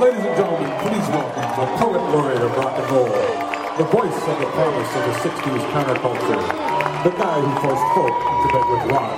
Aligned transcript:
Ladies 0.00 0.24
and 0.24 0.32
gentlemen, 0.32 0.72
please 0.80 1.06
welcome 1.12 1.44
the 1.60 1.68
poet 1.76 2.00
laureate 2.16 2.40
of 2.40 2.56
rock 2.56 2.72
and 2.72 2.88
roll, 2.88 3.12
the 3.76 3.84
voice 3.92 4.16
of 4.32 4.36
the 4.40 4.48
promise 4.56 4.88
of 4.96 5.02
the 5.04 5.16
60s 5.28 5.60
counterculture, 5.76 6.40
the 7.04 7.12
guy 7.20 7.36
who 7.36 7.52
forced 7.60 7.84
folk 7.92 8.16
into 8.16 8.48
bed 8.48 8.64
with 8.72 8.96
rock, 8.96 9.12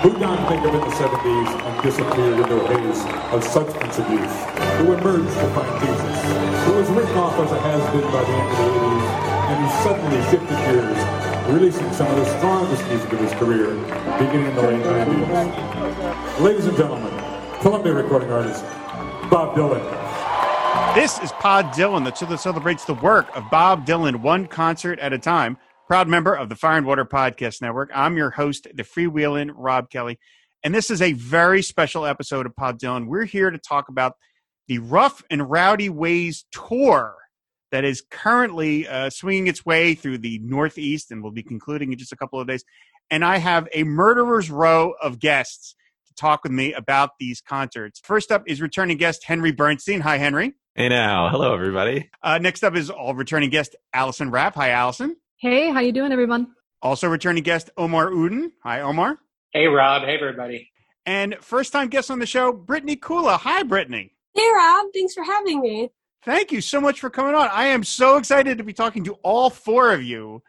who 0.00 0.16
donned 0.16 0.40
makeup 0.48 0.72
in 0.72 0.80
the 0.80 0.96
70s 0.96 1.50
and 1.60 1.82
disappeared 1.84 2.40
into 2.40 2.56
a 2.56 2.64
haze 2.64 3.04
of 3.28 3.44
substance 3.44 3.98
abuse, 4.00 4.36
who 4.80 4.96
emerged 4.96 5.36
to 5.36 5.48
find 5.52 5.84
Jesus, 5.84 6.16
who 6.64 6.72
was 6.80 6.88
written 6.96 7.18
off 7.20 7.36
as 7.36 7.52
a 7.52 7.60
has-been 7.60 8.08
by 8.08 8.24
the 8.24 8.32
end 8.32 8.48
of 8.48 8.56
the 8.56 8.72
80s, 8.72 9.04
and 9.52 9.56
who 9.60 9.68
suddenly 9.84 10.20
shifted 10.32 10.58
gears, 10.64 11.00
releasing 11.52 11.92
some 11.92 12.08
of 12.08 12.16
the 12.16 12.38
strongest 12.40 12.80
music 12.88 13.12
of 13.12 13.20
his 13.20 13.34
career, 13.36 13.68
beginning 14.16 14.48
in 14.48 14.56
the 14.56 14.62
late 14.64 14.80
90s. 14.80 16.40
Ladies 16.40 16.64
and 16.64 16.76
gentlemen, 16.78 17.12
Columbia 17.60 17.92
recording 17.92 18.32
artist, 18.32 18.64
Bob 19.28 19.54
Dylan. 19.54 19.95
This 20.96 21.18
is 21.18 21.30
Pod 21.32 21.74
Dylan, 21.74 22.04
the 22.04 22.14
show 22.14 22.24
that 22.24 22.38
celebrates 22.38 22.86
the 22.86 22.94
work 22.94 23.28
of 23.36 23.50
Bob 23.50 23.86
Dylan 23.86 24.22
one 24.22 24.46
concert 24.46 24.98
at 24.98 25.12
a 25.12 25.18
time. 25.18 25.58
Proud 25.86 26.08
member 26.08 26.32
of 26.32 26.48
the 26.48 26.56
Fire 26.56 26.78
and 26.78 26.86
Water 26.86 27.04
Podcast 27.04 27.60
Network. 27.60 27.90
I'm 27.94 28.16
your 28.16 28.30
host, 28.30 28.66
the 28.72 28.82
freewheeling 28.82 29.50
Rob 29.54 29.90
Kelly. 29.90 30.18
And 30.64 30.74
this 30.74 30.90
is 30.90 31.02
a 31.02 31.12
very 31.12 31.60
special 31.60 32.06
episode 32.06 32.46
of 32.46 32.56
Pod 32.56 32.80
Dylan. 32.80 33.08
We're 33.08 33.26
here 33.26 33.50
to 33.50 33.58
talk 33.58 33.90
about 33.90 34.14
the 34.68 34.78
Rough 34.78 35.22
and 35.28 35.50
Rowdy 35.50 35.90
Ways 35.90 36.46
tour 36.50 37.14
that 37.72 37.84
is 37.84 38.02
currently 38.10 38.88
uh, 38.88 39.10
swinging 39.10 39.48
its 39.48 39.66
way 39.66 39.94
through 39.94 40.16
the 40.16 40.38
Northeast 40.42 41.10
and 41.10 41.22
will 41.22 41.30
be 41.30 41.42
concluding 41.42 41.92
in 41.92 41.98
just 41.98 42.12
a 42.12 42.16
couple 42.16 42.40
of 42.40 42.48
days. 42.48 42.64
And 43.10 43.22
I 43.22 43.36
have 43.36 43.68
a 43.74 43.84
murderer's 43.84 44.50
row 44.50 44.94
of 45.02 45.18
guests 45.18 45.76
to 46.06 46.14
talk 46.14 46.42
with 46.42 46.52
me 46.52 46.72
about 46.72 47.10
these 47.20 47.42
concerts. 47.42 48.00
First 48.02 48.32
up 48.32 48.44
is 48.46 48.62
returning 48.62 48.96
guest 48.96 49.24
Henry 49.24 49.52
Bernstein. 49.52 50.00
Hi, 50.00 50.16
Henry. 50.16 50.54
Hey 50.78 50.90
now. 50.90 51.30
Hello, 51.30 51.54
everybody. 51.54 52.10
Uh, 52.22 52.36
next 52.36 52.62
up 52.62 52.76
is 52.76 52.90
all 52.90 53.14
returning 53.14 53.48
guest 53.48 53.76
Allison 53.94 54.30
Rapp. 54.30 54.56
Hi, 54.56 54.72
Allison. 54.72 55.16
Hey, 55.38 55.70
how 55.72 55.80
you 55.80 55.90
doing, 55.90 56.12
everyone? 56.12 56.48
Also 56.82 57.08
returning 57.08 57.42
guest 57.42 57.70
Omar 57.78 58.10
Uddin. 58.10 58.50
Hi, 58.62 58.82
Omar. 58.82 59.18
Hey, 59.54 59.68
Rob. 59.68 60.02
Hey, 60.02 60.16
everybody. 60.16 60.70
And 61.06 61.34
first 61.40 61.72
time 61.72 61.88
guest 61.88 62.10
on 62.10 62.18
the 62.18 62.26
show, 62.26 62.52
Brittany 62.52 62.94
Kula. 62.94 63.38
Hi, 63.38 63.62
Brittany. 63.62 64.12
Hey, 64.34 64.50
Rob. 64.54 64.88
Thanks 64.92 65.14
for 65.14 65.24
having 65.24 65.62
me. 65.62 65.88
Thank 66.26 66.52
you 66.52 66.60
so 66.60 66.78
much 66.78 67.00
for 67.00 67.08
coming 67.08 67.34
on. 67.34 67.48
I 67.50 67.68
am 67.68 67.82
so 67.82 68.18
excited 68.18 68.58
to 68.58 68.64
be 68.64 68.74
talking 68.74 69.04
to 69.04 69.14
all 69.22 69.48
four 69.48 69.94
of 69.94 70.02
you 70.02 70.42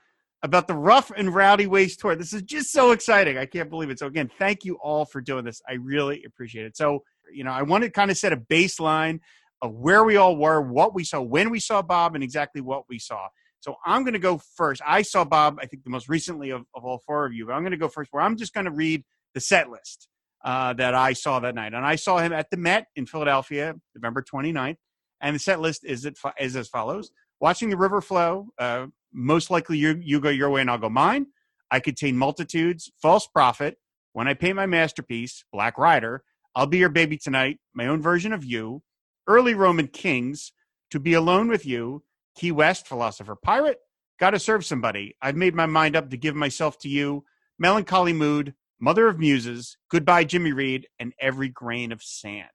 about 0.44 0.68
the 0.68 0.76
Rough 0.76 1.10
and 1.16 1.34
Rowdy 1.34 1.68
Ways 1.68 1.96
tour. 1.96 2.18
This 2.18 2.34
is 2.34 2.42
just 2.42 2.74
so 2.74 2.92
exciting. 2.92 3.38
I 3.38 3.46
can't 3.46 3.70
believe 3.70 3.92
it. 3.92 4.00
So 4.00 4.08
again, 4.08 4.30
thank 4.38 4.66
you 4.66 4.76
all 4.84 5.06
for 5.06 5.22
doing 5.22 5.46
this. 5.46 5.62
I 5.70 5.76
really 5.76 6.26
appreciate 6.26 6.66
it. 6.66 6.76
So, 6.76 7.06
you 7.32 7.46
know, 7.46 7.52
I 7.52 7.62
want 7.62 7.86
to 7.86 7.90
kind 7.90 8.12
of 8.12 8.18
set 8.18 8.34
a 8.34 8.38
baseline 8.38 9.22
of 9.62 9.74
where 9.74 10.04
we 10.04 10.18
all 10.18 10.36
were, 10.36 10.62
what 10.62 10.94
we 10.94 11.04
saw, 11.04 11.22
when 11.22 11.50
we 11.50 11.60
saw 11.60 11.82
Bob, 11.82 12.16
and 12.16 12.24
exactly 12.24 12.62
what 12.62 12.84
we 12.90 13.00
saw. 13.00 13.28
So 13.60 13.76
I'm 13.86 14.04
going 14.04 14.14
to 14.14 14.20
go 14.20 14.40
first. 14.56 14.82
I 14.86 15.02
saw 15.02 15.24
Bob, 15.26 15.58
I 15.62 15.66
think 15.66 15.84
the 15.84 15.90
most 15.90 16.08
recently 16.08 16.52
of, 16.52 16.64
of 16.76 16.86
all 16.86 17.02
four 17.06 17.26
of 17.26 17.34
you, 17.34 17.48
but 17.48 17.54
I'm 17.54 17.64
going 17.64 17.72
to 17.72 17.78
go 17.78 17.90
first 17.90 18.10
where 18.12 18.24
I'm 18.24 18.38
just 18.38 18.54
going 18.54 18.66
to 18.66 18.72
read 18.72 19.04
the 19.34 19.42
set 19.42 19.70
list 19.70 20.08
uh, 20.44 20.74
that 20.74 20.94
I 20.94 21.14
saw 21.14 21.40
that 21.40 21.56
night. 21.56 21.74
And 21.74 21.86
I 21.86 21.96
saw 21.96 22.20
him 22.20 22.34
at 22.34 22.50
the 22.52 22.58
Met 22.58 22.86
in 22.96 23.06
Philadelphia, 23.06 23.76
November 23.96 24.24
29th. 24.24 24.78
And 25.20 25.36
the 25.36 25.40
set 25.40 25.60
list 25.60 25.84
is, 25.84 26.06
it, 26.06 26.18
is 26.40 26.56
as 26.56 26.68
follows. 26.68 27.12
Watching 27.40 27.70
the 27.70 27.78
river 27.78 28.02
flow, 28.02 28.50
uh, 28.60 28.88
most 29.12 29.50
likely 29.50 29.78
you, 29.78 30.00
you 30.02 30.20
go 30.20 30.30
your 30.30 30.50
way 30.50 30.62
and 30.62 30.70
I'll 30.70 30.78
go 30.78 30.90
mine. 30.90 31.28
I 31.72 31.80
contain 31.80 32.18
multitudes, 32.18 32.92
false 33.02 33.28
prophet. 33.28 33.78
When 34.14 34.28
I 34.28 34.34
paint 34.34 34.56
my 34.56 34.66
masterpiece, 34.66 35.44
Black 35.52 35.78
Rider, 35.78 36.24
I'll 36.56 36.68
be 36.68 36.78
your 36.78 36.90
baby 36.90 37.18
tonight, 37.18 37.60
my 37.74 37.88
own 37.88 38.02
version 38.02 38.34
of 38.34 38.44
you, 38.44 38.82
early 39.28 39.54
Roman 39.54 39.88
kings, 39.88 40.52
to 40.92 41.00
be 41.00 41.14
alone 41.14 41.48
with 41.48 41.66
you, 41.66 42.04
Key 42.36 42.52
West, 42.52 42.88
philosopher 42.88 43.36
pirate, 43.36 43.80
gotta 44.20 44.40
serve 44.40 44.66
somebody. 44.66 45.16
I've 45.22 45.36
made 45.36 45.56
my 45.56 45.66
mind 45.66 45.96
up 45.96 46.10
to 46.10 46.18
give 46.18 46.36
myself 46.36 46.78
to 46.80 46.90
you, 46.90 47.26
melancholy 47.60 48.14
mood, 48.14 48.54
mother 48.80 49.08
of 49.08 49.20
muses, 49.20 49.78
goodbye 49.90 50.24
Jimmy 50.24 50.52
Reed, 50.52 50.88
and 51.00 51.14
every 51.20 51.50
grain 51.50 51.92
of 51.92 52.04
sand. 52.04 52.50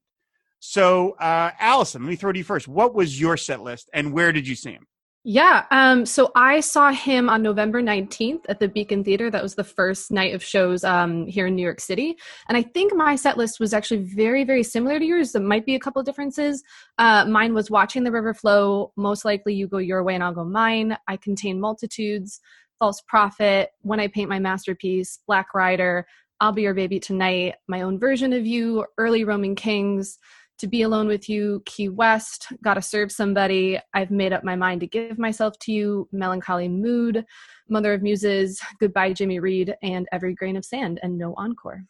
So, 0.61 1.13
uh, 1.13 1.51
Allison, 1.59 2.03
let 2.03 2.11
me 2.11 2.17
throw 2.17 2.33
to 2.33 2.39
you 2.39 2.45
first. 2.45 2.69
What 2.69 2.95
was 2.95 3.21
your 3.21 3.37
set 3.37 3.63
list 3.63 3.91
and 3.93 4.13
where 4.13 4.33
did 4.33 4.47
you 4.47 4.55
see 4.55 4.73
him? 4.73 4.87
Yeah, 5.25 5.67
um, 5.71 6.05
so 6.05 6.33
I 6.35 6.59
saw 6.59 6.91
him 6.91 7.29
on 7.31 7.43
November 7.43 7.81
19th 7.81 8.45
at 8.49 8.59
the 8.59 8.67
Beacon 8.67 9.05
Theater. 9.05 9.31
That 9.31 9.43
was 9.43 9.55
the 9.55 9.63
first 9.63 10.11
night 10.11 10.35
of 10.35 10.43
shows 10.43 10.83
um, 10.83 11.29
here 11.29 11.47
in 11.47 11.55
New 11.55 11.63
York 11.63 11.79
City. 11.79 12.17
And 12.49 12.57
I 12.57 12.63
think 12.63 12.93
my 12.93 13.15
set 13.15 13.37
list 13.37 13.61
was 13.61 13.73
actually 13.73 14.03
very, 14.03 14.43
very 14.43 14.65
similar 14.65 14.99
to 14.99 15.05
yours. 15.05 15.31
There 15.31 15.41
might 15.41 15.65
be 15.65 15.77
a 15.77 15.79
couple 15.79 16.03
differences. 16.03 16.65
Uh, 16.99 17.25
mine 17.25 17.55
was 17.55 17.71
Watching 17.71 18.03
the 18.03 18.11
River 18.11 18.35
Flow, 18.35 18.93
Most 18.97 19.25
Likely 19.25 19.55
You 19.55 19.69
Go 19.69 19.79
Your 19.79 20.03
Way 20.03 20.17
and 20.17 20.25
I'll 20.25 20.35
Go 20.35 20.45
Mine. 20.45 20.97
I 21.07 21.17
Contain 21.19 21.61
Multitudes, 21.61 22.41
False 22.81 23.01
Prophet, 23.07 23.71
When 23.83 24.01
I 24.01 24.09
Paint 24.09 24.29
My 24.29 24.41
Masterpiece, 24.41 25.21
Black 25.29 25.55
Rider, 25.55 26.05
I'll 26.41 26.51
Be 26.51 26.63
Your 26.63 26.75
Baby 26.75 26.99
Tonight, 26.99 27.55
My 27.69 27.83
Own 27.83 27.97
Version 27.97 28.33
of 28.33 28.45
You, 28.45 28.87
Early 28.99 29.23
Roman 29.23 29.55
Kings, 29.55 30.19
to 30.59 30.67
be 30.67 30.83
alone 30.83 31.07
with 31.07 31.29
you, 31.29 31.63
Key 31.67 31.89
West, 31.89 32.49
gotta 32.63 32.83
serve 32.83 33.11
somebody, 33.11 33.79
I've 33.95 34.11
made 34.11 34.33
up 34.33 34.45
my 34.45 34.57
mind 34.57 34.81
to 34.81 34.87
give 34.87 35.19
myself 35.19 35.59
to 35.61 35.73
you, 35.73 36.09
melancholy 36.13 36.69
mood, 36.69 37.25
Mother 37.69 37.93
of 37.93 38.03
Muses, 38.03 38.61
goodbye 38.81 39.13
Jimmy 39.13 39.41
Reed, 39.41 39.75
and 39.83 40.07
every 40.13 40.35
grain 40.35 40.57
of 40.57 40.65
sand, 40.65 41.01
and 41.03 41.19
no 41.19 41.35
encore. 41.37 41.85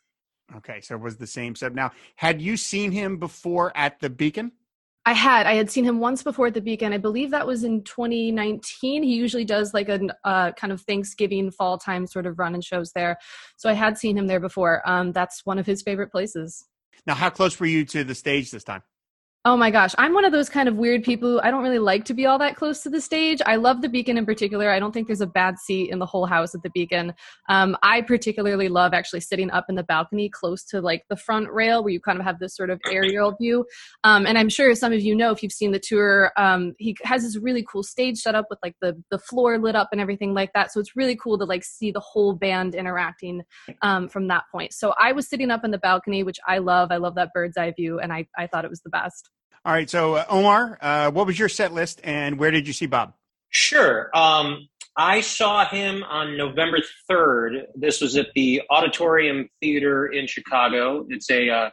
Okay, 0.57 0.81
so 0.81 0.95
it 0.97 1.01
was 1.01 1.17
the 1.17 1.27
same 1.27 1.55
set. 1.55 1.75
Now, 1.75 1.93
had 2.17 2.43
you 2.43 2.57
seen 2.57 2.93
him 2.93 3.19
before 3.19 3.77
at 3.77 4.01
the 4.01 4.11
Beacon? 4.11 4.53
I 5.05 5.15
had. 5.15 5.47
I 5.47 5.55
had 5.55 5.69
seen 5.69 5.85
him 5.85 5.99
once 5.99 6.23
before 6.23 6.47
at 6.47 6.55
the 6.55 6.61
Beacon. 6.61 6.93
I 6.93 6.99
believe 6.99 7.33
that 7.33 7.47
was 7.47 7.65
in 7.65 7.83
2019. 7.83 9.03
He 9.03 9.15
usually 9.15 9.45
does 9.45 9.75
like 9.75 9.89
a 9.89 10.01
uh, 10.23 10.53
kind 10.53 10.73
of 10.73 10.81
Thanksgiving 10.83 11.51
fall 11.51 11.77
time 11.77 12.07
sort 12.07 12.25
of 12.25 12.39
run 12.39 12.55
and 12.55 12.63
shows 12.63 12.93
there. 12.93 13.19
So 13.57 13.69
I 13.69 13.73
had 13.73 13.99
seen 13.99 14.17
him 14.17 14.29
there 14.29 14.39
before. 14.39 14.81
Um, 14.89 15.11
that's 15.11 15.45
one 15.45 15.59
of 15.59 15.67
his 15.67 15.83
favorite 15.83 16.13
places. 16.13 16.65
Now, 17.07 17.15
how 17.15 17.31
close 17.31 17.59
were 17.59 17.67
you 17.67 17.85
to 17.87 18.05
the 18.05 18.15
stage 18.15 18.51
this 18.51 18.65
time? 18.65 18.83
Oh 19.45 19.57
my 19.57 19.73
gosh, 19.73 19.93
I'm 19.99 20.15
one 20.15 20.25
of 20.25 20.31
those 20.31 20.49
kind 20.49 20.69
of 20.69 20.77
weird 20.77 21.03
people. 21.03 21.41
I 21.43 21.51
don't 21.51 21.65
really 21.65 21.81
like 21.81 22.05
to 22.05 22.15
be 22.15 22.27
all 22.27 22.39
that 22.39 22.55
close 22.55 22.81
to 22.85 22.89
the 22.89 23.01
stage. 23.01 23.43
I 23.45 23.57
love 23.57 23.83
the 23.83 23.89
Beacon 23.89 24.17
in 24.17 24.25
particular. 24.25 24.71
I 24.71 24.79
don't 24.79 24.93
think 24.93 25.09
there's 25.09 25.21
a 25.21 25.27
bad 25.27 25.59
seat 25.59 25.91
in 25.91 25.99
the 25.99 26.07
whole 26.07 26.27
house 26.27 26.55
at 26.55 26.63
the 26.63 26.71
Beacon. 26.71 27.13
Um, 27.49 27.77
I 27.83 28.03
particularly 28.03 28.69
love 28.69 28.95
actually 28.95 29.19
sitting 29.19 29.51
up 29.51 29.65
in 29.69 29.75
the 29.75 29.83
balcony 29.83 30.29
close 30.29 30.63
to 30.67 30.81
like 30.81 31.03
the 31.11 31.17
front 31.17 31.51
rail 31.51 31.83
where 31.83 31.93
you 31.93 31.99
kind 31.99 32.21
of 32.21 32.25
have 32.25 32.39
this 32.39 32.55
sort 32.55 32.71
of 32.71 32.81
aerial 32.89 33.33
view. 33.33 33.67
Um, 34.05 34.27
and 34.29 34.39
I'm 34.39 34.49
sure 34.49 34.73
some 34.77 34.93
of 34.93 35.01
you 35.01 35.13
know 35.13 35.33
if 35.33 35.43
you've 35.43 35.51
seen 35.51 35.73
the 35.73 35.81
tour, 35.81 36.31
um, 36.37 36.75
he 36.79 36.97
has 37.03 37.25
this 37.25 37.37
really 37.37 37.67
cool 37.69 37.83
stage 37.83 38.19
set 38.19 38.37
up 38.37 38.47
with 38.49 38.61
like 38.63 38.77
the 38.81 39.03
the 39.11 39.19
floor 39.19 39.59
lit 39.59 39.75
up 39.75 39.89
and 39.91 40.01
everything 40.01 40.35
like 40.35 40.53
that. 40.53 40.71
So 40.71 40.79
it's 40.79 40.95
really 40.95 41.17
cool 41.17 41.37
to 41.39 41.45
like 41.45 41.65
see 41.65 41.91
the 41.91 41.99
whole 41.99 42.33
band 42.33 42.77
interacting 42.77 43.43
um, 43.83 44.09
from 44.09 44.29
that 44.29 44.45
point. 44.53 44.73
So 44.73 44.95
I 45.01 45.11
was 45.11 45.29
sitting 45.29 45.51
up 45.51 45.65
in 45.65 45.73
the 45.73 45.79
balcony, 45.79 46.23
which 46.23 46.39
I 46.47 46.59
love. 46.59 46.93
I 46.93 46.99
love 46.99 47.17
that 47.17 47.33
bird's 47.35 47.57
eye 47.57 47.73
view, 47.73 47.99
and 47.99 48.13
I 48.13 48.29
I 48.39 48.47
thought 48.47 48.65
it 48.65 48.71
was 48.71 48.83
the 48.83 48.91
best. 48.91 49.31
All 49.65 49.73
right. 49.73 49.89
So, 49.89 50.15
uh, 50.15 50.25
Omar, 50.29 50.79
uh, 50.81 51.11
what 51.13 51.27
was 51.27 51.39
your 51.39 51.49
set 51.49 51.73
list 51.73 52.01
and 52.03 52.39
where 52.39 52.51
did 52.51 52.67
you 52.67 52.73
see 52.73 52.87
Bob? 52.87 53.15
Sure. 53.51 54.11
Um, 54.15 54.69
I 54.97 55.21
saw 55.21 55.67
him 55.67 56.03
on 56.03 56.37
November 56.37 56.79
3rd. 57.11 57.67
This 57.77 58.01
was 58.01 58.17
at 58.17 58.29
the 58.35 58.63
Auditorium 58.71 59.49
Theater 59.61 60.07
in 60.07 60.27
Chicago. 60.27 61.07
It's 61.09 61.31
a, 61.31 61.49
uh, 61.49 61.71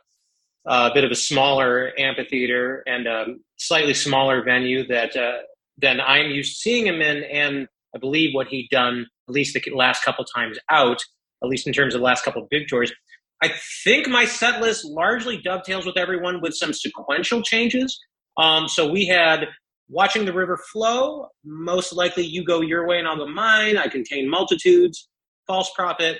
a 0.65 0.91
bit 0.93 1.03
of 1.03 1.11
a 1.11 1.15
smaller 1.15 1.91
amphitheater 1.97 2.83
and 2.85 3.07
a 3.07 3.25
slightly 3.57 3.93
smaller 3.93 4.43
venue 4.43 4.85
that 4.87 5.15
uh, 5.15 5.39
than 5.77 5.99
I'm 5.99 6.29
used 6.29 6.55
to 6.55 6.61
seeing 6.61 6.85
him 6.85 7.01
in. 7.01 7.23
And 7.23 7.67
I 7.95 7.97
believe 7.97 8.35
what 8.35 8.47
he'd 8.47 8.69
done, 8.69 9.07
at 9.27 9.33
least 9.33 9.53
the 9.53 9.71
last 9.73 10.03
couple 10.03 10.25
times 10.25 10.59
out, 10.69 11.01
at 11.43 11.49
least 11.49 11.65
in 11.65 11.73
terms 11.73 11.95
of 11.95 12.01
the 12.01 12.05
last 12.05 12.23
couple 12.23 12.47
big 12.51 12.67
tours, 12.67 12.91
I 13.41 13.51
think 13.83 14.07
my 14.07 14.25
set 14.25 14.61
list 14.61 14.85
largely 14.85 15.37
dovetails 15.41 15.85
with 15.85 15.97
everyone 15.97 16.41
with 16.41 16.53
some 16.53 16.73
sequential 16.73 17.41
changes. 17.41 17.97
Um, 18.37 18.67
so 18.67 18.89
we 18.89 19.05
had 19.05 19.47
watching 19.89 20.25
the 20.25 20.33
river 20.33 20.57
flow. 20.71 21.27
Most 21.43 21.93
likely, 21.93 22.25
you 22.25 22.43
go 22.43 22.61
your 22.61 22.87
way 22.87 22.99
and 22.99 23.07
I'll 23.07 23.17
go 23.17 23.27
mine. 23.27 23.77
I 23.77 23.87
contain 23.87 24.29
multitudes. 24.29 25.09
False 25.47 25.71
prophet. 25.75 26.19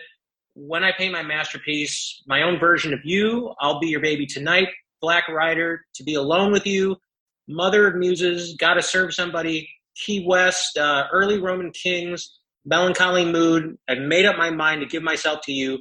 When 0.56 0.84
I 0.84 0.92
paint 0.98 1.14
my 1.14 1.24
masterpiece, 1.24 2.22
my 2.28 2.42
own 2.42 2.60
version 2.60 2.94
of 2.94 3.00
you. 3.04 3.54
I'll 3.60 3.80
be 3.80 3.88
your 3.88 4.02
baby 4.02 4.26
tonight. 4.26 4.70
Black 5.02 5.28
Rider. 5.30 5.86
To 5.96 6.04
be 6.04 6.16
alone 6.16 6.52
with 6.52 6.66
you. 6.66 6.98
Mother 7.48 7.88
of 7.88 7.96
Muses. 7.96 8.56
Gotta 8.58 8.82
serve 8.82 9.14
somebody. 9.14 9.70
Key 9.96 10.26
West. 10.28 10.78
Uh, 10.78 11.06
early 11.12 11.40
Roman 11.40 11.72
Kings. 11.72 12.40
Melancholy 12.66 13.26
mood. 13.26 13.78
I've 13.88 14.00
made 14.00 14.26
up 14.26 14.38
my 14.38 14.50
mind 14.50 14.82
to 14.82 14.88
give 14.88 15.04
myself 15.04 15.40
to 15.44 15.52
you. 15.52 15.80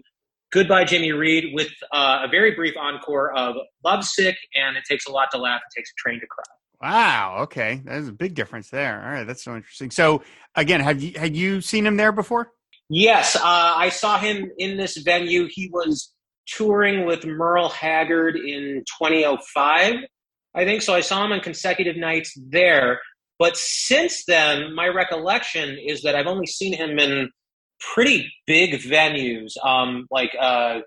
Goodbye, 0.50 0.84
Jimmy 0.84 1.12
Reed, 1.12 1.52
with 1.52 1.70
uh, 1.92 2.22
a 2.24 2.28
very 2.28 2.54
brief 2.54 2.74
encore 2.76 3.36
of 3.36 3.56
Lovesick 3.84 4.36
and 4.54 4.76
It 4.76 4.84
Takes 4.88 5.06
a 5.06 5.12
Lot 5.12 5.30
to 5.32 5.38
Laugh, 5.38 5.60
It 5.70 5.78
Takes 5.78 5.90
a 5.90 5.94
Train 5.98 6.20
to 6.20 6.26
Cry. 6.26 6.44
Wow. 6.80 7.38
Okay, 7.40 7.82
there's 7.84 8.08
a 8.08 8.12
big 8.12 8.34
difference 8.34 8.70
there. 8.70 9.02
All 9.04 9.10
right, 9.10 9.26
that's 9.26 9.42
so 9.42 9.56
interesting. 9.56 9.90
So, 9.90 10.22
again, 10.54 10.80
have 10.80 11.02
you 11.02 11.18
had 11.18 11.36
you 11.36 11.60
seen 11.60 11.84
him 11.84 11.96
there 11.96 12.12
before? 12.12 12.52
Yes, 12.88 13.36
uh, 13.36 13.40
I 13.44 13.90
saw 13.90 14.18
him 14.18 14.50
in 14.58 14.78
this 14.78 14.96
venue. 14.96 15.48
He 15.50 15.68
was 15.72 16.14
touring 16.46 17.04
with 17.04 17.26
Merle 17.26 17.68
Haggard 17.68 18.36
in 18.36 18.84
2005, 18.98 19.96
I 20.54 20.64
think 20.64 20.82
so. 20.82 20.94
I 20.94 21.00
saw 21.00 21.24
him 21.24 21.32
on 21.32 21.40
consecutive 21.40 21.96
nights 21.96 22.36
there. 22.50 23.00
But 23.38 23.56
since 23.56 24.24
then, 24.24 24.74
my 24.74 24.88
recollection 24.88 25.78
is 25.78 26.02
that 26.02 26.16
I've 26.16 26.26
only 26.26 26.46
seen 26.46 26.72
him 26.72 26.98
in 26.98 27.30
pretty 27.80 28.32
big 28.46 28.80
venues, 28.80 29.52
um, 29.64 30.06
like 30.10 30.34
uh, 30.40 30.80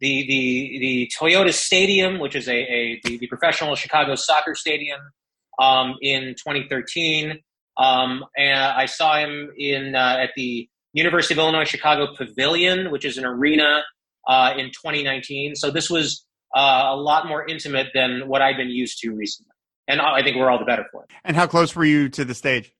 the 0.00 0.26
the 0.26 0.78
the 0.80 1.12
Toyota 1.18 1.52
Stadium, 1.52 2.18
which 2.18 2.34
is 2.34 2.48
a, 2.48 2.56
a 2.56 3.00
the, 3.04 3.18
the 3.18 3.26
professional 3.26 3.74
Chicago 3.76 4.14
soccer 4.14 4.54
stadium, 4.54 5.00
um, 5.58 5.96
in 6.00 6.34
2013. 6.34 7.38
Um, 7.78 8.24
and 8.36 8.60
I 8.60 8.86
saw 8.86 9.16
him 9.18 9.50
in 9.56 9.94
uh, 9.94 10.16
at 10.20 10.30
the 10.36 10.68
University 10.92 11.34
of 11.34 11.38
Illinois 11.38 11.64
Chicago 11.64 12.08
Pavilion, 12.16 12.90
which 12.90 13.04
is 13.04 13.16
an 13.16 13.24
arena, 13.24 13.82
uh, 14.28 14.52
in 14.56 14.66
2019. 14.66 15.54
So 15.54 15.70
this 15.70 15.88
was 15.88 16.24
uh, 16.54 16.90
a 16.90 16.96
lot 16.96 17.26
more 17.26 17.46
intimate 17.46 17.88
than 17.94 18.28
what 18.28 18.42
I've 18.42 18.56
been 18.56 18.70
used 18.70 18.98
to 19.00 19.10
recently, 19.10 19.52
and 19.88 20.00
I 20.00 20.22
think 20.22 20.36
we're 20.36 20.50
all 20.50 20.58
the 20.58 20.64
better 20.64 20.84
for 20.92 21.04
it. 21.04 21.10
And 21.24 21.36
how 21.36 21.46
close 21.46 21.74
were 21.74 21.84
you 21.84 22.08
to 22.10 22.24
the 22.24 22.34
stage? 22.34 22.72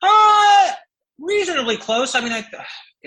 Uh, 0.00 0.72
reasonably 1.18 1.76
close. 1.76 2.14
I 2.14 2.20
mean, 2.20 2.32
I 2.32 2.42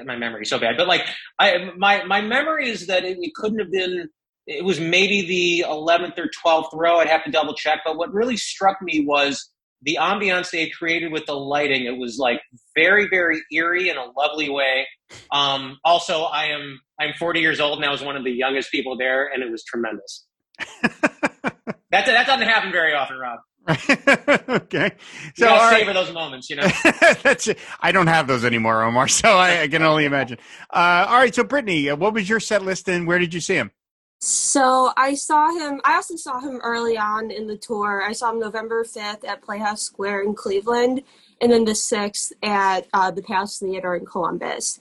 get 0.02 0.08
my 0.08 0.18
memory 0.18 0.46
so 0.46 0.60
bad, 0.60 0.78
but 0.78 0.88
like, 0.88 1.02
I 1.40 1.72
my 1.78 2.04
my 2.06 2.22
memory 2.22 2.70
is 2.70 2.88
that 2.88 3.04
it, 3.04 3.18
it 3.22 3.34
couldn't 3.36 3.60
have 3.60 3.72
been. 3.72 4.10
It 4.48 4.66
was 4.66 4.80
maybe 4.80 5.22
the 5.22 5.66
11th 5.70 6.18
or 6.18 6.30
12th 6.44 6.74
row. 6.74 6.98
I'd 6.98 7.08
have 7.08 7.24
to 7.26 7.32
double 7.32 7.54
check. 7.54 7.82
But 7.86 7.96
what 7.96 8.12
really 8.12 8.38
struck 8.38 8.82
me 8.82 9.06
was 9.06 9.50
the 9.84 10.00
ambiance 10.02 10.50
they 10.50 10.62
had 10.62 10.74
created 10.74 11.12
with 11.12 11.28
the 11.28 11.36
lighting. 11.36 11.86
It 11.86 11.98
was 11.98 12.18
like 12.18 12.42
very, 12.76 13.08
very 13.08 13.42
eerie 13.52 13.90
in 13.90 13.98
a 13.98 14.06
lovely 14.18 14.50
way. 14.50 14.88
Um, 15.32 15.78
also, 15.86 16.24
I 16.24 16.46
am 16.46 16.82
I'm 17.00 17.14
40 17.20 17.40
years 17.40 17.60
old 17.60 17.78
and 17.78 17.86
I 17.86 17.92
was 17.92 18.04
one 18.04 18.18
of 18.18 18.24
the 18.24 18.32
youngest 18.32 18.72
people 18.72 18.98
there, 18.98 19.28
and 19.28 19.44
it 19.44 19.52
was 19.52 19.64
tremendous. 19.64 20.26
that 20.82 21.72
that 21.92 22.28
doesn't 22.28 22.48
happen 22.48 22.72
very 22.72 22.94
often, 22.94 23.18
Rob. 23.18 23.40
okay. 23.70 24.92
So 25.36 25.46
So 25.46 25.46
you 25.46 25.50
all 25.50 25.60
gotta 25.60 25.62
right. 25.62 25.80
savor 25.80 25.94
those 25.94 26.12
moments, 26.14 26.50
you 26.50 26.56
know. 26.58 26.68
That's 27.24 27.48
it. 27.48 27.60
I 27.80 27.92
don't 27.92 28.08
have 28.08 28.28
those 28.28 28.44
anymore, 28.44 28.84
Omar. 28.84 29.08
So 29.08 29.30
I, 29.30 29.62
I 29.62 29.68
can 29.68 29.84
only 29.84 30.06
imagine. 30.12 30.38
Uh, 30.72 31.06
all 31.08 31.18
right. 31.18 31.34
So 31.34 31.44
Brittany, 31.44 31.90
uh, 31.90 31.96
what 31.96 32.14
was 32.14 32.28
your 32.30 32.40
set 32.40 32.64
list 32.64 32.90
and 32.90 33.08
where 33.08 33.20
did 33.20 33.34
you 33.34 33.40
see 33.40 33.56
him? 33.56 33.72
So 34.20 34.92
I 34.98 35.16
saw 35.16 35.52
him. 35.52 35.82
I 35.84 35.96
also 35.96 36.16
saw 36.16 36.40
him 36.40 36.60
early 36.64 36.98
on 36.98 37.32
in 37.32 37.48
the 37.48 37.58
tour. 37.58 38.04
I 38.04 38.14
saw 38.14 38.32
him 38.32 38.40
November 38.40 38.84
fifth 38.84 39.24
at 39.24 39.42
Playhouse 39.42 39.82
Square 39.82 40.24
in 40.24 40.36
Cleveland, 40.36 41.02
and 41.42 41.52
then 41.52 41.66
the 41.66 41.74
sixth 41.74 42.32
at 42.44 42.88
uh, 42.94 43.10
the 43.10 43.24
Palace 43.24 43.58
Theater 43.60 43.96
in 43.96 44.06
Columbus. 44.06 44.80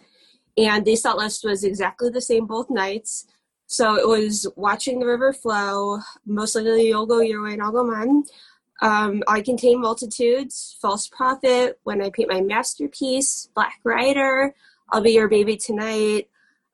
And 0.59 0.85
the 0.85 0.95
set 0.97 1.17
list 1.17 1.45
was 1.45 1.65
exactly 1.65 2.11
the 2.11 2.21
same 2.21 2.47
both 2.47 2.69
nights. 2.69 3.27
So 3.67 3.95
it 3.95 4.07
was 4.07 4.47
watching 4.57 4.99
the 4.99 5.07
river 5.07 5.33
flow, 5.33 6.01
mostly 6.27 6.89
you'll 6.89 7.07
go 7.07 7.21
your 7.21 7.43
way 7.45 7.53
and 7.53 7.63
I'll 7.63 7.73
go 7.73 7.85
mine. 7.85 8.25
Um, 8.83 9.23
I 9.29 9.43
contain 9.43 9.81
multitudes, 9.81 10.77
false 10.81 11.07
prophet, 11.09 11.79
when 11.83 12.01
I 12.01 12.11
paint 12.11 12.31
my 12.31 12.41
masterpiece, 12.41 13.49
Black 13.55 13.79
Rider, 13.85 14.55
I'll 14.91 15.03
be 15.03 15.13
your 15.13 15.29
baby 15.29 15.57
tonight, 15.57 16.29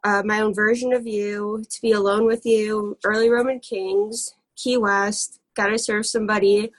uh, 0.04 0.22
my 0.24 0.40
own 0.40 0.54
version 0.54 0.92
of 0.92 1.06
you, 1.06 1.64
to 1.68 1.82
be 1.82 1.92
alone 1.92 2.26
with 2.26 2.46
you, 2.46 2.96
early 3.04 3.28
Roman 3.28 3.58
kings, 3.58 4.34
Key 4.54 4.76
West, 4.76 5.40
gotta 5.54 5.78
serve 5.78 6.06
somebody. 6.06 6.70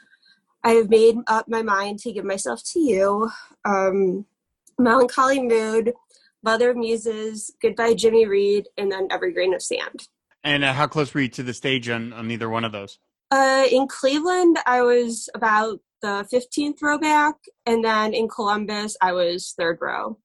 I 0.64 0.72
have 0.72 0.90
made 0.90 1.18
up 1.28 1.48
my 1.48 1.62
mind 1.62 2.00
to 2.00 2.14
give 2.14 2.26
myself 2.26 2.64
to 2.72 2.80
you. 2.80 3.30
Um, 3.66 4.26
melancholy 4.80 5.42
mood, 5.42 5.94
mother 6.44 6.70
of 6.70 6.78
muses, 6.78 7.52
goodbye 7.62 7.94
Jimmy 7.94 8.26
Reed, 8.26 8.68
and 8.78 8.92
then 8.92 9.08
every 9.12 9.34
grain 9.34 9.54
of 9.54 9.62
sand. 9.62 10.08
And 10.44 10.64
uh, 10.64 10.74
how 10.74 10.88
close 10.88 11.14
were 11.14 11.22
you 11.22 11.28
to 11.30 11.44
the 11.44 11.54
stage 11.54 11.90
on, 11.90 12.14
on 12.14 12.32
either 12.32 12.50
one 12.50 12.64
of 12.64 12.72
those? 12.72 13.00
Uh, 13.30 13.66
in 13.72 13.88
Cleveland, 13.88 14.58
I 14.66 14.82
was 14.82 15.30
about 15.36 15.80
the 16.02 16.28
15th 16.32 16.82
row 16.82 16.98
back, 16.98 17.36
and 17.66 17.84
then 17.84 18.14
in 18.14 18.28
Columbus, 18.28 18.96
I 19.02 19.14
was 19.14 19.54
third 19.58 19.80
row. 19.82 20.18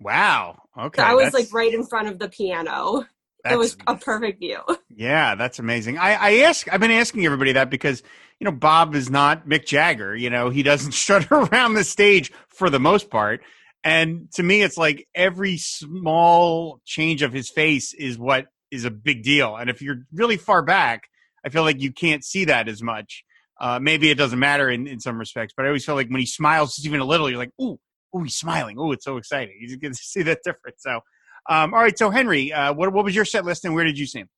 Wow. 0.00 0.62
Okay. 0.78 1.02
So 1.02 1.06
I 1.06 1.14
was 1.14 1.32
like 1.32 1.52
right 1.52 1.72
in 1.72 1.84
front 1.84 2.08
of 2.08 2.18
the 2.18 2.28
piano. 2.28 3.06
It 3.48 3.56
was 3.56 3.76
a 3.86 3.94
perfect 3.94 4.40
view. 4.40 4.58
Yeah, 4.90 5.36
that's 5.36 5.58
amazing. 5.58 5.98
I, 5.98 6.14
I 6.14 6.32
ask 6.38 6.72
I've 6.72 6.80
been 6.80 6.90
asking 6.90 7.24
everybody 7.24 7.52
that 7.52 7.70
because, 7.70 8.02
you 8.40 8.44
know, 8.44 8.50
Bob 8.50 8.94
is 8.94 9.08
not 9.08 9.46
Mick 9.46 9.66
Jagger. 9.66 10.16
You 10.16 10.30
know, 10.30 10.50
he 10.50 10.62
doesn't 10.62 10.92
strut 10.92 11.30
around 11.30 11.74
the 11.74 11.84
stage 11.84 12.32
for 12.48 12.70
the 12.70 12.80
most 12.80 13.10
part. 13.10 13.42
And 13.84 14.32
to 14.32 14.42
me, 14.42 14.62
it's 14.62 14.76
like 14.76 15.06
every 15.14 15.58
small 15.58 16.80
change 16.84 17.22
of 17.22 17.32
his 17.32 17.48
face 17.48 17.94
is 17.94 18.18
what 18.18 18.46
is 18.70 18.84
a 18.84 18.90
big 18.90 19.22
deal. 19.22 19.54
And 19.54 19.70
if 19.70 19.80
you're 19.80 20.06
really 20.12 20.38
far 20.38 20.62
back, 20.62 21.08
I 21.46 21.48
feel 21.48 21.62
like 21.62 21.80
you 21.80 21.92
can't 21.92 22.24
see 22.24 22.44
that 22.46 22.68
as 22.68 22.82
much. 22.82 23.24
Uh, 23.60 23.78
maybe 23.80 24.10
it 24.10 24.18
doesn't 24.18 24.38
matter 24.38 24.68
in, 24.68 24.86
in 24.86 25.00
some 25.00 25.16
respects, 25.16 25.54
but 25.56 25.64
I 25.64 25.68
always 25.68 25.84
feel 25.84 25.94
like 25.94 26.08
when 26.08 26.20
he 26.20 26.26
smiles 26.26 26.74
just 26.74 26.86
even 26.86 27.00
a 27.00 27.04
little, 27.04 27.30
you're 27.30 27.38
like, 27.38 27.52
ooh, 27.62 27.78
ooh, 28.14 28.22
he's 28.24 28.34
smiling. 28.34 28.78
Ooh, 28.78 28.92
it's 28.92 29.04
so 29.04 29.16
exciting. 29.16 29.56
You 29.60 29.78
to 29.78 29.94
see 29.94 30.22
that 30.24 30.40
difference. 30.44 30.82
So, 30.82 31.00
um, 31.48 31.72
all 31.72 31.80
right. 31.80 31.96
So, 31.96 32.10
Henry, 32.10 32.52
uh, 32.52 32.74
what, 32.74 32.92
what 32.92 33.04
was 33.04 33.14
your 33.14 33.24
set 33.24 33.44
list 33.44 33.64
and 33.64 33.74
where 33.74 33.84
did 33.84 33.96
you 33.96 34.06
see 34.06 34.20
him? 34.20 34.28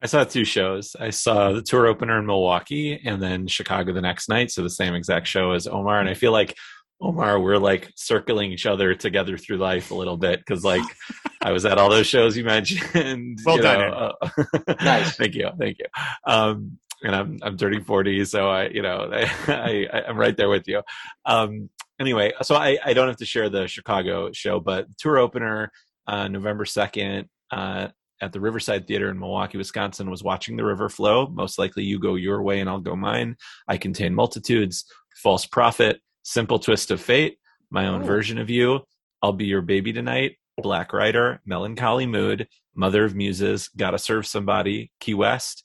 I 0.00 0.06
saw 0.06 0.24
two 0.24 0.44
shows. 0.44 0.96
I 0.98 1.10
saw 1.10 1.52
the 1.52 1.62
tour 1.62 1.86
opener 1.86 2.18
in 2.18 2.26
Milwaukee 2.26 3.00
and 3.04 3.22
then 3.22 3.46
Chicago 3.46 3.92
the 3.92 4.00
next 4.00 4.28
night. 4.28 4.50
So 4.50 4.62
the 4.62 4.70
same 4.70 4.94
exact 4.94 5.28
show 5.28 5.52
as 5.52 5.66
Omar. 5.66 6.00
And 6.00 6.08
I 6.08 6.14
feel 6.14 6.32
like 6.32 6.56
Omar, 7.02 7.40
we're 7.40 7.58
like 7.58 7.90
circling 7.96 8.52
each 8.52 8.64
other 8.64 8.94
together 8.94 9.36
through 9.36 9.56
life 9.56 9.90
a 9.90 9.94
little 9.94 10.16
bit 10.16 10.38
because 10.38 10.64
like 10.64 10.84
I 11.42 11.50
was 11.50 11.66
at 11.66 11.76
all 11.76 11.90
those 11.90 12.06
shows 12.06 12.36
you 12.36 12.44
mentioned. 12.44 13.40
Well 13.44 13.56
you 13.56 13.62
done, 13.62 13.90
know, 13.90 14.14
uh, 14.20 14.74
Nice. 14.80 15.16
thank 15.16 15.34
you, 15.34 15.50
thank 15.58 15.78
you. 15.80 15.86
Um, 16.26 16.78
and 17.02 17.14
I'm 17.14 17.38
I'm 17.42 17.56
turning 17.56 17.82
forty, 17.82 18.24
so 18.24 18.48
I 18.48 18.68
you 18.68 18.82
know 18.82 19.10
I, 19.12 19.88
I 19.92 20.02
I'm 20.08 20.16
right 20.16 20.36
there 20.36 20.48
with 20.48 20.68
you. 20.68 20.82
Um, 21.26 21.70
anyway, 22.00 22.32
so 22.42 22.54
I 22.54 22.78
I 22.84 22.92
don't 22.92 23.08
have 23.08 23.16
to 23.16 23.26
share 23.26 23.48
the 23.48 23.66
Chicago 23.66 24.30
show, 24.32 24.60
but 24.60 24.86
tour 24.98 25.18
opener 25.18 25.72
uh, 26.06 26.28
November 26.28 26.64
second. 26.64 27.28
Uh, 27.50 27.88
at 28.20 28.32
the 28.32 28.40
Riverside 28.40 28.86
Theater 28.86 29.10
in 29.10 29.18
Milwaukee, 29.18 29.58
Wisconsin, 29.58 30.08
was 30.08 30.22
watching 30.22 30.56
the 30.56 30.64
river 30.64 30.88
flow. 30.88 31.26
Most 31.26 31.58
likely, 31.58 31.82
you 31.82 31.98
go 31.98 32.14
your 32.14 32.40
way 32.40 32.60
and 32.60 32.70
I'll 32.70 32.78
go 32.78 32.94
mine. 32.94 33.36
I 33.66 33.78
contain 33.78 34.14
multitudes, 34.14 34.84
false 35.16 35.44
prophet, 35.44 36.00
simple 36.22 36.58
twist 36.58 36.90
of 36.90 37.00
fate, 37.00 37.38
my 37.70 37.86
own 37.86 38.02
Oh. 38.02 38.06
version 38.06 38.38
of 38.38 38.50
you. 38.50 38.80
I'll 39.22 39.32
be 39.32 39.46
your 39.46 39.62
baby 39.62 39.92
tonight. 39.92 40.36
Black 40.58 40.92
Rider, 40.92 41.40
melancholy 41.46 42.06
mood, 42.06 42.48
mother 42.74 43.04
of 43.04 43.14
muses, 43.14 43.68
gotta 43.68 43.98
serve 43.98 44.26
somebody. 44.26 44.92
Key 45.00 45.14
West, 45.14 45.64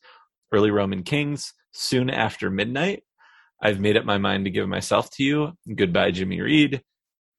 early 0.51 0.71
Roman 0.71 1.03
kings. 1.03 1.53
Soon 1.73 2.09
after 2.09 2.49
midnight, 2.49 3.03
I've 3.61 3.79
made 3.79 3.97
up 3.97 4.05
my 4.05 4.17
mind 4.17 4.45
to 4.45 4.51
give 4.51 4.67
myself 4.67 5.09
to 5.11 5.23
you. 5.23 5.53
Goodbye, 5.75 6.11
Jimmy 6.11 6.41
Reed. 6.41 6.81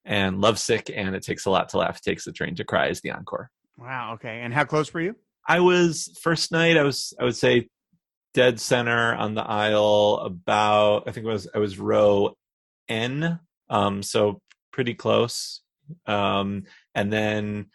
And 0.05 0.41
Lovesick 0.41 0.91
and 0.95 1.15
It 1.15 1.23
Takes 1.23 1.45
a 1.47 1.51
Lot 1.51 1.69
to 1.71 1.79
Laugh, 1.79 2.01
Takes 2.01 2.27
a 2.27 2.33
Train 2.33 2.55
to 2.57 2.65
Cry 2.65 2.89
is 2.89 3.01
the 3.01 3.11
encore. 3.11 3.51
Wow. 3.77 4.15
Okay. 4.15 4.41
And 4.41 4.53
how 4.55 4.65
close 4.65 4.93
were 4.93 5.01
you? 5.01 5.17
I 5.47 5.61
was 5.61 6.17
first 6.21 6.51
night. 6.53 6.77
I 6.77 6.83
was 6.83 7.15
I 7.21 7.25
would 7.25 7.37
say 7.37 7.69
dead 8.35 8.61
center 8.61 9.15
on 9.15 9.35
the 9.35 9.43
aisle. 9.43 10.21
About 10.25 11.05
I 11.09 11.13
think 11.13 11.25
it 11.27 11.31
was 11.31 11.49
I 11.55 11.59
was 11.59 11.79
row 11.79 12.37
N, 12.89 13.41
um, 13.71 14.03
so 14.03 14.41
pretty 14.73 14.95
close. 14.95 15.61
Um, 16.07 16.65
and 16.95 17.13
then 17.13 17.67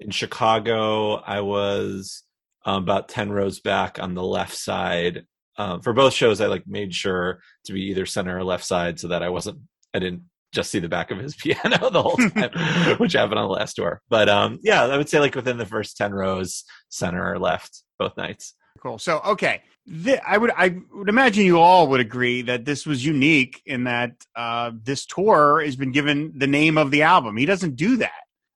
in 0.00 0.10
Chicago, 0.10 1.16
I 1.16 1.40
was 1.40 2.22
um, 2.64 2.82
about 2.82 3.08
ten 3.08 3.30
rows 3.30 3.60
back 3.60 3.98
on 4.00 4.14
the 4.14 4.22
left 4.22 4.56
side. 4.56 5.24
Um, 5.56 5.80
for 5.80 5.92
both 5.92 6.12
shows, 6.12 6.40
I 6.40 6.46
like 6.46 6.66
made 6.66 6.94
sure 6.94 7.40
to 7.64 7.72
be 7.72 7.82
either 7.86 8.06
center 8.06 8.38
or 8.38 8.44
left 8.44 8.64
side 8.64 9.00
so 9.00 9.08
that 9.08 9.22
I 9.22 9.28
wasn't 9.28 9.58
I 9.94 9.98
didn't 9.98 10.22
just 10.52 10.70
see 10.70 10.78
the 10.78 10.88
back 10.88 11.10
of 11.10 11.18
his 11.18 11.34
piano 11.42 11.90
the 11.90 12.02
whole 12.02 12.16
time, 12.16 12.96
which 12.98 13.14
happened 13.14 13.38
on 13.38 13.48
the 13.48 13.54
last 13.54 13.74
tour. 13.74 14.00
But 14.08 14.28
um, 14.28 14.58
yeah, 14.62 14.84
I 14.84 14.96
would 14.96 15.08
say 15.08 15.20
like 15.20 15.34
within 15.34 15.58
the 15.58 15.66
first 15.66 15.96
ten 15.96 16.12
rows, 16.12 16.64
center 16.88 17.32
or 17.32 17.38
left, 17.38 17.82
both 17.98 18.16
nights. 18.16 18.54
Cool. 18.80 18.98
So, 18.98 19.20
okay, 19.26 19.62
Th- 20.04 20.20
I 20.26 20.36
would 20.36 20.50
I 20.56 20.76
would 20.92 21.08
imagine 21.08 21.44
you 21.46 21.58
all 21.60 21.88
would 21.88 22.00
agree 22.00 22.42
that 22.42 22.64
this 22.64 22.84
was 22.86 23.04
unique 23.04 23.62
in 23.64 23.84
that 23.84 24.12
uh, 24.36 24.72
this 24.82 25.06
tour 25.06 25.62
has 25.64 25.76
been 25.76 25.92
given 25.92 26.32
the 26.36 26.46
name 26.46 26.76
of 26.76 26.90
the 26.90 27.02
album. 27.02 27.36
He 27.36 27.46
doesn't 27.46 27.76
do 27.76 27.96
that. 27.98 28.12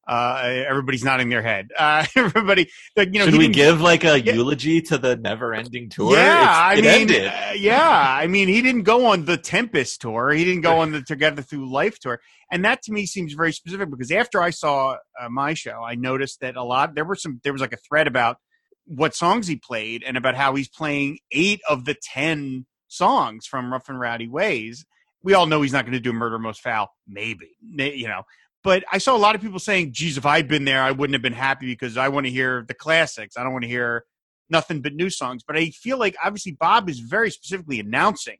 Uh, 0.06 0.42
everybody's 0.68 1.04
nodding 1.04 1.28
their 1.30 1.42
head. 1.42 1.68
Uh, 1.78 2.04
everybody, 2.16 2.68
like, 2.96 3.08
you 3.12 3.20
know, 3.20 3.24
Should 3.26 3.36
we 3.38 3.48
give 3.48 3.80
like 3.80 4.02
a 4.04 4.20
Yeah. 4.20 4.32
eulogy 4.34 4.82
to 4.82 4.98
the 4.98 5.16
never-ending 5.16 5.90
tour? 5.90 6.12
Yeah, 6.16 6.72
It's- 6.74 6.94
I 6.94 7.04
mean, 7.04 7.26
uh, 7.26 7.52
yeah, 7.56 8.16
I 8.18 8.26
mean, 8.26 8.48
he 8.48 8.60
didn't 8.62 8.82
go 8.82 9.06
on 9.06 9.24
the 9.24 9.36
Tempest 9.36 10.00
tour. 10.00 10.30
He 10.32 10.44
didn't 10.44 10.62
go 10.62 10.78
on 10.78 10.90
the 10.92 11.02
Together 11.02 11.40
Through 11.40 11.70
Life 11.72 11.98
tour, 12.00 12.20
and 12.50 12.64
that 12.64 12.82
to 12.82 12.92
me 12.92 13.06
seems 13.06 13.32
very 13.32 13.52
specific 13.52 13.90
because 13.90 14.10
after 14.10 14.42
I 14.42 14.50
saw 14.50 14.96
uh, 15.20 15.28
my 15.30 15.54
show, 15.54 15.82
I 15.82 15.94
noticed 15.94 16.40
that 16.40 16.56
a 16.56 16.64
lot 16.64 16.94
there 16.94 17.04
were 17.04 17.16
some 17.16 17.40
there 17.44 17.52
was 17.52 17.62
like 17.62 17.72
a 17.72 17.78
thread 17.78 18.06
about 18.08 18.36
what 18.86 19.14
songs 19.14 19.46
he 19.46 19.56
played 19.56 20.02
and 20.04 20.16
about 20.16 20.34
how 20.34 20.54
he's 20.54 20.68
playing 20.68 21.18
eight 21.30 21.60
of 21.68 21.84
the 21.84 21.94
ten 21.94 22.66
songs 22.88 23.46
from 23.46 23.72
Rough 23.72 23.88
and 23.88 23.98
Rowdy 23.98 24.28
Ways. 24.28 24.84
We 25.22 25.34
all 25.34 25.46
know 25.46 25.62
he's 25.62 25.72
not 25.72 25.84
going 25.84 25.92
to 25.92 26.00
do 26.00 26.12
Murder 26.12 26.38
Most 26.38 26.60
Foul, 26.60 26.88
maybe, 27.06 27.50
you 27.76 28.08
know. 28.08 28.22
But 28.64 28.84
I 28.92 28.98
saw 28.98 29.16
a 29.16 29.18
lot 29.18 29.34
of 29.34 29.40
people 29.40 29.58
saying, 29.58 29.92
"Geez, 29.92 30.16
if 30.16 30.26
I'd 30.26 30.48
been 30.48 30.64
there, 30.64 30.82
I 30.82 30.92
wouldn't 30.92 31.14
have 31.14 31.22
been 31.22 31.32
happy 31.32 31.66
because 31.66 31.96
I 31.96 32.08
want 32.08 32.26
to 32.26 32.32
hear 32.32 32.64
the 32.66 32.74
classics. 32.74 33.36
I 33.36 33.42
don't 33.42 33.52
want 33.52 33.64
to 33.64 33.68
hear 33.68 34.04
nothing 34.50 34.82
but 34.82 34.94
new 34.94 35.10
songs." 35.10 35.42
But 35.46 35.56
I 35.56 35.70
feel 35.70 35.98
like 35.98 36.16
obviously 36.22 36.52
Bob 36.52 36.88
is 36.88 37.00
very 37.00 37.30
specifically 37.30 37.80
announcing 37.80 38.38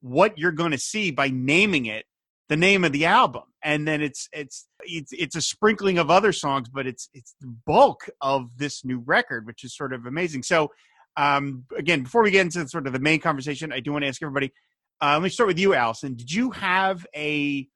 what 0.00 0.36
you're 0.36 0.52
going 0.52 0.72
to 0.72 0.78
see 0.78 1.10
by 1.10 1.30
naming 1.32 1.86
it 1.86 2.04
the 2.48 2.56
name 2.56 2.84
of 2.84 2.92
the 2.92 3.06
album 3.06 3.44
and 3.64 3.88
then 3.88 4.02
it's 4.02 4.28
it's 4.32 4.66
it's 4.80 5.12
it's 5.12 5.34
a 5.34 5.42
sprinkling 5.42 5.98
of 5.98 6.10
other 6.10 6.32
songs 6.32 6.68
but 6.68 6.86
it's 6.86 7.08
it's 7.12 7.34
the 7.40 7.52
bulk 7.66 8.08
of 8.20 8.50
this 8.56 8.84
new 8.84 9.00
record 9.00 9.46
which 9.46 9.64
is 9.64 9.74
sort 9.74 9.92
of 9.92 10.06
amazing. 10.06 10.42
So 10.42 10.70
um 11.16 11.64
again 11.76 12.02
before 12.02 12.22
we 12.22 12.30
get 12.30 12.42
into 12.42 12.68
sort 12.68 12.86
of 12.86 12.92
the 12.92 12.98
main 12.98 13.20
conversation 13.20 13.72
i 13.72 13.78
do 13.78 13.92
want 13.92 14.02
to 14.02 14.08
ask 14.08 14.20
everybody 14.20 14.52
uh, 15.00 15.12
let 15.14 15.22
me 15.22 15.28
start 15.28 15.48
with 15.48 15.58
you 15.58 15.74
allison. 15.74 16.14
Did 16.14 16.32
you 16.32 16.50
have 16.52 17.06
a 17.14 17.68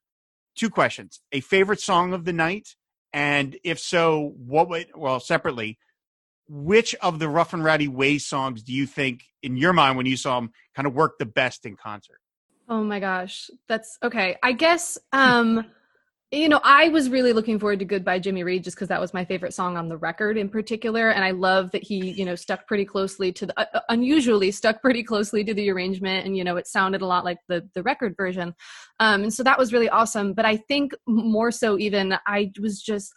two 0.56 0.70
questions. 0.70 1.20
A 1.32 1.40
favorite 1.40 1.80
song 1.80 2.12
of 2.12 2.24
the 2.24 2.32
night? 2.32 2.68
And 3.12 3.56
if 3.64 3.78
so 3.78 4.34
what 4.38 4.68
would 4.68 4.88
well 4.94 5.20
separately 5.20 5.78
which 6.50 6.94
of 6.96 7.18
the 7.18 7.28
rough 7.28 7.52
and 7.52 7.62
rowdy 7.62 7.88
Way 7.88 8.16
songs 8.16 8.62
do 8.62 8.72
you 8.72 8.86
think 8.86 9.24
in 9.42 9.58
your 9.58 9.74
mind 9.74 9.98
when 9.98 10.06
you 10.06 10.16
saw 10.16 10.40
them 10.40 10.50
kind 10.74 10.86
of 10.86 10.94
worked 10.94 11.18
the 11.18 11.26
best 11.26 11.66
in 11.66 11.76
concert? 11.76 12.20
Oh 12.70 12.82
my 12.82 13.00
gosh. 13.00 13.50
That's 13.68 13.98
okay. 14.02 14.36
I 14.42 14.52
guess 14.52 14.96
um 15.12 15.66
you 16.30 16.48
know, 16.50 16.60
I 16.62 16.90
was 16.90 17.08
really 17.08 17.32
looking 17.32 17.58
forward 17.58 17.78
to 17.78 17.86
Goodbye 17.86 18.18
Jimmy 18.18 18.42
Reed 18.42 18.62
just 18.62 18.76
because 18.76 18.88
that 18.88 19.00
was 19.00 19.14
my 19.14 19.24
favorite 19.24 19.54
song 19.54 19.78
on 19.78 19.88
the 19.88 19.96
record 19.96 20.36
in 20.36 20.50
particular. 20.50 21.10
And 21.10 21.24
I 21.24 21.30
love 21.30 21.70
that 21.70 21.82
he, 21.82 22.10
you 22.10 22.26
know, 22.26 22.34
stuck 22.34 22.66
pretty 22.66 22.84
closely 22.84 23.32
to 23.32 23.46
the, 23.46 23.58
uh, 23.58 23.80
unusually 23.88 24.50
stuck 24.50 24.82
pretty 24.82 25.02
closely 25.02 25.42
to 25.44 25.54
the 25.54 25.70
arrangement. 25.70 26.26
And, 26.26 26.36
you 26.36 26.44
know, 26.44 26.56
it 26.56 26.66
sounded 26.66 27.00
a 27.00 27.06
lot 27.06 27.24
like 27.24 27.38
the, 27.48 27.66
the 27.74 27.82
record 27.82 28.14
version. 28.14 28.54
Um, 29.00 29.22
and 29.22 29.32
so 29.32 29.42
that 29.42 29.58
was 29.58 29.72
really 29.72 29.88
awesome. 29.88 30.34
But 30.34 30.44
I 30.44 30.58
think 30.58 30.92
more 31.06 31.50
so 31.50 31.78
even, 31.78 32.14
I 32.26 32.52
was 32.60 32.82
just, 32.82 33.14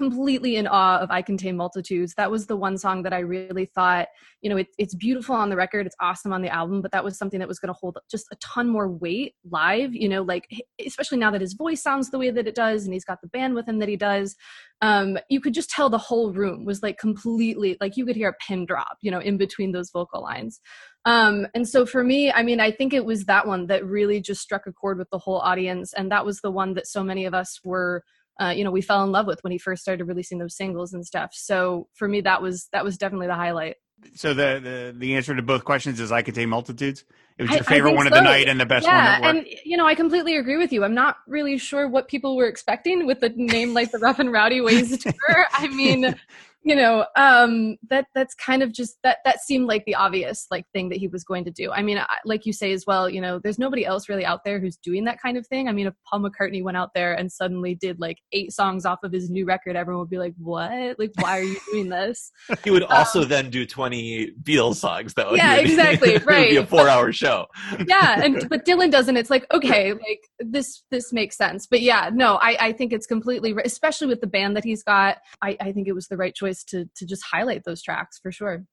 completely 0.00 0.56
in 0.56 0.66
awe 0.66 0.98
of 0.98 1.10
I 1.10 1.20
Contain 1.20 1.58
Multitudes. 1.58 2.14
That 2.16 2.30
was 2.30 2.46
the 2.46 2.56
one 2.56 2.78
song 2.78 3.02
that 3.02 3.12
I 3.12 3.18
really 3.18 3.66
thought, 3.66 4.08
you 4.40 4.48
know, 4.48 4.56
it, 4.56 4.68
it's 4.78 4.94
beautiful 4.94 5.34
on 5.34 5.50
the 5.50 5.56
record, 5.56 5.84
it's 5.84 5.94
awesome 6.00 6.32
on 6.32 6.40
the 6.40 6.48
album, 6.48 6.80
but 6.80 6.90
that 6.92 7.04
was 7.04 7.18
something 7.18 7.38
that 7.38 7.46
was 7.46 7.58
going 7.58 7.68
to 7.68 7.78
hold 7.78 7.98
just 8.10 8.24
a 8.32 8.36
ton 8.36 8.66
more 8.66 8.88
weight 8.88 9.34
live, 9.50 9.94
you 9.94 10.08
know, 10.08 10.22
like 10.22 10.46
especially 10.86 11.18
now 11.18 11.30
that 11.30 11.42
his 11.42 11.52
voice 11.52 11.82
sounds 11.82 12.08
the 12.08 12.18
way 12.18 12.30
that 12.30 12.48
it 12.48 12.54
does 12.54 12.86
and 12.86 12.94
he's 12.94 13.04
got 13.04 13.20
the 13.20 13.28
band 13.28 13.54
with 13.54 13.68
him 13.68 13.78
that 13.78 13.90
he 13.90 13.96
does. 13.96 14.36
Um, 14.80 15.18
you 15.28 15.38
could 15.38 15.52
just 15.52 15.68
tell 15.68 15.90
the 15.90 15.98
whole 15.98 16.32
room 16.32 16.64
was 16.64 16.82
like 16.82 16.96
completely, 16.96 17.76
like 17.78 17.98
you 17.98 18.06
could 18.06 18.16
hear 18.16 18.30
a 18.30 18.44
pin 18.48 18.64
drop, 18.64 18.96
you 19.02 19.10
know, 19.10 19.20
in 19.20 19.36
between 19.36 19.72
those 19.72 19.90
vocal 19.90 20.22
lines. 20.22 20.60
Um, 21.04 21.46
and 21.54 21.68
so 21.68 21.84
for 21.84 22.02
me, 22.02 22.32
I 22.32 22.42
mean, 22.42 22.58
I 22.58 22.70
think 22.70 22.94
it 22.94 23.04
was 23.04 23.26
that 23.26 23.46
one 23.46 23.66
that 23.66 23.84
really 23.84 24.22
just 24.22 24.40
struck 24.40 24.66
a 24.66 24.72
chord 24.72 24.96
with 24.96 25.10
the 25.10 25.18
whole 25.18 25.40
audience. 25.40 25.92
And 25.92 26.10
that 26.10 26.24
was 26.24 26.40
the 26.40 26.50
one 26.50 26.72
that 26.74 26.86
so 26.86 27.04
many 27.04 27.26
of 27.26 27.34
us 27.34 27.60
were 27.62 28.02
uh, 28.40 28.50
you 28.50 28.64
know 28.64 28.70
we 28.70 28.80
fell 28.80 29.04
in 29.04 29.12
love 29.12 29.26
with 29.26 29.42
when 29.44 29.52
he 29.52 29.58
first 29.58 29.82
started 29.82 30.04
releasing 30.04 30.38
those 30.38 30.56
singles 30.56 30.92
and 30.92 31.06
stuff. 31.06 31.30
So 31.34 31.88
for 31.94 32.08
me 32.08 32.20
that 32.22 32.42
was 32.42 32.68
that 32.72 32.84
was 32.84 32.96
definitely 32.96 33.26
the 33.26 33.34
highlight. 33.34 33.76
So 34.14 34.32
the 34.32 34.60
the, 34.62 34.94
the 34.96 35.16
answer 35.16 35.34
to 35.34 35.42
both 35.42 35.64
questions 35.64 36.00
is 36.00 36.10
i 36.10 36.22
contain 36.22 36.48
multitudes? 36.48 37.04
It 37.38 37.44
was 37.44 37.52
your 37.52 37.64
favorite 37.64 37.94
one 37.94 38.06
so. 38.06 38.08
of 38.08 38.14
the 38.14 38.22
night 38.22 38.48
and 38.48 38.60
the 38.60 38.66
best 38.66 38.86
one. 38.86 38.94
yeah, 38.94 39.20
one 39.20 39.36
and 39.38 39.46
you 39.64 39.76
know 39.76 39.86
i 39.86 39.94
completely 39.94 40.36
agree 40.36 40.56
with 40.56 40.72
you. 40.72 40.84
I'm 40.84 40.94
not 40.94 41.16
really 41.26 41.58
sure 41.58 41.88
what 41.88 42.08
people 42.08 42.36
were 42.36 42.46
expecting 42.46 43.06
with 43.06 43.20
the 43.20 43.30
name 43.30 43.74
like 43.74 43.90
the 43.90 43.98
rough 43.98 44.18
and 44.18 44.32
rowdy 44.32 44.60
ways 44.60 44.96
tour. 44.98 45.46
I 45.52 45.68
mean 45.68 46.14
you 46.62 46.76
know 46.76 47.06
um 47.16 47.76
that 47.88 48.06
that's 48.14 48.34
kind 48.34 48.62
of 48.62 48.72
just 48.72 48.98
that 49.02 49.18
that 49.24 49.40
seemed 49.40 49.66
like 49.66 49.84
the 49.86 49.94
obvious 49.94 50.46
like 50.50 50.66
thing 50.74 50.90
that 50.90 50.98
he 50.98 51.08
was 51.08 51.24
going 51.24 51.44
to 51.44 51.50
do. 51.50 51.70
I 51.72 51.82
mean 51.82 51.98
I, 51.98 52.06
like 52.24 52.44
you 52.44 52.52
say 52.52 52.72
as 52.72 52.84
well 52.86 53.08
you 53.08 53.20
know 53.20 53.38
there's 53.38 53.58
nobody 53.58 53.86
else 53.86 54.08
really 54.08 54.24
out 54.24 54.40
there 54.44 54.60
who's 54.60 54.76
doing 54.76 55.04
that 55.04 55.20
kind 55.20 55.36
of 55.36 55.46
thing. 55.46 55.68
I 55.68 55.72
mean 55.72 55.86
if 55.86 55.94
paul 56.08 56.20
mccartney 56.20 56.62
went 56.62 56.76
out 56.76 56.90
there 56.94 57.14
and 57.14 57.32
suddenly 57.32 57.74
did 57.74 57.98
like 57.98 58.18
eight 58.32 58.52
songs 58.52 58.84
off 58.84 58.98
of 59.02 59.12
his 59.12 59.30
new 59.30 59.46
record 59.46 59.74
everyone 59.74 60.00
would 60.00 60.10
be 60.10 60.18
like 60.18 60.34
what? 60.38 60.98
Like 60.98 61.12
why 61.18 61.38
are 61.38 61.42
you 61.42 61.58
doing 61.72 61.88
this? 61.88 62.30
He 62.64 62.70
would 62.70 62.82
also 62.82 63.22
um, 63.22 63.28
then 63.28 63.48
do 63.48 63.64
20 63.64 64.34
beatles 64.42 64.76
songs 64.76 65.14
though. 65.14 65.34
Yeah 65.34 65.56
exactly 65.56 66.18
right 66.26 66.38
it 66.38 66.40
would 66.40 66.50
be 66.50 66.56
a 66.56 66.66
four 66.66 66.88
hour 66.88 67.12
show. 67.12 67.46
Yeah 67.86 68.22
and 68.22 68.48
but 68.50 68.66
dylan 68.66 68.90
doesn't. 68.90 69.16
It's 69.16 69.30
like 69.30 69.46
okay 69.52 69.92
like 69.92 70.28
this 70.40 70.82
this 70.90 71.12
makes 71.12 71.36
sense. 71.36 71.66
But 71.66 71.80
yeah 71.80 72.10
no 72.12 72.38
i 72.42 72.56
i 72.60 72.72
think 72.72 72.92
it's 72.92 73.06
completely 73.06 73.54
especially 73.64 74.06
with 74.08 74.20
the 74.20 74.26
band 74.26 74.56
that 74.56 74.64
he's 74.64 74.82
got 74.82 75.18
i 75.42 75.56
i 75.60 75.72
think 75.72 75.88
it 75.88 75.92
was 75.92 76.08
the 76.08 76.16
right 76.16 76.34
choice 76.34 76.49
choice 76.50 76.64
to 76.64 76.88
to 76.96 77.06
just 77.06 77.22
highlight 77.30 77.64
those 77.64 77.82
tracks 77.82 78.18
for 78.18 78.32
sure. 78.32 78.64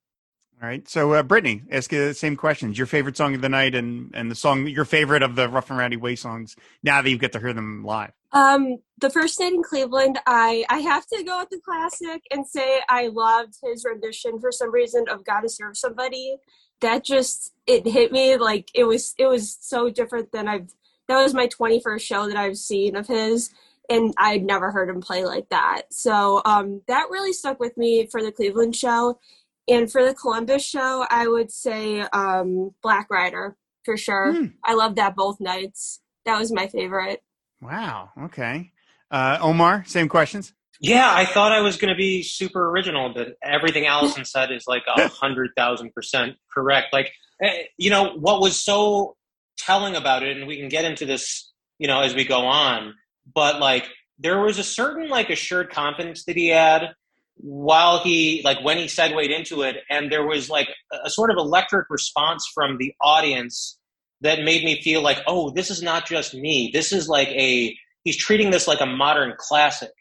All 0.60 0.68
right. 0.68 0.88
So, 0.88 1.12
uh, 1.12 1.22
Brittany, 1.22 1.62
ask 1.70 1.92
you 1.92 2.08
the 2.08 2.14
same 2.14 2.34
questions. 2.34 2.76
Your 2.76 2.88
favorite 2.88 3.16
song 3.16 3.32
of 3.36 3.42
the 3.42 3.48
night 3.48 3.76
and, 3.76 4.10
and 4.12 4.28
the 4.28 4.34
song, 4.34 4.66
your 4.66 4.84
favorite 4.84 5.22
of 5.22 5.36
the 5.36 5.48
Rough 5.48 5.70
and 5.70 5.78
Rowdy 5.78 5.96
Way 5.96 6.16
songs 6.16 6.56
now 6.82 7.00
that 7.00 7.08
you 7.08 7.16
get 7.16 7.30
to 7.34 7.38
hear 7.38 7.52
them 7.52 7.84
live? 7.84 8.10
Um, 8.32 8.78
the 9.00 9.08
first 9.08 9.38
night 9.38 9.52
in 9.52 9.62
Cleveland, 9.62 10.18
I, 10.26 10.64
I 10.68 10.80
have 10.80 11.06
to 11.12 11.22
go 11.22 11.38
with 11.38 11.50
the 11.50 11.60
classic 11.64 12.22
and 12.32 12.44
say 12.44 12.80
I 12.88 13.06
loved 13.06 13.54
his 13.62 13.84
rendition 13.84 14.40
for 14.40 14.50
some 14.50 14.72
reason 14.72 15.04
of 15.08 15.24
Gotta 15.24 15.48
Serve 15.48 15.76
Somebody. 15.76 16.38
That 16.80 17.04
just, 17.04 17.52
it 17.68 17.86
hit 17.86 18.10
me 18.10 18.36
like 18.36 18.68
it 18.74 18.82
was, 18.82 19.14
it 19.16 19.26
was 19.26 19.56
so 19.60 19.90
different 19.90 20.32
than 20.32 20.48
I've, 20.48 20.72
that 21.06 21.22
was 21.22 21.34
my 21.34 21.46
21st 21.46 22.00
show 22.00 22.26
that 22.26 22.36
I've 22.36 22.56
seen 22.56 22.96
of 22.96 23.06
his 23.06 23.50
and 23.88 24.12
I'd 24.18 24.44
never 24.44 24.70
heard 24.70 24.88
him 24.88 25.00
play 25.00 25.24
like 25.24 25.48
that. 25.48 25.82
So 25.90 26.42
um, 26.44 26.82
that 26.88 27.08
really 27.10 27.32
stuck 27.32 27.58
with 27.58 27.76
me 27.76 28.06
for 28.06 28.22
the 28.22 28.32
Cleveland 28.32 28.76
show. 28.76 29.18
And 29.66 29.90
for 29.90 30.04
the 30.04 30.14
Columbus 30.14 30.64
show, 30.64 31.04
I 31.10 31.28
would 31.28 31.50
say 31.50 32.00
um, 32.00 32.74
Black 32.82 33.10
Rider 33.10 33.56
for 33.84 33.96
sure. 33.96 34.32
Hmm. 34.32 34.46
I 34.64 34.74
loved 34.74 34.96
that 34.96 35.14
both 35.14 35.40
nights. 35.40 36.00
That 36.24 36.38
was 36.38 36.52
my 36.52 36.68
favorite. 36.68 37.22
Wow. 37.60 38.10
Okay. 38.24 38.72
Uh, 39.10 39.38
Omar, 39.40 39.84
same 39.86 40.08
questions. 40.08 40.52
Yeah, 40.80 41.10
I 41.12 41.24
thought 41.24 41.52
I 41.52 41.60
was 41.60 41.76
going 41.76 41.92
to 41.92 41.96
be 41.96 42.22
super 42.22 42.70
original, 42.70 43.12
but 43.12 43.36
everything 43.42 43.86
Allison 43.86 44.24
said 44.26 44.52
is 44.52 44.66
like 44.66 44.84
a 44.86 45.08
hundred 45.08 45.50
thousand 45.56 45.92
percent 45.92 46.36
correct. 46.52 46.92
Like, 46.92 47.12
eh, 47.42 47.64
you 47.76 47.90
know, 47.90 48.12
what 48.14 48.40
was 48.40 48.62
so 48.62 49.16
telling 49.56 49.96
about 49.96 50.22
it, 50.22 50.36
and 50.36 50.46
we 50.46 50.56
can 50.56 50.68
get 50.68 50.84
into 50.84 51.04
this, 51.04 51.52
you 51.78 51.88
know, 51.88 52.00
as 52.00 52.14
we 52.14 52.24
go 52.24 52.40
on, 52.46 52.94
but 53.34 53.60
like 53.60 53.86
there 54.18 54.40
was 54.40 54.58
a 54.58 54.64
certain 54.64 55.08
like 55.08 55.30
assured 55.30 55.70
confidence 55.70 56.24
that 56.24 56.36
he 56.36 56.48
had 56.48 56.90
while 57.36 58.00
he 58.00 58.42
like 58.44 58.62
when 58.64 58.76
he 58.76 58.88
segued 58.88 59.30
into 59.30 59.62
it 59.62 59.76
and 59.88 60.10
there 60.10 60.26
was 60.26 60.50
like 60.50 60.68
a 61.04 61.10
sort 61.10 61.30
of 61.30 61.36
electric 61.38 61.88
response 61.88 62.44
from 62.52 62.78
the 62.78 62.92
audience 63.00 63.78
that 64.20 64.42
made 64.42 64.64
me 64.64 64.80
feel 64.82 65.02
like 65.02 65.18
oh 65.26 65.50
this 65.50 65.70
is 65.70 65.82
not 65.82 66.06
just 66.06 66.34
me. 66.34 66.70
This 66.72 66.92
is 66.92 67.08
like 67.08 67.28
a 67.28 67.76
he's 68.02 68.16
treating 68.16 68.50
this 68.50 68.66
like 68.66 68.80
a 68.80 68.86
modern 68.86 69.34
classic. 69.38 69.92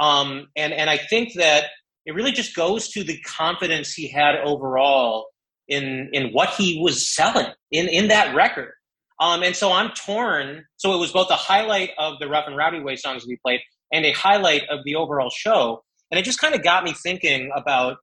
Um 0.00 0.48
and 0.56 0.72
and 0.72 0.88
i 0.88 0.96
think 0.96 1.34
that 1.34 1.64
it 2.04 2.14
really 2.14 2.32
just 2.32 2.54
goes 2.54 2.88
to 2.90 3.02
the 3.02 3.18
confidence 3.22 3.92
he 3.92 4.08
had 4.08 4.36
overall 4.44 5.26
in 5.68 6.10
in 6.12 6.30
what 6.32 6.50
he 6.50 6.80
was 6.80 7.12
selling 7.12 7.46
in 7.72 7.88
in 7.88 8.08
that 8.08 8.34
record 8.34 8.72
um, 9.20 9.42
and 9.42 9.56
so 9.56 9.72
I'm 9.72 9.90
torn. 9.90 10.64
So 10.76 10.94
it 10.94 10.98
was 10.98 11.12
both 11.12 11.30
a 11.30 11.36
highlight 11.36 11.90
of 11.98 12.18
the 12.18 12.28
Rough 12.28 12.46
and 12.46 12.56
Rowdy 12.56 12.80
Way 12.80 12.96
songs 12.96 13.26
we 13.26 13.36
played 13.36 13.60
and 13.92 14.04
a 14.04 14.12
highlight 14.12 14.68
of 14.68 14.80
the 14.84 14.96
overall 14.96 15.30
show. 15.30 15.82
And 16.10 16.18
it 16.18 16.24
just 16.24 16.40
kind 16.40 16.54
of 16.54 16.62
got 16.62 16.84
me 16.84 16.92
thinking 16.92 17.50
about, 17.56 17.98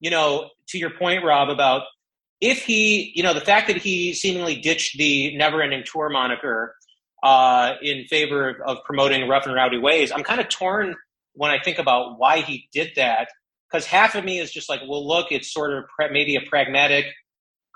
you 0.00 0.10
know, 0.10 0.50
to 0.68 0.78
your 0.78 0.90
point, 0.90 1.24
Rob, 1.24 1.50
about 1.50 1.82
if 2.40 2.64
he, 2.64 3.12
you 3.14 3.22
know, 3.22 3.34
the 3.34 3.40
fact 3.40 3.68
that 3.68 3.76
he 3.76 4.14
seemingly 4.14 4.56
ditched 4.56 4.98
the 4.98 5.36
never 5.36 5.62
ending 5.62 5.84
tour 5.84 6.08
moniker 6.08 6.74
uh, 7.22 7.74
in 7.82 8.04
favor 8.06 8.48
of, 8.48 8.56
of 8.66 8.84
promoting 8.84 9.28
Rough 9.28 9.46
and 9.46 9.54
Rowdy 9.54 9.78
Ways, 9.78 10.10
I'm 10.12 10.24
kind 10.24 10.40
of 10.40 10.48
torn 10.48 10.94
when 11.34 11.50
I 11.50 11.62
think 11.62 11.78
about 11.78 12.18
why 12.18 12.40
he 12.40 12.68
did 12.72 12.92
that. 12.96 13.28
Because 13.70 13.86
half 13.86 14.14
of 14.14 14.24
me 14.24 14.38
is 14.38 14.52
just 14.52 14.68
like, 14.68 14.80
well, 14.86 15.06
look, 15.06 15.28
it's 15.30 15.52
sort 15.52 15.72
of 15.72 15.84
maybe 16.10 16.36
a 16.36 16.42
pragmatic 16.42 17.06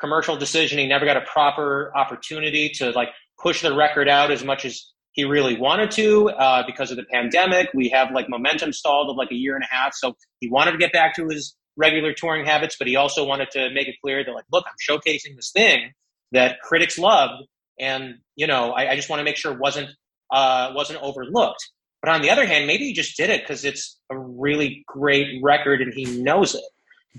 commercial 0.01 0.37
decision. 0.37 0.79
He 0.79 0.87
never 0.87 1.05
got 1.05 1.17
a 1.17 1.23
proper 1.23 1.93
opportunity 1.97 2.71
to 2.77 2.91
like 2.91 3.09
push 3.41 3.63
the 3.63 3.75
record 3.75 4.09
out 4.09 4.31
as 4.31 4.45
much 4.45 4.65
as 4.65 4.93
he 5.13 5.25
really 5.25 5.57
wanted 5.59 5.91
to 5.93 6.29
uh, 6.31 6.63
because 6.67 6.91
of 6.91 6.97
the 6.97 7.05
pandemic. 7.11 7.71
We 7.75 7.89
have 7.89 8.11
like 8.13 8.29
momentum 8.29 8.73
stalled 8.73 9.11
of 9.11 9.17
like 9.17 9.31
a 9.31 9.35
year 9.35 9.55
and 9.55 9.65
a 9.65 9.75
half. 9.75 9.95
So 9.95 10.17
he 10.41 10.49
wanted 10.51 10.73
to 10.73 10.79
get 10.79 10.93
back 10.93 11.15
to 11.17 11.27
his 11.29 11.57
regular 11.77 12.13
touring 12.13 12.45
habits, 12.45 12.77
but 12.79 12.87
he 12.87 12.97
also 12.97 13.25
wanted 13.25 13.51
to 13.53 13.71
make 13.71 13.89
it 13.89 13.97
clear 14.03 14.25
that 14.25 14.33
like, 14.33 14.45
look, 14.53 14.67
I'm 14.67 14.75
showcasing 14.89 15.37
this 15.37 15.51
thing 15.51 15.93
that 16.33 16.61
critics 16.61 16.99
loved, 16.99 17.45
and 17.79 18.17
you 18.35 18.47
know, 18.47 18.73
I, 18.73 18.93
I 18.93 18.97
just 18.97 19.09
want 19.09 19.21
to 19.21 19.25
make 19.25 19.37
sure 19.37 19.53
it 19.53 19.59
wasn't 19.59 19.91
uh, 20.31 20.73
wasn't 20.75 21.01
overlooked. 21.03 21.65
But 22.03 22.11
on 22.11 22.23
the 22.23 22.31
other 22.31 22.47
hand, 22.47 22.67
maybe 22.67 22.85
he 22.85 22.93
just 22.93 23.17
did 23.17 23.31
it 23.31 23.43
because 23.43 23.65
it's 23.65 23.99
a 24.11 24.19
really 24.19 24.85
great 24.87 25.41
record 25.43 25.81
and 25.81 25.93
he 25.95 26.05
knows 26.05 26.55
it. 26.55 26.65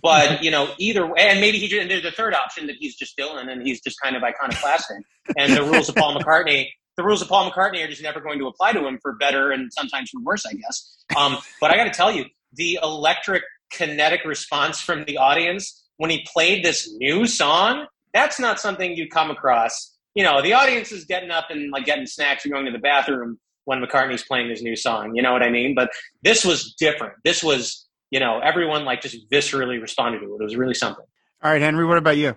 But 0.02 0.44
you 0.44 0.52
know, 0.52 0.70
either 0.78 1.06
way, 1.06 1.20
and 1.20 1.42
maybe 1.42 1.58
he 1.58 1.80
and 1.80 1.90
there's 1.90 2.06
a 2.06 2.12
third 2.12 2.34
option 2.34 2.68
that 2.68 2.76
he's 2.80 2.96
just 2.96 3.18
Dylan 3.18 3.52
and 3.52 3.66
he's 3.66 3.82
just 3.82 4.00
kind 4.02 4.16
of 4.16 4.24
iconoclastic. 4.24 4.98
and 5.38 5.54
the 5.54 5.64
rules 5.64 5.90
of 5.90 5.96
Paul 5.96 6.16
McCartney, 6.16 6.68
the 6.96 7.04
rules 7.04 7.22
of 7.22 7.28
Paul 7.28 7.50
McCartney 7.50 7.84
are 7.84 7.88
just 7.88 8.02
never 8.02 8.20
going 8.20 8.40
to 8.40 8.48
apply 8.48 8.74
to 8.74 8.86
him 8.86 9.00
for 9.02 9.14
better 9.14 9.52
and 9.52 9.72
sometimes 9.74 10.10
for 10.10 10.22
worse, 10.22 10.46
I 10.46 10.54
guess. 10.54 10.98
Um, 11.16 11.38
but 11.62 11.72
I 11.72 11.78
got 11.78 11.86
to 11.86 11.92
tell 11.92 12.12
you, 12.12 12.26
the 12.54 12.80
electric 12.82 13.44
kinetic 13.72 14.26
response 14.26 14.82
from 14.82 15.06
the 15.06 15.18
audience 15.18 15.84
when 15.98 16.10
he 16.10 16.26
played 16.32 16.64
this 16.64 16.92
new 16.98 17.26
song, 17.26 17.88
that's 18.14 18.40
not 18.40 18.60
something 18.60 18.96
you 18.96 19.08
come 19.08 19.30
across. 19.30 19.96
You 20.16 20.24
know, 20.24 20.42
the 20.42 20.54
audience 20.54 20.92
is 20.92 21.06
getting 21.06 21.32
up 21.32 21.48
and 21.50 21.72
like 21.72 21.86
getting 21.86 22.06
snacks 22.06 22.46
and 22.46 22.54
going 22.54 22.66
to 22.66 22.72
the 22.72 22.80
bathroom 22.80 23.40
when 23.66 23.82
McCartney's 23.82 24.24
playing 24.24 24.50
his 24.50 24.62
new 24.62 24.76
song. 24.76 25.16
You 25.16 25.22
know 25.22 25.34
what 25.34 25.44
I 25.44 25.50
mean? 25.50 25.76
But 25.76 25.92
this 26.24 26.46
was 26.46 26.74
different. 26.80 27.14
This 27.24 27.44
was 27.44 27.87
you 28.12 28.20
know, 28.20 28.40
everyone 28.40 28.86
like 28.86 29.02
just 29.02 29.30
viscerally 29.30 29.82
responded 29.82 30.20
to 30.20 30.26
it. 30.26 30.38
It 30.40 30.44
was 30.44 30.56
really 30.56 30.74
something. 30.74 31.06
All 31.44 31.52
right, 31.52 31.62
Henry, 31.62 31.86
what 31.86 31.98
about 31.98 32.18
you? 32.18 32.36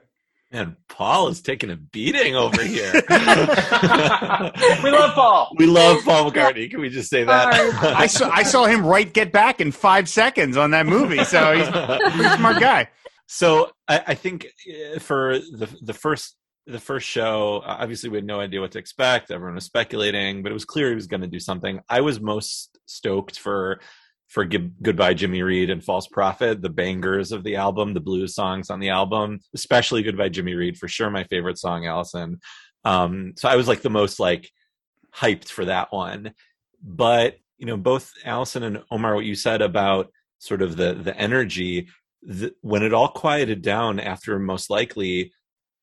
And 0.53 0.75
Paul 0.89 1.29
is 1.29 1.41
taking 1.43 1.71
a 1.71 1.77
beating 1.77 2.35
over 2.35 2.63
here. 2.63 2.93
we 2.93 4.91
love 4.91 5.15
Paul. 5.15 5.53
We 5.57 5.67
love 5.67 6.05
Paul 6.05 6.31
McCartney. 6.31 6.69
Can 6.69 6.81
we 6.81 6.89
just 6.89 7.09
say 7.09 7.23
that? 7.23 7.55
I 7.55 8.09
saw 8.09 8.29
I 8.31 8.43
saw 8.43 8.67
him 8.67 8.85
right 8.85 9.11
"Get 9.13 9.31
Back" 9.31 9.61
in 9.61 9.71
five 9.71 10.09
seconds 10.09 10.57
on 10.57 10.73
that 10.73 10.87
movie, 10.87 11.23
so 11.23 11.55
he's 11.57 11.69
a 11.69 11.99
pretty 12.13 12.37
smart 12.37 12.59
guy. 12.59 12.89
So 13.29 13.71
I, 13.87 14.03
I 14.09 14.15
think 14.15 14.49
uh, 14.69 14.99
for 14.99 15.39
the 15.39 15.69
the 15.83 15.95
first 15.95 16.37
the 16.67 16.81
first 16.81 17.07
show, 17.07 17.63
uh, 17.65 17.77
obviously 17.79 18.11
we 18.11 18.17
had 18.17 18.25
no 18.25 18.41
idea 18.41 18.61
what 18.61 18.73
to 18.73 18.79
expect. 18.79 19.31
Everyone 19.31 19.55
was 19.55 19.65
speculating, 19.65 20.43
but 20.43 20.51
it 20.51 20.53
was 20.53 20.65
clear 20.65 20.89
he 20.89 20.97
was 20.97 21.07
going 21.07 21.23
to 21.23 21.29
do 21.29 21.39
something. 21.39 21.79
I 21.89 22.01
was 22.01 22.21
most 22.21 22.77
stoked 22.87 23.39
for 23.39 23.81
for 24.31 24.45
Goodbye 24.45 25.15
Jimmy 25.15 25.43
Reed 25.43 25.71
and 25.71 25.83
False 25.83 26.07
Prophet, 26.07 26.63
the 26.63 26.71
bangers 26.71 27.33
of 27.33 27.43
the 27.43 27.57
album, 27.57 27.95
the 27.95 28.01
blues 28.01 28.33
songs 28.33 28.71
on 28.71 28.79
the 28.79 28.91
album, 28.91 29.41
especially 29.57 30.05
Goodbye 30.05 30.29
Jimmy 30.29 30.55
Reed, 30.55 30.79
for 30.79 30.87
sure 30.87 31.11
my 31.11 31.25
favorite 31.25 31.59
song, 31.59 31.85
Allison. 31.85 32.39
Um, 32.85 33.35
so 33.37 33.49
I 33.49 33.57
was 33.57 33.67
like 33.67 33.83
the 33.83 33.91
most 33.91 34.21
like 34.21 34.49
hyped 35.13 35.49
for 35.49 35.65
that 35.65 35.93
one. 35.93 36.33
But 36.81 37.39
you 37.59 37.67
know, 37.67 37.77
both 37.77 38.13
Allison 38.25 38.63
and 38.63 38.85
Omar, 38.93 39.17
what 39.17 39.25
you 39.25 39.35
said 39.35 39.63
about 39.63 40.13
sort 40.39 40.63
of 40.63 40.77
the 40.77 40.95
the 40.95 41.17
energy, 41.17 41.89
the, 42.23 42.55
when 42.61 42.85
it 42.85 42.95
all 42.95 43.09
quieted 43.09 43.63
down 43.63 43.99
after 43.99 44.39
most 44.39 44.71
likely, 44.71 45.33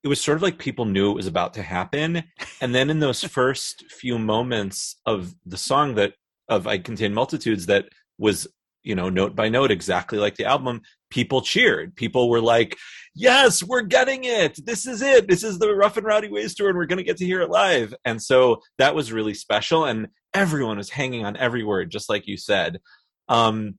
it 0.03 0.07
was 0.07 0.21
sort 0.21 0.37
of 0.37 0.41
like 0.41 0.57
people 0.57 0.85
knew 0.85 1.11
it 1.11 1.15
was 1.15 1.27
about 1.27 1.53
to 1.55 1.61
happen. 1.61 2.23
And 2.61 2.73
then 2.73 2.89
in 2.89 2.99
those 2.99 3.23
first 3.39 3.83
few 3.91 4.17
moments 4.17 5.01
of 5.05 5.35
the 5.45 5.57
song 5.57 5.95
that 5.95 6.13
of 6.47 6.65
I 6.65 6.77
contain 6.77 7.13
multitudes 7.13 7.65
that 7.65 7.89
was 8.17 8.47
you 8.83 8.95
know 8.95 9.09
note 9.09 9.35
by 9.35 9.49
note 9.49 9.71
exactly 9.71 10.17
like 10.17 10.35
the 10.35 10.45
album 10.45 10.81
people 11.09 11.41
cheered. 11.41 11.95
People 11.95 12.29
were 12.29 12.41
like 12.41 12.77
yes 13.15 13.63
we're 13.63 13.81
getting 13.81 14.23
it. 14.23 14.65
This 14.65 14.85
is 14.87 15.01
it. 15.01 15.27
This 15.27 15.43
is 15.43 15.59
the 15.59 15.73
rough 15.73 15.97
and 15.97 16.05
rowdy 16.05 16.29
ways 16.29 16.55
tour 16.55 16.69
and 16.69 16.77
we're 16.77 16.85
going 16.85 16.97
to 16.97 17.03
get 17.03 17.17
to 17.17 17.25
hear 17.25 17.41
it 17.41 17.49
live. 17.49 17.93
And 18.05 18.21
so 18.21 18.61
that 18.77 18.95
was 18.95 19.11
really 19.11 19.33
special 19.33 19.85
and 19.85 20.07
everyone 20.33 20.77
was 20.77 20.89
hanging 20.89 21.25
on 21.25 21.37
every 21.37 21.63
word 21.63 21.91
just 21.91 22.09
like 22.09 22.27
you 22.27 22.37
said. 22.37 22.79
Um 23.27 23.77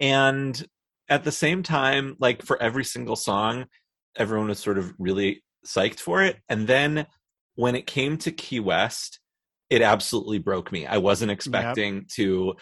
and 0.00 0.66
at 1.08 1.24
the 1.24 1.32
same 1.32 1.62
time 1.62 2.16
like 2.18 2.42
for 2.42 2.60
every 2.60 2.84
single 2.84 3.16
song 3.16 3.66
everyone 4.16 4.48
was 4.48 4.58
sort 4.58 4.78
of 4.78 4.92
really 4.98 5.42
psyched 5.66 6.00
for 6.00 6.22
it. 6.22 6.38
And 6.48 6.66
then 6.66 7.06
when 7.54 7.74
it 7.74 7.86
came 7.86 8.16
to 8.18 8.32
key 8.32 8.60
west 8.60 9.20
it 9.72 9.80
absolutely 9.80 10.38
broke 10.38 10.70
me. 10.70 10.86
I 10.86 10.98
wasn't 10.98 11.30
expecting 11.30 11.94
yep. 11.94 12.08
to 12.16 12.54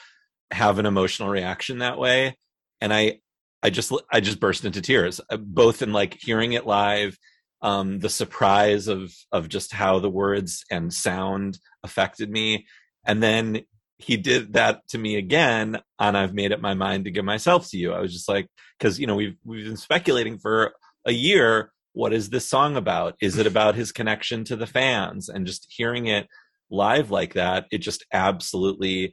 have 0.51 0.79
an 0.79 0.87
emotional 0.87 1.29
reaction 1.29 1.79
that 1.79 1.99
way. 1.99 2.37
And 2.81 2.93
i 2.93 3.19
i 3.63 3.71
just 3.71 3.93
i 4.11 4.21
just 4.21 4.41
burst 4.41 4.65
into 4.65 4.81
tears 4.81 5.21
uh, 5.31 5.37
both 5.37 5.83
in 5.83 5.93
like 5.93 6.17
hearing 6.19 6.55
it 6.55 6.67
live 6.67 7.19
um 7.61 7.99
the 7.99 8.09
surprise 8.09 8.89
of 8.89 9.13
of 9.33 9.51
just 9.51 9.73
how 9.73 9.99
the 9.99 10.09
words 10.09 10.65
and 10.71 10.93
sound 10.93 11.59
affected 11.83 12.31
me. 12.31 12.67
And 13.07 13.23
then 13.23 13.63
he 13.99 14.17
did 14.17 14.55
that 14.55 14.81
to 14.89 14.97
me 14.97 15.17
again 15.17 15.79
and 15.99 16.17
i've 16.17 16.33
made 16.33 16.53
up 16.53 16.61
my 16.61 16.73
mind 16.73 17.05
to 17.05 17.11
give 17.11 17.25
myself 17.25 17.69
to 17.69 17.77
you. 17.77 17.93
I 17.93 18.01
was 18.01 18.13
just 18.13 18.29
like 18.29 18.49
because 18.79 18.99
you 18.99 19.07
know 19.07 19.17
we've 19.17 19.37
we've 19.45 19.67
been 19.67 19.77
speculating 19.77 20.39
for 20.39 20.73
a 21.07 21.13
year 21.13 21.71
what 21.93 22.13
is 22.13 22.31
this 22.31 22.49
song 22.49 22.77
about? 22.77 23.17
Is 23.21 23.37
it 23.37 23.49
about 23.49 23.75
his 23.75 23.91
connection 23.91 24.45
to 24.45 24.55
the 24.55 24.67
fans? 24.67 25.29
And 25.29 25.45
just 25.45 25.67
hearing 25.69 26.07
it 26.07 26.29
live 26.71 27.11
like 27.11 27.35
that 27.35 27.67
it 27.71 27.79
just 27.79 28.07
absolutely 28.13 29.13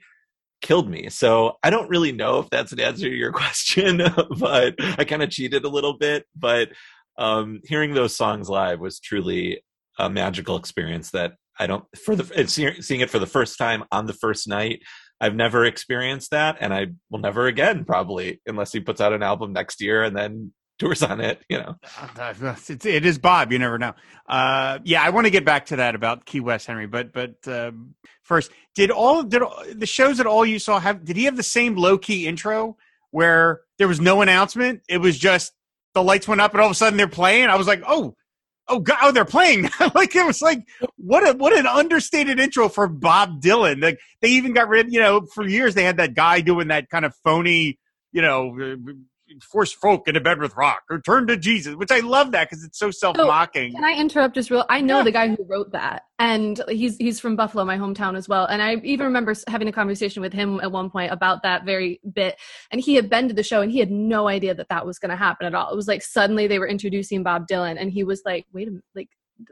killed 0.62 0.90
me. 0.90 1.10
So 1.10 1.58
I 1.64 1.70
don't 1.70 1.90
really 1.90 2.12
know 2.12 2.40
if 2.40 2.50
that's 2.50 2.72
an 2.72 2.80
answer 2.80 3.10
to 3.10 3.16
your 3.16 3.32
question, 3.34 4.02
but 4.40 4.76
I 4.80 5.04
kind 5.04 5.24
of 5.24 5.30
cheated 5.30 5.66
a 5.66 5.70
little 5.70 5.98
bit. 5.98 6.26
But 6.36 6.70
um, 7.18 7.62
hearing 7.66 7.94
those 7.94 8.16
songs 8.16 8.50
live 8.50 8.80
was 8.80 9.00
truly 9.00 9.62
a 10.00 10.10
magical 10.10 10.58
experience 10.58 11.12
that 11.12 11.34
I 11.60 11.66
don't 11.66 11.86
for 11.98 12.16
the 12.16 12.48
seeing 12.48 13.02
it 13.02 13.10
for 13.10 13.20
the 13.20 13.26
first 13.26 13.58
time 13.58 13.84
on 13.92 14.06
the 14.06 14.14
first 14.14 14.48
night. 14.48 14.82
I've 15.20 15.36
never 15.36 15.66
experienced 15.66 16.30
that, 16.30 16.58
and 16.60 16.72
I 16.72 16.88
will 17.10 17.18
never 17.18 17.48
again, 17.48 17.86
probably, 17.86 18.40
unless 18.46 18.72
he 18.72 18.80
puts 18.80 19.02
out 19.02 19.14
an 19.14 19.24
album 19.24 19.52
next 19.52 19.82
year 19.82 20.04
and 20.04 20.16
then 20.16 20.54
tours 20.78 21.04
on 21.04 21.22
it. 21.22 21.42
You 21.50 21.60
know, 21.60 21.76
uh, 22.18 22.34
it's, 22.68 22.86
it 22.86 23.06
is 23.06 23.18
Bob. 23.18 23.52
You 23.52 23.60
never 23.60 23.78
know. 23.78 23.94
Uh, 24.28 24.80
yeah, 24.84 25.02
I 25.02 25.10
want 25.10 25.26
to 25.26 25.32
get 25.32 25.46
back 25.46 25.68
to 25.68 25.78
that 25.78 25.96
about 25.96 26.26
Key 26.26 26.40
West, 26.40 26.68
Henry. 26.68 26.88
But 26.88 27.14
but 27.14 27.48
uh, 27.48 27.72
first, 28.24 28.52
did 28.76 28.92
all 28.92 29.24
did 29.24 29.42
all, 29.42 29.64
the 29.74 29.86
shows 29.86 30.18
that 30.18 30.28
all 30.28 30.46
you 30.46 30.60
saw 30.60 30.80
have? 30.80 31.06
Did 31.06 31.18
he 31.18 31.26
have 31.26 31.38
the 31.38 31.44
same 31.44 31.76
low 31.76 31.98
key 31.98 32.28
intro 32.28 32.78
where 33.12 33.62
there 33.78 33.88
was 33.88 34.00
no 34.00 34.22
announcement? 34.22 34.82
It 34.88 35.00
was 35.00 35.18
just 35.18 35.54
the 35.94 36.04
lights 36.04 36.28
went 36.28 36.42
up 36.42 36.52
and 36.52 36.62
all 36.62 36.68
of 36.68 36.72
a 36.72 36.76
sudden 36.76 36.98
they're 36.98 37.08
playing. 37.08 37.50
I 37.50 37.56
was 37.56 37.68
like, 37.68 37.84
oh. 37.88 38.16
Oh 38.70 38.80
God! 38.80 38.98
Oh, 39.02 39.12
they're 39.14 39.24
playing. 39.24 39.64
like 39.96 40.14
it 40.14 40.26
was 40.26 40.42
like 40.42 40.68
what 40.98 41.26
a 41.26 41.38
what 41.38 41.58
an 41.58 41.66
understated 41.66 42.38
intro 42.38 42.68
for 42.68 42.90
Bob 42.90 43.42
Dylan. 43.42 43.82
Like 43.82 43.98
they 44.20 44.28
even 44.32 44.52
got 44.52 44.68
rid. 44.68 44.92
You 44.92 45.00
know, 45.00 45.22
for 45.22 45.48
years 45.48 45.74
they 45.74 45.86
had 45.86 45.96
that 45.96 46.16
guy 46.16 46.42
doing 46.42 46.68
that 46.68 46.90
kind 46.90 47.06
of 47.06 47.16
phony. 47.24 47.80
You 48.12 48.22
know, 48.22 48.76
force 49.42 49.72
folk 49.72 50.08
into 50.08 50.20
bed 50.20 50.40
with 50.40 50.56
rock 50.56 50.84
or 50.90 51.00
turn 51.00 51.28
to 51.28 51.38
Jesus, 51.38 51.76
which 51.76 51.92
I 51.92 52.00
love 52.00 52.32
that 52.32 52.50
because 52.50 52.64
it's 52.64 52.78
so 52.78 52.92
self 52.92 53.18
mocking. 53.18 53.72
So, 53.72 53.78
can 53.78 53.86
I 53.86 54.00
interrupt 54.00 54.36
just 54.36 54.50
real? 54.50 54.66
I 54.70 54.82
know 54.82 55.00
yeah. 55.00 55.04
the 55.04 55.12
guy 55.12 55.28
who 55.30 55.44
wrote 55.44 55.72
that, 55.72 56.04
and 56.20 56.62
he's 56.70 56.98
he's 56.98 57.20
from 57.20 57.36
Buffalo, 57.36 57.66
my 57.66 57.78
hometown 57.78 58.18
as 58.18 58.28
well. 58.28 58.46
And 58.46 58.62
I 58.62 58.76
even 58.84 59.06
remember 59.06 59.34
having 59.48 59.68
a 59.68 59.72
conversation 59.72 60.22
with 60.22 60.34
him 60.34 60.60
at 60.62 60.72
one 60.72 60.90
point 60.90 61.12
about 61.12 61.44
that 61.44 61.66
very 61.66 62.00
bit. 62.14 62.38
And 62.72 62.82
he 62.82 62.96
had 62.96 63.10
been 63.10 63.28
to 63.28 63.34
the 63.34 63.44
show, 63.44 63.62
and 63.62 63.72
he 63.72 63.80
had 63.80 63.92
no 63.92 64.28
idea 64.28 64.56
that 64.56 64.70
that 64.70 64.86
was 64.86 65.00
going 65.00 65.12
to 65.12 65.16
happen 65.16 65.46
at 65.46 65.56
all. 65.56 65.72
It 65.72 65.76
was 65.76 65.88
like 65.88 66.02
suddenly 66.02 66.48
they 66.48 66.60
were 66.60 66.68
introducing 66.68 67.24
Bob 67.24 67.48
Dylan, 67.48 67.80
and 67.80 67.92
he 67.92 68.04
was 68.04 68.22
like, 68.26 68.46
"Wait 68.54 68.68
a 68.68 68.72
minute, 68.72 68.86
like." 68.96 69.10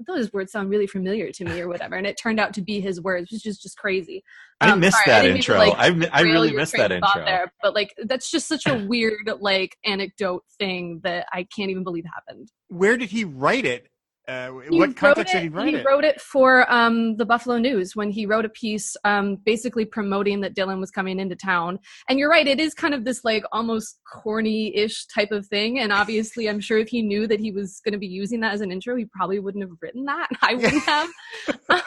Those 0.08 0.32
words 0.34 0.52
sound 0.52 0.70
really 0.70 0.88
familiar 0.88 1.32
to 1.32 1.46
me 1.46 1.60
or 1.62 1.68
whatever 1.68 1.96
and 1.96 2.08
it 2.08 2.18
turned 2.22 2.40
out 2.40 2.54
to 2.54 2.62
be 2.62 2.80
his 2.80 3.02
words 3.02 3.32
which 3.32 3.46
is 3.46 3.58
just 3.58 3.78
crazy. 3.78 4.24
Um, 4.62 4.72
i 4.72 4.76
missed 4.76 4.98
that 5.06 5.26
intro 5.26 5.56
to, 5.56 5.70
like, 5.70 5.78
i, 5.78 6.10
I 6.12 6.22
really 6.22 6.52
missed 6.52 6.76
that 6.78 6.92
intro. 6.92 7.26
there, 7.26 7.52
but 7.62 7.76
like 7.76 7.94
that's 8.06 8.32
just 8.32 8.48
such 8.48 8.66
a 8.66 8.76
weird 8.88 9.30
like 9.40 9.78
anecdote 9.86 10.44
thing 10.58 11.02
that 11.04 11.28
i 11.34 11.48
can't 11.56 11.72
even 11.72 11.84
believe 11.84 12.06
happened. 12.06 12.52
Where 12.70 12.98
did 12.98 13.10
he 13.10 13.24
write 13.24 13.66
it 13.66 13.90
uh, 14.28 14.50
what 14.50 14.96
context 14.96 15.34
it, 15.34 15.38
did 15.38 15.44
he 15.44 15.50
write 15.50 15.68
he 15.68 15.76
it? 15.76 15.86
wrote 15.86 16.04
it 16.04 16.20
for 16.20 16.72
um, 16.72 17.16
the 17.18 17.26
Buffalo 17.26 17.58
News 17.58 17.96
when 17.96 18.10
he 18.10 18.26
wrote 18.26 18.46
a 18.46 18.50
piece 18.50 18.98
um, 19.04 19.36
basically 19.46 19.86
promoting 19.86 20.42
that 20.42 20.56
Dylan 20.56 20.80
was 20.80 20.90
coming 20.90 21.20
into 21.20 21.36
town. 21.36 21.80
And 22.10 22.18
you're 22.18 22.30
right, 22.30 22.48
it 22.48 22.60
is 22.60 22.74
kind 22.74 22.94
of 22.94 23.06
this 23.06 23.24
like 23.24 23.44
almost 23.52 24.00
corny-ish 24.12 25.06
type 25.08 25.32
of 25.32 25.46
thing. 25.46 25.80
And 25.80 25.92
obviously, 25.92 26.50
I'm 26.50 26.60
sure 26.60 26.80
if 26.80 26.88
he 26.88 27.02
knew 27.02 27.28
that 27.28 27.40
he 27.40 27.52
was 27.52 27.82
going 27.86 27.94
to 27.94 28.00
be 28.00 28.08
using 28.08 28.40
that 28.40 28.54
as 28.54 28.62
an 28.62 28.72
intro, 28.72 28.96
he 28.96 29.06
probably 29.06 29.40
wouldn't 29.40 29.64
have 29.64 29.78
written 29.82 30.06
that. 30.06 30.28
I 30.42 30.56
wouldn't 30.56 30.84
have. 30.84 31.10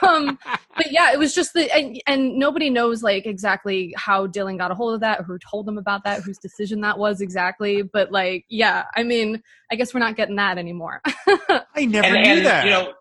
um, 0.03 0.39
but 0.77 0.93
yeah, 0.93 1.13
it 1.13 1.19
was 1.19 1.35
just 1.35 1.55
the 1.55 1.71
and, 1.75 2.01
and 2.07 2.37
nobody 2.37 2.71
knows 2.71 3.03
like 3.03 3.27
exactly 3.27 3.95
how 3.97 4.27
Dylan 4.27 4.59
got 4.59 4.71
a 4.71 4.75
hold 4.75 4.95
of 4.95 5.01
that, 5.01 5.23
who 5.23 5.39
told 5.39 5.69
him 5.69 5.79
about 5.79 6.05
that, 6.05 6.23
whose 6.23 6.39
decision 6.39 6.81
that 6.83 6.99
was 6.99 7.21
exactly. 7.21 7.83
But 7.83 8.13
like, 8.13 8.45
yeah, 8.49 8.85
I 8.97 9.03
mean, 9.03 9.43
I 9.71 9.75
guess 9.75 9.93
we're 9.93 10.01
not 10.01 10.17
getting 10.17 10.37
that 10.37 10.57
anymore. 10.57 11.01
I 11.07 11.85
never 11.85 12.07
and, 12.07 12.17
and, 12.37 12.47
that. 12.47 12.65
You 12.65 12.71
know, 12.71 12.93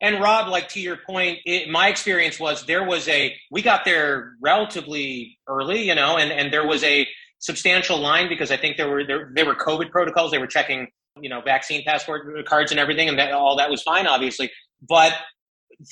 and 0.00 0.20
Rob, 0.20 0.48
like 0.48 0.68
to 0.70 0.80
your 0.80 0.96
point, 0.96 1.38
it, 1.44 1.68
my 1.68 1.88
experience 1.88 2.40
was 2.40 2.64
there 2.64 2.84
was 2.84 3.06
a 3.08 3.36
we 3.50 3.60
got 3.60 3.84
there 3.84 4.32
relatively 4.40 5.38
early, 5.46 5.82
you 5.82 5.94
know, 5.94 6.16
and 6.16 6.32
and 6.32 6.52
there 6.52 6.66
was 6.66 6.82
a 6.84 7.06
substantial 7.38 7.98
line 7.98 8.28
because 8.28 8.50
I 8.50 8.56
think 8.56 8.76
there 8.76 8.88
were 8.88 9.04
there, 9.04 9.30
there 9.34 9.44
were 9.44 9.54
COVID 9.54 9.90
protocols. 9.90 10.30
They 10.30 10.38
were 10.38 10.46
checking, 10.46 10.88
you 11.20 11.28
know, 11.28 11.42
vaccine 11.42 11.84
passport 11.84 12.46
cards 12.46 12.70
and 12.70 12.80
everything, 12.80 13.08
and 13.08 13.18
that 13.18 13.32
all 13.32 13.56
that 13.56 13.70
was 13.70 13.82
fine, 13.82 14.06
obviously. 14.06 14.50
But 14.88 15.12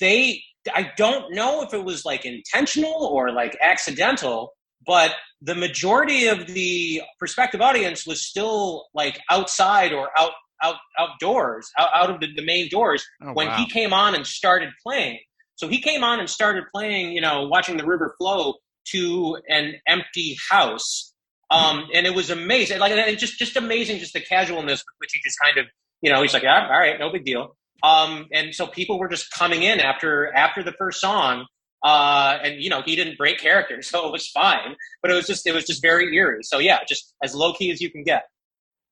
they, 0.00 0.42
I 0.74 0.92
don't 0.96 1.34
know 1.34 1.62
if 1.62 1.74
it 1.74 1.84
was 1.84 2.04
like 2.06 2.24
intentional 2.24 3.06
or 3.06 3.30
like 3.30 3.58
accidental, 3.60 4.54
but 4.86 5.12
the 5.42 5.54
majority 5.54 6.26
of 6.26 6.46
the 6.46 7.02
prospective 7.18 7.60
audience 7.60 8.06
was 8.06 8.22
still 8.22 8.86
like 8.94 9.20
outside 9.30 9.92
or 9.92 10.10
out 10.18 10.32
out 10.62 10.76
outdoors, 10.98 11.70
out, 11.78 11.88
out 11.94 12.10
of 12.10 12.20
the, 12.20 12.28
the 12.34 12.44
main 12.44 12.68
doors 12.68 13.04
oh, 13.22 13.32
when 13.32 13.48
wow. 13.48 13.56
he 13.56 13.66
came 13.66 13.92
on 13.92 14.14
and 14.14 14.26
started 14.26 14.70
playing. 14.82 15.18
So 15.56 15.66
he 15.66 15.80
came 15.80 16.04
on 16.04 16.20
and 16.20 16.30
started 16.30 16.64
playing, 16.72 17.12
you 17.12 17.20
know, 17.20 17.48
watching 17.48 17.76
the 17.76 17.84
river 17.84 18.14
flow 18.18 18.54
to 18.92 19.38
an 19.48 19.74
empty 19.86 20.36
house. 20.50 21.12
Um, 21.50 21.86
and 21.92 22.06
it 22.06 22.14
was 22.14 22.30
amazing. 22.30 22.78
Like, 22.78 22.92
it's 22.92 23.20
just, 23.20 23.38
just 23.38 23.56
amazing, 23.56 23.98
just 23.98 24.12
the 24.12 24.20
casualness 24.20 24.80
with 24.80 24.94
which 24.98 25.10
he 25.14 25.20
just 25.24 25.38
kind 25.42 25.58
of, 25.58 25.66
you 26.00 26.12
know, 26.12 26.22
he's 26.22 26.32
like, 26.32 26.42
yeah, 26.42 26.68
all 26.70 26.78
right, 26.78 26.98
no 26.98 27.10
big 27.10 27.24
deal. 27.24 27.56
Um, 27.82 28.26
and 28.32 28.54
so 28.54 28.66
people 28.66 28.98
were 28.98 29.08
just 29.08 29.30
coming 29.32 29.62
in 29.62 29.80
after, 29.80 30.32
after 30.34 30.62
the 30.62 30.72
first 30.72 31.00
song. 31.00 31.46
Uh, 31.82 32.38
and 32.42 32.60
you 32.60 32.68
know, 32.68 32.82
he 32.82 32.96
didn't 32.96 33.16
break 33.16 33.38
character, 33.38 33.82
so 33.82 34.06
it 34.06 34.12
was 34.12 34.28
fine, 34.28 34.74
but 35.00 35.10
it 35.10 35.14
was 35.14 35.26
just, 35.26 35.46
it 35.46 35.52
was 35.52 35.64
just 35.64 35.80
very 35.80 36.14
eerie. 36.14 36.42
So 36.42 36.58
yeah, 36.58 36.80
just 36.88 37.14
as 37.22 37.34
low 37.34 37.52
key 37.52 37.70
as 37.70 37.80
you 37.80 37.90
can 37.90 38.04
get. 38.04 38.24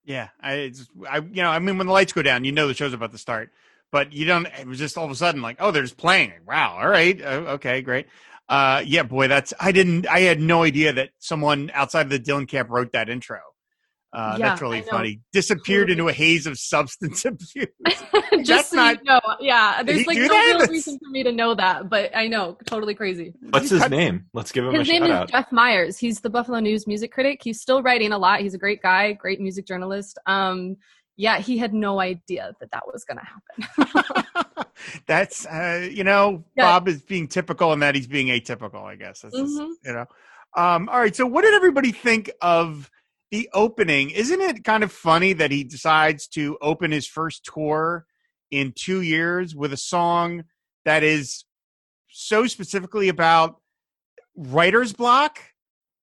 Yeah, 0.07 0.29
I, 0.41 0.71
I, 1.07 1.17
you 1.17 1.43
know, 1.43 1.49
I 1.49 1.59
mean, 1.59 1.77
when 1.77 1.85
the 1.85 1.93
lights 1.93 2.13
go 2.13 2.21
down, 2.21 2.45
you 2.45 2.53
know 2.53 2.65
the 2.69 2.73
show's 2.73 2.93
about 2.93 3.11
to 3.11 3.17
start, 3.17 3.51
but 3.91 4.13
you 4.13 4.25
don't. 4.25 4.47
It 4.57 4.65
was 4.65 4.79
just 4.79 4.97
all 4.97 5.03
of 5.03 5.11
a 5.11 5.15
sudden 5.15 5.41
like, 5.41 5.57
oh, 5.59 5.71
they're 5.71 5.81
just 5.83 5.97
playing. 5.97 6.31
Wow, 6.47 6.77
all 6.79 6.87
right, 6.87 7.21
uh, 7.21 7.55
okay, 7.55 7.81
great. 7.81 8.07
Uh, 8.47 8.81
yeah, 8.85 9.03
boy, 9.03 9.27
that's 9.27 9.53
I 9.59 9.73
didn't. 9.73 10.07
I 10.07 10.21
had 10.21 10.39
no 10.39 10.63
idea 10.63 10.93
that 10.93 11.09
someone 11.19 11.71
outside 11.73 12.03
of 12.03 12.09
the 12.09 12.19
Dylan 12.21 12.47
camp 12.47 12.69
wrote 12.69 12.93
that 12.93 13.09
intro. 13.09 13.39
Uh, 14.17 14.35
Yeah, 14.39 14.49
that's 14.49 14.61
really 14.61 14.81
funny. 14.81 15.19
Disappeared 15.31 15.89
Totally. 15.89 15.91
into 15.93 16.07
a 16.07 16.13
haze 16.13 16.47
of 16.47 16.57
substance 16.57 17.23
abuse. 17.31 17.67
Just 17.85 18.47
That's 18.47 18.69
so 18.69 18.75
not- 18.75 18.97
you 18.97 19.03
know, 19.05 19.21
yeah. 19.39 19.83
There's 19.83 20.07
like 20.07 20.17
no 20.17 20.27
that? 20.27 20.45
real 20.47 20.57
That's- 20.59 20.69
reason 20.69 20.97
for 20.97 21.09
me 21.11 21.23
to 21.23 21.31
know 21.31 21.53
that, 21.55 21.87
but 21.89 22.15
I 22.15 22.27
know, 22.27 22.57
totally 22.65 22.95
crazy. 22.95 23.33
What's 23.51 23.69
his 23.69 23.87
name? 23.89 24.25
Let's 24.33 24.51
give 24.51 24.65
him 24.65 24.73
His 24.73 24.87
a 24.89 24.91
name 24.91 25.01
shout 25.03 25.09
is 25.09 25.15
out. 25.15 25.29
Jeff 25.31 25.51
Miers. 25.51 25.97
He's 25.99 26.19
the 26.21 26.29
Buffalo 26.31 26.59
News 26.59 26.87
music 26.87 27.11
critic. 27.11 27.41
He's 27.43 27.61
still 27.61 27.83
writing 27.83 28.11
a 28.11 28.17
lot. 28.17 28.39
He's 28.41 28.53
a 28.55 28.57
great 28.57 28.81
guy, 28.81 29.13
great 29.13 29.39
music 29.39 29.67
journalist. 29.67 30.17
Um, 30.25 30.77
yeah, 31.15 31.39
he 31.39 31.57
had 31.57 31.73
no 31.73 31.99
idea 31.99 32.53
that 32.59 32.71
that 32.71 32.83
was 32.91 33.03
going 33.05 33.17
to 33.19 33.25
happen. 33.85 34.65
That's 35.07 35.45
uh, 35.45 35.87
you 35.91 36.03
know, 36.03 36.43
Yeah. 36.55 36.65
Bob 36.65 36.87
is 36.87 37.01
being 37.01 37.27
typical 37.27 37.73
and 37.73 37.81
that 37.81 37.95
he's 37.95 38.07
being 38.07 38.27
atypical. 38.27 38.83
I 38.83 38.95
guess 38.95 39.21
That's 39.21 39.35
just, 39.35 39.53
you 39.83 39.93
know. 39.93 40.05
Um, 40.55 40.89
all 40.89 40.99
right. 40.99 41.15
So, 41.15 41.25
what 41.25 41.43
did 41.43 41.53
everybody 41.53 41.91
think 41.91 42.31
of 42.41 42.89
the 43.31 43.49
opening? 43.53 44.09
Isn't 44.09 44.41
it 44.41 44.63
kind 44.63 44.83
of 44.83 44.91
funny 44.91 45.33
that 45.33 45.51
he 45.51 45.63
decides 45.63 46.27
to 46.29 46.57
open 46.61 46.91
his 46.91 47.07
first 47.07 47.43
tour 47.45 48.05
in 48.51 48.73
two 48.75 49.01
years 49.01 49.55
with 49.55 49.73
a 49.73 49.77
song 49.77 50.43
that 50.85 51.03
is 51.03 51.45
so 52.09 52.47
specifically 52.47 53.09
about 53.09 53.61
writer's 54.35 54.93
block, 54.93 55.39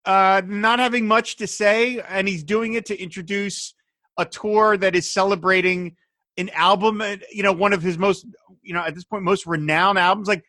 uh, 0.05 0.43
not 0.45 0.79
having 0.79 1.07
much 1.07 1.37
to 1.37 1.47
say, 1.47 2.01
and 2.01 2.29
he's 2.29 2.45
doing 2.45 2.75
it 2.75 2.87
to 2.87 3.01
introduce 3.01 3.75
a 4.19 4.25
tour 4.25 4.77
that 4.77 4.95
is 4.95 5.11
celebrating 5.11 5.97
an 6.37 6.51
album, 6.51 7.01
uh, 7.01 7.17
you 7.33 7.43
know, 7.43 7.53
one 7.53 7.73
of 7.73 7.83
his 7.83 7.97
most, 7.97 8.27
you 8.63 8.75
know, 8.75 8.81
at 8.81 8.95
this 8.95 9.05
point, 9.05 9.23
most 9.23 9.47
renowned 9.47 9.99
albums. 9.99 10.29
Like, 10.29 10.45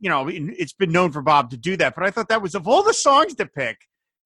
you 0.00 0.10
know, 0.10 0.28
it's 0.28 0.72
been 0.72 0.90
known 0.90 1.12
for 1.12 1.22
Bob 1.22 1.50
to 1.50 1.56
do 1.56 1.76
that, 1.76 1.94
but 1.94 2.04
I 2.04 2.10
thought 2.10 2.28
that 2.28 2.42
was 2.42 2.54
of 2.54 2.66
all 2.66 2.82
the 2.82 2.94
songs 2.94 3.34
to 3.36 3.46
pick. 3.46 3.78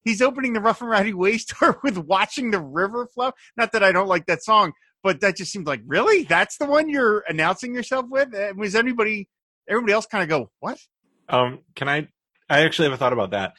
He's 0.03 0.21
opening 0.21 0.53
the 0.53 0.61
Rough 0.61 0.81
and 0.81 0.89
Rowdy 0.89 1.13
Ways 1.13 1.45
tour 1.59 1.79
with 1.83 1.97
"Watching 1.97 2.51
the 2.51 2.61
River 2.61 3.07
Flow." 3.07 3.31
Not 3.57 3.71
that 3.73 3.83
I 3.83 3.91
don't 3.91 4.07
like 4.07 4.25
that 4.27 4.43
song, 4.43 4.73
but 5.03 5.21
that 5.21 5.37
just 5.37 5.51
seemed 5.51 5.67
like 5.67 5.81
really 5.85 6.23
that's 6.23 6.57
the 6.57 6.65
one 6.65 6.89
you're 6.89 7.23
announcing 7.27 7.73
yourself 7.73 8.05
with. 8.09 8.33
Uh, 8.33 8.53
Was 8.55 8.75
anybody, 8.75 9.29
everybody 9.69 9.93
else, 9.93 10.05
kind 10.05 10.23
of 10.23 10.29
go 10.29 10.49
what? 10.59 10.77
Um, 11.29 11.59
can 11.75 11.87
I? 11.87 12.07
I 12.49 12.63
actually 12.63 12.85
have 12.85 12.93
a 12.93 12.97
thought 12.97 13.13
about 13.13 13.31
that. 13.31 13.53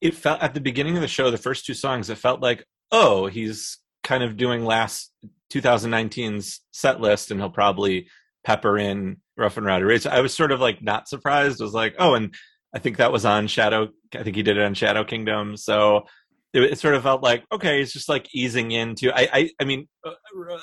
It 0.00 0.14
felt 0.14 0.42
at 0.42 0.54
the 0.54 0.60
beginning 0.60 0.96
of 0.96 1.02
the 1.02 1.08
show, 1.08 1.30
the 1.30 1.38
first 1.38 1.66
two 1.66 1.74
songs, 1.74 2.10
it 2.10 2.18
felt 2.18 2.40
like, 2.40 2.64
oh, 2.90 3.26
he's 3.26 3.78
kind 4.02 4.22
of 4.22 4.36
doing 4.36 4.64
last 4.64 5.10
2019's 5.52 6.60
set 6.72 7.00
list, 7.00 7.30
and 7.30 7.40
he'll 7.40 7.50
probably 7.50 8.08
pepper 8.44 8.78
in 8.78 9.18
Rough 9.36 9.56
and 9.56 9.66
Rowdy 9.66 9.84
Ways. 9.84 10.06
I 10.06 10.20
was 10.20 10.34
sort 10.34 10.52
of 10.52 10.60
like 10.60 10.82
not 10.82 11.08
surprised. 11.08 11.60
I 11.60 11.64
was 11.64 11.74
like, 11.74 11.94
oh, 11.98 12.14
and 12.14 12.34
I 12.74 12.80
think 12.80 12.96
that 12.96 13.12
was 13.12 13.24
on 13.24 13.46
Shadow. 13.46 13.88
I 14.14 14.22
think 14.22 14.36
he 14.36 14.42
did 14.42 14.56
it 14.56 14.62
on 14.62 14.74
Shadow 14.74 15.04
Kingdom. 15.04 15.56
So 15.56 16.06
it, 16.52 16.62
it 16.62 16.78
sort 16.78 16.94
of 16.94 17.02
felt 17.02 17.22
like 17.22 17.44
okay, 17.52 17.80
it's 17.80 17.92
just 17.92 18.08
like 18.08 18.28
easing 18.34 18.72
into. 18.72 19.12
I, 19.12 19.28
I, 19.32 19.50
I 19.60 19.64
mean, 19.64 19.88
uh, 20.04 20.12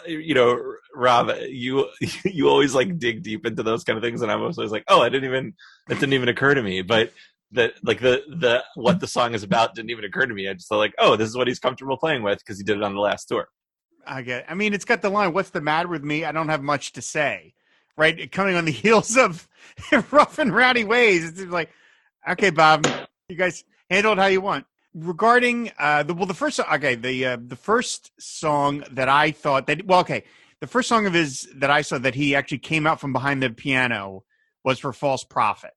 you 0.07 0.33
know, 0.33 0.59
Rob, 0.93 1.31
you 1.47 1.87
you 2.25 2.49
always 2.49 2.75
like 2.75 2.99
dig 2.99 3.23
deep 3.23 3.45
into 3.45 3.63
those 3.63 3.83
kind 3.83 3.97
of 3.97 4.03
things, 4.03 4.21
and 4.21 4.31
I'm 4.31 4.41
always 4.41 4.57
like, 4.57 4.83
oh, 4.87 5.01
I 5.01 5.09
didn't 5.09 5.25
even 5.25 5.53
that 5.87 5.99
didn't 5.99 6.13
even 6.13 6.29
occur 6.29 6.53
to 6.53 6.63
me, 6.63 6.81
but. 6.81 7.11
That 7.53 7.73
like 7.83 7.99
the 7.99 8.23
the 8.29 8.63
what 8.75 9.01
the 9.01 9.07
song 9.07 9.33
is 9.33 9.43
about 9.43 9.75
didn't 9.75 9.89
even 9.89 10.05
occur 10.05 10.25
to 10.25 10.33
me. 10.33 10.47
I 10.47 10.53
just 10.53 10.69
thought 10.69 10.77
like, 10.77 10.93
oh, 10.97 11.17
this 11.17 11.27
is 11.27 11.35
what 11.35 11.49
he's 11.49 11.59
comfortable 11.59 11.97
playing 11.97 12.23
with 12.23 12.37
because 12.39 12.57
he 12.57 12.63
did 12.63 12.77
it 12.77 12.83
on 12.83 12.93
the 12.93 13.01
last 13.01 13.25
tour. 13.25 13.49
I 14.07 14.21
get. 14.21 14.45
I 14.49 14.53
mean, 14.53 14.73
it's 14.73 14.85
got 14.85 15.01
the 15.01 15.09
line, 15.09 15.33
"What's 15.33 15.49
the 15.49 15.59
matter 15.59 15.89
with 15.89 16.01
me? 16.01 16.23
I 16.23 16.31
don't 16.31 16.47
have 16.47 16.63
much 16.63 16.93
to 16.93 17.01
say." 17.01 17.53
Right, 17.97 18.31
coming 18.31 18.55
on 18.55 18.63
the 18.63 18.71
heels 18.71 19.17
of 19.17 19.49
"Rough 20.11 20.39
and 20.39 20.55
Rowdy 20.55 20.85
Ways." 20.85 21.27
It's 21.27 21.51
like, 21.51 21.71
okay, 22.29 22.49
Bob, 22.49 22.87
you 23.29 23.35
guys 23.35 23.63
handle 23.89 24.13
it 24.13 24.17
how 24.17 24.27
you 24.27 24.41
want. 24.41 24.65
Regarding 24.93 25.71
uh, 25.79 26.03
the 26.03 26.13
well, 26.13 26.25
the 26.25 26.33
first 26.33 26.59
okay, 26.59 26.95
the 26.95 27.25
uh, 27.25 27.37
the 27.41 27.55
first 27.55 28.11
song 28.19 28.83
that 28.91 29.07
I 29.07 29.31
thought 29.31 29.67
that 29.67 29.85
well, 29.85 30.01
okay, 30.01 30.25
the 30.59 30.67
first 30.67 30.89
song 30.89 31.05
of 31.05 31.13
his 31.13 31.47
that 31.55 31.71
I 31.71 31.81
saw 31.81 31.97
that 31.97 32.13
he 32.13 32.35
actually 32.35 32.57
came 32.57 32.85
out 32.85 32.99
from 32.99 33.13
behind 33.13 33.41
the 33.41 33.49
piano 33.49 34.23
was 34.65 34.79
for 34.79 34.91
"False 34.91 35.23
Prophet." 35.23 35.71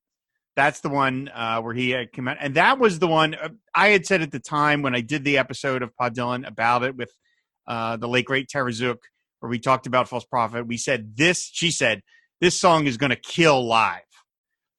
That's 0.57 0.81
the 0.81 0.89
one 0.89 1.31
uh, 1.33 1.61
where 1.61 1.75
he 1.75 1.95
uh, 1.95 2.07
came 2.13 2.27
out, 2.27 2.39
and 2.41 2.55
that 2.57 2.81
was 2.81 2.99
the 2.99 3.07
one 3.07 3.37
uh, 3.37 3.51
I 3.73 3.89
had 3.89 4.05
said 4.05 4.21
at 4.21 4.33
the 4.33 4.41
time 4.41 4.83
when 4.83 4.97
I 4.97 5.01
did 5.01 5.23
the 5.23 5.39
episode 5.39 5.83
of 5.83 5.95
Pod 5.97 6.17
Dylan 6.17 6.47
about 6.47 6.83
it 6.83 6.97
with 6.97 7.13
uh, 7.69 7.97
the 7.97 8.09
late 8.09 8.25
great 8.25 8.49
Tara 8.49 8.73
Zook, 8.73 9.05
where 9.39 9.51
we 9.51 9.61
talked 9.61 9.87
about 9.87 10.09
false 10.09 10.25
prophet. 10.25 10.67
We 10.67 10.77
said 10.77 11.17
this. 11.17 11.49
She 11.53 11.71
said 11.71 12.03
this 12.41 12.59
song 12.61 12.87
is 12.87 12.97
going 12.97 13.11
to 13.11 13.17
kill 13.17 13.65
live 13.65 14.03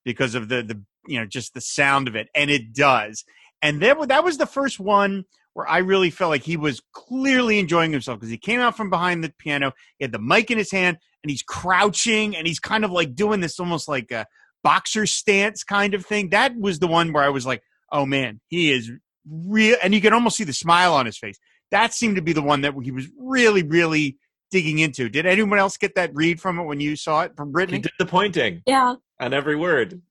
because 0.03 0.35
of 0.35 0.49
the 0.49 0.61
the 0.61 0.81
you 1.07 1.19
know 1.19 1.25
just 1.25 1.53
the 1.53 1.61
sound 1.61 2.07
of 2.07 2.15
it, 2.15 2.29
and 2.35 2.49
it 2.49 2.73
does. 2.73 3.23
And 3.61 3.81
then 3.81 4.07
that 4.07 4.23
was 4.23 4.37
the 4.37 4.45
first 4.45 4.79
one 4.79 5.25
where 5.53 5.67
I 5.67 5.77
really 5.79 6.09
felt 6.09 6.29
like 6.29 6.43
he 6.43 6.57
was 6.57 6.81
clearly 6.91 7.59
enjoying 7.59 7.91
himself 7.91 8.19
because 8.19 8.29
he 8.29 8.37
came 8.37 8.59
out 8.59 8.75
from 8.75 8.89
behind 8.89 9.23
the 9.23 9.33
piano, 9.39 9.71
he 9.97 10.03
had 10.03 10.11
the 10.11 10.19
mic 10.19 10.51
in 10.51 10.57
his 10.57 10.71
hand, 10.71 10.97
and 11.23 11.31
he's 11.31 11.41
crouching 11.43 12.35
and 12.35 12.45
he's 12.45 12.59
kind 12.59 12.83
of 12.83 12.91
like 12.91 13.15
doing 13.15 13.39
this 13.39 13.59
almost 13.59 13.87
like 13.87 14.11
a 14.11 14.25
boxer 14.63 15.05
stance 15.05 15.63
kind 15.63 15.93
of 15.93 16.05
thing. 16.05 16.29
That 16.29 16.57
was 16.57 16.79
the 16.79 16.87
one 16.87 17.13
where 17.13 17.23
I 17.23 17.29
was 17.29 17.45
like, 17.45 17.63
oh 17.91 18.05
man, 18.05 18.41
he 18.47 18.71
is 18.71 18.91
real, 19.29 19.77
and 19.81 19.93
you 19.93 20.01
can 20.01 20.13
almost 20.13 20.35
see 20.37 20.43
the 20.43 20.53
smile 20.53 20.93
on 20.93 21.05
his 21.05 21.17
face 21.17 21.37
that 21.71 21.93
seemed 21.93 22.15
to 22.17 22.21
be 22.21 22.31
the 22.33 22.41
one 22.43 22.61
that 22.61 22.73
he 22.83 22.91
was 22.91 23.07
really, 23.19 23.63
really 23.63 24.17
digging 24.51 24.79
into. 24.79 25.09
Did 25.09 25.25
anyone 25.25 25.57
else 25.57 25.77
get 25.77 25.95
that 25.95 26.13
read 26.13 26.39
from 26.39 26.59
it 26.59 26.63
when 26.63 26.79
you 26.79 26.95
saw 26.95 27.21
it 27.23 27.35
from 27.35 27.49
He 27.49 27.53
Brittany? 27.53 27.79
did 27.79 27.91
the 27.97 28.05
pointing 28.05 28.61
Yeah. 28.67 28.95
on 29.19 29.33
every 29.33 29.55
word. 29.55 30.01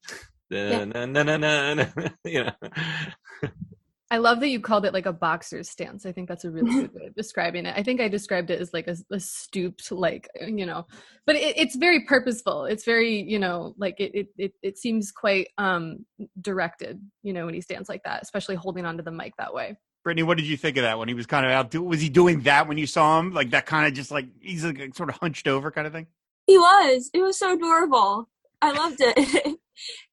I 4.11 4.18
love 4.18 4.40
that 4.40 4.48
you 4.48 4.61
called 4.61 4.85
it 4.85 4.92
like 4.92 5.07
a 5.07 5.12
boxer's 5.12 5.68
stance. 5.68 6.07
I 6.07 6.12
think 6.12 6.28
that's 6.28 6.44
a 6.44 6.50
really 6.50 6.70
good 6.72 6.94
way 6.94 7.07
of 7.07 7.14
describing 7.16 7.66
it. 7.66 7.74
I 7.76 7.83
think 7.83 8.00
I 8.00 8.09
described 8.09 8.50
it 8.50 8.61
as 8.61 8.72
like 8.72 8.87
a, 8.87 8.96
a 9.11 9.18
stooped, 9.18 9.90
like 9.90 10.28
you 10.40 10.66
know, 10.66 10.87
but 11.26 11.37
it, 11.37 11.59
it's 11.59 11.74
very 11.74 12.04
purposeful. 12.04 12.66
It's 12.66 12.85
very 12.85 13.22
you 13.22 13.38
know, 13.38 13.74
like 13.78 13.98
it, 13.98 14.14
it 14.14 14.28
it 14.37 14.52
it 14.62 14.78
seems 14.78 15.11
quite 15.11 15.48
um 15.59 16.04
directed. 16.40 17.00
You 17.22 17.33
know, 17.33 17.46
when 17.46 17.54
he 17.54 17.61
stands 17.61 17.88
like 17.88 18.02
that, 18.04 18.22
especially 18.22 18.54
holding 18.54 18.85
onto 18.85 19.02
the 19.02 19.11
mic 19.11 19.35
that 19.38 19.54
way. 19.54 19.76
Brittany, 20.04 20.22
what 20.22 20.37
did 20.37 20.46
you 20.46 20.59
think 20.59 20.76
of 20.76 20.83
that 20.83 20.98
when 20.98 21.09
he 21.09 21.14
was 21.14 21.26
kind 21.26 21.46
of 21.46 21.52
out? 21.52 21.74
Was 21.74 22.00
he 22.00 22.11
doing 22.11 22.42
that 22.42 22.68
when 22.68 22.76
you 22.76 22.87
saw 22.87 23.18
him? 23.18 23.33
Like 23.33 23.50
that 23.50 23.64
kind 23.64 23.87
of 23.88 23.94
just 23.94 24.11
like 24.11 24.26
he's 24.38 24.64
like 24.64 24.94
sort 24.94 25.09
of 25.09 25.16
hunched 25.16 25.48
over 25.48 25.70
kind 25.70 25.87
of 25.87 25.94
thing? 25.94 26.07
He 26.46 26.59
was. 26.59 27.11
It 27.14 27.22
was 27.22 27.38
so 27.38 27.54
adorable. 27.54 28.28
I 28.61 28.72
loved 28.72 28.98
it. 29.00 29.59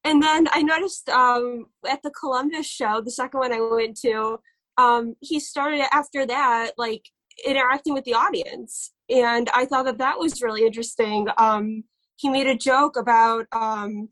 And 0.04 0.22
then 0.22 0.48
I 0.52 0.62
noticed 0.62 1.10
um, 1.10 1.66
at 1.90 2.02
the 2.04 2.12
Columbus 2.12 2.68
show, 2.68 3.02
the 3.02 3.12
second 3.12 3.40
one 3.40 3.54
I 3.54 3.62
went 3.62 3.98
to, 4.02 4.40
um, 4.78 5.16
he 5.20 5.40
started 5.40 5.84
after 5.92 6.26
that, 6.26 6.72
like 6.78 7.04
interacting 7.46 7.94
with 7.94 8.06
the 8.06 8.14
audience. 8.14 8.92
And 9.10 9.50
I 9.54 9.66
thought 9.66 9.86
that 9.86 9.98
that 9.98 10.20
was 10.20 10.42
really 10.42 10.66
interesting. 10.66 11.28
Um, 11.38 11.84
he 12.16 12.30
made 12.30 12.48
a 12.48 12.56
joke 12.56 12.98
about 12.98 13.48
um, 13.52 14.10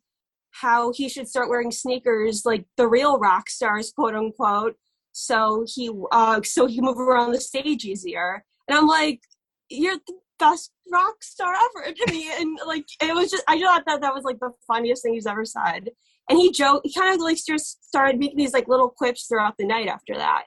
how 0.52 0.92
he 0.92 1.10
should 1.10 1.28
start 1.28 1.50
wearing 1.50 1.72
sneakers 1.72 2.44
like 2.46 2.66
the 2.78 2.88
real 2.88 3.18
rock 3.18 3.50
stars, 3.50 3.92
quote 3.96 4.16
unquote. 4.16 4.76
So 5.12 5.66
he, 5.68 5.92
uh, 6.12 6.42
so 6.44 6.66
he 6.66 6.82
move 6.82 7.00
around 7.00 7.32
the 7.32 7.42
stage 7.42 7.86
easier. 7.86 8.44
And 8.68 8.78
I'm 8.78 8.88
like, 8.88 9.22
you're 9.70 10.00
best 10.40 10.72
rock 10.92 11.22
star 11.22 11.54
ever 11.54 11.92
to 11.94 12.12
me. 12.12 12.32
And 12.40 12.58
like, 12.66 12.86
it 13.02 13.14
was 13.14 13.30
just, 13.30 13.44
I 13.48 13.60
thought 13.60 13.84
that 13.86 14.02
that 14.02 14.14
was 14.14 14.24
like 14.24 14.40
the 14.40 14.52
funniest 14.66 15.04
thing 15.04 15.14
he's 15.14 15.28
ever 15.28 15.46
said. 15.46 15.90
And 16.30 16.40
he 16.40 16.52
joked, 16.52 16.86
he 16.86 16.94
kind 16.94 17.14
of 17.14 17.22
like 17.22 17.38
just 17.46 17.84
started 17.86 18.20
making 18.20 18.38
these 18.38 18.54
like 18.54 18.68
little 18.68 18.90
quips 18.90 19.28
throughout 19.28 19.56
the 19.58 19.66
night 19.66 19.88
after 19.88 20.16
that. 20.16 20.44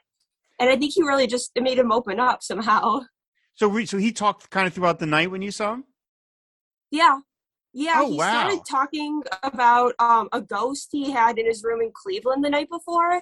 And 0.59 0.69
I 0.69 0.75
think 0.77 0.93
he 0.93 1.03
really 1.03 1.27
just, 1.27 1.51
it 1.55 1.63
made 1.63 1.77
him 1.77 1.91
open 1.91 2.19
up 2.19 2.43
somehow. 2.43 3.01
So, 3.55 3.67
re- 3.67 3.85
so 3.85 3.97
he 3.97 4.11
talked 4.11 4.49
kind 4.49 4.65
of 4.67 4.73
throughout 4.73 4.99
the 4.99 5.05
night 5.05 5.29
when 5.29 5.41
you 5.41 5.51
saw 5.51 5.73
him. 5.73 5.83
Yeah. 6.91 7.19
Yeah, 7.75 8.01
Oh, 8.01 8.11
he 8.11 8.17
wow. 8.17 8.29
started 8.47 8.61
talking 8.69 9.23
about 9.41 9.95
um, 9.97 10.29
a 10.31 10.39
ghost 10.41 10.89
he 10.91 11.09
had 11.09 11.39
in 11.39 11.47
his 11.47 11.63
room 11.63 11.81
in 11.81 11.91
Cleveland 11.91 12.45
the 12.45 12.49
night 12.51 12.69
before, 12.69 13.13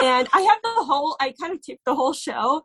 and 0.00 0.28
I 0.32 0.40
have 0.42 0.58
the 0.62 0.84
whole. 0.84 1.16
I 1.20 1.34
kind 1.40 1.52
of 1.52 1.60
taped 1.60 1.84
the 1.84 1.94
whole 1.96 2.12
show, 2.12 2.62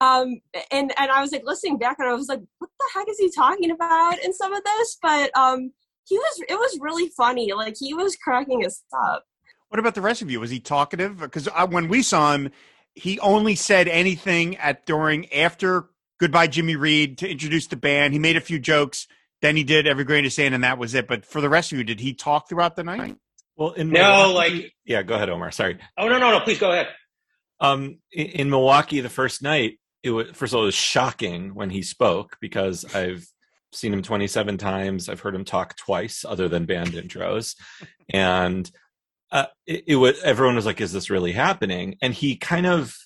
um, 0.00 0.40
and 0.70 0.92
and 0.98 1.10
I 1.10 1.20
was 1.22 1.32
like 1.32 1.44
listening 1.44 1.78
back, 1.78 1.96
and 1.98 2.08
I 2.08 2.14
was 2.14 2.28
like, 2.28 2.40
"What 2.58 2.70
the 2.78 2.86
heck 2.94 3.08
is 3.08 3.18
he 3.18 3.30
talking 3.30 3.70
about?" 3.70 4.18
in 4.24 4.32
some 4.34 4.52
of 4.52 4.62
this, 4.64 4.98
but 5.02 5.36
um, 5.36 5.72
he 6.04 6.16
was. 6.18 6.42
It 6.48 6.54
was 6.54 6.78
really 6.80 7.08
funny. 7.16 7.52
Like 7.52 7.76
he 7.78 7.94
was 7.94 8.16
cracking 8.16 8.64
us 8.66 8.82
up. 8.92 9.24
What 9.68 9.78
about 9.80 9.94
the 9.94 10.00
rest 10.02 10.22
of 10.22 10.30
you? 10.30 10.38
Was 10.40 10.50
he 10.50 10.60
talkative? 10.60 11.18
Because 11.18 11.48
when 11.70 11.88
we 11.88 12.02
saw 12.02 12.32
him, 12.34 12.50
he 12.94 13.18
only 13.20 13.54
said 13.56 13.88
anything 13.88 14.56
at 14.58 14.86
during 14.86 15.32
after 15.32 15.86
goodbye 16.20 16.46
Jimmy 16.46 16.76
Reed 16.76 17.18
to 17.18 17.28
introduce 17.28 17.66
the 17.66 17.76
band. 17.76 18.12
He 18.12 18.18
made 18.20 18.36
a 18.36 18.40
few 18.40 18.58
jokes. 18.58 19.06
Then 19.42 19.56
he 19.56 19.64
did 19.64 19.86
every 19.86 20.04
grain 20.04 20.24
of 20.24 20.32
sand, 20.32 20.54
and 20.54 20.64
that 20.64 20.78
was 20.78 20.94
it. 20.94 21.06
But 21.08 21.26
for 21.26 21.40
the 21.40 21.48
rest 21.48 21.72
of 21.72 21.78
you, 21.78 21.84
did 21.84 22.00
he 22.00 22.14
talk 22.14 22.48
throughout 22.48 22.76
the 22.76 22.84
night? 22.84 23.16
Well, 23.56 23.72
in 23.72 23.90
No, 23.90 24.28
Milwaukee- 24.28 24.34
like- 24.62 24.72
yeah, 24.84 25.02
go 25.02 25.14
ahead, 25.14 25.28
Omar. 25.30 25.50
Sorry. 25.50 25.78
Oh 25.98 26.08
no, 26.08 26.18
no, 26.18 26.30
no! 26.30 26.40
Please 26.40 26.58
go 26.58 26.70
ahead. 26.72 26.88
Um, 27.58 27.98
in, 28.12 28.26
in 28.26 28.50
Milwaukee, 28.50 29.00
the 29.00 29.08
first 29.08 29.42
night, 29.42 29.78
it 30.02 30.10
was 30.10 30.28
first 30.32 30.52
of 30.52 30.58
all, 30.58 30.62
it 30.62 30.66
was 30.66 30.74
shocking 30.74 31.54
when 31.54 31.70
he 31.70 31.82
spoke 31.82 32.36
because 32.40 32.84
I've 32.94 33.26
seen 33.72 33.92
him 33.92 34.02
27 34.02 34.58
times. 34.58 35.08
I've 35.08 35.20
heard 35.20 35.34
him 35.34 35.44
talk 35.44 35.76
twice, 35.76 36.24
other 36.26 36.48
than 36.48 36.66
band 36.66 36.92
intros, 36.92 37.56
and 38.08 38.70
uh, 39.30 39.46
it, 39.66 39.84
it 39.86 39.96
was 39.96 40.20
everyone 40.22 40.56
was 40.56 40.66
like, 40.66 40.80
"Is 40.80 40.92
this 40.92 41.10
really 41.10 41.32
happening?" 41.32 41.96
And 42.00 42.14
he 42.14 42.36
kind 42.36 42.66
of 42.66 42.96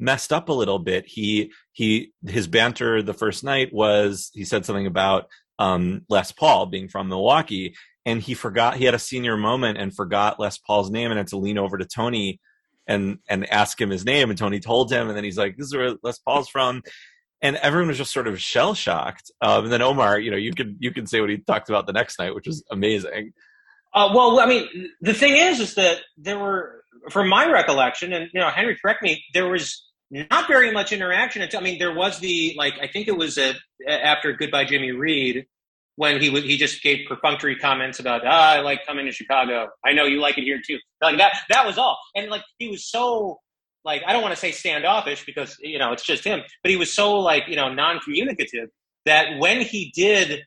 messed 0.00 0.32
up 0.32 0.48
a 0.48 0.52
little 0.52 0.78
bit. 0.78 1.06
He 1.06 1.52
he 1.72 2.12
his 2.26 2.46
banter 2.46 3.02
the 3.02 3.14
first 3.14 3.44
night 3.44 3.72
was 3.72 4.30
he 4.34 4.44
said 4.44 4.64
something 4.64 4.86
about 4.86 5.28
um, 5.58 6.02
Les 6.08 6.32
Paul 6.32 6.66
being 6.66 6.88
from 6.88 7.08
Milwaukee, 7.08 7.74
and 8.04 8.20
he 8.20 8.34
forgot 8.34 8.76
he 8.76 8.84
had 8.84 8.94
a 8.94 8.98
senior 8.98 9.36
moment 9.36 9.78
and 9.78 9.94
forgot 9.94 10.40
Les 10.40 10.58
Paul's 10.58 10.90
name, 10.90 11.10
and 11.10 11.18
had 11.18 11.28
to 11.28 11.38
lean 11.38 11.58
over 11.58 11.78
to 11.78 11.84
Tony 11.84 12.40
and 12.88 13.18
and 13.28 13.48
ask 13.52 13.80
him 13.80 13.90
his 13.90 14.04
name, 14.04 14.30
and 14.30 14.38
Tony 14.38 14.58
told 14.58 14.90
him, 14.90 15.08
and 15.08 15.16
then 15.16 15.22
he's 15.22 15.38
like, 15.38 15.56
"This 15.56 15.66
is 15.66 15.76
where 15.76 15.94
Les 16.02 16.18
Paul's 16.18 16.48
from." 16.48 16.82
And 17.40 17.54
everyone 17.56 17.86
was 17.88 17.98
just 17.98 18.12
sort 18.12 18.26
of 18.26 18.40
shell 18.40 18.74
shocked. 18.74 19.30
Um, 19.40 19.64
and 19.64 19.72
then 19.72 19.82
Omar, 19.82 20.18
you 20.18 20.32
know, 20.32 20.36
you 20.36 20.52
can 20.52 20.76
you 20.80 20.90
can 20.90 21.06
say 21.06 21.20
what 21.20 21.30
he 21.30 21.38
talked 21.38 21.68
about 21.68 21.86
the 21.86 21.92
next 21.92 22.18
night, 22.18 22.34
which 22.34 22.46
was 22.48 22.64
amazing. 22.70 23.32
Uh, 23.94 24.10
well, 24.14 24.40
I 24.40 24.46
mean, 24.46 24.68
the 25.00 25.14
thing 25.14 25.36
is, 25.36 25.60
is 25.60 25.74
that 25.74 25.98
there 26.16 26.38
were, 26.38 26.82
from 27.10 27.28
my 27.28 27.50
recollection, 27.50 28.12
and 28.12 28.28
you 28.34 28.40
know, 28.40 28.50
Henry, 28.50 28.76
correct 28.80 29.02
me, 29.02 29.22
there 29.34 29.48
was 29.48 29.84
not 30.10 30.48
very 30.48 30.72
much 30.72 30.92
interaction. 30.92 31.42
Until, 31.42 31.60
I 31.60 31.62
mean, 31.62 31.78
there 31.78 31.94
was 31.94 32.18
the 32.18 32.54
like, 32.56 32.74
I 32.80 32.88
think 32.88 33.08
it 33.08 33.16
was 33.16 33.38
a, 33.38 33.54
after 33.88 34.32
Goodbye 34.32 34.64
Jimmy 34.64 34.90
Reed 34.90 35.46
when 35.98 36.20
he 36.20 36.30
was 36.30 36.44
he 36.44 36.56
just 36.56 36.80
gave 36.80 37.08
perfunctory 37.08 37.56
comments 37.56 37.98
about 37.98 38.24
ah, 38.24 38.52
I 38.52 38.60
like 38.60 38.86
coming 38.86 39.06
to 39.06 39.12
Chicago. 39.12 39.68
I 39.84 39.92
know 39.92 40.04
you 40.04 40.20
like 40.20 40.38
it 40.38 40.44
here 40.44 40.60
too. 40.64 40.78
Like 41.02 41.18
that. 41.18 41.34
That 41.50 41.66
was 41.66 41.76
all. 41.76 41.98
And 42.14 42.30
like 42.30 42.44
he 42.58 42.68
was 42.68 42.88
so 42.88 43.40
like 43.84 44.02
I 44.06 44.12
don't 44.12 44.22
want 44.22 44.32
to 44.32 44.40
say 44.40 44.52
standoffish 44.52 45.26
because 45.26 45.56
you 45.60 45.76
know 45.76 45.90
it's 45.92 46.04
just 46.04 46.22
him, 46.22 46.40
but 46.62 46.70
he 46.70 46.76
was 46.76 46.92
so 46.92 47.18
like 47.18 47.48
you 47.48 47.56
know 47.56 47.74
non-communicative 47.74 48.68
that 49.06 49.40
when 49.40 49.60
he 49.60 49.92
did 49.92 50.42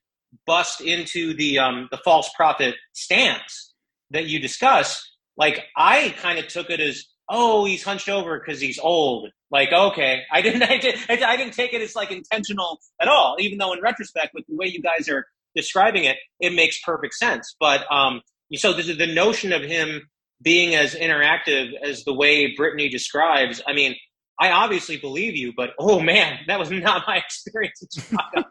bust 0.47 0.79
into 0.79 1.33
the 1.33 1.59
um, 1.59 1.89
the 1.91 1.97
false 1.97 2.29
prophet 2.33 2.75
stance 2.93 3.73
that 4.11 4.27
you 4.27 4.39
discuss, 4.39 5.05
like 5.35 5.65
I 5.75 6.15
kind 6.19 6.39
of 6.39 6.47
took 6.47 6.69
it 6.69 6.79
as 6.79 7.03
oh 7.27 7.65
he's 7.65 7.83
hunched 7.83 8.07
over 8.07 8.39
because 8.39 8.61
he's 8.61 8.79
old. 8.79 9.29
Like 9.51 9.73
okay, 9.73 10.21
I 10.31 10.41
didn't 10.41 10.63
I, 10.69 10.77
did, 10.77 10.95
I 11.09 11.35
didn't 11.35 11.55
take 11.55 11.73
it 11.73 11.81
as 11.81 11.93
like 11.93 12.09
intentional 12.09 12.79
at 13.01 13.09
all. 13.09 13.35
Even 13.37 13.57
though 13.57 13.73
in 13.73 13.81
retrospect, 13.81 14.33
with 14.33 14.45
the 14.47 14.55
way 14.55 14.67
you 14.67 14.81
guys 14.81 15.09
are 15.09 15.25
describing 15.55 16.05
it, 16.05 16.17
it 16.39 16.53
makes 16.53 16.81
perfect 16.81 17.13
sense. 17.15 17.55
But 17.59 17.91
um, 17.91 18.21
so 18.55 18.73
the, 18.73 18.93
the 18.93 19.07
notion 19.07 19.53
of 19.53 19.61
him 19.61 20.09
being 20.41 20.75
as 20.75 20.95
interactive 20.95 21.71
as 21.83 22.03
the 22.03 22.13
way 22.13 22.55
Brittany 22.55 22.89
describes, 22.89 23.61
I 23.67 23.73
mean, 23.73 23.95
I 24.39 24.51
obviously 24.51 24.97
believe 24.97 25.35
you, 25.35 25.53
but 25.55 25.71
oh 25.79 25.99
man, 25.99 26.39
that 26.47 26.59
was 26.59 26.71
not 26.71 27.03
my 27.07 27.17
experience 27.25 27.83
in 27.83 28.43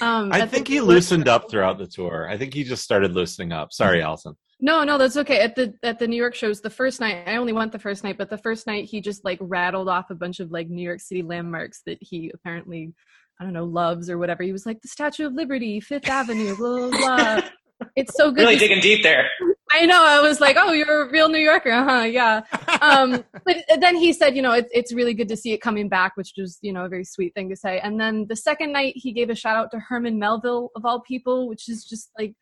Um, 0.00 0.32
I 0.32 0.40
at 0.40 0.50
the 0.50 0.56
think 0.56 0.68
he 0.68 0.80
loosened 0.80 1.28
up 1.28 1.50
throughout 1.50 1.78
the 1.78 1.86
tour. 1.86 2.26
I 2.28 2.38
think 2.38 2.54
he 2.54 2.64
just 2.64 2.82
started 2.82 3.12
loosening 3.12 3.52
up. 3.52 3.72
Sorry, 3.72 4.00
Allison. 4.00 4.34
No, 4.60 4.84
no, 4.84 4.96
that's 4.96 5.16
okay. 5.18 5.40
At 5.40 5.56
the 5.56 5.74
at 5.82 5.98
the 5.98 6.08
New 6.08 6.16
York 6.16 6.34
shows, 6.34 6.60
the 6.60 6.70
first 6.70 7.00
night 7.00 7.24
I 7.26 7.36
only 7.36 7.52
went 7.52 7.72
the 7.72 7.78
first 7.78 8.02
night, 8.04 8.16
but 8.16 8.30
the 8.30 8.38
first 8.38 8.66
night 8.66 8.86
he 8.86 9.00
just 9.00 9.24
like 9.24 9.38
rattled 9.40 9.88
off 9.88 10.10
a 10.10 10.14
bunch 10.14 10.40
of 10.40 10.50
like 10.50 10.70
New 10.70 10.82
York 10.82 11.00
City 11.00 11.22
landmarks 11.22 11.82
that 11.86 11.98
he 12.00 12.30
apparently 12.32 12.94
I 13.40 13.44
don't 13.44 13.52
know 13.52 13.64
loves 13.64 14.08
or 14.08 14.18
whatever. 14.18 14.42
He 14.42 14.52
was 14.52 14.66
like 14.66 14.80
the 14.82 14.88
Statue 14.88 15.26
of 15.26 15.34
Liberty, 15.34 15.80
Fifth 15.80 16.08
Avenue, 16.08 16.56
blah 16.56 16.88
blah. 16.88 16.98
blah. 16.98 17.40
It's 17.96 18.16
so 18.16 18.30
good. 18.30 18.42
really 18.42 18.56
digging 18.56 18.80
deep 18.80 19.02
there. 19.02 19.28
I 19.72 19.84
know. 19.84 20.04
I 20.06 20.20
was 20.20 20.40
like, 20.40 20.56
oh, 20.58 20.72
you're 20.72 21.02
a 21.02 21.10
real 21.10 21.28
New 21.28 21.38
Yorker, 21.38 21.72
huh? 21.72 22.02
Yeah. 22.02 22.42
Um, 22.80 23.24
but 23.44 23.56
then 23.80 23.96
he 23.96 24.12
said, 24.12 24.36
you 24.36 24.42
know, 24.42 24.52
it's 24.52 24.68
it's 24.72 24.94
really 24.94 25.12
good 25.12 25.28
to 25.28 25.36
see 25.36 25.52
it 25.52 25.60
coming 25.60 25.88
back, 25.88 26.16
which 26.16 26.32
was, 26.38 26.58
you 26.62 26.72
know, 26.72 26.84
a 26.84 26.88
very 26.88 27.04
sweet 27.04 27.34
thing 27.34 27.48
to 27.50 27.56
say. 27.56 27.80
And 27.80 28.00
then 28.00 28.26
the 28.28 28.36
second 28.36 28.72
night, 28.72 28.94
he 28.96 29.12
gave 29.12 29.28
a 29.28 29.34
shout 29.34 29.56
out 29.56 29.70
to 29.72 29.80
Herman 29.80 30.18
Melville 30.18 30.70
of 30.76 30.84
all 30.84 31.00
people, 31.00 31.48
which 31.48 31.68
is 31.68 31.84
just 31.84 32.10
like, 32.18 32.34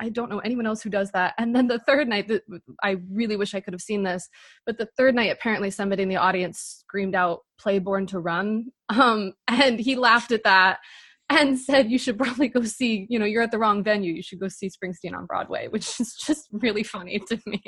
I 0.00 0.08
don't 0.08 0.30
know 0.30 0.38
anyone 0.38 0.66
else 0.66 0.82
who 0.82 0.90
does 0.90 1.10
that. 1.12 1.34
And 1.38 1.54
then 1.54 1.66
the 1.66 1.78
third 1.80 2.08
night, 2.08 2.30
I 2.82 2.96
really 3.10 3.36
wish 3.36 3.54
I 3.54 3.60
could 3.60 3.74
have 3.74 3.80
seen 3.80 4.04
this, 4.04 4.28
but 4.64 4.78
the 4.78 4.88
third 4.96 5.14
night, 5.14 5.32
apparently 5.32 5.70
somebody 5.70 6.02
in 6.02 6.08
the 6.08 6.16
audience 6.16 6.58
screamed 6.80 7.14
out, 7.14 7.40
"Play 7.58 7.78
Born 7.78 8.06
to 8.06 8.20
Run," 8.20 8.66
um, 8.88 9.32
and 9.46 9.80
he 9.80 9.96
laughed 9.96 10.32
at 10.32 10.44
that 10.44 10.78
and 11.30 11.58
said 11.58 11.90
you 11.90 11.98
should 11.98 12.16
probably 12.16 12.48
go 12.48 12.62
see 12.62 13.06
you 13.10 13.18
know 13.18 13.26
you're 13.26 13.42
at 13.42 13.50
the 13.50 13.58
wrong 13.58 13.84
venue 13.84 14.14
you 14.14 14.22
should 14.22 14.40
go 14.40 14.48
see 14.48 14.70
springsteen 14.70 15.14
on 15.14 15.26
broadway 15.26 15.68
which 15.70 16.00
is 16.00 16.14
just 16.14 16.48
really 16.52 16.82
funny 16.82 17.18
to 17.28 17.38
me 17.44 17.62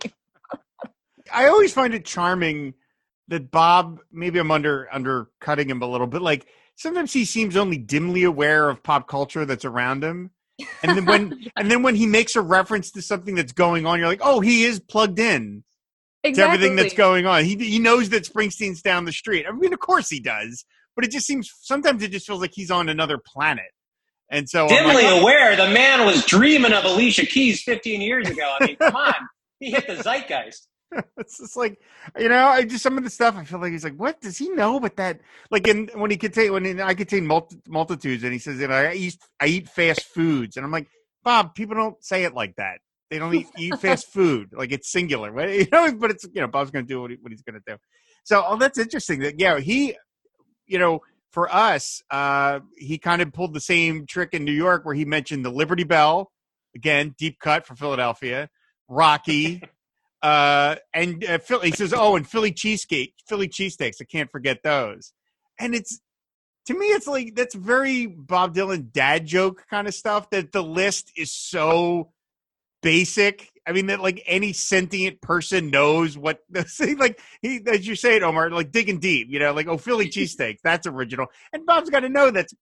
I 1.32 1.46
always 1.46 1.72
find 1.72 1.94
it 1.94 2.04
charming 2.04 2.74
that 3.28 3.50
Bob. 3.50 4.00
Maybe 4.12 4.38
I'm 4.38 4.50
under 4.50 4.88
undercutting 4.92 5.70
him 5.70 5.82
a 5.82 5.86
little 5.86 6.06
bit. 6.06 6.22
Like 6.22 6.46
sometimes 6.76 7.12
he 7.12 7.24
seems 7.24 7.56
only 7.56 7.78
dimly 7.78 8.24
aware 8.24 8.68
of 8.68 8.82
pop 8.82 9.08
culture 9.08 9.44
that's 9.44 9.64
around 9.64 10.02
him, 10.02 10.30
and 10.82 10.96
then 10.96 11.04
when 11.04 11.46
and 11.56 11.70
then 11.70 11.82
when 11.82 11.94
he 11.94 12.06
makes 12.06 12.36
a 12.36 12.40
reference 12.40 12.90
to 12.92 13.02
something 13.02 13.34
that's 13.34 13.52
going 13.52 13.86
on, 13.86 13.98
you're 13.98 14.08
like, 14.08 14.20
oh, 14.22 14.40
he 14.40 14.64
is 14.64 14.80
plugged 14.80 15.18
in 15.18 15.64
to 16.24 16.40
everything 16.40 16.76
that's 16.76 16.94
going 16.94 17.26
on. 17.26 17.44
He 17.44 17.56
he 17.56 17.78
knows 17.78 18.10
that 18.10 18.24
Springsteen's 18.24 18.82
down 18.82 19.04
the 19.04 19.12
street. 19.12 19.46
I 19.48 19.52
mean, 19.52 19.72
of 19.72 19.80
course 19.80 20.08
he 20.08 20.20
does, 20.20 20.64
but 20.94 21.04
it 21.04 21.10
just 21.10 21.26
seems 21.26 21.50
sometimes 21.60 22.02
it 22.02 22.10
just 22.10 22.26
feels 22.26 22.40
like 22.40 22.52
he's 22.54 22.70
on 22.70 22.88
another 22.88 23.18
planet. 23.18 23.70
And 24.30 24.48
so 24.48 24.68
Dimly 24.68 24.94
like, 24.94 25.04
oh. 25.06 25.20
aware, 25.22 25.56
the 25.56 25.70
man 25.70 26.06
was 26.06 26.24
dreaming 26.24 26.72
of 26.72 26.84
Alicia 26.84 27.26
Keys 27.26 27.62
15 27.62 28.00
years 28.00 28.28
ago. 28.28 28.56
I 28.60 28.66
mean, 28.66 28.76
come 28.76 28.94
on, 28.94 29.14
he 29.60 29.72
hit 29.72 29.86
the 29.86 29.96
zeitgeist. 29.96 30.68
it's 31.18 31.38
just 31.38 31.56
like 31.56 31.80
you 32.18 32.28
know 32.28 32.48
i 32.48 32.64
just 32.64 32.82
some 32.82 32.98
of 32.98 33.04
the 33.04 33.10
stuff 33.10 33.36
i 33.36 33.44
feel 33.44 33.60
like 33.60 33.72
he's 33.72 33.84
like 33.84 33.96
what? 33.96 34.20
Does 34.20 34.38
he 34.38 34.48
know 34.50 34.80
but 34.80 34.96
that 34.96 35.20
like 35.50 35.68
in 35.68 35.88
when 35.94 36.10
he 36.10 36.16
contain 36.16 36.52
when 36.52 36.66
in, 36.66 36.80
i 36.80 36.94
contain 36.94 37.26
multi, 37.26 37.60
multitudes 37.68 38.24
and 38.24 38.32
he 38.32 38.38
says 38.38 38.58
you 38.60 38.68
know 38.68 38.74
i 38.74 38.92
eat 38.92 39.16
i 39.40 39.46
eat 39.46 39.68
fast 39.68 40.02
foods. 40.02 40.56
And 40.56 40.64
i'm 40.64 40.72
like 40.72 40.88
bob 41.22 41.54
people 41.54 41.76
don't 41.76 42.02
say 42.02 42.24
it 42.24 42.34
like 42.34 42.56
that. 42.56 42.78
They 43.10 43.18
don't 43.18 43.34
eat, 43.34 43.48
eat 43.58 43.78
fast 43.80 44.06
food. 44.12 44.50
Like 44.52 44.72
it's 44.72 44.90
singular. 44.90 45.30
Right? 45.30 45.60
you 45.60 45.66
know 45.70 45.92
but 45.94 46.10
it's 46.10 46.24
you 46.32 46.40
know 46.40 46.48
bob's 46.48 46.70
gonna 46.70 46.86
do 46.86 47.00
what, 47.02 47.10
he, 47.10 47.18
what 47.20 47.32
he's 47.32 47.42
gonna 47.42 47.60
do. 47.66 47.76
So 48.24 48.44
oh 48.46 48.56
that's 48.56 48.78
interesting 48.78 49.20
that 49.20 49.38
yeah 49.38 49.58
he 49.58 49.96
you 50.66 50.78
know 50.78 51.00
for 51.30 51.52
us 51.54 52.02
uh 52.10 52.60
he 52.76 52.98
kind 52.98 53.22
of 53.22 53.32
pulled 53.32 53.54
the 53.54 53.60
same 53.60 54.06
trick 54.06 54.30
in 54.32 54.44
new 54.44 54.52
york 54.52 54.84
where 54.84 54.94
he 54.94 55.04
mentioned 55.04 55.44
the 55.44 55.50
liberty 55.50 55.84
bell 55.84 56.30
again 56.74 57.14
deep 57.18 57.38
cut 57.38 57.66
for 57.66 57.74
philadelphia 57.74 58.48
rocky 58.88 59.62
uh, 60.22 60.76
and 60.92 61.24
uh, 61.24 61.38
Philly, 61.38 61.70
he 61.70 61.76
says, 61.76 61.92
"Oh, 61.96 62.16
and 62.16 62.26
Philly 62.28 62.52
cheesecake, 62.52 63.14
Philly 63.26 63.48
cheesesteaks. 63.48 63.96
I 64.00 64.04
can't 64.04 64.30
forget 64.30 64.62
those." 64.62 65.12
And 65.58 65.74
it's 65.74 66.00
to 66.66 66.74
me, 66.74 66.86
it's 66.86 67.06
like 67.06 67.34
that's 67.34 67.54
very 67.54 68.06
Bob 68.06 68.54
Dylan 68.54 68.92
dad 68.92 69.26
joke 69.26 69.64
kind 69.70 69.88
of 69.88 69.94
stuff. 69.94 70.30
That 70.30 70.52
the 70.52 70.62
list 70.62 71.12
is 71.16 71.32
so 71.32 72.12
basic. 72.82 73.48
I 73.66 73.72
mean, 73.72 73.86
that 73.86 74.00
like 74.00 74.22
any 74.26 74.52
sentient 74.52 75.20
person 75.20 75.70
knows 75.70 76.16
what 76.18 76.40
the 76.50 76.96
like 76.98 77.20
he 77.42 77.60
as 77.66 77.86
you 77.86 77.94
say 77.94 78.16
it, 78.16 78.22
Omar, 78.22 78.50
like 78.50 78.72
digging 78.72 78.98
deep. 79.00 79.28
You 79.30 79.38
know, 79.38 79.52
like 79.52 79.68
oh, 79.68 79.78
Philly 79.78 80.06
cheesesteaks, 80.10 80.58
that's 80.62 80.86
original, 80.86 81.26
and 81.52 81.64
Bob's 81.66 81.90
got 81.90 82.00
to 82.00 82.08
know 82.08 82.30
that's 82.30 82.54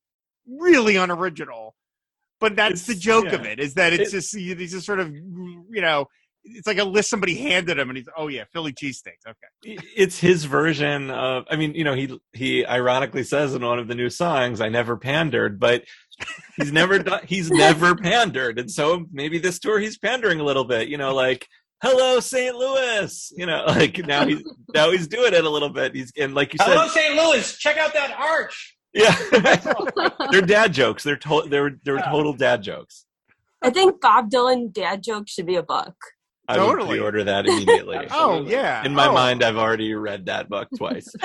really 0.47 0.97
unoriginal. 0.97 1.75
But 2.41 2.55
that's 2.55 2.87
the 2.87 2.93
It's- 2.93 3.03
joke 3.05 3.33
of 3.33 3.45
it 3.45 3.59
is 3.59 3.75
that 3.75 3.93
it's 3.93 4.11
It- 4.11 4.17
just 4.17 4.37
he's 4.37 4.71
just 4.71 4.87
sort 4.87 5.01
of 5.01 5.13
you 5.13 5.81
know 5.81 6.07
it's 6.45 6.67
like 6.67 6.79
a 6.79 6.85
list 6.85 7.11
somebody 7.11 7.35
handed 7.37 7.79
him, 7.79 7.91
and 7.91 7.97
he's 7.97 8.09
oh 8.17 8.29
yeah, 8.29 8.45
Philly 8.53 8.73
cheesesteaks. 8.73 9.27
Okay, 9.27 9.79
it's 9.97 10.19
his 10.19 10.45
version 10.45 11.11
of 11.11 11.45
i 11.51 11.57
mean 11.57 11.75
you 11.75 11.85
know 11.85 11.95
he 11.95 12.19
he 12.33 12.65
ironically 12.67 13.23
says 13.23 13.55
in 13.55 13.65
one 13.65 13.79
of 13.79 13.89
the 13.89 13.95
new 13.95 14.09
songs 14.09 14.61
i 14.61 14.69
never 14.69 14.97
pandered 14.97 15.59
but 15.59 15.85
he's 16.57 16.73
never 16.73 16.99
done 16.99 17.21
he's 17.27 17.51
never 17.51 17.95
pandered 18.09 18.59
and 18.59 18.71
so 18.71 19.05
maybe 19.13 19.39
this 19.39 19.59
tour 19.59 19.79
he's 19.79 19.99
pandering 19.99 20.41
a 20.41 20.45
little 20.45 20.65
bit 20.65 20.89
you 20.89 20.97
know 20.97 21.15
like 21.15 21.47
hello 21.83 22.21
st 22.21 22.55
louis 22.57 23.33
you 23.37 23.47
know 23.47 23.65
like 23.69 23.99
now 24.07 24.27
he's 24.27 24.43
now 24.75 24.91
he's 24.91 25.07
doing 25.09 25.33
it 25.35 25.45
a 25.45 25.51
little 25.51 25.69
bit 25.71 25.95
he's 25.95 26.13
and 26.19 26.35
like 26.35 26.53
you 26.53 26.59
said 26.59 26.73
Hello, 26.75 26.89
St. 26.89 27.15
Louis. 27.15 27.57
Check 27.59 27.77
out 27.77 27.93
that 27.95 28.13
arch. 28.19 28.77
yeah 28.95 29.15
they're 30.31 30.41
dad 30.43 30.73
jokes 30.73 31.03
they're 31.03 31.17
to- 31.17 31.47
they're 31.49 31.79
they're 31.85 32.03
total 32.03 32.33
dad 32.33 32.63
jokes 32.63 33.05
I 33.63 33.71
think 33.71 34.01
Bob 34.01 34.31
Dylan 34.31 34.73
dad 34.73 35.03
jokes 35.03 35.33
should 35.33 35.47
be 35.47 35.57
a 35.57 35.65
book. 35.65 35.97
I 36.49 36.59
would 36.59 36.65
Totally. 36.65 36.89
pre-order 36.97 37.25
that 37.25 37.47
immediately 37.47 38.09
oh 38.11 38.43
yeah. 38.43 38.85
in 38.85 38.95
my 38.95 39.09
Oh, 39.09 39.13
mind 39.13 39.45
i've 39.45 39.57
already 39.57 39.95
read 39.95 40.27
that 40.27 40.49
book 40.49 40.69
twice 40.77 41.09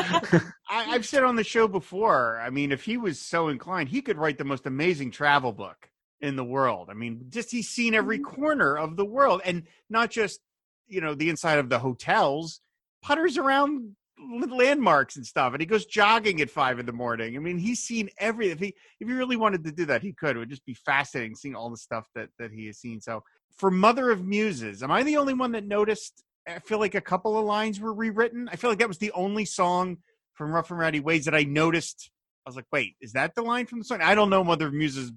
I, 0.73 0.95
I've 0.95 1.05
said 1.05 1.23
on 1.23 1.35
the 1.35 1.43
show 1.43 1.67
before. 1.67 2.39
I 2.39 2.49
mean, 2.49 2.71
if 2.71 2.83
he 2.83 2.97
was 2.97 3.19
so 3.19 3.49
inclined, 3.49 3.89
he 3.89 4.01
could 4.01 4.17
write 4.17 4.39
the 4.39 4.43
most 4.43 4.65
amazing 4.65 5.11
travel 5.11 5.51
book 5.51 5.89
in 6.19 6.35
the 6.35 6.43
world. 6.43 6.89
I 6.89 6.93
mean, 6.95 7.25
just 7.29 7.51
he's 7.51 7.69
seen 7.69 7.93
every 7.93 8.17
mm-hmm. 8.17 8.35
corner 8.35 8.77
of 8.77 8.95
the 8.95 9.05
world, 9.05 9.41
and 9.45 9.63
not 9.89 10.09
just 10.09 10.39
you 10.87 10.99
know 10.99 11.13
the 11.13 11.29
inside 11.29 11.59
of 11.59 11.69
the 11.69 11.79
hotels. 11.79 12.59
Putters 13.03 13.37
around 13.37 13.95
landmarks 14.29 15.15
and 15.15 15.25
stuff, 15.25 15.53
and 15.53 15.61
he 15.61 15.65
goes 15.65 15.85
jogging 15.85 16.41
at 16.41 16.49
five 16.49 16.79
in 16.79 16.85
the 16.85 16.93
morning. 16.93 17.35
I 17.35 17.39
mean, 17.39 17.57
he's 17.57 17.79
seen 17.79 18.09
every. 18.17 18.49
If 18.49 18.59
he 18.59 18.75
if 18.99 19.07
he 19.07 19.13
really 19.13 19.35
wanted 19.35 19.63
to 19.65 19.71
do 19.71 19.85
that, 19.85 20.01
he 20.01 20.13
could. 20.13 20.35
It 20.35 20.39
would 20.39 20.49
just 20.49 20.65
be 20.65 20.73
fascinating 20.73 21.35
seeing 21.35 21.55
all 21.55 21.69
the 21.69 21.77
stuff 21.77 22.07
that 22.15 22.29
that 22.39 22.51
he 22.51 22.67
has 22.67 22.79
seen. 22.79 23.01
So, 23.01 23.23
for 23.57 23.71
Mother 23.71 24.11
of 24.11 24.25
Muses, 24.25 24.83
am 24.83 24.91
I 24.91 25.03
the 25.03 25.17
only 25.17 25.33
one 25.33 25.51
that 25.53 25.65
noticed? 25.65 26.23
I 26.47 26.59
feel 26.59 26.79
like 26.79 26.95
a 26.95 27.01
couple 27.01 27.37
of 27.37 27.45
lines 27.45 27.79
were 27.79 27.93
rewritten. 27.93 28.49
I 28.51 28.57
feel 28.57 28.69
like 28.69 28.79
that 28.79 28.87
was 28.87 28.97
the 28.97 29.11
only 29.13 29.45
song 29.45 29.97
from 30.33 30.51
Rough 30.51 30.71
and 30.71 30.79
Rowdy 30.79 30.99
Ways 30.99 31.25
that 31.25 31.35
I 31.35 31.43
noticed. 31.43 32.09
I 32.45 32.49
was 32.49 32.55
like, 32.55 32.65
wait, 32.71 32.95
is 32.99 33.13
that 33.13 33.35
the 33.35 33.41
line 33.41 33.65
from 33.65 33.79
the 33.79 33.85
song? 33.85 34.01
I 34.01 34.15
don't 34.15 34.29
know 34.29 34.43
Mother 34.43 34.67
of 34.67 34.73
Muses 34.73 35.11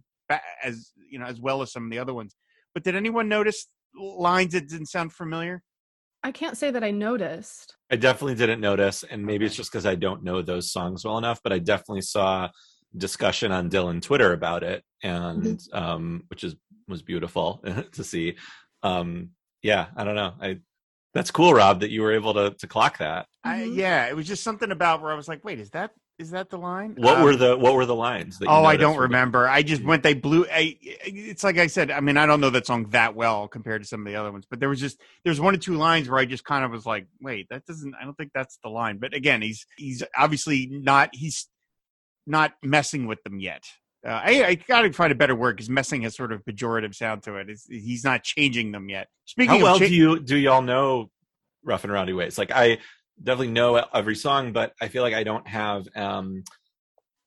as 0.62 0.92
you 1.09 1.19
know 1.19 1.27
as 1.27 1.40
well 1.40 1.62
as 1.62 1.73
some 1.73 1.85
of 1.85 1.90
the 1.90 1.99
other 1.99 2.14
ones, 2.14 2.37
but 2.75 2.85
did 2.85 2.97
anyone 2.97 3.29
notice 3.29 3.66
lines 3.95 4.53
that 4.53 4.69
didn't 4.69 4.87
sound 4.87 5.12
familiar? 5.12 5.62
I 6.22 6.33
can't 6.33 6.57
say 6.57 6.70
that 6.70 6.83
I 6.83 6.90
noticed. 6.90 7.76
I 7.90 7.96
definitely 7.96 8.35
didn't 8.35 8.61
notice, 8.61 9.05
and 9.05 9.24
maybe 9.24 9.46
it's 9.46 9.55
just 9.55 9.70
because 9.70 9.87
I 9.87 9.94
don't 9.94 10.24
know 10.24 10.42
those 10.42 10.72
songs 10.72 11.05
well 11.05 11.18
enough. 11.18 11.40
But 11.42 11.52
I 11.52 11.59
definitely 11.61 12.00
saw 12.02 12.48
discussion 12.96 13.52
on 13.52 13.70
Dylan 13.70 14.02
Twitter 14.02 14.33
about 14.33 14.62
it, 14.62 14.83
and 15.02 15.42
Mm-hmm. 15.42 15.76
um, 15.76 16.24
which 16.29 16.42
is 16.44 16.57
was 16.88 17.02
beautiful 17.02 17.62
to 17.92 18.05
see. 18.05 18.37
Um, 18.83 19.31
yeah, 19.62 19.87
I 19.96 20.05
don't 20.05 20.14
know. 20.16 20.35
I 20.40 20.59
that's 21.14 21.31
cool, 21.31 21.55
Rob, 21.55 21.81
that 21.81 21.90
you 21.90 22.02
were 22.02 22.12
able 22.12 22.35
to 22.35 22.50
to 22.59 22.66
clock 22.66 22.98
that. 22.98 23.26
I, 23.44 23.61
Mhm. 23.61 23.76
yeah, 23.76 24.07
it 24.07 24.16
was 24.16 24.26
just 24.26 24.42
something 24.42 24.70
about 24.72 25.02
where 25.02 25.12
I 25.12 25.16
was 25.16 25.29
like, 25.29 25.44
wait, 25.44 25.61
is 25.61 25.70
that 25.70 25.92
is 26.18 26.31
that 26.31 26.48
the 26.48 26.57
line? 26.59 26.94
What 26.96 27.18
Um, 27.18 27.24
were 27.24 27.37
the 27.37 27.57
what 27.59 27.74
were 27.74 27.85
the 27.85 27.94
lines? 27.94 28.38
Oh, 28.46 28.64
I 28.64 28.76
don't 28.76 28.94
were 28.96 29.02
the- 29.02 29.09
remember. 29.09 29.46
I 29.48 29.62
just 29.62 29.85
went. 29.85 30.02
They 30.02 30.14
blew. 30.14 30.46
I, 30.50 30.76
it's 30.81 31.44
like 31.44 31.59
I 31.59 31.66
said. 31.66 31.90
I 31.90 32.00
mean, 32.00 32.16
I 32.16 32.24
don't 32.26 32.40
know 32.40 32.50
that 32.50 32.66
song 32.66 32.88
that 32.90 33.14
well 33.14 33.48
compared 33.48 33.83
to 33.83 33.88
some 33.88 34.00
of 34.00 34.07
the 34.07 34.16
other 34.16 34.33
ones, 34.33 34.46
but 34.48 34.59
there 34.59 34.68
was 34.70 34.81
just 34.81 34.98
there's 35.24 35.40
one 35.40 35.55
or 35.55 35.59
two 35.59 35.74
lines 35.74 36.09
where 36.09 36.18
I 36.18 36.24
just 36.24 36.44
kind 36.44 36.64
of 36.64 36.70
was 36.70 36.87
like, 36.87 37.07
wait, 37.20 37.48
that 37.50 37.66
doesn't. 37.66 37.94
I 38.00 38.05
don't 38.05 38.16
think 38.16 38.31
that's 38.35 38.59
the 38.62 38.70
line. 38.70 38.98
But 38.98 39.12
again, 39.14 39.42
he's 39.42 39.66
he's 39.76 40.02
obviously 40.16 40.68
not. 40.70 41.11
He's 41.12 41.48
not 42.26 42.55
messing 42.62 43.07
with 43.07 43.22
them 43.22 43.38
yet. 43.38 43.62
Uh, 44.07 44.11
I, 44.24 44.44
I 44.44 44.55
got 44.55 44.83
to 44.83 44.92
find 44.92 45.11
a 45.12 45.16
better 45.16 45.35
word 45.35 45.57
because 45.57 45.68
messing 45.70 46.02
has 46.02 46.14
sort 46.16 46.33
of 46.33 46.44
pejorative 46.44 46.94
sound 46.94 47.24
to 47.24 47.37
it. 47.37 47.48
It's, 47.50 47.66
he's 47.68 48.05
not 48.05 48.22
changing 48.22 48.72
them 48.72 48.88
yet. 48.88 49.09
Speaking 49.24 49.59
How 49.59 49.62
well 49.64 49.74
of, 49.74 49.81
cha- 49.81 49.88
do 49.88 49.94
you 49.94 50.20
do 50.20 50.37
y'all 50.37 50.62
know 50.62 51.11
Rough 51.64 51.85
and 51.85 51.92
Rowdy 51.92 52.12
Ways? 52.12 52.38
Like 52.38 52.50
I 52.52 52.79
definitely 53.22 53.48
know 53.52 53.76
every 53.76 54.16
song, 54.16 54.52
but 54.52 54.74
I 54.81 54.88
feel 54.88 55.02
like 55.02 55.14
I 55.14 55.24
don't 55.24 55.46
have 55.48 55.87
um 55.96 56.44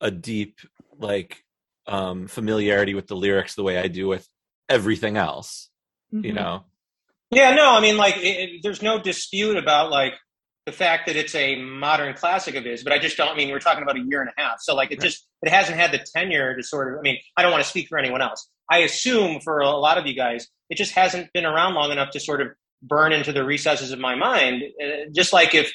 a 0.02 0.12
deep 0.12 0.60
like 0.98 1.44
um 1.88 2.28
familiarity 2.28 2.94
with 2.94 3.08
the 3.08 3.16
lyrics 3.16 3.56
the 3.56 3.64
way 3.64 3.78
I 3.78 3.88
do 3.88 4.08
with 4.08 4.28
everything 4.70 5.18
else. 5.18 5.70
You 6.12 6.32
Mhm. 6.32 6.36
know, 6.36 6.64
Yeah, 7.32 7.54
no, 7.54 7.72
I 7.76 7.80
mean, 7.82 7.96
like, 7.98 8.18
it, 8.18 8.22
it- 8.22 8.64
there's 8.64 8.82
no 8.82 9.00
dispute 9.00 9.56
about 9.58 9.92
like 9.92 10.14
the 10.66 10.72
fact 10.72 11.06
that 11.08 11.16
it's 11.16 11.34
a 11.36 11.56
modern 11.62 12.14
classic 12.16 12.56
of 12.56 12.64
his, 12.64 12.84
but 12.84 12.92
I 12.94 13.00
just 13.00 13.18
don't. 13.18 13.30
I 13.30 13.36
mean, 13.36 13.50
we're 13.52 13.60
talking 13.60 13.84
about 13.84 13.98
a 13.98 14.02
year 14.02 14.22
and 14.22 14.30
a 14.36 14.42
half, 14.42 14.60
so 14.62 14.76
like, 14.76 14.92
it 14.92 15.00
just 15.02 15.28
it 15.44 15.50
hasn't 15.50 15.78
had 15.80 15.92
the 15.92 16.00
tenure 16.16 16.56
to 16.56 16.64
sort 16.64 16.92
of. 16.94 17.00
I 17.00 17.02
mean, 17.02 17.18
I 17.38 17.42
don't 17.44 17.52
want 17.52 17.64
to 17.64 17.70
speak 17.70 17.88
for 17.88 17.98
anyone 18.00 18.22
else. 18.22 18.48
I 18.70 18.80
assume 18.80 19.42
for 19.42 19.60
a 19.60 19.70
lot 19.70 19.98
of 19.98 20.06
you 20.08 20.14
guys, 20.16 20.48
it 20.70 20.76
just 20.76 20.94
hasn't 20.94 21.32
been 21.34 21.46
around 21.46 21.74
long 21.76 21.92
enough 21.92 22.12
to 22.12 22.20
sort 22.20 22.42
of 22.42 22.50
burn 22.82 23.14
into 23.14 23.32
the 23.32 23.44
recesses 23.44 23.92
of 23.92 24.00
my 24.00 24.16
mind. 24.16 24.64
Uh, 24.82 25.10
just 25.14 25.34
like 25.34 25.56
if 25.56 25.72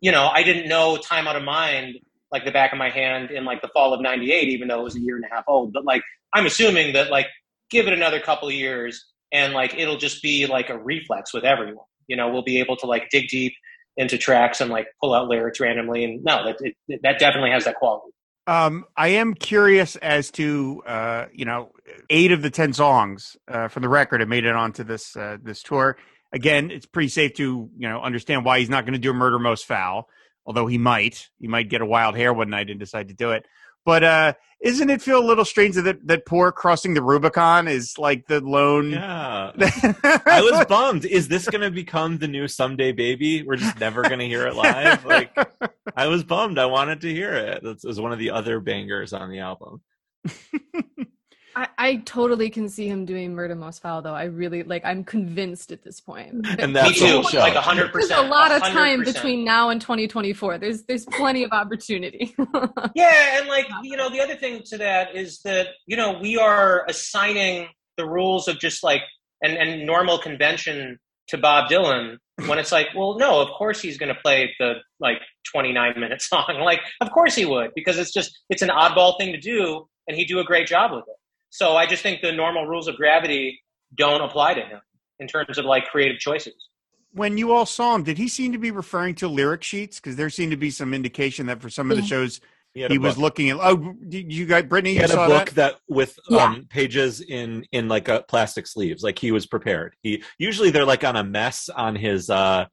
you 0.00 0.12
know, 0.12 0.28
I 0.32 0.42
didn't 0.42 0.68
know 0.68 0.96
"Time 0.96 1.26
Out 1.26 1.36
of 1.36 1.42
Mind" 1.42 1.96
like 2.30 2.44
the 2.44 2.52
back 2.52 2.72
of 2.72 2.78
my 2.78 2.90
hand 2.90 3.30
in 3.30 3.44
like 3.44 3.62
the 3.62 3.68
fall 3.68 3.94
of 3.94 4.00
'98, 4.00 4.48
even 4.48 4.68
though 4.68 4.80
it 4.80 4.84
was 4.84 4.96
a 4.96 5.00
year 5.00 5.16
and 5.16 5.24
a 5.24 5.34
half 5.34 5.44
old. 5.48 5.72
But 5.72 5.84
like, 5.84 6.02
I'm 6.34 6.46
assuming 6.46 6.92
that 6.92 7.10
like, 7.10 7.26
give 7.70 7.86
it 7.86 7.92
another 7.92 8.20
couple 8.20 8.48
of 8.48 8.54
years 8.54 9.04
and 9.32 9.52
like 9.52 9.74
it'll 9.74 9.96
just 9.96 10.22
be 10.22 10.46
like 10.46 10.70
a 10.70 10.78
reflex 10.78 11.32
with 11.32 11.44
everyone. 11.44 11.84
You 12.06 12.16
know, 12.16 12.30
we'll 12.30 12.42
be 12.42 12.60
able 12.60 12.76
to 12.76 12.86
like 12.86 13.10
dig 13.10 13.28
deep 13.28 13.52
into 13.96 14.16
tracks 14.16 14.60
and 14.60 14.70
like 14.70 14.86
pull 15.00 15.14
out 15.14 15.28
lyrics 15.28 15.60
randomly. 15.60 16.04
And 16.04 16.24
no, 16.24 16.44
that 16.44 16.56
it, 16.60 17.00
that 17.02 17.18
definitely 17.18 17.50
has 17.50 17.64
that 17.64 17.76
quality. 17.76 18.12
Um, 18.46 18.86
I 18.96 19.08
am 19.08 19.34
curious 19.34 19.96
as 19.96 20.30
to 20.32 20.82
uh, 20.86 21.26
you 21.32 21.44
know, 21.44 21.72
eight 22.08 22.32
of 22.32 22.42
the 22.42 22.50
ten 22.50 22.72
songs 22.72 23.36
uh, 23.46 23.68
from 23.68 23.82
the 23.82 23.88
record 23.88 24.20
have 24.20 24.28
made 24.28 24.46
it 24.46 24.54
onto 24.54 24.84
this 24.84 25.16
uh, 25.16 25.36
this 25.42 25.62
tour. 25.62 25.96
Again, 26.32 26.70
it's 26.70 26.86
pretty 26.86 27.08
safe 27.08 27.34
to 27.34 27.70
you 27.76 27.88
know 27.88 28.00
understand 28.00 28.44
why 28.44 28.58
he's 28.58 28.68
not 28.68 28.84
going 28.84 28.94
to 28.94 28.98
do 28.98 29.10
a 29.10 29.14
murder 29.14 29.38
most 29.38 29.66
foul, 29.66 30.08
although 30.44 30.66
he 30.66 30.78
might. 30.78 31.28
He 31.38 31.48
might 31.48 31.70
get 31.70 31.80
a 31.80 31.86
wild 31.86 32.16
hair 32.16 32.32
one 32.32 32.50
night 32.50 32.70
and 32.70 32.78
decide 32.78 33.08
to 33.08 33.14
do 33.14 33.30
it. 33.30 33.46
But 33.84 34.04
uh, 34.04 34.32
isn't 34.60 34.90
it 34.90 35.00
feel 35.00 35.18
a 35.18 35.24
little 35.24 35.44
strange 35.44 35.76
that 35.76 36.06
that 36.06 36.26
poor 36.26 36.52
crossing 36.52 36.92
the 36.92 37.02
Rubicon 37.02 37.68
is 37.68 37.96
like 37.96 38.26
the 38.26 38.40
lone? 38.40 38.90
yeah. 38.90 39.52
I 40.26 40.42
was 40.42 40.66
bummed. 40.66 41.04
Is 41.04 41.28
this 41.28 41.48
going 41.48 41.62
to 41.62 41.70
become 41.70 42.18
the 42.18 42.28
new 42.28 42.48
"Someday 42.48 42.92
Baby"? 42.92 43.42
We're 43.42 43.56
just 43.56 43.80
never 43.80 44.02
going 44.02 44.18
to 44.18 44.26
hear 44.26 44.46
it 44.46 44.54
live. 44.56 45.04
Like, 45.06 45.34
I 45.96 46.08
was 46.08 46.24
bummed. 46.24 46.58
I 46.58 46.66
wanted 46.66 47.00
to 47.02 47.12
hear 47.12 47.34
it. 47.34 47.62
That 47.62 47.82
was 47.84 48.00
one 48.00 48.12
of 48.12 48.18
the 48.18 48.30
other 48.30 48.60
bangers 48.60 49.12
on 49.12 49.30
the 49.30 49.38
album. 49.38 49.80
I, 51.58 51.68
I 51.76 51.96
totally 52.04 52.50
can 52.50 52.68
see 52.68 52.86
him 52.86 53.04
doing 53.04 53.34
Murder 53.34 53.56
Most 53.56 53.82
Foul, 53.82 54.00
though. 54.00 54.14
I 54.14 54.24
really 54.24 54.62
like. 54.62 54.84
I'm 54.84 55.02
convinced 55.02 55.72
at 55.72 55.82
this 55.82 56.00
point. 56.00 56.46
And 56.46 56.72
Me 56.72 56.72
that's 56.72 57.00
the 57.00 57.06
too. 57.06 57.22
show. 57.24 57.40
Like 57.40 57.56
a 57.56 57.60
hundred 57.60 57.92
There's 57.92 58.10
a 58.10 58.22
lot 58.22 58.52
of 58.52 58.62
time 58.62 59.00
100%. 59.00 59.04
between 59.04 59.44
now 59.44 59.70
and 59.70 59.80
2024. 59.80 60.58
There's 60.58 60.84
there's 60.84 61.04
plenty 61.06 61.42
of 61.42 61.50
opportunity. 61.52 62.34
Yeah, 62.94 63.38
and 63.38 63.48
like 63.48 63.66
you 63.82 63.96
know, 63.96 64.08
the 64.08 64.20
other 64.20 64.36
thing 64.36 64.62
to 64.66 64.78
that 64.78 65.14
is 65.14 65.40
that 65.42 65.68
you 65.86 65.96
know 65.96 66.18
we 66.20 66.36
are 66.36 66.84
assigning 66.88 67.68
the 67.96 68.06
rules 68.06 68.46
of 68.48 68.58
just 68.58 68.84
like 68.84 69.02
and 69.42 69.56
and 69.56 69.84
normal 69.84 70.18
convention 70.18 70.98
to 71.28 71.38
Bob 71.38 71.68
Dylan 71.68 72.18
when 72.46 72.58
it's 72.58 72.72
like, 72.72 72.88
well, 72.96 73.18
no, 73.18 73.40
of 73.40 73.48
course 73.56 73.80
he's 73.80 73.98
going 73.98 74.14
to 74.14 74.20
play 74.20 74.54
the 74.60 74.74
like 75.00 75.18
29 75.52 75.98
minute 75.98 76.22
song. 76.30 76.60
Like, 76.62 76.80
of 77.00 77.10
course 77.10 77.34
he 77.34 77.44
would 77.44 77.70
because 77.74 77.98
it's 77.98 78.12
just 78.12 78.38
it's 78.48 78.62
an 78.62 78.68
oddball 78.70 79.18
thing 79.18 79.32
to 79.32 79.40
do, 79.40 79.86
and 80.06 80.16
he'd 80.16 80.26
do 80.28 80.38
a 80.38 80.44
great 80.44 80.66
job 80.66 80.92
with 80.92 81.04
it. 81.08 81.16
So 81.50 81.76
I 81.76 81.86
just 81.86 82.02
think 82.02 82.20
the 82.22 82.32
normal 82.32 82.66
rules 82.66 82.88
of 82.88 82.96
gravity 82.96 83.60
don't 83.96 84.20
apply 84.20 84.54
to 84.54 84.60
him 84.62 84.80
in 85.18 85.26
terms 85.26 85.58
of 85.58 85.64
like 85.64 85.86
creative 85.86 86.18
choices. 86.18 86.54
when 87.12 87.38
you 87.38 87.52
all 87.52 87.66
saw 87.66 87.94
him, 87.94 88.02
did 88.02 88.18
he 88.18 88.28
seem 88.28 88.52
to 88.52 88.58
be 88.58 88.70
referring 88.70 89.14
to 89.16 89.28
lyric 89.28 89.62
sheets? 89.62 89.98
Because 89.98 90.16
there 90.16 90.30
seemed 90.30 90.50
to 90.52 90.56
be 90.58 90.70
some 90.70 90.92
indication 90.94 91.46
that 91.46 91.60
for 91.60 91.70
some 91.70 91.90
of 91.90 91.96
the 91.96 92.02
shows 92.02 92.40
He, 92.74 92.86
he 92.86 92.98
was 92.98 93.16
looking 93.16 93.48
at. 93.50 93.56
Oh, 93.60 93.94
did 94.08 94.30
you 94.32 94.44
guys, 94.46 94.64
Brittany? 94.64 94.90
He 94.90 94.96
You 94.96 95.02
had 95.02 95.10
a 95.12 95.26
book 95.26 95.50
that? 95.50 95.54
that, 95.54 95.74
with 95.88 96.18
Yeah. 96.28 96.44
um, 96.44 96.66
pages 96.68 97.20
in 97.22 97.64
in 97.72 97.88
like 97.88 98.08
a 98.08 98.22
plastic 98.28 98.66
sleeves. 98.66 99.02
Like 99.02 99.18
he 99.18 99.32
was 99.32 99.46
prepared. 99.46 99.96
He 100.02 100.22
usually 100.38 100.70
they're 100.70 100.84
like 100.84 101.02
on 101.02 101.16
a 101.16 101.24
mess 101.24 101.68
on 101.70 101.96
his 101.96 102.28
uh 102.30 102.66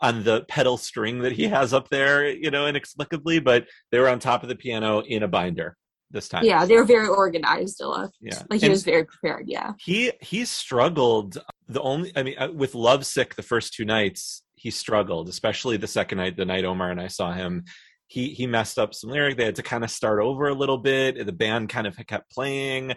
on 0.00 0.24
the 0.24 0.44
pedal 0.48 0.76
string 0.76 1.20
that 1.20 1.32
he 1.32 1.44
has 1.48 1.72
up 1.72 1.88
there, 1.90 2.28
you 2.28 2.50
know, 2.50 2.66
inexplicably, 2.66 3.38
but 3.38 3.66
they 3.92 3.98
were 4.00 4.08
on 4.08 4.18
top 4.18 4.42
of 4.42 4.48
the 4.48 4.56
piano 4.56 5.00
in 5.00 5.22
a 5.22 5.28
binder 5.28 5.76
this 6.14 6.28
time. 6.28 6.44
Yeah, 6.44 6.64
they 6.64 6.76
were 6.76 6.84
very 6.84 7.08
organized. 7.08 7.78
Dilla. 7.80 8.08
Yeah. 8.22 8.42
Like 8.48 8.60
he 8.60 8.66
And- 8.66 8.72
was 8.72 8.84
very 8.84 9.04
prepared. 9.04 9.44
Yeah. 9.46 9.72
he 9.78 10.12
he 10.22 10.46
struggled 10.46 11.36
the 11.68 11.80
only 11.82 12.12
i 12.16 12.22
mean 12.22 12.36
uh, 12.38 12.48
with 12.52 12.74
lovesick 12.74 13.34
the 13.34 13.42
first 13.42 13.72
two 13.74 13.84
nights 13.84 14.42
he 14.54 14.70
struggled 14.70 15.28
especially 15.28 15.76
the 15.78 15.86
second 15.86 16.18
night 16.18 16.36
the 16.36 16.44
night 16.44 16.64
omar 16.64 16.90
and 16.90 17.00
i 17.00 17.06
saw 17.08 17.32
him 17.32 17.64
he 18.06 18.28
he 18.30 18.46
messed 18.46 18.78
up 18.78 18.92
some 18.94 19.08
lyric 19.10 19.36
they 19.38 19.46
had 19.46 19.54
to 19.54 19.62
kind 19.62 19.82
of 19.82 19.90
start 19.90 20.20
over 20.20 20.48
a 20.48 20.54
little 20.54 20.76
bit 20.78 21.24
the 21.24 21.32
band 21.32 21.68
kind 21.70 21.86
of 21.86 21.96
kept 22.06 22.30
playing 22.30 22.92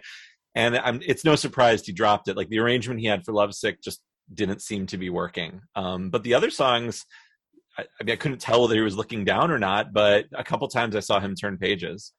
and 0.54 0.76
I'm, 0.76 1.00
it's 1.06 1.24
no 1.24 1.34
surprise 1.34 1.84
he 1.84 1.92
dropped 1.92 2.28
it 2.28 2.36
like 2.36 2.48
the 2.50 2.58
arrangement 2.58 3.00
he 3.00 3.06
had 3.06 3.24
for 3.24 3.32
lovesick 3.32 3.80
just 3.82 4.00
didn't 4.34 4.60
seem 4.60 4.86
to 4.88 4.98
be 4.98 5.08
working 5.08 5.62
um 5.74 6.10
but 6.10 6.22
the 6.24 6.34
other 6.34 6.50
songs 6.50 7.06
I, 7.78 7.82
I 7.98 8.04
mean 8.04 8.12
i 8.12 8.16
couldn't 8.16 8.40
tell 8.40 8.60
whether 8.62 8.74
he 8.74 8.80
was 8.82 8.96
looking 8.96 9.24
down 9.24 9.50
or 9.50 9.58
not 9.58 9.94
but 9.94 10.26
a 10.36 10.44
couple 10.44 10.68
times 10.68 10.94
i 10.94 11.00
saw 11.00 11.20
him 11.20 11.34
turn 11.34 11.56
pages 11.56 12.12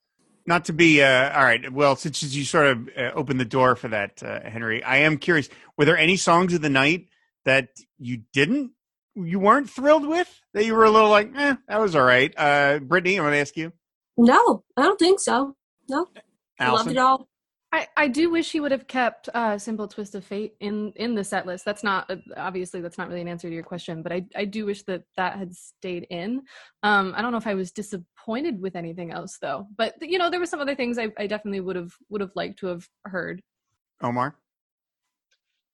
Not 0.49 0.65
to 0.65 0.73
be 0.73 1.03
uh, 1.03 1.37
all 1.37 1.43
right. 1.43 1.71
Well, 1.71 1.95
since 1.95 2.23
you 2.23 2.43
sort 2.43 2.65
of 2.65 2.89
uh, 2.97 3.11
opened 3.13 3.39
the 3.39 3.45
door 3.45 3.75
for 3.75 3.87
that, 3.89 4.23
uh, 4.23 4.39
Henry, 4.49 4.83
I 4.83 4.97
am 4.97 5.19
curious. 5.19 5.47
Were 5.77 5.85
there 5.85 5.95
any 5.95 6.17
songs 6.17 6.55
of 6.55 6.63
the 6.63 6.71
night 6.71 7.05
that 7.45 7.67
you 7.99 8.23
didn't, 8.33 8.71
you 9.13 9.39
weren't 9.39 9.69
thrilled 9.69 10.07
with? 10.07 10.27
That 10.55 10.65
you 10.65 10.73
were 10.73 10.85
a 10.85 10.89
little 10.89 11.11
like, 11.11 11.31
eh, 11.35 11.55
that 11.67 11.79
was 11.79 11.95
all 11.95 12.01
right. 12.01 12.33
Uh, 12.35 12.79
Brittany, 12.79 13.19
I 13.19 13.21
want 13.21 13.33
to 13.33 13.37
ask 13.37 13.55
you. 13.55 13.71
No, 14.17 14.63
I 14.75 14.81
don't 14.81 14.97
think 14.97 15.19
so. 15.19 15.55
No, 15.87 16.07
I 16.59 16.71
loved 16.71 16.89
it 16.89 16.97
all. 16.97 17.29
I, 17.71 17.87
I 17.95 18.07
do 18.07 18.31
wish 18.31 18.51
he 18.51 18.59
would 18.59 18.71
have 18.71 18.87
kept 18.87 19.29
uh, 19.31 19.59
"Simple 19.59 19.87
Twist 19.87 20.15
of 20.15 20.25
Fate" 20.25 20.55
in 20.59 20.91
in 20.95 21.13
the 21.13 21.23
set 21.23 21.45
list. 21.45 21.65
That's 21.65 21.83
not 21.83 22.09
uh, 22.09 22.15
obviously 22.35 22.81
that's 22.81 22.97
not 22.97 23.07
really 23.07 23.21
an 23.21 23.27
answer 23.27 23.47
to 23.47 23.53
your 23.53 23.63
question, 23.63 24.01
but 24.01 24.11
I 24.11 24.25
I 24.35 24.45
do 24.45 24.65
wish 24.65 24.83
that 24.83 25.03
that 25.17 25.37
had 25.37 25.53
stayed 25.53 26.07
in. 26.09 26.41
Um, 26.81 27.13
I 27.15 27.21
don't 27.21 27.31
know 27.31 27.37
if 27.37 27.45
I 27.45 27.53
was 27.53 27.71
disappointed 28.19 28.61
with 28.61 28.75
anything 28.75 29.11
else 29.11 29.37
though, 29.41 29.67
but 29.77 29.95
you 30.01 30.17
know 30.17 30.29
there 30.29 30.39
were 30.39 30.45
some 30.45 30.59
other 30.59 30.75
things 30.75 30.97
I, 30.97 31.09
I 31.17 31.27
definitely 31.27 31.61
would 31.61 31.75
have 31.75 31.91
would 32.09 32.21
have 32.21 32.31
liked 32.35 32.59
to 32.59 32.67
have 32.67 32.87
heard. 33.05 33.41
Omar. 34.01 34.35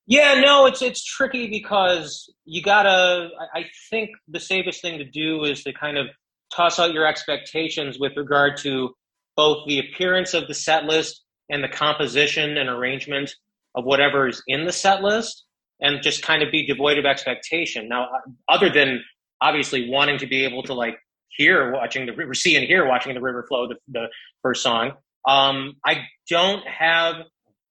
Yeah, 0.06 0.40
no, 0.40 0.66
it's 0.66 0.82
it's 0.82 1.04
tricky 1.04 1.48
because 1.48 2.32
you 2.44 2.62
gotta. 2.62 3.28
I, 3.54 3.60
I 3.60 3.64
think 3.90 4.10
the 4.28 4.40
safest 4.40 4.82
thing 4.82 4.98
to 4.98 5.04
do 5.04 5.44
is 5.44 5.62
to 5.64 5.72
kind 5.72 5.98
of 5.98 6.06
toss 6.54 6.78
out 6.78 6.92
your 6.92 7.06
expectations 7.06 7.98
with 7.98 8.12
regard 8.16 8.56
to 8.58 8.90
both 9.36 9.66
the 9.66 9.80
appearance 9.80 10.32
of 10.32 10.46
the 10.48 10.54
set 10.54 10.84
list 10.84 11.24
and 11.50 11.62
the 11.62 11.68
composition 11.68 12.56
and 12.56 12.68
arrangement 12.68 13.34
of 13.74 13.84
whatever 13.84 14.28
is 14.28 14.42
in 14.46 14.64
the 14.64 14.72
set 14.72 15.02
list, 15.02 15.44
and 15.80 16.02
just 16.02 16.22
kind 16.22 16.42
of 16.42 16.50
be 16.50 16.66
devoid 16.66 16.98
of 16.98 17.04
expectation. 17.04 17.88
Now, 17.88 18.08
other 18.48 18.70
than 18.70 19.02
obviously 19.42 19.90
wanting 19.90 20.18
to 20.18 20.26
be 20.26 20.44
able 20.44 20.62
to 20.62 20.72
like 20.72 20.96
hear 21.30 21.72
watching 21.72 22.06
the 22.06 22.12
river, 22.12 22.34
see 22.34 22.56
and 22.56 22.66
hear 22.66 22.86
watching 22.86 23.14
the 23.14 23.20
river 23.20 23.44
flow, 23.48 23.68
the, 23.68 23.76
the 23.88 24.06
first 24.42 24.62
song, 24.62 24.92
um, 25.26 25.74
I 25.84 26.06
don't 26.28 26.66
have 26.66 27.16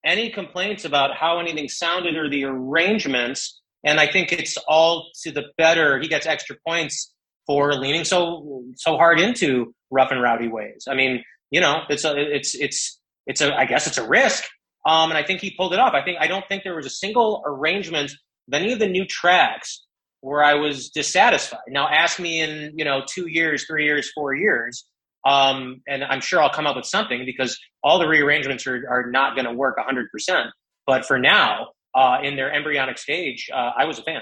any 0.05 0.29
complaints 0.29 0.85
about 0.85 1.15
how 1.15 1.39
anything 1.39 1.67
sounded 1.67 2.15
or 2.15 2.29
the 2.29 2.45
arrangements. 2.45 3.61
And 3.83 3.99
I 3.99 4.07
think 4.07 4.31
it's 4.31 4.57
all 4.67 5.09
to 5.23 5.31
the 5.31 5.45
better. 5.57 5.99
He 5.99 6.07
gets 6.07 6.25
extra 6.25 6.55
points 6.67 7.13
for 7.47 7.73
leaning 7.73 8.03
so 8.03 8.63
so 8.75 8.97
hard 8.97 9.19
into 9.19 9.73
rough 9.91 10.11
and 10.11 10.21
rowdy 10.21 10.47
ways. 10.47 10.85
I 10.89 10.95
mean, 10.95 11.23
you 11.51 11.61
know, 11.61 11.81
it's 11.89 12.03
a 12.03 12.15
it's 12.17 12.55
it's 12.55 12.99
it's 13.27 13.41
a 13.41 13.53
I 13.55 13.65
guess 13.65 13.87
it's 13.87 13.97
a 13.97 14.07
risk. 14.07 14.43
Um, 14.85 15.09
and 15.09 15.17
I 15.17 15.23
think 15.23 15.41
he 15.41 15.51
pulled 15.55 15.73
it 15.73 15.79
off. 15.79 15.93
I 15.93 16.03
think 16.03 16.17
I 16.19 16.27
don't 16.27 16.45
think 16.47 16.63
there 16.63 16.75
was 16.75 16.85
a 16.85 16.91
single 16.91 17.43
arrangement 17.45 18.11
of 18.11 18.53
any 18.53 18.73
of 18.73 18.79
the 18.79 18.87
new 18.87 19.05
tracks 19.05 19.84
where 20.25 20.43
I 20.43 20.55
was 20.55 20.89
dissatisfied. 20.89 21.59
Now, 21.67 21.87
ask 21.87 22.19
me 22.19 22.41
in 22.41 22.73
you 22.75 22.83
know 22.83 23.03
two 23.07 23.27
years, 23.27 23.65
three 23.65 23.85
years, 23.85 24.11
four 24.13 24.33
years, 24.33 24.85
um, 25.23 25.81
and 25.87 26.03
I'm 26.03 26.19
sure 26.19 26.41
I'll 26.41 26.49
come 26.49 26.65
up 26.65 26.75
with 26.75 26.85
something 26.85 27.25
because 27.25 27.57
all 27.83 27.99
the 27.99 28.07
rearrangements 28.07 28.65
are, 28.65 28.83
are 28.89 29.09
not 29.11 29.35
going 29.35 29.45
to 29.45 29.53
work 29.53 29.77
100%. 29.77 30.49
But 30.87 31.05
for 31.05 31.19
now, 31.19 31.67
uh, 31.93 32.17
in 32.23 32.35
their 32.35 32.51
embryonic 32.51 32.97
stage, 32.97 33.49
uh, 33.53 33.71
I 33.77 33.85
was 33.85 33.99
a 33.99 34.03
fan. 34.03 34.21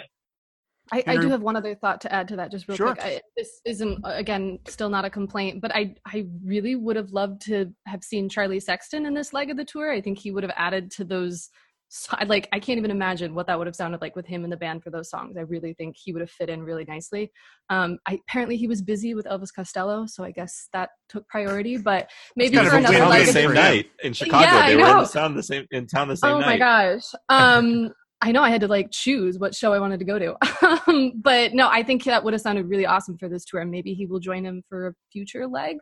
I, 0.92 1.04
I, 1.08 1.18
do 1.18 1.30
have 1.30 1.42
one 1.42 1.56
other 1.56 1.74
thought 1.76 2.02
to 2.02 2.14
add 2.14 2.28
to 2.28 2.36
that, 2.36 2.52
just 2.52 2.68
real 2.68 2.76
Sure. 2.76 2.94
quick. 2.94 3.06
I, 3.06 3.22
this 3.38 3.62
isn't 3.66 4.02
again 4.04 4.60
still 4.68 4.90
not 4.90 5.06
a 5.06 5.10
complaint, 5.10 5.62
but 5.62 5.74
I 5.74 5.96
I 6.06 6.26
really 6.44 6.76
would 6.76 6.98
have 6.98 7.12
loved 7.12 7.42
to 7.44 7.74
have 7.88 8.04
seen 8.04 8.28
Charlie 8.28 8.60
Sexton 8.60 9.06
in 9.06 9.14
this 9.14 9.32
leg 9.32 9.50
of 9.50 9.56
the 9.56 9.64
tour. 9.64 9.90
I 9.90 10.02
think 10.02 10.20
he 10.20 10.32
would 10.32 10.44
have 10.44 10.54
added 10.58 10.92
to 10.92 11.06
those. 11.06 11.50
So- 11.96 12.16
I- 12.20 12.24
Like 12.24 12.50
I 12.52 12.60
can't 12.60 12.80
even 12.80 12.90
imagine 12.90 13.36
what 13.36 13.46
that 13.48 13.58
would 13.58 13.68
have 13.68 13.76
sounded 13.76 14.02
like 14.02 14.16
with 14.16 14.26
him 14.26 14.44
in 14.44 14.50
the 14.50 14.58
band 14.58 14.84
for 14.84 14.90
those 14.90 15.10
songs. 15.12 15.38
I 15.38 15.42
really 15.42 15.74
think 15.76 15.96
he 15.96 16.12
would 16.12 16.22
have 16.22 16.32
fit 16.32 16.50
in 16.50 16.64
really 16.64 16.86
nicely. 16.86 17.32
Um, 17.70 18.00
I, 18.08 18.20
apparently 18.28 18.58
he 18.58 18.68
was 18.68 18.82
busy 18.82 19.14
with 19.14 19.26
Elvis 19.28 19.54
Costello, 19.56 20.06
so 20.08 20.24
I 20.24 20.32
guess 20.32 20.70
that 20.74 20.90
took 21.08 21.28
priority. 21.28 21.78
But 21.78 22.10
maybe 22.36 22.58
for 22.58 22.64
another 22.78 22.94
win-win 22.94 23.10
leg 23.10 23.24
the 23.26 23.30
of 23.30 23.34
same 23.34 23.54
night 23.54 23.86
in 24.04 24.14
Chicago. 24.14 24.44
Yeah, 24.46 24.56
I 24.56 24.70
they 24.70 24.76
were 24.76 24.82
in 24.82 24.88
know. 24.88 25.00
the 25.02 25.06
sound 25.06 25.38
the 25.38 25.44
same 25.44 25.68
in 25.72 25.86
town 25.86 26.08
the 26.08 26.18
same 26.18 26.32
oh 26.32 26.40
night. 26.40 26.46
my 26.48 26.58
gosh 26.58 27.04
um 27.30 27.92
i 28.22 28.32
know 28.32 28.42
i 28.42 28.50
had 28.50 28.62
to 28.62 28.68
like 28.68 28.90
choose 28.92 29.38
what 29.38 29.54
show 29.54 29.74
i 29.74 29.80
wanted 29.80 30.00
to 30.00 30.06
go 30.06 30.18
to 30.18 30.36
um, 30.88 31.12
but 31.22 31.54
no 31.54 31.68
i 31.70 31.84
think 31.84 32.04
that 32.06 32.24
would 32.24 32.34
have 32.34 32.42
sounded 32.42 32.66
really 32.70 32.86
awesome 32.86 33.18
for 33.18 33.28
this 33.30 33.44
tour 33.46 33.62
and 33.62 33.70
maybe 33.70 33.94
he 33.94 34.06
will 34.06 34.20
join 34.20 34.46
him 34.46 34.62
for 34.70 34.88
a 34.88 34.94
future 35.12 35.46
leg 35.48 35.78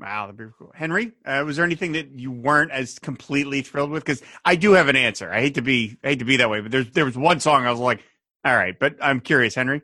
Wow, 0.00 0.26
that'd 0.26 0.38
be 0.38 0.46
cool. 0.58 0.72
Henry, 0.74 1.12
uh, 1.26 1.42
was 1.44 1.56
there 1.56 1.64
anything 1.64 1.92
that 1.92 2.18
you 2.18 2.32
weren't 2.32 2.70
as 2.70 2.98
completely 2.98 3.60
thrilled 3.60 3.90
with? 3.90 4.02
Because 4.02 4.22
I 4.44 4.56
do 4.56 4.72
have 4.72 4.88
an 4.88 4.96
answer. 4.96 5.30
I 5.30 5.40
hate 5.40 5.56
to 5.56 5.62
be 5.62 5.98
I 6.02 6.08
hate 6.08 6.20
to 6.20 6.24
be 6.24 6.38
that 6.38 6.48
way, 6.48 6.60
but 6.60 6.72
there's 6.72 6.90
there 6.92 7.04
was 7.04 7.18
one 7.18 7.38
song 7.38 7.66
I 7.66 7.70
was 7.70 7.80
like, 7.80 8.02
all 8.44 8.56
right, 8.56 8.78
but 8.78 8.96
I'm 9.02 9.20
curious, 9.20 9.54
Henry. 9.54 9.82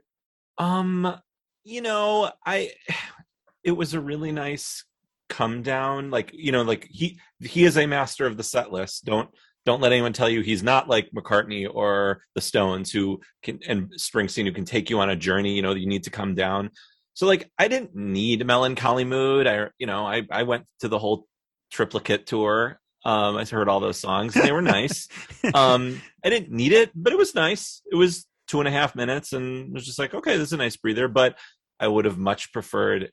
Um, 0.57 1.21
you 1.65 1.83
know, 1.83 2.31
I 2.47 2.73
it 3.63 3.73
was 3.73 3.93
a 3.93 4.01
really 4.01 4.33
nice 4.33 4.85
come 5.29 5.63
down. 5.63 6.11
Like, 6.11 6.31
you 6.33 6.51
know, 6.51 6.63
like 6.63 6.89
he 6.91 7.21
he 7.41 7.65
is 7.65 7.77
a 7.77 7.87
master 7.87 8.27
of 8.27 8.39
the 8.39 8.43
set 8.43 8.73
list. 8.73 9.05
Don't 9.05 9.29
don't 9.67 9.83
let 9.83 9.93
anyone 9.93 10.15
tell 10.15 10.31
you 10.31 10.41
he's 10.41 10.63
not 10.63 10.89
like 10.89 11.11
McCartney 11.11 11.69
or 11.71 12.23
the 12.35 12.41
Stones 12.41 12.91
who 12.91 13.21
can 13.43 13.59
and 13.69 13.93
Springsteen 13.99 14.47
who 14.47 14.53
can 14.53 14.65
take 14.65 14.89
you 14.89 15.01
on 15.01 15.11
a 15.11 15.17
journey, 15.17 15.55
you 15.55 15.63
know, 15.63 15.75
you 15.75 15.87
need 15.87 16.05
to 16.05 16.11
come 16.11 16.35
down. 16.35 16.71
So 17.17 17.27
like 17.27 17.51
I 17.59 17.69
didn't 17.69 17.97
need 17.97 18.47
melancholy 18.47 19.07
mood. 19.07 19.47
I 19.47 19.69
you 19.79 19.87
know, 19.87 20.07
I 20.07 20.23
I 20.31 20.43
went 20.43 20.67
to 20.81 20.89
the 20.89 20.99
whole 20.99 21.27
triplicate 21.73 22.27
tour. 22.27 22.79
Um 23.07 23.39
I 23.39 23.45
heard 23.47 23.71
all 23.71 23.81
those 23.81 23.99
songs 23.99 24.37
and 24.37 24.45
they 24.45 24.53
were 24.53 24.61
nice. 24.61 25.09
um 25.55 26.03
I 26.23 26.29
didn't 26.29 26.53
need 26.53 26.73
it, 26.73 26.91
but 26.95 27.15
it 27.15 27.19
was 27.19 27.35
nice. 27.35 27.81
It 27.91 27.97
was 27.97 28.27
two 28.47 28.61
and 28.61 28.69
a 28.69 28.71
half 28.71 28.95
minutes 28.95 29.33
and 29.33 29.69
it 29.69 29.73
was 29.73 29.87
just 29.87 29.99
like, 29.99 30.13
okay, 30.13 30.37
this 30.37 30.49
is 30.49 30.53
a 30.53 30.59
nice 30.59 30.77
breather, 30.77 31.09
but 31.09 31.39
I 31.81 31.89
would 31.89 32.05
have 32.05 32.19
much 32.19 32.53
preferred 32.53 33.11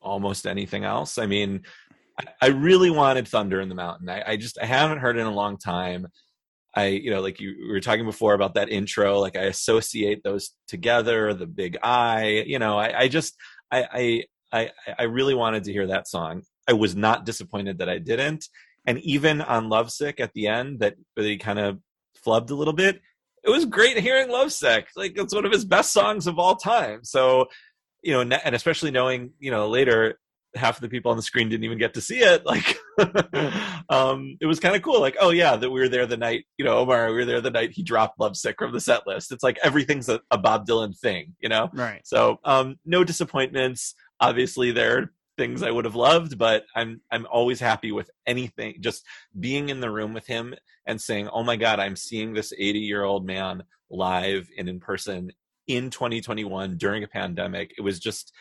almost 0.00 0.46
anything 0.46 0.84
else. 0.84 1.18
I 1.18 1.26
mean, 1.26 1.64
I, 2.18 2.24
I 2.40 2.46
really 2.46 2.90
wanted 2.90 3.28
Thunder 3.28 3.60
in 3.60 3.68
the 3.68 3.74
Mountain. 3.74 4.08
I, 4.08 4.22
I 4.32 4.36
just 4.38 4.58
I 4.60 4.64
haven't 4.64 4.98
heard 4.98 5.18
it 5.18 5.20
in 5.20 5.26
a 5.26 5.30
long 5.30 5.58
time. 5.58 6.06
I, 6.76 6.88
you 6.88 7.10
know, 7.10 7.22
like 7.22 7.40
you 7.40 7.54
we 7.58 7.68
were 7.68 7.80
talking 7.80 8.04
before 8.04 8.34
about 8.34 8.54
that 8.54 8.68
intro, 8.68 9.18
like 9.18 9.36
I 9.36 9.44
associate 9.44 10.22
those 10.22 10.52
together, 10.68 11.32
the 11.32 11.46
big 11.46 11.78
I, 11.82 12.44
you 12.46 12.58
know, 12.58 12.78
I, 12.78 13.00
I 13.00 13.08
just 13.08 13.34
I, 13.72 13.86
I 13.90 14.24
I 14.52 14.70
I 14.98 15.02
really 15.04 15.34
wanted 15.34 15.64
to 15.64 15.72
hear 15.72 15.86
that 15.86 16.06
song. 16.06 16.42
I 16.68 16.74
was 16.74 16.94
not 16.94 17.24
disappointed 17.24 17.78
that 17.78 17.88
I 17.88 17.98
didn't. 17.98 18.46
And 18.86 18.98
even 19.00 19.40
on 19.40 19.68
Lovesick 19.68 20.20
at 20.20 20.32
the 20.34 20.48
end, 20.48 20.80
that 20.80 20.94
really 21.16 21.38
kind 21.38 21.58
of 21.58 21.78
flubbed 22.24 22.50
a 22.50 22.54
little 22.54 22.74
bit. 22.74 23.00
It 23.42 23.50
was 23.50 23.64
great 23.64 23.98
hearing 23.98 24.28
Lovesick. 24.30 24.88
Like 24.96 25.16
it's 25.16 25.34
one 25.34 25.46
of 25.46 25.52
his 25.52 25.64
best 25.64 25.92
songs 25.92 26.26
of 26.26 26.38
all 26.38 26.56
time. 26.56 27.00
So, 27.04 27.46
you 28.02 28.12
know, 28.12 28.20
and 28.20 28.54
especially 28.54 28.90
knowing, 28.90 29.30
you 29.38 29.50
know, 29.50 29.68
later 29.68 30.18
half 30.56 30.76
of 30.76 30.82
the 30.82 30.88
people 30.88 31.10
on 31.10 31.16
the 31.16 31.22
screen 31.22 31.48
didn't 31.48 31.64
even 31.64 31.78
get 31.78 31.94
to 31.94 32.00
see 32.00 32.18
it. 32.18 32.44
Like, 32.46 32.78
um, 33.88 34.36
it 34.40 34.46
was 34.46 34.60
kind 34.60 34.76
of 34.76 34.82
cool. 34.82 35.00
Like, 35.00 35.16
oh 35.20 35.30
yeah, 35.30 35.56
that 35.56 35.70
we 35.70 35.80
were 35.80 35.88
there 35.88 36.06
the 36.06 36.16
night, 36.16 36.44
you 36.56 36.64
know, 36.64 36.78
Omar, 36.78 37.08
we 37.08 37.16
were 37.16 37.24
there 37.24 37.40
the 37.40 37.50
night 37.50 37.72
he 37.72 37.82
dropped 37.82 38.18
Lovesick 38.18 38.56
from 38.58 38.72
the 38.72 38.80
set 38.80 39.06
list. 39.06 39.32
It's 39.32 39.42
like 39.42 39.58
everything's 39.62 40.08
a, 40.08 40.20
a 40.30 40.38
Bob 40.38 40.66
Dylan 40.66 40.96
thing, 40.98 41.34
you 41.40 41.48
know? 41.48 41.70
right. 41.74 42.00
So, 42.04 42.38
um, 42.44 42.76
no 42.84 43.04
disappointments. 43.04 43.94
Obviously, 44.20 44.70
there 44.70 44.98
are 44.98 45.12
things 45.36 45.62
I 45.62 45.70
would 45.70 45.84
have 45.84 45.94
loved, 45.94 46.38
but 46.38 46.64
I'm 46.74 47.00
I'm 47.10 47.26
always 47.30 47.60
happy 47.60 47.92
with 47.92 48.10
anything. 48.26 48.76
Just 48.80 49.04
being 49.38 49.68
in 49.68 49.80
the 49.80 49.90
room 49.90 50.14
with 50.14 50.26
him 50.26 50.54
and 50.86 51.00
saying, 51.00 51.28
"Oh 51.28 51.42
my 51.42 51.56
God, 51.56 51.80
I'm 51.80 51.96
seeing 51.96 52.32
this 52.32 52.52
80 52.56 52.78
year 52.80 53.04
old 53.04 53.26
man 53.26 53.64
live 53.90 54.48
and 54.58 54.68
in 54.68 54.80
person 54.80 55.32
in 55.66 55.90
2021 55.90 56.76
during 56.76 57.04
a 57.04 57.08
pandemic." 57.08 57.74
It 57.76 57.82
was 57.82 57.98
just, 57.98 58.32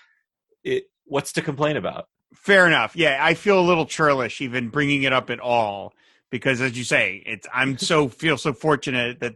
it. 0.64 0.86
What's 1.06 1.32
to 1.34 1.42
complain 1.42 1.78
about? 1.78 2.08
Fair 2.34 2.68
enough. 2.68 2.96
Yeah, 2.96 3.18
I 3.22 3.34
feel 3.34 3.60
a 3.60 3.62
little 3.66 3.86
churlish 3.86 4.42
even 4.42 4.70
bringing 4.70 5.04
it 5.04 5.14
up 5.14 5.30
at 5.30 5.40
all 5.40 5.94
because, 6.32 6.62
as 6.62 6.78
you 6.78 6.84
say, 6.84 7.24
it's 7.26 7.48
I'm 7.54 7.78
so 7.92 8.10
feel 8.10 8.38
so 8.38 8.54
fortunate 8.54 9.20
that 9.22 9.36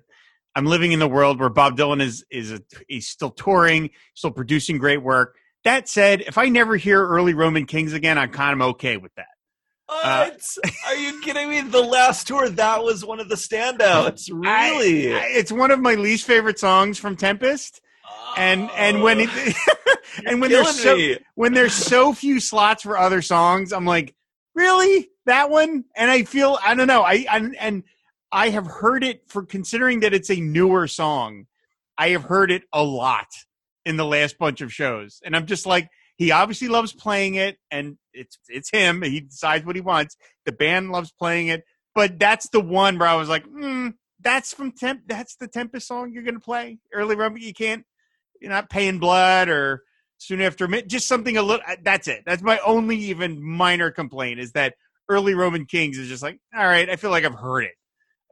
I'm 0.55 0.65
living 0.65 0.91
in 0.91 0.99
the 0.99 1.07
world 1.07 1.39
where 1.39 1.49
Bob 1.49 1.77
Dylan 1.77 2.01
is 2.01 2.25
is 2.31 2.51
a, 2.51 2.61
he's 2.87 3.07
still 3.07 3.29
touring, 3.31 3.91
still 4.15 4.31
producing 4.31 4.77
great 4.77 5.01
work. 5.01 5.35
That 5.63 5.87
said, 5.89 6.21
if 6.21 6.37
I 6.37 6.49
never 6.49 6.75
hear 6.77 7.05
early 7.05 7.33
Roman 7.33 7.65
Kings 7.65 7.93
again, 7.93 8.17
I'm 8.17 8.31
kind 8.31 8.59
of 8.59 8.67
okay 8.69 8.97
with 8.97 9.13
that. 9.15 9.27
Uh, 9.89 10.29
What? 10.29 10.73
Are 10.87 10.95
you 10.95 11.19
kidding 11.21 11.49
me? 11.49 11.61
The 11.61 11.81
last 11.81 12.27
tour, 12.27 12.47
that 12.47 12.83
was 12.83 13.03
one 13.03 13.19
of 13.19 13.27
the 13.27 13.35
standouts. 13.35 14.29
Really? 14.31 15.13
I- 15.13 15.27
it's 15.31 15.51
one 15.51 15.71
of 15.71 15.79
my 15.79 15.95
least 15.95 16.25
favorite 16.25 16.59
songs 16.59 16.97
from 16.97 17.15
Tempest, 17.17 17.81
and 18.37 18.69
and 18.75 19.01
when 19.03 19.19
it 19.19 19.29
and 20.25 20.41
when 20.41 20.51
there's 20.51 20.79
so 20.79 20.95
me. 20.95 21.17
when 21.35 21.53
there's 21.53 21.73
so 21.73 22.13
few 22.13 22.39
slots 22.39 22.83
for 22.83 22.97
other 22.97 23.21
songs, 23.21 23.71
I'm 23.71 23.85
like, 23.85 24.15
really 24.55 25.09
that 25.25 25.49
one? 25.49 25.85
And 25.95 26.09
I 26.09 26.23
feel 26.23 26.57
I 26.63 26.75
don't 26.75 26.87
know. 26.87 27.01
I, 27.01 27.25
I 27.29 27.49
and 27.59 27.83
I 28.31 28.49
have 28.49 28.67
heard 28.67 29.03
it 29.03 29.23
for 29.27 29.43
considering 29.43 30.01
that 30.01 30.13
it's 30.13 30.29
a 30.29 30.39
newer 30.39 30.87
song. 30.87 31.45
I 31.97 32.09
have 32.09 32.23
heard 32.23 32.51
it 32.51 32.63
a 32.71 32.83
lot 32.83 33.27
in 33.85 33.97
the 33.97 34.05
last 34.05 34.37
bunch 34.37 34.61
of 34.61 34.73
shows, 34.73 35.19
and 35.23 35.35
I'm 35.35 35.45
just 35.45 35.65
like, 35.65 35.89
he 36.17 36.31
obviously 36.31 36.67
loves 36.67 36.93
playing 36.93 37.35
it, 37.35 37.57
and 37.71 37.97
it's 38.13 38.37
it's 38.47 38.69
him. 38.69 39.01
He 39.01 39.21
decides 39.21 39.65
what 39.65 39.75
he 39.75 39.81
wants. 39.81 40.15
The 40.45 40.51
band 40.51 40.91
loves 40.91 41.11
playing 41.11 41.47
it, 41.47 41.63
but 41.95 42.19
that's 42.19 42.49
the 42.49 42.61
one 42.61 42.99
where 42.99 43.07
I 43.07 43.15
was 43.15 43.29
like, 43.29 43.45
hmm, 43.45 43.89
that's 44.21 44.53
from 44.53 44.71
Temp. 44.71 45.01
That's 45.07 45.35
the 45.35 45.47
Tempest 45.47 45.87
song 45.87 46.11
you're 46.13 46.23
gonna 46.23 46.39
play 46.39 46.79
early. 46.93 47.15
Rumble. 47.15 47.39
You 47.39 47.53
can't. 47.53 47.85
You're 48.39 48.51
not 48.51 48.69
Pay 48.69 48.87
in 48.87 48.99
Blood 48.99 49.49
or 49.49 49.83
soon 50.17 50.41
after 50.41 50.67
just 50.81 51.07
something 51.07 51.37
a 51.37 51.41
little 51.41 51.65
that's 51.83 52.07
it 52.09 52.23
that's 52.25 52.41
my 52.41 52.59
only 52.65 52.97
even 52.97 53.41
minor 53.41 53.89
complaint 53.89 54.37
is 54.39 54.51
that 54.51 54.73
early 55.07 55.33
roman 55.33 55.65
kings 55.65 55.97
is 55.97 56.09
just 56.09 56.21
like 56.21 56.37
all 56.53 56.67
right 56.67 56.89
i 56.89 56.97
feel 56.97 57.09
like 57.09 57.23
i've 57.23 57.33
heard 57.33 57.63
it 57.63 57.71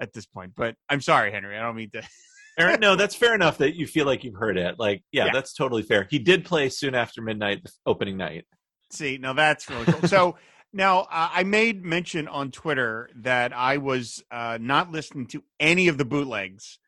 at 0.01 0.11
this 0.11 0.25
point 0.25 0.51
but 0.53 0.75
i'm 0.89 0.99
sorry 0.99 1.31
henry 1.31 1.57
i 1.57 1.61
don't 1.61 1.77
mean 1.77 1.89
to 1.89 2.03
Aaron, 2.59 2.79
no, 2.79 2.95
that's 2.95 3.13
fair 3.15 3.35
enough 3.35 3.59
that 3.59 3.75
you 3.75 3.85
feel 3.85 4.07
like 4.07 4.23
you've 4.23 4.33
heard 4.33 4.57
it. 4.57 4.79
Like, 4.79 5.03
yeah, 5.11 5.25
Yeah. 5.27 5.31
that's 5.31 5.53
totally 5.53 5.83
fair. 5.83 6.07
He 6.09 6.17
did 6.17 6.43
play 6.43 6.69
soon 6.69 6.95
after 6.95 7.21
midnight, 7.21 7.63
the 7.63 7.69
opening 7.85 8.17
night. 8.17 8.45
see 8.91 9.19
now 9.19 9.33
that's 9.33 9.69
really 9.69 9.85
cool 9.85 10.07
so 10.09 10.35
now 10.73 11.01
uh, 11.01 11.29
i 11.33 11.43
made 11.43 11.85
mention 11.85 12.27
on 12.27 12.49
twitter 12.51 13.09
that 13.15 13.53
i 13.55 13.77
was 13.77 14.23
uh, 14.31 14.57
not 14.59 14.91
listening 14.91 15.27
to 15.27 15.43
any 15.59 15.87
of 15.87 15.97
the 15.99 16.05
bootlegs 16.05 16.79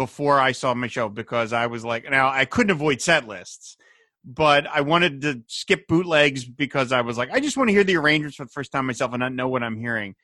before 0.00 0.40
i 0.40 0.50
saw 0.50 0.72
my 0.72 0.86
show 0.86 1.10
because 1.10 1.52
i 1.52 1.66
was 1.66 1.84
like 1.84 2.10
now 2.10 2.30
i 2.30 2.46
couldn't 2.46 2.70
avoid 2.70 3.02
set 3.02 3.28
lists 3.28 3.76
but 4.24 4.66
i 4.66 4.80
wanted 4.80 5.20
to 5.20 5.42
skip 5.46 5.86
bootlegs 5.86 6.42
because 6.46 6.90
i 6.90 7.02
was 7.02 7.18
like 7.18 7.30
i 7.32 7.38
just 7.38 7.58
want 7.58 7.68
to 7.68 7.74
hear 7.74 7.84
the 7.84 7.96
arrangements 7.96 8.36
for 8.36 8.44
the 8.44 8.50
first 8.50 8.72
time 8.72 8.86
myself 8.86 9.12
and 9.12 9.20
not 9.20 9.34
know 9.34 9.48
what 9.48 9.62
i'm 9.62 9.78
hearing. 9.78 10.14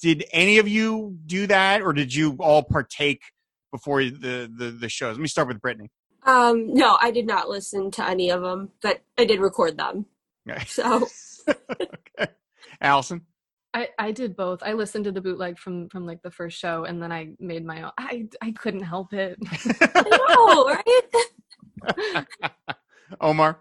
Did 0.00 0.24
any 0.32 0.58
of 0.58 0.68
you 0.68 1.16
do 1.24 1.46
that 1.46 1.80
or 1.80 1.92
did 1.92 2.14
you 2.14 2.36
all 2.38 2.62
partake 2.62 3.22
before 3.72 4.04
the 4.04 4.52
the, 4.54 4.70
the 4.70 4.88
shows? 4.88 5.16
Let 5.16 5.22
me 5.22 5.28
start 5.28 5.48
with 5.48 5.60
brittany. 5.60 5.90
Um, 6.24 6.74
no, 6.74 6.98
I 7.00 7.10
did 7.10 7.26
not 7.26 7.48
listen 7.48 7.90
to 7.92 8.06
any 8.06 8.30
of 8.30 8.42
them, 8.42 8.70
but 8.82 9.02
I 9.18 9.24
did 9.24 9.40
record 9.40 9.78
them. 9.78 10.06
So. 10.66 11.08
Okay. 11.46 12.32
allison 12.80 13.20
I, 13.74 13.88
I 13.98 14.12
did 14.12 14.36
both. 14.36 14.62
I 14.62 14.72
listened 14.72 15.04
to 15.06 15.12
the 15.12 15.20
bootleg 15.20 15.58
from 15.58 15.88
from 15.88 16.06
like 16.06 16.22
the 16.22 16.30
first 16.30 16.58
show, 16.58 16.84
and 16.84 17.02
then 17.02 17.10
I 17.12 17.30
made 17.40 17.64
my 17.66 17.82
own. 17.82 17.90
I 17.98 18.28
I 18.40 18.52
couldn't 18.52 18.84
help 18.84 19.12
it. 19.12 19.36
I 19.50 20.02
know, 20.36 20.66
right? 20.68 22.26
omar 23.20 23.58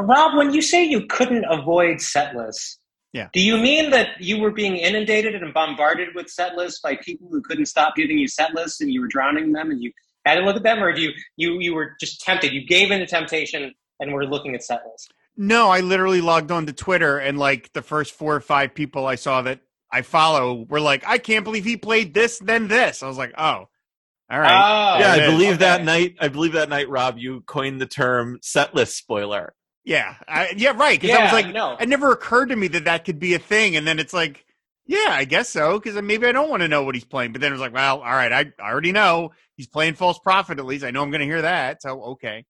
Rob, 0.00 0.36
when 0.36 0.52
you 0.54 0.62
say 0.62 0.84
you 0.84 1.06
couldn't 1.06 1.44
avoid 1.44 2.00
set 2.00 2.34
lists, 2.34 2.78
Yeah. 3.12 3.28
do 3.32 3.40
you 3.40 3.56
mean 3.58 3.90
that 3.90 4.20
you 4.20 4.40
were 4.40 4.50
being 4.50 4.76
inundated 4.76 5.34
and 5.34 5.52
bombarded 5.52 6.08
with 6.14 6.28
set 6.30 6.56
lists 6.56 6.80
by 6.82 6.96
people 6.96 7.28
who 7.30 7.42
couldn't 7.42 7.66
stop 7.66 7.94
giving 7.94 8.18
you 8.18 8.26
set 8.26 8.54
lists 8.54 8.80
and 8.80 8.90
you 8.92 9.00
were 9.00 9.06
drowning 9.08 9.52
them 9.52 9.70
and 9.70 9.82
you 9.82 9.92
had 10.24 10.36
to 10.36 10.40
look 10.42 10.56
at 10.56 10.62
them, 10.62 10.82
or 10.82 10.92
do 10.92 11.02
you 11.02 11.12
you 11.36 11.58
you 11.60 11.74
were 11.74 11.96
just 12.00 12.20
tempted? 12.22 12.52
You 12.52 12.64
gave 12.66 12.90
in 12.90 13.00
to 13.00 13.06
temptation 13.06 13.72
and 14.00 14.12
were 14.12 14.24
looking 14.26 14.54
at 14.54 14.62
set 14.62 14.82
lists. 14.90 15.08
No, 15.36 15.70
I 15.70 15.80
literally 15.80 16.20
logged 16.20 16.50
on 16.52 16.66
to 16.66 16.72
Twitter 16.74 17.18
and 17.18 17.38
like 17.38 17.72
the 17.74 17.82
first 17.82 18.14
four 18.14 18.36
or 18.36 18.40
five 18.40 18.74
people 18.74 19.06
I 19.06 19.16
saw 19.16 19.42
that 19.42 19.60
I 19.92 20.02
follow 20.02 20.66
were 20.68 20.80
like, 20.80 21.04
I 21.06 21.18
can't 21.18 21.44
believe 21.44 21.64
he 21.64 21.76
played 21.76 22.14
this, 22.14 22.38
then 22.38 22.68
this. 22.68 23.02
I 23.02 23.08
was 23.08 23.18
like, 23.18 23.34
oh, 23.38 23.44
all 23.44 24.40
All 24.40 24.40
right. 24.40 24.68
Oh, 24.68 24.92
yeah, 24.92 25.12
I 25.12 25.20
is. 25.20 25.20
believe 25.20 25.60
that 25.60 25.82
night. 25.84 26.16
I 26.20 26.28
believe 26.28 26.52
that 26.54 26.68
night, 26.68 26.88
Rob, 26.88 27.18
you 27.18 27.42
coined 27.42 27.80
the 27.80 27.86
term 27.86 28.38
set 28.42 28.74
list 28.74 28.96
spoiler. 28.96 29.54
Yeah. 29.84 30.16
I, 30.28 30.54
yeah. 30.56 30.72
Right. 30.76 31.00
Because 31.00 31.14
I 31.14 31.18
Yeah, 31.18 31.22
was 31.22 31.32
like, 31.32 31.54
no. 31.54 31.78
it 31.78 31.88
never 31.88 32.12
occurred 32.12 32.48
to 32.50 32.56
me 32.56 32.68
that 32.68 32.84
that 32.84 33.04
could 33.04 33.18
be 33.20 33.34
a 33.34 33.38
thing, 33.38 33.76
and 33.76 33.86
then 33.86 33.98
it's 33.98 34.12
like, 34.14 34.44
yeah, 34.86 35.08
I 35.10 35.24
guess 35.24 35.48
so. 35.48 35.78
Because 35.78 36.00
maybe 36.02 36.26
I 36.26 36.32
don't 36.32 36.50
want 36.50 36.62
to 36.62 36.68
know 36.68 36.84
what 36.84 36.94
he's 36.94 37.04
playing, 37.04 37.32
but 37.32 37.40
then 37.40 37.50
it 37.52 37.54
was 37.54 37.60
like, 37.60 37.74
well, 37.74 37.98
all 38.00 38.12
right, 38.12 38.32
I, 38.32 38.52
I 38.62 38.70
already 38.72 38.92
know 38.92 39.32
he's 39.56 39.68
playing 39.68 39.94
false 39.94 40.18
prophet. 40.18 40.58
At 40.58 40.66
least 40.66 40.84
I 40.84 40.90
know 40.92 41.02
I'm 41.02 41.10
going 41.10 41.20
to 41.20 41.26
hear 41.26 41.42
that. 41.42 41.82
So 41.82 42.02
okay. 42.12 42.44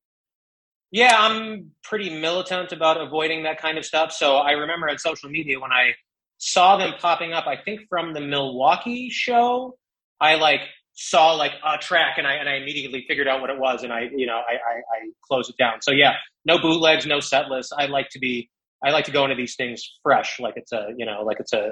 Yeah, 0.93 1.15
I'm 1.17 1.71
pretty 1.83 2.11
militant 2.11 2.71
about 2.71 3.01
avoiding 3.01 3.43
that 3.43 3.59
kind 3.59 3.79
of 3.79 3.83
stuff. 3.83 4.11
So 4.11 4.35
I 4.35 4.51
remember 4.51 4.87
on 4.87 4.99
social 4.99 5.27
media 5.27 5.59
when 5.59 5.71
I 5.71 5.93
saw 6.37 6.77
them 6.77 6.93
popping 6.99 7.33
up, 7.33 7.47
I 7.47 7.57
think 7.57 7.81
from 7.89 8.13
the 8.13 8.21
Milwaukee 8.21 9.09
show, 9.09 9.75
I 10.21 10.35
like 10.35 10.61
saw 10.93 11.33
like 11.33 11.53
a 11.65 11.79
track 11.79 12.19
and 12.19 12.27
I 12.27 12.33
and 12.33 12.47
I 12.47 12.57
immediately 12.57 13.05
figured 13.07 13.27
out 13.27 13.41
what 13.41 13.49
it 13.49 13.57
was 13.57 13.81
and 13.81 13.91
I 13.91 14.01
you 14.15 14.27
know 14.27 14.35
I 14.35 14.53
I, 14.53 14.75
I 14.77 15.09
closed 15.27 15.49
it 15.49 15.57
down. 15.57 15.81
So 15.81 15.89
yeah, 15.89 16.13
no 16.45 16.59
bootlegs, 16.59 17.07
no 17.07 17.19
set 17.19 17.49
lists. 17.49 17.73
I 17.75 17.87
like 17.87 18.09
to 18.09 18.19
be 18.19 18.51
I 18.85 18.91
like 18.91 19.05
to 19.05 19.11
go 19.11 19.23
into 19.23 19.35
these 19.35 19.55
things 19.55 19.83
fresh, 20.03 20.39
like 20.39 20.53
it's 20.57 20.73
a 20.73 20.89
you 20.95 21.07
know 21.07 21.23
like 21.23 21.39
it's 21.39 21.53
a 21.53 21.71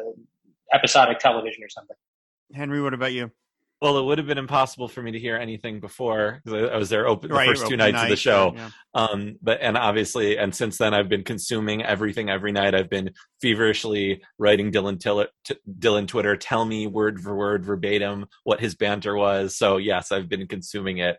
episodic 0.73 1.19
television 1.19 1.63
or 1.63 1.69
something. 1.69 1.97
Henry, 2.55 2.81
what 2.81 2.95
about 2.95 3.13
you? 3.13 3.29
Well, 3.81 3.97
it 3.97 4.03
would 4.03 4.19
have 4.19 4.27
been 4.27 4.37
impossible 4.37 4.87
for 4.87 5.01
me 5.01 5.11
to 5.11 5.19
hear 5.19 5.35
anything 5.35 5.79
before 5.79 6.39
because 6.43 6.69
I 6.69 6.75
I 6.75 6.77
was 6.77 6.89
there 6.89 7.07
open 7.07 7.29
the 7.29 7.35
Right, 7.35 7.47
first 7.47 7.65
two 7.67 7.75
nights 7.77 8.03
of 8.03 8.09
the 8.09 8.15
show. 8.15 8.53
yeah. 8.55 8.69
Um, 8.93 9.37
but 9.41 9.57
and 9.59 9.75
obviously, 9.75 10.37
and 10.37 10.53
since 10.53 10.77
then, 10.77 10.93
I've 10.93 11.09
been 11.09 11.23
consuming 11.23 11.81
everything 11.83 12.29
every 12.29 12.51
night. 12.51 12.75
I've 12.75 12.89
been 12.91 13.09
feverishly 13.41 14.21
writing 14.37 14.71
Dylan 14.71 14.99
Tiller, 14.99 15.29
t- 15.45 15.55
Dylan 15.79 16.07
Twitter, 16.07 16.37
tell 16.37 16.63
me 16.63 16.85
word 16.85 17.21
for 17.21 17.35
word, 17.35 17.65
verbatim, 17.65 18.27
what 18.43 18.59
his 18.59 18.75
banter 18.75 19.15
was. 19.15 19.55
So 19.57 19.77
yes, 19.77 20.11
I've 20.11 20.29
been 20.29 20.45
consuming 20.47 20.99
it. 20.99 21.17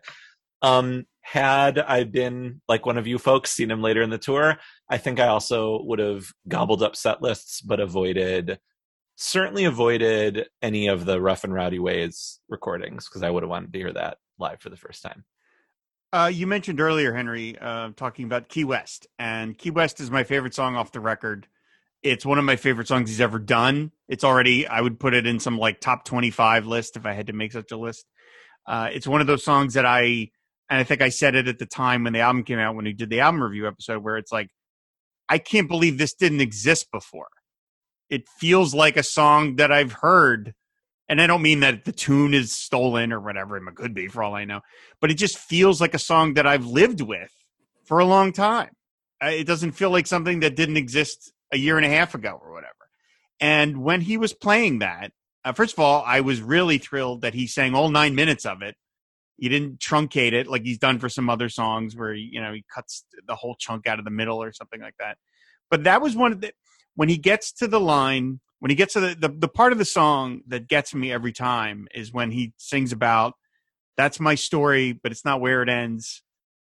Um, 0.61 1.05
had 1.19 1.79
I 1.79 2.05
been 2.05 2.61
like 2.69 2.85
one 2.85 2.97
of 2.97 3.07
you 3.07 3.17
folks, 3.17 3.51
seen 3.51 3.71
him 3.71 3.81
later 3.81 4.01
in 4.01 4.09
the 4.09 4.17
tour, 4.17 4.55
I 4.89 4.97
think 4.97 5.19
I 5.19 5.27
also 5.27 5.81
would 5.83 5.99
have 5.99 6.27
gobbled 6.47 6.81
up 6.81 6.95
set 6.95 7.21
lists, 7.21 7.59
but 7.59 7.81
avoided 7.81 8.57
certainly 9.15 9.65
avoided 9.65 10.47
any 10.61 10.87
of 10.87 11.05
the 11.05 11.21
rough 11.21 11.43
and 11.43 11.53
rowdy 11.53 11.79
ways 11.79 12.39
recordings 12.49 13.07
because 13.07 13.23
I 13.23 13.29
would 13.29 13.43
have 13.43 13.49
wanted 13.49 13.73
to 13.73 13.79
hear 13.79 13.93
that 13.93 14.17
live 14.39 14.59
for 14.59 14.69
the 14.69 14.77
first 14.77 15.03
time. 15.03 15.23
Uh, 16.11 16.29
you 16.31 16.45
mentioned 16.45 16.79
earlier, 16.79 17.13
Henry, 17.13 17.57
uh, 17.59 17.89
talking 17.95 18.25
about 18.25 18.47
Key 18.47 18.65
West, 18.65 19.07
and 19.17 19.57
Key 19.57 19.71
West 19.71 19.99
is 19.99 20.11
my 20.11 20.23
favorite 20.23 20.53
song 20.53 20.75
off 20.75 20.91
the 20.91 20.99
record. 20.99 21.47
It's 22.03 22.25
one 22.25 22.37
of 22.37 22.45
my 22.45 22.55
favorite 22.55 22.87
songs 22.87 23.09
he's 23.09 23.21
ever 23.21 23.39
done. 23.39 23.91
It's 24.07 24.23
already, 24.23 24.67
I 24.67 24.81
would 24.81 24.99
put 24.99 25.13
it 25.13 25.25
in 25.25 25.39
some 25.39 25.57
like 25.57 25.79
top 25.79 26.05
25 26.05 26.67
list 26.67 26.97
if 26.97 27.05
I 27.05 27.13
had 27.13 27.27
to 27.27 27.33
make 27.33 27.51
such 27.51 27.71
a 27.71 27.77
list. 27.77 28.05
Uh, 28.67 28.89
it's 28.91 29.07
one 29.07 29.21
of 29.21 29.27
those 29.27 29.43
songs 29.43 29.73
that 29.73 29.85
I, 29.85 30.29
and 30.69 30.79
I 30.79 30.83
think 30.83 31.01
I 31.01 31.09
said 31.09 31.35
it 31.35 31.47
at 31.47 31.59
the 31.59 31.65
time 31.65 32.03
when 32.03 32.13
the 32.13 32.19
album 32.19 32.43
came 32.43 32.59
out, 32.59 32.75
when 32.75 32.85
he 32.85 32.93
did 32.93 33.09
the 33.09 33.21
album 33.21 33.41
review 33.41 33.67
episode, 33.67 34.03
where 34.03 34.17
it's 34.17 34.31
like, 34.31 34.49
I 35.29 35.37
can't 35.37 35.67
believe 35.67 35.97
this 35.97 36.13
didn't 36.13 36.41
exist 36.41 36.91
before. 36.91 37.27
It 38.13 38.29
feels 38.39 38.73
like 38.73 38.97
a 38.97 39.03
song 39.03 39.55
that 39.57 39.71
I've 39.71 39.91
heard. 39.91 40.53
And 41.09 41.21
I 41.21 41.27
don't 41.27 41.41
mean 41.41 41.59
that 41.61 41.85
the 41.85 41.91
tune 41.91 42.33
is 42.33 42.53
stolen 42.53 43.11
or 43.11 43.19
whatever. 43.19 43.57
It 43.57 43.75
could 43.75 43.93
be 43.93 44.07
for 44.07 44.23
all 44.23 44.35
I 44.35 44.45
know 44.45 44.61
but 45.03 45.11
it 45.11 45.15
just 45.15 45.37
feels 45.37 45.81
like 45.81 45.93
a 45.93 45.99
song 45.99 46.35
that 46.35 46.47
I've 46.47 46.65
lived 46.65 47.01
with 47.01 47.29
for 47.83 47.99
a 47.99 48.05
long 48.05 48.31
time. 48.31 48.69
It 49.21 49.45
doesn't 49.45 49.73
feel 49.73 49.89
like 49.89 50.07
something 50.07 50.39
that 50.39 50.55
didn't 50.55 50.77
exist 50.77 51.33
a 51.51 51.57
year 51.57 51.75
and 51.75 51.85
a 51.85 51.89
half 51.89 52.15
ago 52.15 52.39
or 52.41 52.53
whatever. 52.53 52.71
And 53.41 53.83
when 53.83 53.99
he 53.99 54.15
was 54.15 54.31
playing 54.31 54.79
that, 54.79 55.11
uh, 55.43 55.51
first 55.51 55.73
of 55.73 55.79
all, 55.79 56.05
I 56.07 56.21
was 56.21 56.41
really 56.41 56.77
thrilled 56.77 57.23
that 57.23 57.33
he 57.33 57.47
sang 57.47 57.75
all 57.75 57.89
nine 57.89 58.15
minutes 58.15 58.45
of 58.45 58.61
it. 58.61 58.75
He 59.35 59.49
didn't 59.49 59.79
truncate 59.79 60.31
it 60.31 60.47
like 60.47 60.63
he's 60.63 60.77
done 60.77 60.99
for 60.99 61.09
some 61.09 61.29
other 61.29 61.49
songs 61.49 61.97
where 61.97 62.13
you 62.13 62.39
know 62.39 62.53
he 62.53 62.63
cuts 62.73 63.03
the 63.27 63.35
whole 63.35 63.57
chunk 63.59 63.87
out 63.87 63.99
of 63.99 64.05
the 64.05 64.11
middle 64.11 64.41
or 64.41 64.53
something 64.53 64.79
like 64.79 64.95
that. 64.99 65.17
But 65.69 65.83
that 65.83 66.01
was 66.01 66.15
one 66.15 66.31
of 66.31 66.39
the 66.39 66.53
when 66.95 67.09
he 67.09 67.17
gets 67.17 67.51
to 67.53 67.67
the 67.67 67.79
line 67.79 68.39
when 68.59 68.69
he 68.69 68.75
gets 68.75 68.93
to 68.93 68.99
the, 69.01 69.15
the 69.15 69.29
the 69.29 69.47
part 69.47 69.73
of 69.73 69.77
the 69.77 69.85
song 69.85 70.41
that 70.47 70.67
gets 70.67 70.95
me 70.95 71.11
every 71.11 71.33
time 71.33 71.87
is 71.93 72.13
when 72.13 72.31
he 72.31 72.53
sings 72.57 72.91
about 72.91 73.33
that's 73.97 74.19
my 74.19 74.35
story, 74.35 74.91
but 74.91 75.11
it's 75.11 75.25
not 75.25 75.41
where 75.41 75.61
it 75.61 75.69
ends. 75.69 76.23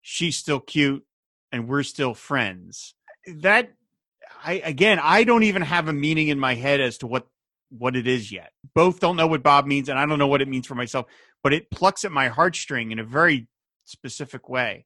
She's 0.01 0.37
still 0.37 0.59
cute 0.59 1.05
and 1.51 1.67
we're 1.67 1.83
still 1.83 2.13
friends. 2.13 2.95
That 3.27 3.71
I 4.43 4.53
again, 4.53 4.99
I 5.01 5.23
don't 5.23 5.43
even 5.43 5.61
have 5.61 5.87
a 5.87 5.93
meaning 5.93 6.29
in 6.29 6.39
my 6.39 6.55
head 6.55 6.81
as 6.81 6.97
to 6.99 7.07
what 7.07 7.27
what 7.69 7.95
it 7.95 8.07
is 8.07 8.31
yet. 8.31 8.51
Both 8.73 8.99
don't 8.99 9.15
know 9.15 9.27
what 9.27 9.43
Bob 9.43 9.65
means 9.65 9.87
and 9.87 9.99
I 9.99 10.05
don't 10.05 10.19
know 10.19 10.27
what 10.27 10.41
it 10.41 10.47
means 10.47 10.67
for 10.67 10.75
myself, 10.75 11.05
but 11.43 11.53
it 11.53 11.69
plucks 11.69 12.03
at 12.03 12.11
my 12.11 12.29
heartstring 12.29 12.91
in 12.91 12.99
a 12.99 13.03
very 13.03 13.47
specific 13.85 14.49
way. 14.49 14.85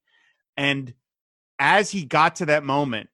And 0.58 0.94
as 1.58 1.92
he 1.92 2.04
got 2.04 2.38
to 2.38 2.48
that 2.48 2.64
moment, 2.64 3.10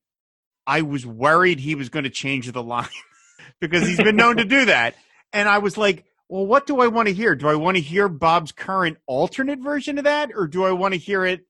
I 0.66 0.82
was 0.82 1.06
worried 1.06 1.60
he 1.60 1.76
was 1.76 1.90
going 1.90 2.04
to 2.04 2.10
change 2.10 2.52
the 2.52 2.64
line 2.64 2.88
because 3.60 3.88
he's 3.88 3.98
been 3.98 4.16
known 4.16 4.38
to 4.38 4.46
do 4.46 4.66
that. 4.66 4.96
And 5.34 5.48
I 5.50 5.60
was 5.60 5.78
like, 5.78 6.06
well, 6.30 6.46
what 6.46 6.66
do 6.66 6.80
I 6.80 6.88
want 6.88 7.10
to 7.10 7.14
hear? 7.14 7.36
Do 7.36 7.50
I 7.50 7.56
want 7.56 7.76
to 7.76 7.82
hear 7.82 8.08
Bob's 8.08 8.54
current 8.54 8.98
alternate 9.06 9.60
version 9.60 9.98
of 9.98 10.06
that, 10.06 10.32
or 10.34 10.48
do 10.48 10.64
I 10.64 10.72
want 10.72 10.94
to 10.94 10.98
hear 10.98 11.26
it 11.26 11.42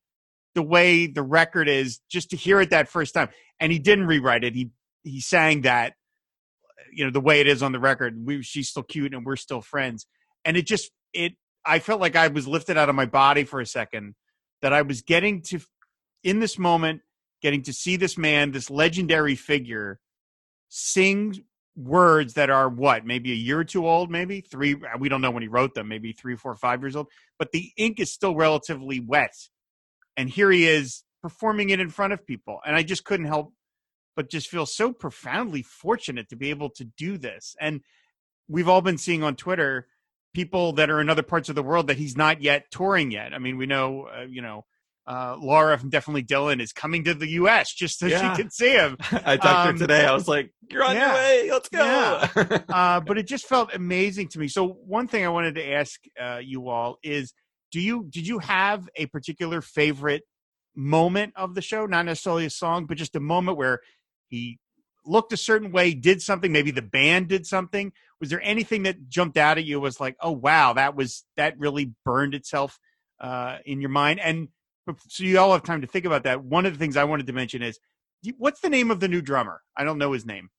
the 0.55 0.63
way 0.63 1.05
the 1.05 1.21
record 1.21 1.69
is, 1.69 1.99
just 2.09 2.31
to 2.31 2.35
hear 2.35 2.59
it 2.59 2.71
that 2.71 2.89
first 2.89 3.13
time? 3.13 3.29
And 3.59 3.71
he 3.71 3.77
didn't 3.77 4.07
rewrite 4.07 4.43
it. 4.43 4.55
He 4.55 4.71
he 5.03 5.21
sang 5.21 5.61
that, 5.61 5.93
you 6.91 7.05
know, 7.05 7.11
the 7.11 7.21
way 7.21 7.41
it 7.41 7.47
is 7.47 7.61
on 7.61 7.71
the 7.71 7.79
record. 7.79 8.25
We, 8.25 8.41
she's 8.41 8.69
still 8.69 8.81
cute, 8.81 9.13
and 9.13 9.23
we're 9.23 9.35
still 9.35 9.61
friends. 9.61 10.07
And 10.45 10.57
it 10.57 10.65
just 10.65 10.89
it. 11.13 11.33
I 11.63 11.77
felt 11.77 12.01
like 12.01 12.15
I 12.15 12.29
was 12.29 12.47
lifted 12.47 12.75
out 12.75 12.89
of 12.89 12.95
my 12.95 13.05
body 13.05 13.43
for 13.43 13.61
a 13.61 13.67
second. 13.67 14.15
That 14.63 14.73
I 14.73 14.81
was 14.81 15.03
getting 15.03 15.41
to, 15.49 15.59
in 16.23 16.39
this 16.39 16.57
moment, 16.57 17.01
getting 17.41 17.63
to 17.63 17.73
see 17.73 17.95
this 17.95 18.17
man, 18.17 18.51
this 18.51 18.69
legendary 18.69 19.35
figure, 19.35 19.99
sing 20.69 21.43
words 21.75 22.33
that 22.33 22.49
are 22.49 22.69
what 22.69 23.05
maybe 23.05 23.31
a 23.31 23.35
year 23.35 23.59
or 23.59 23.63
two 23.63 23.87
old 23.87 24.11
maybe? 24.11 24.41
Three 24.41 24.75
we 24.99 25.09
don't 25.09 25.21
know 25.21 25.31
when 25.31 25.41
he 25.41 25.47
wrote 25.47 25.73
them 25.73 25.87
maybe 25.87 26.11
three 26.11 26.35
four 26.35 26.55
five 26.55 26.81
years 26.81 26.95
old 26.95 27.07
but 27.39 27.51
the 27.51 27.71
ink 27.77 27.99
is 27.99 28.11
still 28.11 28.35
relatively 28.35 28.99
wet. 28.99 29.33
And 30.17 30.29
here 30.29 30.51
he 30.51 30.67
is 30.67 31.03
performing 31.21 31.69
it 31.69 31.79
in 31.79 31.89
front 31.89 32.13
of 32.13 32.25
people 32.25 32.59
and 32.65 32.75
i 32.75 32.83
just 32.83 33.05
couldn't 33.05 33.27
help 33.27 33.53
but 34.15 34.29
just 34.29 34.49
feel 34.49 34.65
so 34.65 34.91
profoundly 34.91 35.61
fortunate 35.61 36.27
to 36.29 36.35
be 36.35 36.49
able 36.49 36.69
to 36.69 36.83
do 36.83 37.17
this. 37.17 37.55
And 37.61 37.81
we've 38.49 38.67
all 38.67 38.81
been 38.81 38.97
seeing 38.97 39.23
on 39.23 39.35
twitter 39.35 39.87
people 40.33 40.73
that 40.73 40.89
are 40.89 40.99
in 40.99 41.09
other 41.09 41.23
parts 41.23 41.49
of 41.49 41.55
the 41.55 41.63
world 41.63 41.87
that 41.87 41.97
he's 41.97 42.17
not 42.17 42.41
yet 42.41 42.69
touring 42.69 43.11
yet. 43.11 43.33
I 43.33 43.39
mean 43.39 43.57
we 43.57 43.65
know 43.65 44.09
uh, 44.13 44.25
you 44.29 44.41
know 44.41 44.65
uh, 45.11 45.35
Laura 45.39 45.77
from 45.77 45.89
Definitely 45.89 46.23
Dylan 46.23 46.61
is 46.61 46.71
coming 46.71 47.03
to 47.03 47.13
the 47.13 47.27
U.S. 47.31 47.73
just 47.73 47.99
so 47.99 48.05
Yeah. 48.05 48.33
she 48.35 48.41
can 48.43 48.49
see 48.51 48.71
him. 48.71 48.95
I 49.11 49.35
talked 49.35 49.45
Um, 49.45 49.65
to 49.65 49.71
her 49.73 49.77
today. 49.87 50.05
I 50.05 50.13
was 50.13 50.27
like, 50.27 50.53
"You're 50.69 50.85
on 50.85 50.95
yeah. 50.95 51.07
your 51.07 51.15
way. 51.15 51.51
Let's 51.51 51.69
go." 51.69 51.83
Yeah. 51.83 52.59
uh, 52.69 52.99
but 53.01 53.17
it 53.17 53.27
just 53.27 53.45
felt 53.45 53.73
amazing 53.73 54.29
to 54.29 54.39
me. 54.39 54.47
So 54.47 54.65
one 54.67 55.07
thing 55.09 55.25
I 55.25 55.29
wanted 55.29 55.55
to 55.55 55.69
ask 55.71 55.99
uh, 56.19 56.39
you 56.41 56.69
all 56.69 56.97
is: 57.03 57.33
Do 57.73 57.81
you 57.81 58.05
did 58.09 58.25
you 58.25 58.39
have 58.39 58.87
a 58.95 59.07
particular 59.07 59.61
favorite 59.61 60.23
moment 60.75 61.33
of 61.35 61.55
the 61.55 61.61
show? 61.61 61.85
Not 61.85 62.05
necessarily 62.05 62.45
a 62.45 62.49
song, 62.49 62.85
but 62.85 62.97
just 62.97 63.15
a 63.15 63.19
moment 63.19 63.57
where 63.57 63.81
he 64.29 64.59
looked 65.05 65.33
a 65.33 65.37
certain 65.37 65.71
way, 65.73 65.93
did 65.93 66.21
something. 66.21 66.51
Maybe 66.53 66.71
the 66.71 66.81
band 66.81 67.27
did 67.27 67.45
something. 67.45 67.91
Was 68.21 68.29
there 68.29 68.41
anything 68.43 68.83
that 68.83 69.09
jumped 69.09 69.35
out 69.35 69.57
at 69.57 69.65
you? 69.65 69.79
Was 69.81 69.99
like, 69.99 70.15
oh 70.21 70.31
wow, 70.31 70.73
that 70.73 70.95
was 70.95 71.25
that 71.35 71.59
really 71.59 71.91
burned 72.05 72.33
itself 72.33 72.79
uh, 73.19 73.57
in 73.65 73.81
your 73.81 73.89
mind. 73.89 74.19
And 74.21 74.47
so 75.07 75.23
you 75.23 75.39
all 75.39 75.51
have 75.53 75.63
time 75.63 75.81
to 75.81 75.87
think 75.87 76.05
about 76.05 76.23
that. 76.23 76.43
One 76.43 76.65
of 76.65 76.73
the 76.73 76.79
things 76.79 76.97
I 76.97 77.03
wanted 77.03 77.27
to 77.27 77.33
mention 77.33 77.61
is, 77.61 77.79
what's 78.37 78.61
the 78.61 78.69
name 78.69 78.91
of 78.91 78.99
the 78.99 79.07
new 79.07 79.21
drummer? 79.21 79.61
I 79.77 79.83
don't 79.83 79.97
know 79.97 80.11
his 80.11 80.25
name. 80.25 80.49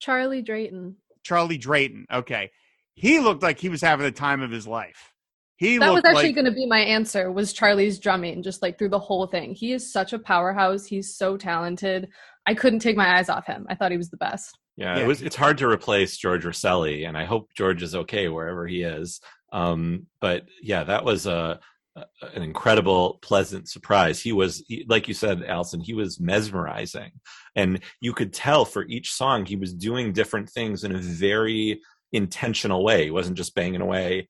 Charlie 0.00 0.42
Drayton. 0.42 0.96
Charlie 1.24 1.58
Drayton. 1.58 2.06
Okay. 2.12 2.50
He 2.94 3.18
looked 3.20 3.42
like 3.42 3.58
he 3.58 3.68
was 3.68 3.80
having 3.80 4.04
the 4.04 4.12
time 4.12 4.42
of 4.42 4.50
his 4.50 4.66
life. 4.66 5.12
He 5.56 5.78
That 5.78 5.92
was 5.92 6.02
actually 6.04 6.26
like 6.26 6.34
going 6.34 6.46
to 6.46 6.52
be 6.52 6.66
my 6.66 6.80
answer. 6.80 7.30
Was 7.30 7.52
Charlie's 7.52 7.98
drumming 7.98 8.42
just 8.42 8.62
like 8.62 8.78
through 8.78 8.88
the 8.88 8.98
whole 8.98 9.26
thing? 9.28 9.54
He 9.54 9.72
is 9.72 9.92
such 9.92 10.12
a 10.12 10.18
powerhouse. 10.18 10.86
He's 10.86 11.16
so 11.16 11.36
talented. 11.36 12.08
I 12.46 12.54
couldn't 12.54 12.80
take 12.80 12.96
my 12.96 13.16
eyes 13.18 13.28
off 13.28 13.46
him. 13.46 13.66
I 13.70 13.76
thought 13.76 13.92
he 13.92 13.96
was 13.96 14.10
the 14.10 14.16
best. 14.16 14.58
Yeah, 14.76 14.96
Yeah. 14.96 15.04
it 15.04 15.06
was. 15.06 15.22
It's 15.22 15.36
hard 15.36 15.58
to 15.58 15.68
replace 15.68 16.16
George 16.16 16.44
Receli, 16.44 17.06
and 17.06 17.16
I 17.16 17.24
hope 17.24 17.50
George 17.56 17.82
is 17.82 17.94
okay 17.94 18.28
wherever 18.28 18.66
he 18.66 18.82
is. 18.82 19.20
Um, 19.52 20.06
but 20.20 20.46
yeah, 20.62 20.82
that 20.84 21.04
was 21.04 21.26
a, 21.26 21.30
a 21.30 21.60
an 21.94 22.42
incredible, 22.42 23.18
pleasant 23.22 23.68
surprise. 23.68 24.20
He 24.20 24.32
was, 24.32 24.64
he, 24.66 24.84
like 24.88 25.08
you 25.08 25.14
said, 25.14 25.42
Allison. 25.44 25.80
He 25.80 25.94
was 25.94 26.20
mesmerizing, 26.20 27.12
and 27.54 27.80
you 28.00 28.12
could 28.12 28.32
tell 28.32 28.64
for 28.64 28.84
each 28.84 29.12
song 29.12 29.44
he 29.44 29.56
was 29.56 29.74
doing 29.74 30.12
different 30.12 30.48
things 30.48 30.84
in 30.84 30.94
a 30.94 30.98
very 30.98 31.80
intentional 32.12 32.84
way. 32.84 33.04
He 33.04 33.10
wasn't 33.10 33.36
just 33.36 33.54
banging 33.54 33.80
away 33.80 34.28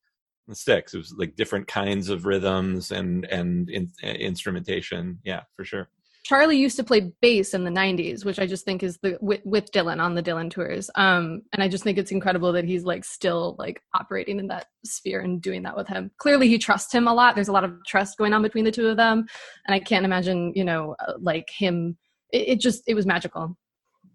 the 0.49 0.55
sticks. 0.57 0.95
It 0.95 0.99
was 0.99 1.15
like 1.17 1.37
different 1.37 1.69
kinds 1.69 2.09
of 2.09 2.27
rhythms 2.27 2.91
and 2.91 3.25
and 3.27 3.71
in, 3.71 3.91
uh, 4.03 4.09
instrumentation. 4.09 5.21
Yeah, 5.25 5.43
for 5.57 5.65
sure. 5.65 5.89
Charlie 6.25 6.57
used 6.57 6.77
to 6.77 6.85
play 6.85 7.13
bass 7.21 7.53
in 7.53 7.65
the 7.65 7.71
90s, 7.71 8.25
which 8.25 8.39
I 8.39 8.47
just 8.47 8.65
think 8.65 8.83
is 8.83 8.99
the 8.99 9.19
with, 9.21 9.41
with 9.45 9.73
Dylan 9.73 10.01
on 10.01 10.15
the 10.15 10.23
Dylan 10.23 10.51
tours. 10.51 10.89
Um, 10.95 11.43
and 11.53 11.63
I 11.63 11.69
just 11.69 11.83
think 11.83 11.99
it's 11.99 12.13
incredible 12.13 12.53
that 12.53 12.65
he's 12.65 12.85
like 12.85 13.05
still 13.05 13.57
like 13.59 13.83
operating 13.95 14.39
in 14.39 14.47
that 14.47 14.67
sphere 14.85 15.21
and 15.21 15.43
doing 15.43 15.63
that 15.63 15.77
with 15.77 15.89
him. 15.89 16.13
Clearly 16.19 16.49
he 16.49 16.59
trusts 16.59 16.95
him 16.95 17.09
a 17.09 17.15
lot. 17.15 17.35
There's 17.35 17.49
a 17.49 17.53
lot 17.53 17.65
of 17.65 17.75
trust 17.87 18.19
going 18.19 18.33
on 18.33 18.43
between 18.43 18.65
the 18.65 18.71
two 18.71 18.87
of 18.87 18.97
them. 18.97 19.27
And 19.67 19.75
I 19.75 19.81
can't 19.81 20.05
imagine, 20.05 20.53
you 20.55 20.65
know, 20.65 20.95
uh, 21.01 21.15
like 21.19 21.51
him 21.51 21.97
it, 22.33 22.49
it 22.49 22.61
just 22.61 22.83
it 22.87 22.95
was 22.95 23.07
magical. 23.07 23.57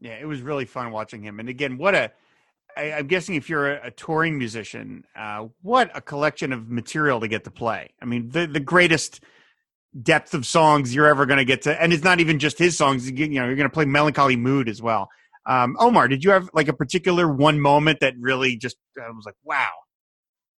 Yeah, 0.02 0.18
it 0.20 0.26
was 0.26 0.42
really 0.42 0.66
fun 0.66 0.92
watching 0.92 1.24
him. 1.24 1.40
And 1.40 1.50
again, 1.50 1.78
what 1.78 1.96
a 1.96 2.12
I, 2.76 2.94
I'm 2.94 3.08
guessing 3.08 3.36
if 3.36 3.50
you're 3.50 3.74
a, 3.74 3.88
a 3.88 3.92
touring 3.92 4.38
musician, 4.38 5.04
uh, 5.16 5.48
what 5.62 5.90
a 5.96 6.02
collection 6.02 6.52
of 6.54 6.70
material 6.70 7.20
to 7.20 7.28
get 7.28 7.44
to 7.46 7.52
play. 7.52 7.92
I 8.02 8.06
mean, 8.06 8.30
the 8.30 8.48
the 8.48 8.60
greatest 8.60 9.22
depth 10.02 10.34
of 10.34 10.46
songs 10.46 10.94
you're 10.94 11.08
ever 11.08 11.26
going 11.26 11.38
to 11.38 11.46
get 11.46 11.64
to, 11.64 11.82
and 11.82 11.94
it's 11.94 12.04
not 12.04 12.20
even 12.20 12.40
just 12.40 12.58
his 12.58 12.78
songs. 12.78 13.10
You 13.10 13.28
know, 13.28 13.46
you're 13.46 13.56
going 13.56 13.70
to 13.70 13.74
play 13.74 13.86
Melancholy 13.86 14.36
Mood 14.36 14.70
as 14.70 14.82
well. 14.82 15.10
Um, 15.46 15.78
Omar, 15.80 16.08
did 16.08 16.24
you 16.24 16.32
have 16.32 16.50
like 16.54 16.68
a 16.68 16.74
particular 16.74 17.32
one 17.32 17.60
moment 17.60 18.02
that 18.02 18.16
really 18.20 18.58
just 18.58 18.78
uh, 19.00 19.12
was 19.14 19.26
like, 19.26 19.36
wow? 19.44 19.70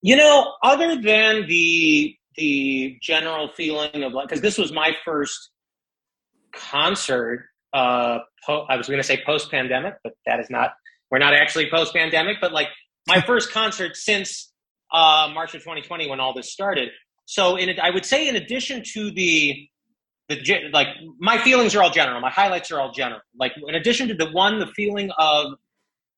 You 0.01 0.15
know, 0.15 0.53
other 0.63 0.95
than 0.95 1.45
the 1.47 2.15
the 2.35 2.97
general 3.01 3.49
feeling 3.49 4.03
of 4.03 4.13
like, 4.13 4.29
because 4.29 4.41
this 4.41 4.57
was 4.57 4.71
my 4.71 4.93
first 5.05 5.51
concert. 6.51 7.45
Uh, 7.71 8.19
po- 8.45 8.65
I 8.67 8.77
was 8.77 8.87
going 8.87 8.99
to 8.99 9.03
say 9.03 9.21
post 9.25 9.51
pandemic, 9.51 9.95
but 10.03 10.13
that 10.25 10.39
is 10.39 10.49
not. 10.49 10.71
We're 11.11 11.19
not 11.19 11.33
actually 11.33 11.69
post 11.69 11.93
pandemic, 11.93 12.37
but 12.41 12.51
like 12.51 12.67
my 13.07 13.21
first 13.27 13.51
concert 13.51 13.95
since 13.95 14.51
uh, 14.91 15.29
March 15.33 15.53
of 15.53 15.61
2020 15.61 16.09
when 16.09 16.19
all 16.19 16.33
this 16.33 16.51
started. 16.51 16.89
So, 17.29 17.57
in 17.57 17.79
I 17.79 17.91
would 17.91 18.07
say, 18.07 18.27
in 18.27 18.35
addition 18.35 18.81
to 18.93 19.11
the 19.11 19.69
the 20.29 20.41
like, 20.73 20.87
my 21.19 21.37
feelings 21.37 21.75
are 21.75 21.83
all 21.83 21.91
general. 21.91 22.19
My 22.21 22.31
highlights 22.31 22.71
are 22.71 22.79
all 22.79 22.91
general. 22.91 23.21
Like, 23.39 23.51
in 23.67 23.75
addition 23.75 24.07
to 24.07 24.15
the 24.15 24.31
one, 24.31 24.57
the 24.57 24.65
feeling 24.65 25.11
of, 25.15 25.53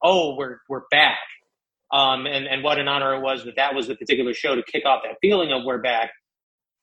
oh, 0.01 0.38
we're 0.38 0.59
we're 0.70 0.84
back, 0.89 1.20
um, 1.91 2.28
and 2.28 2.47
and 2.47 2.64
what 2.64 2.80
an 2.80 2.88
honor 2.88 3.14
it 3.16 3.20
was 3.20 3.43
that 3.43 3.57
that 3.57 3.76
was 3.76 3.88
the 3.88 3.95
particular 3.95 4.34
show 4.34 4.55
to 4.55 4.64
kick 4.64 4.86
off 4.86 5.01
that 5.03 5.18
feeling 5.20 5.51
of 5.51 5.66
we're 5.66 5.82
back. 5.82 6.12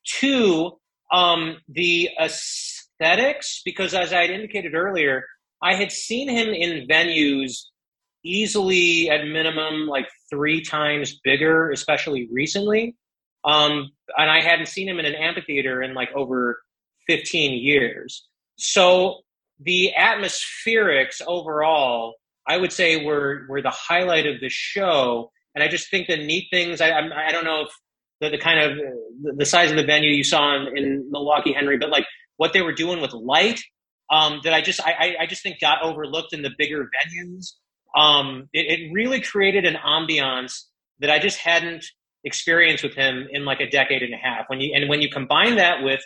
Two, 0.04 0.78
um, 1.10 1.56
the 1.66 2.10
aesthetics, 2.20 3.62
because 3.64 3.94
as 3.94 4.12
I 4.12 4.20
had 4.20 4.30
indicated 4.30 4.74
earlier, 4.74 5.24
I 5.62 5.72
had 5.72 5.90
seen 5.90 6.28
him 6.28 6.48
in 6.48 6.86
venues 6.86 7.62
easily 8.22 9.08
at 9.08 9.24
minimum 9.26 9.86
like 9.86 10.06
three 10.28 10.60
times 10.62 11.18
bigger, 11.24 11.70
especially 11.70 12.28
recently. 12.30 12.94
Um, 13.48 13.90
and 14.16 14.30
I 14.30 14.42
hadn't 14.42 14.66
seen 14.66 14.88
him 14.88 14.98
in 14.98 15.06
an 15.06 15.14
amphitheater 15.14 15.82
in 15.82 15.94
like 15.94 16.10
over 16.14 16.60
15 17.06 17.58
years. 17.62 18.26
So 18.56 19.20
the 19.58 19.92
atmospherics 19.98 21.22
overall, 21.26 22.16
I 22.46 22.58
would 22.58 22.72
say 22.72 23.02
were, 23.02 23.46
were 23.48 23.62
the 23.62 23.70
highlight 23.70 24.26
of 24.26 24.40
the 24.40 24.50
show. 24.50 25.30
And 25.54 25.64
I 25.64 25.68
just 25.68 25.90
think 25.90 26.08
the 26.08 26.18
neat 26.18 26.48
things, 26.50 26.82
I, 26.82 26.90
I, 26.90 27.28
I 27.28 27.32
don't 27.32 27.44
know 27.44 27.62
if 27.62 27.70
the, 28.20 28.28
the 28.28 28.38
kind 28.38 28.60
of 28.60 28.78
the 29.36 29.46
size 29.46 29.70
of 29.70 29.78
the 29.78 29.84
venue 29.84 30.10
you 30.10 30.24
saw 30.24 30.54
in, 30.54 30.76
in 30.76 31.10
Milwaukee 31.10 31.54
Henry, 31.54 31.78
but 31.78 31.88
like 31.88 32.04
what 32.36 32.52
they 32.52 32.60
were 32.60 32.74
doing 32.74 33.00
with 33.00 33.14
light 33.14 33.60
um, 34.10 34.40
that 34.44 34.52
I 34.52 34.60
just 34.60 34.80
I, 34.84 35.16
I 35.20 35.26
just 35.26 35.42
think 35.42 35.60
got 35.60 35.82
overlooked 35.82 36.32
in 36.32 36.42
the 36.42 36.50
bigger 36.58 36.84
venues. 36.84 37.52
Um, 37.96 38.48
it, 38.52 38.80
it 38.80 38.92
really 38.92 39.20
created 39.20 39.64
an 39.64 39.74
ambiance 39.74 40.64
that 41.00 41.10
I 41.10 41.18
just 41.18 41.38
hadn't 41.38 41.84
experience 42.28 42.82
with 42.82 42.94
him 42.94 43.26
in 43.32 43.44
like 43.44 43.60
a 43.60 43.68
decade 43.68 44.02
and 44.02 44.14
a 44.14 44.16
half. 44.16 44.44
When 44.48 44.60
you 44.60 44.72
and 44.74 44.88
when 44.88 45.02
you 45.02 45.08
combine 45.10 45.56
that 45.56 45.82
with 45.82 46.00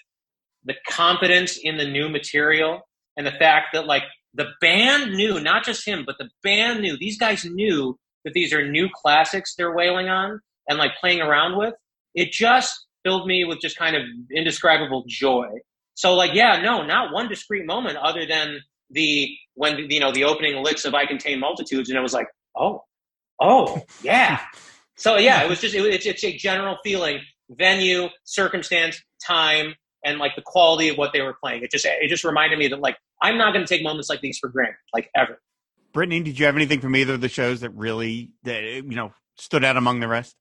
the 0.65 0.75
confidence 0.89 1.59
in 1.63 1.77
the 1.77 1.85
new 1.85 2.09
material 2.09 2.81
and 3.17 3.27
the 3.27 3.33
fact 3.33 3.69
that 3.75 3.87
like 3.87 4.05
the 4.35 4.47
band 4.61 5.13
knew, 5.13 5.41
not 5.41 5.65
just 5.65 5.87
him, 5.87 6.05
but 6.07 6.17
the 6.19 6.31
band 6.43 6.81
knew, 6.81 6.97
these 6.97 7.19
guys 7.19 7.45
knew 7.45 7.99
that 8.25 8.33
these 8.33 8.53
are 8.53 8.67
new 8.67 8.89
classics 9.03 9.55
they're 9.57 9.75
wailing 9.75 10.09
on 10.09 10.41
and 10.69 10.79
like 10.79 10.93
playing 11.01 11.21
around 11.21 11.59
with, 11.59 11.75
it 12.15 12.31
just 12.31 12.87
filled 13.05 13.27
me 13.27 13.45
with 13.45 13.61
just 13.61 13.77
kind 13.77 13.97
of 13.97 14.03
indescribable 14.35 15.05
joy. 15.09 15.49
So 15.95 16.15
like, 16.15 16.33
yeah, 16.33 16.61
no, 16.63 16.83
not 16.83 17.13
one 17.13 17.29
discrete 17.29 17.67
moment 17.67 17.99
other 17.99 18.25
than 18.27 18.61
the 18.91 19.29
when 19.55 19.91
you 19.91 20.01
know 20.01 20.13
the 20.13 20.25
opening 20.25 20.63
licks 20.63 20.85
of 20.85 20.95
"I 20.95 21.07
Contain 21.07 21.41
Multitudes," 21.41 21.89
and 21.89 21.99
it 21.99 22.03
was 22.03 22.13
like, 22.13 22.29
oh, 22.57 22.85
oh, 23.41 23.83
yeah, 24.03 24.41
so 25.03 25.17
yeah, 25.17 25.43
it 25.43 25.49
was 25.49 25.61
just 25.61 25.75
it, 25.75 25.85
it's, 25.85 26.07
it's 26.07 26.23
a 26.23 26.33
general 26.33 26.79
feeling, 26.85 27.19
venue, 27.51 28.09
circumstance, 28.23 29.03
time, 29.27 29.75
and 30.05 30.21
like 30.21 30.37
the 30.37 30.43
quality 30.43 30.91
of 30.91 30.97
what 30.97 31.13
they 31.13 31.23
were 31.23 31.35
playing. 31.43 31.65
It 31.65 31.73
just 31.73 31.85
it 31.85 32.09
just 32.09 32.23
reminded 32.23 32.57
me 32.57 32.69
that 32.69 32.79
like 32.79 32.97
I'm 33.21 33.37
not 33.37 33.53
going 33.53 33.67
to 33.67 33.69
take 33.69 33.83
moments 33.83 34.09
like 34.09 34.21
these 34.21 34.39
for 34.39 34.49
granted, 34.49 34.77
like 34.95 35.11
ever. 35.17 35.41
Brittany, 35.93 36.21
did 36.21 36.39
you 36.39 36.47
have 36.47 36.55
anything 36.55 36.81
from 36.81 36.95
either 36.95 37.15
of 37.15 37.21
the 37.21 37.29
shows 37.29 37.63
that 37.63 37.71
really 37.71 38.31
that 38.45 38.63
you 38.63 38.95
know 38.95 39.13
stood 39.37 39.65
out 39.65 39.77
among 39.77 39.99
the 39.99 40.07
rest? 40.07 40.37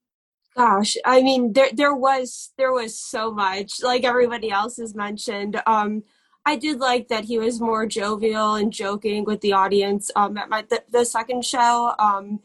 Gosh, 0.55 0.95
I 1.05 1.23
mean, 1.23 1.53
there 1.53 1.71
there 1.73 1.95
was 1.95 2.51
there 2.59 2.71
was 2.71 2.99
so 2.99 3.31
much. 3.31 3.81
Like 3.81 4.03
everybody 4.03 4.51
else 4.51 4.77
has 4.77 4.93
mentioned, 4.93 5.59
um, 5.65 6.03
I 6.45 6.55
did 6.55 6.77
like 6.77 7.07
that 7.07 7.25
he 7.25 7.39
was 7.39 7.59
more 7.59 7.87
jovial 7.87 8.53
and 8.53 8.71
joking 8.71 9.25
with 9.25 9.41
the 9.41 9.53
audience. 9.53 10.11
Um, 10.15 10.37
at 10.37 10.49
my 10.49 10.63
the, 10.69 10.83
the 10.91 11.03
second 11.03 11.45
show, 11.45 11.95
um, 11.97 12.41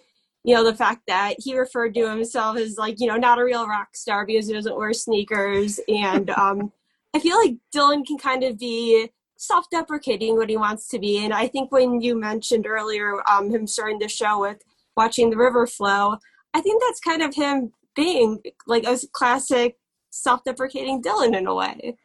you 0.47 0.55
know, 0.55 0.63
the 0.63 0.77
fact 0.77 1.03
that 1.09 1.35
he 1.39 1.59
referred 1.59 1.93
to 1.93 2.09
himself 2.09 2.57
as 2.57 2.79
like, 2.79 3.01
you 3.01 3.09
know, 3.09 3.17
not 3.17 3.41
a 3.41 3.45
real 3.45 3.67
rock 3.67 3.97
star 3.97 4.25
because 4.25 4.47
he 4.47 4.53
doesn't 4.53 4.77
wear 4.77 4.93
sneakers. 4.93 5.81
And 5.89 6.31
um, 6.31 6.73
I 7.13 7.19
feel 7.19 7.37
like 7.37 7.57
Dylan 7.75 8.07
can 8.07 8.17
kind 8.17 8.45
of 8.45 8.57
be 8.57 9.11
self 9.37 9.69
deprecating 9.73 10.37
what 10.37 10.49
he 10.49 10.57
wants 10.57 10.87
to 10.89 11.01
be. 11.01 11.25
And 11.25 11.35
I 11.35 11.49
think 11.49 11.73
when 11.73 12.01
you 12.01 12.17
mentioned 12.17 12.65
earlier 12.65 13.29
um, 13.29 13.51
him 13.51 13.67
starting 13.67 13.99
the 13.99 14.07
show 14.07 14.41
with 14.41 14.63
watching 14.97 15.31
the 15.31 15.37
river 15.37 15.67
flow, 15.67 16.19
I 16.55 16.61
think 16.61 16.81
that's 16.81 17.01
kind 17.01 17.23
of 17.23 17.35
him 17.35 17.73
being 17.97 18.41
like 18.69 18.85
a 18.85 18.97
classic 19.13 19.79
self 20.11 20.45
deprecating 20.45 21.03
Dylan 21.03 21.37
in 21.37 21.49
a 21.49 21.55
way. 21.57 21.97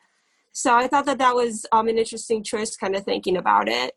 So 0.52 0.74
I 0.74 0.88
thought 0.88 1.06
that 1.06 1.20
that 1.20 1.36
was 1.36 1.68
um, 1.72 1.88
an 1.88 2.00
interesting 2.00 2.44
choice, 2.44 2.76
kind 2.76 2.96
of 2.96 3.06
thinking 3.06 3.38
about 3.38 3.70
it. 3.70 3.94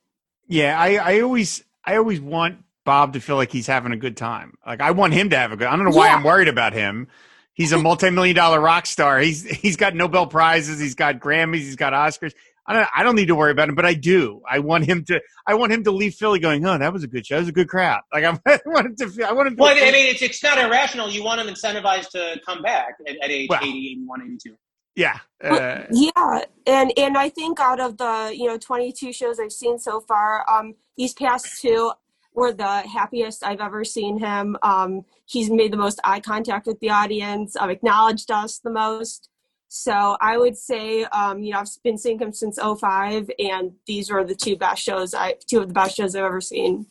Yeah, 0.48 0.78
I, 0.78 0.96
I 0.96 1.20
always 1.20 1.64
I 1.86 1.96
always 1.96 2.20
want 2.20 2.58
Bob 2.84 3.14
to 3.14 3.20
feel 3.20 3.36
like 3.36 3.50
he's 3.50 3.66
having 3.66 3.92
a 3.92 3.96
good 3.96 4.16
time. 4.16 4.56
Like 4.66 4.80
I 4.80 4.90
want 4.92 5.12
him 5.12 5.30
to 5.30 5.36
have 5.36 5.52
a 5.52 5.56
good. 5.56 5.66
I 5.66 5.76
don't 5.76 5.84
know 5.84 5.96
why 5.96 6.08
yeah. 6.08 6.16
I'm 6.16 6.24
worried 6.24 6.48
about 6.48 6.72
him. 6.72 7.08
He's 7.54 7.72
a 7.72 7.78
multi-million 7.78 8.34
dollar 8.34 8.60
rock 8.60 8.86
star. 8.86 9.18
He's 9.20 9.44
he's 9.44 9.76
got 9.76 9.94
Nobel 9.94 10.26
prizes. 10.26 10.80
He's 10.80 10.94
got 10.94 11.20
Grammys. 11.20 11.58
He's 11.58 11.76
got 11.76 11.92
Oscars. 11.92 12.32
I 12.66 12.72
don't, 12.72 12.88
I 12.96 13.02
don't 13.02 13.14
need 13.14 13.28
to 13.28 13.34
worry 13.34 13.50
about 13.50 13.68
him, 13.68 13.74
but 13.74 13.84
I 13.84 13.92
do. 13.92 14.40
I 14.48 14.60
want 14.60 14.86
him 14.86 15.04
to. 15.04 15.20
I 15.46 15.54
want 15.54 15.72
him 15.72 15.84
to 15.84 15.90
leave 15.90 16.14
Philly 16.14 16.38
going, 16.38 16.64
"Oh, 16.64 16.78
that 16.78 16.92
was 16.92 17.04
a 17.04 17.06
good 17.06 17.26
show. 17.26 17.36
That 17.36 17.42
was 17.42 17.48
a 17.48 17.52
good 17.52 17.68
crowd." 17.68 18.00
Like 18.12 18.24
I'm, 18.24 18.40
I 18.46 18.58
want 18.66 18.86
him 18.86 18.96
to. 18.96 19.08
Feel, 19.08 19.26
I 19.26 19.32
want 19.32 19.48
him. 19.48 19.56
To 19.56 19.62
well, 19.62 19.76
I 19.76 19.90
mean, 19.92 20.06
it's 20.06 20.22
it's 20.22 20.42
not 20.42 20.58
irrational. 20.58 21.10
You 21.10 21.22
want 21.22 21.40
him 21.40 21.52
incentivized 21.52 22.10
to 22.10 22.40
come 22.46 22.62
back 22.62 22.94
at, 23.06 23.16
at 23.22 23.30
age 23.30 23.48
well, 23.50 23.60
80, 23.62 23.68
81, 23.68 24.22
82. 24.22 24.56
Yeah. 24.96 25.18
Uh, 25.42 25.82
yeah, 25.90 26.44
and 26.66 26.92
and 26.96 27.18
I 27.18 27.28
think 27.28 27.60
out 27.60 27.80
of 27.80 27.98
the 27.98 28.32
you 28.34 28.46
know 28.46 28.56
22 28.56 29.12
shows 29.12 29.38
I've 29.38 29.52
seen 29.52 29.78
so 29.78 30.00
far, 30.00 30.48
um, 30.48 30.74
these 30.96 31.12
past 31.12 31.60
two, 31.60 31.92
were 32.34 32.52
the 32.52 32.80
happiest 32.80 33.44
I've 33.44 33.60
ever 33.60 33.84
seen 33.84 34.18
him. 34.18 34.56
Um, 34.62 35.04
he's 35.24 35.50
made 35.50 35.72
the 35.72 35.76
most 35.76 36.00
eye 36.04 36.20
contact 36.20 36.66
with 36.66 36.80
the 36.80 36.90
audience, 36.90 37.56
um, 37.56 37.70
acknowledged 37.70 38.30
us 38.30 38.58
the 38.58 38.70
most. 38.70 39.28
So 39.68 40.16
I 40.20 40.36
would 40.36 40.56
say, 40.56 41.04
um, 41.04 41.42
you 41.42 41.52
know, 41.52 41.60
I've 41.60 41.68
been 41.82 41.98
seeing 41.98 42.18
him 42.18 42.32
since 42.32 42.58
05, 42.60 43.30
and 43.38 43.72
these 43.86 44.10
were 44.10 44.24
the 44.24 44.34
two 44.34 44.56
best 44.56 44.82
shows, 44.82 45.14
I 45.14 45.34
two 45.46 45.60
of 45.60 45.68
the 45.68 45.74
best 45.74 45.96
shows 45.96 46.14
I've 46.14 46.24
ever 46.24 46.40
seen. 46.40 46.86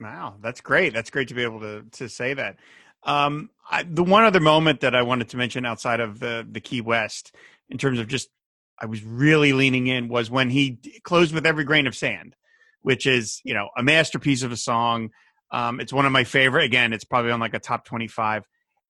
Wow, 0.00 0.36
that's 0.40 0.60
great. 0.60 0.92
That's 0.92 1.10
great 1.10 1.28
to 1.28 1.34
be 1.34 1.42
able 1.42 1.60
to 1.60 1.84
to 1.92 2.08
say 2.08 2.34
that. 2.34 2.56
Um, 3.04 3.50
I, 3.70 3.82
the 3.82 4.04
one 4.04 4.24
other 4.24 4.40
moment 4.40 4.80
that 4.80 4.94
I 4.94 5.02
wanted 5.02 5.28
to 5.30 5.36
mention 5.36 5.66
outside 5.66 6.00
of 6.00 6.20
the 6.20 6.46
the 6.48 6.60
Key 6.60 6.80
West, 6.80 7.34
in 7.68 7.78
terms 7.78 7.98
of 7.98 8.06
just, 8.06 8.28
I 8.80 8.86
was 8.86 9.02
really 9.02 9.52
leaning 9.52 9.88
in, 9.88 10.08
was 10.08 10.30
when 10.30 10.50
he 10.50 10.78
closed 11.02 11.34
with 11.34 11.46
every 11.46 11.64
grain 11.64 11.88
of 11.88 11.96
sand 11.96 12.36
which 12.82 13.06
is 13.06 13.40
you 13.44 13.54
know 13.54 13.68
a 13.76 13.82
masterpiece 13.82 14.42
of 14.42 14.52
a 14.52 14.56
song. 14.56 15.10
Um, 15.50 15.80
it's 15.80 15.92
one 15.92 16.06
of 16.06 16.12
my 16.12 16.24
favorite. 16.24 16.64
Again, 16.64 16.92
it's 16.92 17.04
probably 17.04 17.30
on 17.30 17.40
like 17.40 17.54
a 17.54 17.58
top 17.58 17.84
twenty-five, 17.84 18.44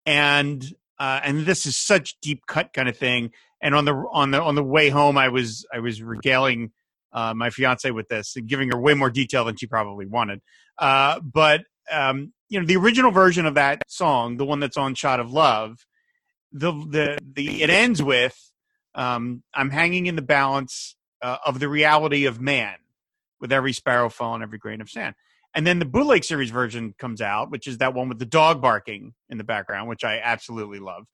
and 0.07 0.65
uh, 0.99 1.21
and 1.23 1.47
this 1.47 1.67
is 1.67 1.77
such 1.77 2.19
deep 2.21 2.47
cut 2.47 2.73
kind 2.73 2.89
of 2.89 2.97
thing. 2.97 3.31
And 3.61 3.75
on 3.75 3.85
the 3.85 3.95
on 4.13 4.31
the 4.31 4.43
on 4.43 4.55
the 4.55 4.65
way 4.65 4.89
home, 4.89 5.19
I 5.19 5.29
was 5.29 5.67
I 5.73 5.81
was 5.81 6.03
regaling 6.03 6.73
uh, 7.13 7.35
my 7.35 7.51
fiance 7.51 7.91
with 7.91 8.09
this 8.09 8.37
and 8.37 8.49
giving 8.49 8.71
her 8.71 8.79
way 8.79 8.95
more 8.95 9.11
detail 9.11 9.45
than 9.45 9.57
she 9.57 9.67
probably 9.67 10.07
wanted. 10.07 10.41
Uh, 10.79 11.21
but 11.21 11.63
um, 11.91 12.33
you 12.49 12.61
know, 12.61 12.67
the 12.67 12.77
original 12.77 13.11
version 13.11 13.47
of 13.47 13.55
that 13.55 13.83
song, 13.89 14.37
the 14.37 14.45
one 14.45 14.61
that's 14.61 14.77
on 14.77 14.95
"Shot 14.95 15.21
of 15.21 15.33
Love," 15.33 15.87
the 16.53 16.73
the 16.73 17.19
the 17.23 17.63
it 17.63 17.71
ends 17.71 18.03
with 18.03 18.37
um, 18.95 19.43
"I'm 19.55 19.71
hanging 19.71 20.07
in 20.07 20.17
the 20.17 20.23
balance 20.23 20.97
uh, 21.23 21.39
of 21.45 21.59
the 21.59 21.69
reality 21.69 22.27
of 22.27 22.41
man." 22.41 22.77
With 23.41 23.53
every 23.53 23.73
sparrow 23.73 24.09
falling, 24.09 24.43
every 24.43 24.59
grain 24.59 24.81
of 24.81 24.91
sand. 24.91 25.15
And 25.55 25.67
then 25.67 25.79
the 25.79 25.85
bootleg 25.85 26.25
series 26.25 26.51
version 26.51 26.95
comes 26.99 27.21
out, 27.21 27.51
which 27.51 27.67
is 27.67 27.79
that 27.79 27.95
one 27.95 28.09
with 28.09 28.19
the 28.19 28.27
dog 28.27 28.61
barking 28.61 29.15
in 29.29 29.39
the 29.39 29.45
background, 29.45 29.89
which 29.89 30.05
I 30.05 30.21
absolutely 30.23 30.79
love. 30.79 31.05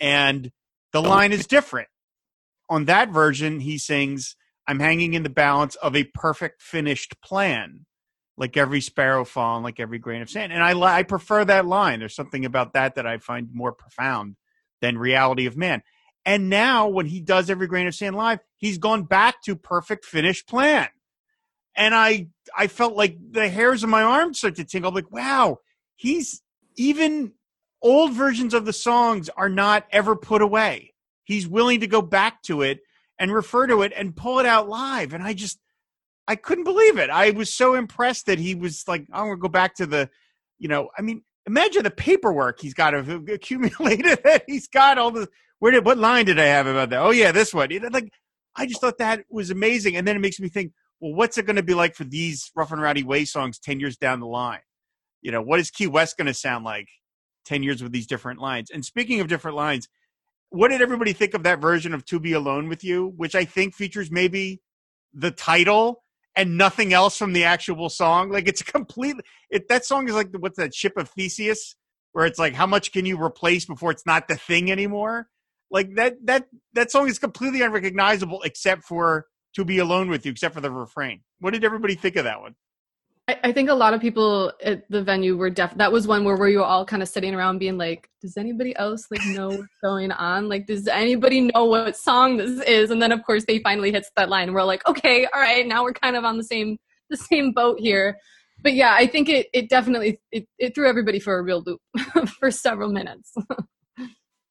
And 0.00 0.50
the 0.92 1.02
line 1.02 1.32
is 1.32 1.46
different. 1.46 1.88
On 2.70 2.84
that 2.86 3.10
version, 3.10 3.60
he 3.60 3.78
sings, 3.78 4.36
I'm 4.66 4.78
hanging 4.78 5.14
in 5.14 5.24
the 5.24 5.30
balance 5.30 5.74
of 5.76 5.96
a 5.96 6.04
perfect 6.04 6.62
finished 6.62 7.20
plan, 7.20 7.86
like 8.36 8.56
every 8.56 8.80
sparrow 8.80 9.24
falling, 9.24 9.64
like 9.64 9.80
every 9.80 9.98
grain 9.98 10.22
of 10.22 10.30
sand. 10.30 10.52
And 10.52 10.62
I 10.62 10.78
I 10.78 11.02
prefer 11.02 11.44
that 11.44 11.66
line. 11.66 11.98
There's 11.98 12.14
something 12.14 12.44
about 12.44 12.74
that 12.74 12.94
that 12.94 13.06
I 13.06 13.18
find 13.18 13.48
more 13.52 13.72
profound 13.72 14.36
than 14.80 14.96
reality 14.96 15.46
of 15.46 15.56
man. 15.56 15.82
And 16.24 16.48
now 16.48 16.88
when 16.88 17.06
he 17.06 17.20
does 17.20 17.50
every 17.50 17.66
grain 17.66 17.88
of 17.88 17.94
sand 17.94 18.16
live, 18.16 18.38
he's 18.56 18.78
gone 18.78 19.02
back 19.02 19.42
to 19.42 19.56
perfect 19.56 20.04
finished 20.04 20.48
plan. 20.48 20.88
And 21.76 21.94
I 21.94 22.28
I 22.56 22.66
felt 22.66 22.94
like 22.94 23.16
the 23.30 23.48
hairs 23.48 23.82
on 23.84 23.90
my 23.90 24.02
arms 24.02 24.38
start 24.38 24.56
to 24.56 24.64
tingle. 24.64 24.88
I'm 24.88 24.94
like, 24.94 25.10
wow, 25.10 25.58
he's 25.96 26.42
even 26.76 27.32
old 27.82 28.12
versions 28.12 28.54
of 28.54 28.64
the 28.64 28.72
songs 28.72 29.28
are 29.36 29.48
not 29.48 29.86
ever 29.90 30.16
put 30.16 30.42
away. 30.42 30.94
He's 31.24 31.46
willing 31.46 31.80
to 31.80 31.86
go 31.86 32.02
back 32.02 32.42
to 32.42 32.62
it 32.62 32.80
and 33.18 33.32
refer 33.32 33.66
to 33.66 33.82
it 33.82 33.92
and 33.96 34.16
pull 34.16 34.38
it 34.38 34.46
out 34.46 34.68
live. 34.68 35.14
And 35.14 35.22
I 35.22 35.32
just, 35.32 35.58
I 36.26 36.36
couldn't 36.36 36.64
believe 36.64 36.98
it. 36.98 37.10
I 37.10 37.30
was 37.30 37.52
so 37.52 37.74
impressed 37.74 38.26
that 38.26 38.38
he 38.38 38.54
was 38.54 38.84
like, 38.86 39.06
I'm 39.12 39.30
to 39.30 39.36
go 39.36 39.48
back 39.48 39.74
to 39.76 39.86
the, 39.86 40.10
you 40.58 40.68
know, 40.68 40.90
I 40.96 41.02
mean, 41.02 41.22
imagine 41.46 41.82
the 41.82 41.90
paperwork 41.90 42.60
he's 42.60 42.74
got 42.74 42.94
accumulated 43.28 44.18
he's 44.46 44.68
got 44.68 44.98
all 44.98 45.10
the, 45.10 45.28
where 45.58 45.72
did, 45.72 45.84
what 45.84 45.98
line 45.98 46.26
did 46.26 46.38
I 46.38 46.44
have 46.44 46.66
about 46.66 46.90
that? 46.90 47.00
Oh, 47.00 47.10
yeah, 47.10 47.32
this 47.32 47.54
one. 47.54 47.68
Like, 47.90 48.12
I 48.56 48.66
just 48.66 48.80
thought 48.80 48.98
that 48.98 49.24
was 49.30 49.50
amazing. 49.50 49.96
And 49.96 50.06
then 50.06 50.16
it 50.16 50.20
makes 50.20 50.40
me 50.40 50.48
think, 50.48 50.72
well, 51.02 51.14
what's 51.14 51.36
it 51.36 51.46
going 51.46 51.56
to 51.56 51.64
be 51.64 51.74
like 51.74 51.96
for 51.96 52.04
these 52.04 52.52
Rough 52.54 52.70
and 52.70 52.80
Rowdy 52.80 53.02
Way 53.02 53.24
songs 53.24 53.58
10 53.58 53.80
years 53.80 53.96
down 53.96 54.20
the 54.20 54.26
line? 54.26 54.60
You 55.20 55.32
know, 55.32 55.42
what 55.42 55.58
is 55.58 55.68
Key 55.68 55.88
West 55.88 56.16
going 56.16 56.28
to 56.28 56.34
sound 56.34 56.64
like 56.64 56.86
10 57.44 57.64
years 57.64 57.82
with 57.82 57.90
these 57.90 58.06
different 58.06 58.40
lines? 58.40 58.70
And 58.70 58.84
speaking 58.84 59.20
of 59.20 59.26
different 59.26 59.56
lines, 59.56 59.88
what 60.50 60.68
did 60.68 60.80
everybody 60.80 61.12
think 61.12 61.34
of 61.34 61.42
that 61.42 61.60
version 61.60 61.92
of 61.92 62.04
To 62.06 62.20
Be 62.20 62.34
Alone 62.34 62.68
with 62.68 62.84
You, 62.84 63.12
which 63.16 63.34
I 63.34 63.44
think 63.44 63.74
features 63.74 64.12
maybe 64.12 64.60
the 65.12 65.32
title 65.32 66.04
and 66.36 66.56
nothing 66.56 66.92
else 66.92 67.16
from 67.16 67.32
the 67.32 67.44
actual 67.44 67.88
song? 67.88 68.30
Like 68.30 68.46
it's 68.46 68.62
completely 68.62 69.24
it 69.50 69.68
that 69.68 69.84
song 69.84 70.08
is 70.08 70.14
like 70.14 70.28
what's 70.38 70.58
that 70.58 70.72
ship 70.72 70.96
of 70.96 71.08
Theseus 71.08 71.74
where 72.12 72.26
it's 72.26 72.38
like 72.38 72.54
how 72.54 72.66
much 72.66 72.92
can 72.92 73.06
you 73.06 73.20
replace 73.20 73.64
before 73.64 73.90
it's 73.90 74.06
not 74.06 74.28
the 74.28 74.36
thing 74.36 74.70
anymore? 74.70 75.26
Like 75.68 75.96
that 75.96 76.14
that 76.26 76.46
that 76.74 76.92
song 76.92 77.08
is 77.08 77.18
completely 77.18 77.62
unrecognizable 77.62 78.42
except 78.42 78.84
for 78.84 79.26
To 79.54 79.64
Be 79.64 79.78
Alone 79.78 80.08
with 80.08 80.24
You, 80.24 80.32
except 80.32 80.54
for 80.54 80.60
the 80.60 80.70
refrain. 80.70 81.20
What 81.40 81.52
did 81.52 81.64
everybody 81.64 81.94
think 81.94 82.16
of 82.16 82.24
that 82.24 82.40
one? 82.40 82.54
I, 83.28 83.38
I 83.44 83.52
think 83.52 83.70
a 83.70 83.74
lot 83.74 83.94
of 83.94 84.00
people 84.00 84.52
at 84.64 84.88
the 84.90 85.02
venue 85.02 85.36
were 85.36 85.50
def. 85.50 85.74
That 85.76 85.92
was 85.92 86.06
one 86.06 86.24
where, 86.24 86.36
where 86.36 86.48
you 86.48 86.58
were 86.58 86.64
all 86.64 86.84
kind 86.84 87.02
of 87.02 87.08
sitting 87.08 87.34
around 87.34 87.58
being 87.58 87.78
like, 87.78 88.08
"Does 88.20 88.36
anybody 88.36 88.74
else 88.76 89.06
like 89.10 89.24
know 89.26 89.48
what's 89.50 89.78
going 89.82 90.10
on? 90.10 90.48
Like, 90.48 90.66
does 90.66 90.88
anybody 90.88 91.42
know 91.42 91.64
what 91.66 91.96
song 91.96 92.36
this 92.36 92.60
is?" 92.66 92.90
And 92.90 93.00
then, 93.00 93.12
of 93.12 93.22
course, 93.24 93.44
they 93.46 93.60
finally 93.60 93.92
hits 93.92 94.10
that 94.16 94.28
line. 94.28 94.48
And 94.48 94.54
we're 94.54 94.64
like, 94.64 94.86
"Okay, 94.88 95.26
all 95.26 95.40
right, 95.40 95.66
now 95.66 95.84
we're 95.84 95.92
kind 95.92 96.16
of 96.16 96.24
on 96.24 96.36
the 96.36 96.44
same 96.44 96.78
the 97.10 97.16
same 97.16 97.52
boat 97.52 97.78
here." 97.78 98.18
But 98.60 98.74
yeah, 98.74 98.94
I 98.94 99.06
think 99.06 99.28
it 99.28 99.48
it 99.52 99.68
definitely 99.68 100.20
it, 100.32 100.46
it 100.58 100.74
threw 100.74 100.88
everybody 100.88 101.20
for 101.20 101.38
a 101.38 101.42
real 101.42 101.62
loop 101.64 101.80
for 102.40 102.50
several 102.50 102.90
minutes. 102.90 103.32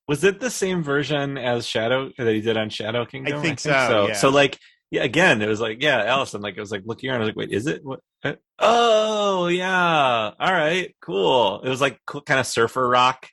was 0.08 0.24
it 0.24 0.40
the 0.40 0.50
same 0.50 0.82
version 0.82 1.38
as 1.38 1.68
Shadow 1.68 2.12
that 2.18 2.34
he 2.34 2.42
did 2.42 2.56
on 2.56 2.70
Shadow 2.70 3.06
Kingdom? 3.06 3.38
I 3.38 3.42
think, 3.42 3.46
I 3.46 3.48
think 3.48 3.60
so. 3.60 3.88
So, 3.88 4.08
yeah. 4.08 4.14
so 4.14 4.30
like 4.30 4.58
yeah, 4.92 5.04
again, 5.04 5.42
it 5.42 5.48
was 5.48 5.62
like, 5.62 5.82
yeah, 5.82 6.04
Allison, 6.04 6.42
like, 6.42 6.58
it 6.58 6.60
was 6.60 6.72
like 6.72 6.84
looking 6.86 7.10
around. 7.10 7.22
I 7.22 7.24
was 7.24 7.30
like, 7.30 7.38
wait, 7.38 7.52
is 7.52 7.66
it? 7.66 7.84
What? 7.84 8.02
Uh, 8.24 8.34
oh, 8.60 9.48
yeah. 9.48 10.32
All 10.38 10.54
right, 10.54 10.94
cool. 11.02 11.62
It 11.62 11.70
was 11.70 11.80
like 11.80 12.00
kind 12.26 12.40
of 12.42 12.46
surfer 12.46 12.88
rock, 12.88 13.30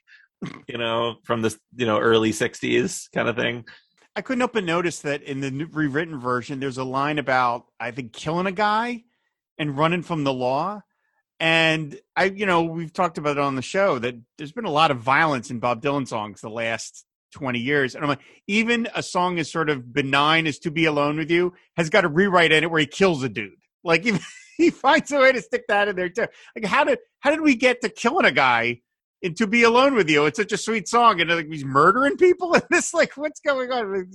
you 0.67 0.77
know, 0.77 1.17
from 1.25 1.41
the, 1.41 1.55
you 1.75 1.85
know, 1.85 1.99
early 1.99 2.31
60s 2.31 3.11
kind 3.13 3.27
of 3.27 3.35
thing. 3.35 3.65
I 4.15 4.21
couldn't 4.21 4.39
help 4.39 4.53
but 4.53 4.63
notice 4.63 5.01
that 5.01 5.21
in 5.23 5.41
the 5.41 5.65
rewritten 5.65 6.17
version, 6.19 6.61
there's 6.61 6.77
a 6.77 6.83
line 6.85 7.19
about, 7.19 7.65
I 7.77 7.91
think, 7.91 8.13
killing 8.13 8.47
a 8.47 8.51
guy 8.53 9.03
and 9.57 9.77
running 9.77 10.01
from 10.01 10.23
the 10.23 10.33
law. 10.33 10.81
And 11.41 11.99
I, 12.15 12.25
you 12.25 12.45
know, 12.45 12.63
we've 12.63 12.91
talked 12.91 13.17
about 13.17 13.37
it 13.37 13.43
on 13.43 13.55
the 13.55 13.61
show 13.61 13.99
that 13.99 14.15
there's 14.37 14.51
been 14.53 14.65
a 14.65 14.71
lot 14.71 14.91
of 14.91 14.99
violence 14.99 15.51
in 15.51 15.59
Bob 15.59 15.81
Dylan 15.81 16.07
songs 16.07 16.41
the 16.41 16.49
last 16.49 17.05
20 17.31 17.59
years. 17.59 17.95
And 17.95 18.03
I'm 18.03 18.09
like, 18.09 18.21
even 18.47 18.87
a 18.95 19.03
song 19.03 19.39
as 19.39 19.51
sort 19.51 19.69
of 19.69 19.93
benign 19.93 20.47
as 20.47 20.59
To 20.59 20.71
Be 20.71 20.85
Alone 20.85 21.17
with 21.17 21.31
You 21.31 21.53
has 21.77 21.89
got 21.89 22.05
a 22.05 22.09
rewrite 22.09 22.51
in 22.51 22.63
it 22.63 22.71
where 22.71 22.79
he 22.79 22.87
kills 22.87 23.23
a 23.23 23.29
dude. 23.29 23.51
Like 23.83 24.05
even, 24.05 24.21
he 24.57 24.69
finds 24.69 25.11
a 25.11 25.19
way 25.19 25.31
to 25.31 25.41
stick 25.41 25.63
that 25.67 25.87
in 25.87 25.95
there 25.95 26.09
too. 26.09 26.27
Like 26.55 26.65
how 26.65 26.83
did 26.83 26.99
how 27.19 27.31
did 27.31 27.41
we 27.41 27.55
get 27.55 27.81
to 27.81 27.89
killing 27.89 28.25
a 28.25 28.31
guy 28.31 28.81
in 29.21 29.33
To 29.35 29.47
Be 29.47 29.63
Alone 29.63 29.95
with 29.95 30.09
You? 30.09 30.25
It's 30.25 30.37
such 30.37 30.51
a 30.51 30.57
sweet 30.57 30.87
song, 30.87 31.21
and 31.21 31.29
like 31.29 31.47
he's 31.47 31.65
murdering 31.65 32.17
people 32.17 32.53
in 32.55 32.61
this. 32.69 32.93
Like 32.93 33.13
what's 33.15 33.39
going 33.39 33.71
on? 33.71 34.11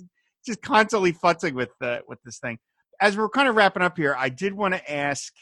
Just 0.46 0.62
constantly 0.62 1.12
futzing 1.12 1.54
with 1.54 1.70
uh, 1.80 1.98
with 2.06 2.18
this 2.24 2.38
thing. 2.38 2.58
As 3.00 3.16
we're 3.16 3.28
kind 3.30 3.48
of 3.48 3.56
wrapping 3.56 3.82
up 3.82 3.96
here, 3.96 4.14
I 4.16 4.28
did 4.28 4.54
want 4.54 4.74
to 4.74 4.92
ask. 4.92 5.32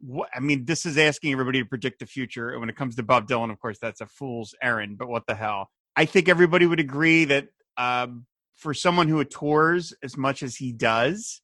What, 0.00 0.28
I 0.34 0.40
mean, 0.40 0.66
this 0.66 0.84
is 0.84 0.98
asking 0.98 1.32
everybody 1.32 1.62
to 1.62 1.68
predict 1.68 2.00
the 2.00 2.06
future. 2.06 2.50
And 2.50 2.60
when 2.60 2.68
it 2.68 2.76
comes 2.76 2.94
to 2.96 3.02
Bob 3.02 3.26
Dylan, 3.26 3.50
of 3.50 3.58
course, 3.58 3.78
that's 3.80 4.02
a 4.02 4.06
fool's 4.06 4.54
errand. 4.60 4.98
But 4.98 5.08
what 5.08 5.22
the 5.26 5.34
hell? 5.34 5.70
I 5.96 6.04
think 6.04 6.28
everybody 6.28 6.66
would 6.66 6.80
agree 6.80 7.24
that 7.26 7.48
um, 7.76 8.26
for 8.54 8.74
someone 8.74 9.08
who 9.08 9.22
tours 9.24 9.94
as 10.02 10.16
much 10.16 10.42
as 10.42 10.56
he 10.56 10.72
does, 10.72 11.40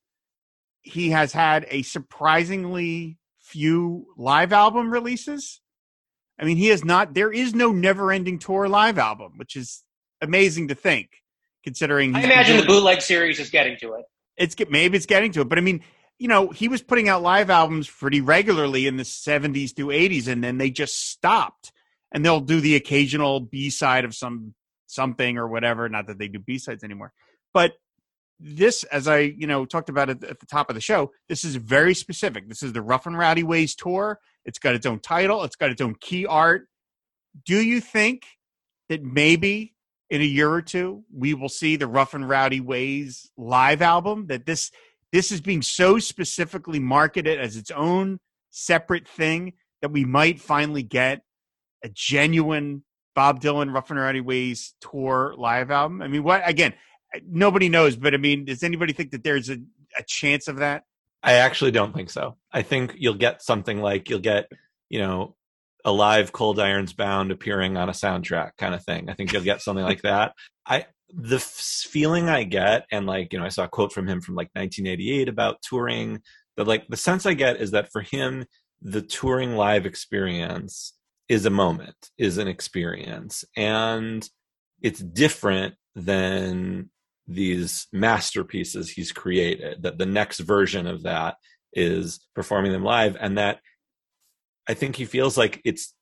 he 0.83 1.11
has 1.11 1.33
had 1.33 1.67
a 1.69 1.83
surprisingly 1.83 3.19
few 3.39 4.07
live 4.17 4.53
album 4.53 4.91
releases. 4.91 5.61
I 6.39 6.45
mean, 6.45 6.57
he 6.57 6.69
has 6.69 6.85
not. 6.85 7.15
There 7.15 7.33
is 7.33 7.55
no 7.55 7.73
never-ending 7.73 8.39
tour 8.39 8.69
live 8.69 8.99
album, 8.99 9.33
which 9.37 9.57
is 9.57 9.85
amazing 10.23 10.69
to 10.69 10.75
think, 10.75 11.11
considering. 11.65 12.15
I 12.15 12.23
imagine 12.23 12.57
the 12.57 12.67
bootleg 12.67 13.03
series 13.03 13.39
is 13.39 13.51
getting 13.51 13.77
to 13.79 13.95
it. 13.95 14.05
It's 14.37 14.57
maybe 14.71 14.97
it's 14.97 15.07
getting 15.07 15.33
to 15.33 15.43
it, 15.43 15.49
but 15.51 15.59
I 15.59 15.61
mean, 15.61 15.83
you 16.19 16.29
know, 16.29 16.49
he 16.49 16.69
was 16.69 16.81
putting 16.81 17.11
out 17.11 17.23
live 17.23 17.51
albums 17.51 17.89
pretty 17.89 18.23
regularly 18.23 18.87
in 18.87 18.97
the 18.97 19.03
'70s 19.03 19.77
through 19.77 19.89
'80s, 19.89 20.29
and 20.29 20.43
then 20.43 20.57
they 20.57 20.71
just 20.71 21.11
stopped 21.11 21.73
and 22.13 22.25
they'll 22.25 22.41
do 22.41 22.61
the 22.61 22.77
occasional 22.77 23.41
B 23.41 23.71
side 23.71 24.05
of 24.05 24.15
some 24.15 24.55
something 24.87 25.39
or 25.39 25.49
whatever. 25.49 25.89
Not 25.89 26.07
that 26.09 26.19
they 26.19 26.29
do 26.29 26.39
B 26.39 26.59
sides 26.59 26.85
anymore, 26.85 27.13
but 27.53 27.75
this, 28.41 28.85
as 28.85 29.07
I 29.07 29.19
you 29.19 29.47
know 29.47 29.65
talked 29.67 29.89
about 29.89 30.11
it 30.11 30.25
at 30.25 30.41
the 30.41 30.47
top 30.47 30.71
of 30.71 30.75
the 30.75 30.81
show, 30.81 31.13
this 31.29 31.45
is 31.45 31.57
very 31.57 31.95
specific. 31.95 32.49
This 32.49 32.63
is 32.63 32.73
the 32.73 32.83
Rough 32.83 33.07
and 33.07 33.17
Rowdy 33.17 33.43
Ways 33.43 33.75
tour. 33.75 34.19
It's 34.45 34.59
got 34.59 34.75
its 34.75 34.87
own 34.87 35.01
title. 35.01 35.45
It's 35.45 35.57
got 35.57 35.71
its 35.71 35.81
own 35.81 35.95
key 36.01 36.27
art. 36.27 36.67
Do 37.45 37.61
you 37.61 37.81
think 37.81 38.25
that 38.89 39.05
maybe 39.05 39.75
in 40.09 40.21
a 40.21 40.25
year 40.25 40.51
or 40.51 40.63
two 40.63 41.05
we 41.15 41.35
will 41.35 41.49
see 41.49 41.77
the 41.77 41.87
Rough 41.87 42.15
and 42.15 42.29
Rowdy 42.29 42.61
Ways 42.61 43.31
live 43.37 43.83
album? 43.83 44.27
That 44.29 44.47
this 44.47 44.71
this 45.13 45.31
is 45.31 45.41
being 45.41 45.63
so 45.63 45.99
specifically 45.99 46.81
marketed 46.81 47.39
as 47.39 47.57
its 47.57 47.71
own 47.71 48.21
separate 48.51 49.07
thing 49.07 49.53
that 49.83 49.93
we 49.93 50.05
might 50.05 50.41
finally 50.41 50.83
get 50.83 51.23
a 51.83 51.89
genuine 51.89 52.85
Bob 53.15 53.41
Dylan 53.41 53.73
Rough 53.73 53.91
and 53.91 53.99
Rowdy 53.99 54.21
Ways 54.21 54.75
tour 54.81 55.35
live 55.37 55.71
album? 55.71 56.03
I 56.03 56.09
mean, 56.09 56.23
what 56.23 56.43
again? 56.45 56.75
Nobody 57.27 57.69
knows, 57.69 57.97
but 57.97 58.15
I 58.15 58.19
mean, 58.19 58.45
does 58.45 58.63
anybody 58.63 58.93
think 58.93 59.11
that 59.11 59.25
there's 59.25 59.51
a, 59.51 59.59
a 59.99 60.03
chance 60.07 60.47
of 60.49 60.59
that? 60.59 60.85
I 61.23 61.35
actually 61.35 61.73
don't 61.73 61.95
think 61.95 62.11
so. 62.11 62.37
I 62.53 62.63
think 62.63 62.95
you'll 62.97 63.15
get 63.15 63.43
something 63.43 63.81
like 63.81 64.09
you'll 64.09 64.21
get, 64.21 64.49
you 64.89 65.01
know, 65.01 65.37
a 65.85 65.93
live 65.93 66.33
Cold 66.33 66.59
Irons 66.59 66.93
Bound 66.93 67.31
appearing 67.31 67.77
on 67.77 67.89
a 67.89 67.93
soundtrack 67.93 68.53
kind 68.59 68.75
of 68.75 68.85
thing. 68.85 69.11
I 69.11 69.15
think 69.15 69.33
you'll 69.33 69.43
get 69.43 69.63
something 69.63 69.85
like 69.85 70.03
that. 70.03 70.33
I 70.67 70.87
the 71.13 71.37
f- 71.37 71.43
feeling 71.43 72.29
I 72.29 72.45
get, 72.45 72.87
and 72.93 73.07
like 73.07 73.33
you 73.33 73.39
know, 73.39 73.45
I 73.45 73.49
saw 73.49 73.65
a 73.65 73.69
quote 73.69 73.93
from 73.93 74.07
him 74.07 74.21
from 74.21 74.35
like 74.35 74.51
1988 74.55 75.29
about 75.29 75.63
touring. 75.63 76.21
That 76.57 76.67
like 76.67 76.87
the 76.89 76.97
sense 76.97 77.27
I 77.27 77.35
get 77.35 77.61
is 77.61 77.73
that 77.73 77.91
for 77.93 78.03
him, 78.03 78.45
the 78.83 79.03
touring 79.03 79.57
live 79.57 79.87
experience 79.87 80.93
is 81.31 81.47
a 81.47 81.51
moment, 81.51 82.11
is 82.19 82.39
an 82.39 82.49
experience. 82.49 83.45
And 83.57 84.29
it's 84.83 84.99
different 84.99 85.77
than 85.95 86.91
these 87.29 87.87
masterpieces 87.93 88.91
he's 88.91 89.13
created, 89.13 89.85
that 89.85 89.97
the 89.97 90.07
next 90.07 90.41
version 90.41 90.89
of 90.89 91.05
that 91.05 91.37
is 91.73 92.27
performing 92.35 92.73
them 92.73 92.83
live. 92.83 93.17
And 93.21 93.39
that 93.39 93.61
I 94.69 94.75
think 94.75 94.97
he 94.97 95.05
feels 95.05 95.39
like 95.39 95.63
it's, 95.65 95.95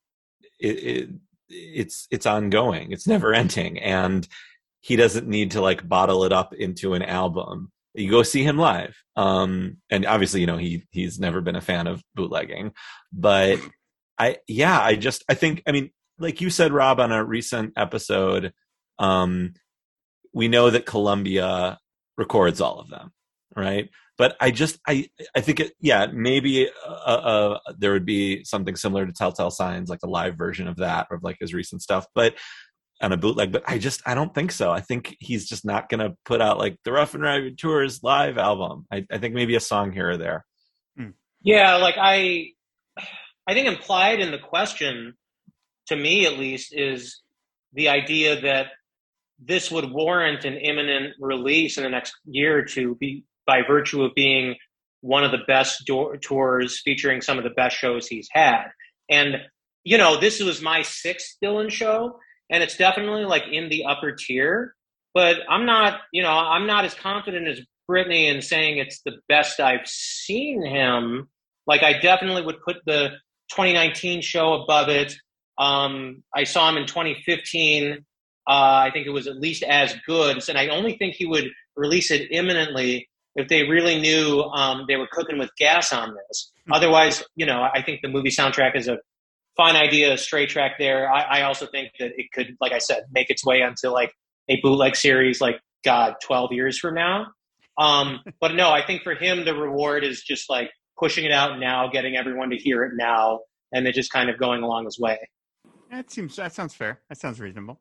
it, 0.59 0.67
it 0.67 1.09
it's 1.51 2.07
it's 2.11 2.27
ongoing 2.27 2.93
it's 2.93 3.07
never 3.07 3.33
ending 3.33 3.79
and 3.79 4.29
he 4.81 4.97
doesn't 4.97 5.27
need 5.27 5.53
to 5.53 5.63
like 5.63 5.89
bottle 5.89 6.25
it 6.25 6.33
up 6.33 6.53
into 6.53 6.93
an 6.93 7.03
album 7.03 7.73
you 7.95 8.11
go 8.11 8.23
see 8.23 8.43
him 8.43 8.59
live 8.59 8.95
um 9.17 9.79
and 9.89 10.05
obviously 10.05 10.43
you 10.43 10.47
know 10.47 10.59
he 10.59 10.85
he's 10.91 11.19
never 11.19 11.41
been 11.41 11.57
a 11.57 11.61
fan 11.63 11.87
of 11.87 12.03
bootlegging 12.15 12.71
but 13.15 13.59
I 14.19 14.39
yeah, 14.47 14.81
I 14.81 14.97
just 14.97 15.25
I 15.29 15.35
think 15.35 15.63
I 15.67 15.73
mean, 15.73 15.91
like 16.19 16.41
you 16.41 16.51
said, 16.51 16.73
Rob, 16.73 17.01
on 17.01 17.13
a 17.13 17.25
recent 17.25 17.73
episode, 17.77 18.53
um, 18.99 19.55
we 20.33 20.49
know 20.49 20.71
that 20.71 20.87
Columbia 20.87 21.79
records 22.17 22.61
all 22.61 22.81
of 22.81 22.91
them, 22.91 23.13
right? 23.57 23.89
But 24.17 24.37
I 24.41 24.51
just 24.51 24.79
I 24.87 25.09
I 25.35 25.41
think 25.41 25.61
it 25.61 25.73
yeah 25.81 26.07
maybe 26.13 26.69
uh, 26.87 26.91
uh, 26.91 27.59
there 27.79 27.93
would 27.93 28.07
be 28.07 28.45
something 28.45 28.77
similar 28.77 29.07
to 29.07 29.13
Telltale 29.13 29.51
Signs, 29.51 29.89
like 29.89 30.01
a 30.03 30.09
live 30.09 30.37
version 30.37 30.69
of 30.69 30.77
that, 30.77 31.07
or 31.11 31.21
like 31.23 31.37
his 31.41 31.55
recent 31.55 31.83
stuff. 31.83 32.07
But 32.15 32.35
on 33.01 33.13
a 33.13 33.17
bootleg, 33.17 33.53
but 33.53 33.63
I 33.67 33.79
just 33.79 34.03
I 34.07 34.15
don't 34.15 34.35
think 34.35 34.51
so. 34.53 34.73
I 34.73 34.81
think 34.81 35.17
he's 35.21 35.49
just 35.49 35.65
not 35.65 35.89
going 35.89 36.01
to 36.01 36.17
put 36.25 36.41
out 36.41 36.59
like 36.59 36.79
the 36.85 36.93
Rough 36.93 37.15
and 37.15 37.23
Rowdy 37.23 37.55
Tours 37.55 38.03
live 38.03 38.39
album. 38.39 38.87
I, 38.93 39.07
I 39.11 39.19
think 39.19 39.35
maybe 39.35 39.55
a 39.55 39.61
song 39.61 39.93
here 39.93 40.11
or 40.11 40.17
there. 40.17 40.45
Yeah, 41.43 41.77
like 41.77 41.95
I, 41.99 42.49
I 43.49 43.55
think 43.55 43.67
implied 43.67 44.21
in 44.21 44.31
the 44.31 44.39
question, 44.39 45.15
to 45.87 45.97
me 45.97 46.27
at 46.27 46.39
least, 46.39 46.75
is 46.77 47.23
the 47.73 47.89
idea 47.89 48.41
that 48.43 48.67
this 49.39 49.71
would 49.71 49.91
warrant 49.91 50.45
an 50.45 50.55
imminent 50.55 51.15
release 51.19 51.79
in 51.79 51.85
the 51.85 51.89
next 51.89 52.15
year 52.27 52.59
or 52.59 52.63
two, 52.63 52.97
be, 52.97 53.25
by 53.47 53.63
virtue 53.67 54.03
of 54.03 54.15
being 54.15 54.57
one 55.01 55.25
of 55.25 55.31
the 55.31 55.45
best 55.47 55.89
tours 56.21 56.81
featuring 56.81 57.23
some 57.23 57.39
of 57.39 57.45
the 57.45 57.51
best 57.51 57.77
shows 57.77 58.07
he's 58.07 58.29
had. 58.33 58.65
And 59.09 59.37
you 59.85 59.97
know, 59.97 60.21
this 60.21 60.41
was 60.41 60.61
my 60.61 60.83
sixth 60.83 61.37
Dylan 61.43 61.71
show, 61.71 62.19
and 62.51 62.63
it's 62.63 62.77
definitely 62.77 63.25
like 63.25 63.45
in 63.51 63.71
the 63.71 63.87
upper 63.87 64.13
tier. 64.13 64.75
But 65.15 65.37
I'm 65.49 65.65
not, 65.65 66.01
you 66.13 66.23
know, 66.23 66.31
I'm 66.31 66.67
not 66.67 66.85
as 66.85 66.93
confident 66.93 67.49
as 67.49 67.61
Brittany 67.87 68.29
in 68.29 68.43
saying 68.43 68.77
it's 68.77 69.01
the 69.07 69.17
best 69.29 69.61
I've 69.61 69.87
seen 69.87 70.63
him. 70.63 71.29
Like 71.67 71.83
I 71.83 71.99
definitely 71.99 72.43
would 72.43 72.61
put 72.63 72.77
the 72.85 73.13
2019 73.51 74.21
show 74.23 74.55
above 74.55 74.89
it. 74.89 75.15
Um, 75.59 76.23
I 76.35 76.45
saw 76.45 76.69
him 76.69 76.77
in 76.77 76.87
2015. 76.87 77.93
Uh, 77.93 78.51
I 78.51 78.91
think 78.93 79.07
it 79.07 79.11
was 79.11 79.27
at 79.27 79.37
least 79.37 79.63
as 79.63 79.95
good, 80.07 80.43
and 80.49 80.57
I 80.57 80.69
only 80.69 80.97
think 80.97 81.15
he 81.15 81.27
would 81.27 81.51
release 81.77 82.11
it 82.11 82.29
imminently 82.31 83.09
if 83.35 83.49
they 83.49 83.65
really 83.65 84.01
knew 84.01 84.43
um, 84.55 84.85
they 84.89 84.97
were 84.97 85.09
cooking 85.11 85.39
with 85.39 85.51
gas 85.57 85.93
on 85.93 86.15
this. 86.15 86.51
Otherwise, 86.73 87.23
you 87.37 87.47
know, 87.47 87.69
I 87.73 87.83
think 87.83 88.01
the 88.03 88.09
movie 88.09 88.31
soundtrack 88.31 88.75
is 88.75 88.89
a 88.89 88.99
fine 89.57 89.77
idea, 89.77 90.15
a 90.15 90.19
straight 90.19 90.49
track 90.49 90.73
there. 90.79 91.13
I, 91.13 91.41
I 91.41 91.43
also 91.43 91.67
think 91.67 91.91
that 91.99 92.13
it 92.17 92.33
could, 92.33 92.57
like 92.61 92.73
I 92.73 92.79
said, 92.79 93.05
make 93.13 93.31
its 93.31 93.45
way 93.45 93.63
onto 93.63 93.89
like 93.89 94.13
a 94.49 94.61
bootleg 94.61 94.97
series, 94.97 95.41
like 95.41 95.61
God, 95.85 96.15
12 96.23 96.53
years 96.53 96.79
from 96.79 96.95
now. 96.95 97.27
Um, 97.77 98.21
but 98.41 98.55
no, 98.55 98.71
I 98.71 98.85
think 98.85 99.03
for 99.03 99.15
him, 99.15 99.45
the 99.45 99.55
reward 99.55 100.05
is 100.05 100.23
just 100.23 100.51
like 100.51 100.71
pushing 100.99 101.25
it 101.25 101.33
out 101.33 101.59
now, 101.59 101.89
getting 101.89 102.17
everyone 102.17 102.51
to 102.51 102.57
hear 102.57 102.85
it 102.85 102.93
now, 102.97 103.41
and 103.73 103.85
then 103.87 103.93
just 103.93 104.11
kind 104.13 104.29
of 104.31 104.39
going 104.39 104.63
along 104.63 104.85
his 104.85 104.99
way. 104.99 105.19
That 105.91 106.11
seems 106.11 106.37
that 106.37 106.53
sounds 106.53 106.75
fair. 106.75 107.01
That 107.09 107.19
sounds 107.19 107.41
reasonable. 107.41 107.81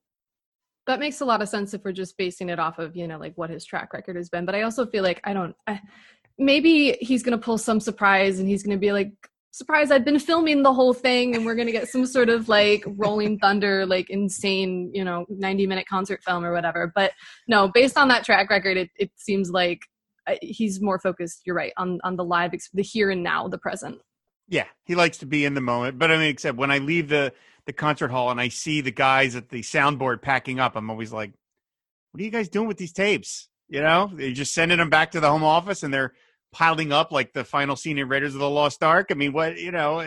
that 0.88 1.00
makes 1.00 1.20
a 1.22 1.26
lot 1.26 1.42
of 1.42 1.50
sense 1.50 1.74
if 1.74 1.84
we're 1.84 1.92
just 1.92 2.18
basing 2.18 2.48
it 2.50 2.60
off 2.60 2.80
of 2.80 2.96
you 2.96 3.08
know 3.08 3.18
like 3.20 3.34
what 3.36 3.50
his 3.50 3.66
track 3.66 3.92
record 3.94 4.16
has 4.16 4.30
been 4.30 4.46
but 4.46 4.56
i 4.56 4.62
also 4.62 4.86
feel 4.86 5.04
like 5.04 5.20
i 5.26 5.34
don't 5.34 5.54
I, 5.68 5.82
maybe 6.38 6.98
he's 7.02 7.24
gonna 7.24 7.38
pull 7.38 7.58
some 7.58 7.82
surprise 7.82 8.40
and 8.40 8.48
he's 8.48 8.64
gonna 8.64 8.78
be 8.78 8.94
like 8.94 9.12
surprise 9.52 9.92
i've 9.92 10.06
been 10.06 10.20
filming 10.20 10.64
the 10.64 10.72
whole 10.74 10.94
thing 10.94 11.36
and 11.36 11.46
we're 11.46 11.56
gonna 11.56 11.74
get 11.74 11.90
some 11.90 12.06
sort 12.06 12.30
of 12.30 12.48
like 12.48 12.86
rolling 12.88 13.38
thunder 13.40 13.86
like 13.86 14.10
insane 14.10 14.90
you 14.94 15.04
know 15.04 15.26
90 15.30 15.68
minute 15.68 15.88
concert 15.90 16.24
film 16.24 16.46
or 16.46 16.54
whatever 16.54 16.92
but 16.96 17.12
no 17.50 17.68
based 17.68 17.98
on 17.98 18.08
that 18.08 18.24
track 18.24 18.50
record 18.50 18.78
it, 18.78 18.90
it 18.98 19.12
seems 19.18 19.50
like 19.50 19.82
he's 20.42 20.82
more 20.82 21.00
focused 21.00 21.42
you're 21.46 21.56
right 21.56 21.74
on 21.78 22.00
on 22.04 22.16
the 22.16 22.24
live 22.24 22.52
the 22.74 22.84
here 22.84 23.10
and 23.10 23.24
now 23.24 23.48
the 23.48 23.58
present 23.58 24.00
Yeah, 24.48 24.66
he 24.86 24.96
likes 24.96 25.18
to 25.20 25.26
be 25.26 25.44
in 25.44 25.56
the 25.56 25.62
moment. 25.62 26.00
But 26.00 26.12
I 26.12 26.18
mean, 26.18 26.30
except 26.30 26.58
when 26.58 26.72
I 26.72 26.78
leave 26.78 27.10
the 27.10 27.34
the 27.66 27.74
concert 27.74 28.12
hall 28.12 28.32
and 28.32 28.40
I 28.40 28.48
see 28.48 28.80
the 28.82 28.92
guys 28.92 29.36
at 29.36 29.50
the 29.50 29.62
soundboard 29.62 30.22
packing 30.22 30.60
up, 30.60 30.76
I'm 30.78 30.90
always 30.90 31.12
like, 31.12 31.34
"What 32.12 32.22
are 32.22 32.24
you 32.24 32.32
guys 32.32 32.48
doing 32.48 32.68
with 32.68 32.78
these 32.78 32.94
tapes?" 32.94 33.50
You 33.68 33.82
know, 33.82 34.10
they're 34.14 34.32
just 34.32 34.54
sending 34.54 34.78
them 34.78 34.90
back 34.90 35.12
to 35.12 35.20
the 35.20 35.30
home 35.30 35.44
office 35.44 35.84
and 35.84 35.94
they're 35.94 36.14
piling 36.54 36.94
up 36.94 37.12
like 37.12 37.34
the 37.34 37.44
final 37.44 37.76
scene 37.76 37.98
in 37.98 38.08
Raiders 38.08 38.34
of 38.34 38.40
the 38.40 38.50
Lost 38.50 38.82
Ark. 38.84 39.08
I 39.12 39.16
mean, 39.16 39.34
what 39.34 39.58
you 39.58 39.72
know, 39.72 40.00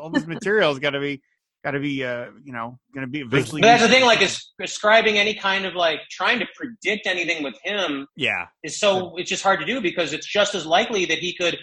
all 0.00 0.10
this 0.10 0.26
material 0.26 0.70
has 0.70 0.78
got 0.78 0.90
to 0.90 1.00
be 1.00 1.22
got 1.68 1.76
to 1.76 1.80
be 1.80 2.02
uh 2.02 2.26
you 2.44 2.52
know 2.52 2.78
going 2.94 3.06
to 3.06 3.10
be 3.10 3.20
eventually. 3.20 3.60
But 3.60 3.68
that's 3.68 3.82
the 3.82 3.88
thing, 3.88 4.04
like, 4.04 4.22
is 4.22 4.52
ascribing 4.60 5.18
any 5.18 5.34
kind 5.34 5.66
of 5.66 5.74
like 5.74 6.00
trying 6.10 6.38
to 6.38 6.46
predict 6.56 7.06
anything 7.06 7.42
with 7.42 7.54
him 7.62 8.06
yeah, 8.16 8.46
is 8.64 8.78
so 8.78 9.16
it's 9.16 9.28
just 9.28 9.42
hard 9.42 9.60
to 9.60 9.66
do 9.66 9.80
because 9.80 10.12
it's 10.12 10.26
just 10.26 10.54
as 10.54 10.64
likely 10.64 11.04
that 11.06 11.18
he 11.18 11.34
could 11.36 11.58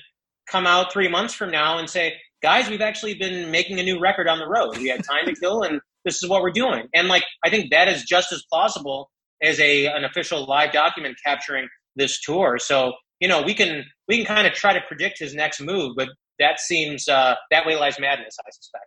come 0.48 0.68
out 0.68 0.94
three 0.94 1.08
months 1.08 1.34
from 1.34 1.50
now 1.50 1.80
and 1.80 1.90
say, 1.90 2.14
"Guys, 2.44 2.70
we've 2.70 2.82
actually 2.82 3.16
been 3.16 3.50
making 3.50 3.80
a 3.80 3.84
new 3.84 4.00
record 4.00 4.28
on 4.28 4.38
the 4.38 4.48
road. 4.48 4.78
We 4.78 4.90
had 4.90 5.04
time 5.04 5.26
to 5.26 5.36
kill, 5.42 5.64
and 5.64 5.82
this 6.04 6.22
is 6.22 6.30
what 6.30 6.44
we're 6.44 6.52
doing." 6.52 6.88
And 6.94 7.08
like, 7.08 7.24
I 7.44 7.50
think 7.50 7.72
that 7.72 7.88
is 7.88 8.04
just 8.04 8.32
as 8.32 8.44
plausible 8.52 9.10
as 9.42 9.60
a 9.60 9.88
an 9.88 10.04
official 10.04 10.46
live 10.46 10.72
document 10.72 11.18
capturing 11.26 11.68
this 11.96 12.22
tour. 12.22 12.60
So 12.60 12.94
you 13.20 13.28
know, 13.28 13.42
we 13.42 13.56
can 13.56 13.86
we 14.08 14.18
can 14.18 14.26
kind 14.26 14.46
of 14.46 14.54
try 14.54 14.74
to 14.74 14.82
predict 14.88 15.18
his 15.18 15.34
next 15.34 15.62
move, 15.62 15.96
but 15.98 16.10
that 16.38 16.60
seems 16.60 17.08
uh, 17.08 17.36
that 17.50 17.66
way 17.66 17.76
lies 17.76 18.00
madness. 18.00 18.36
I 18.40 18.52
suspect. 18.52 18.86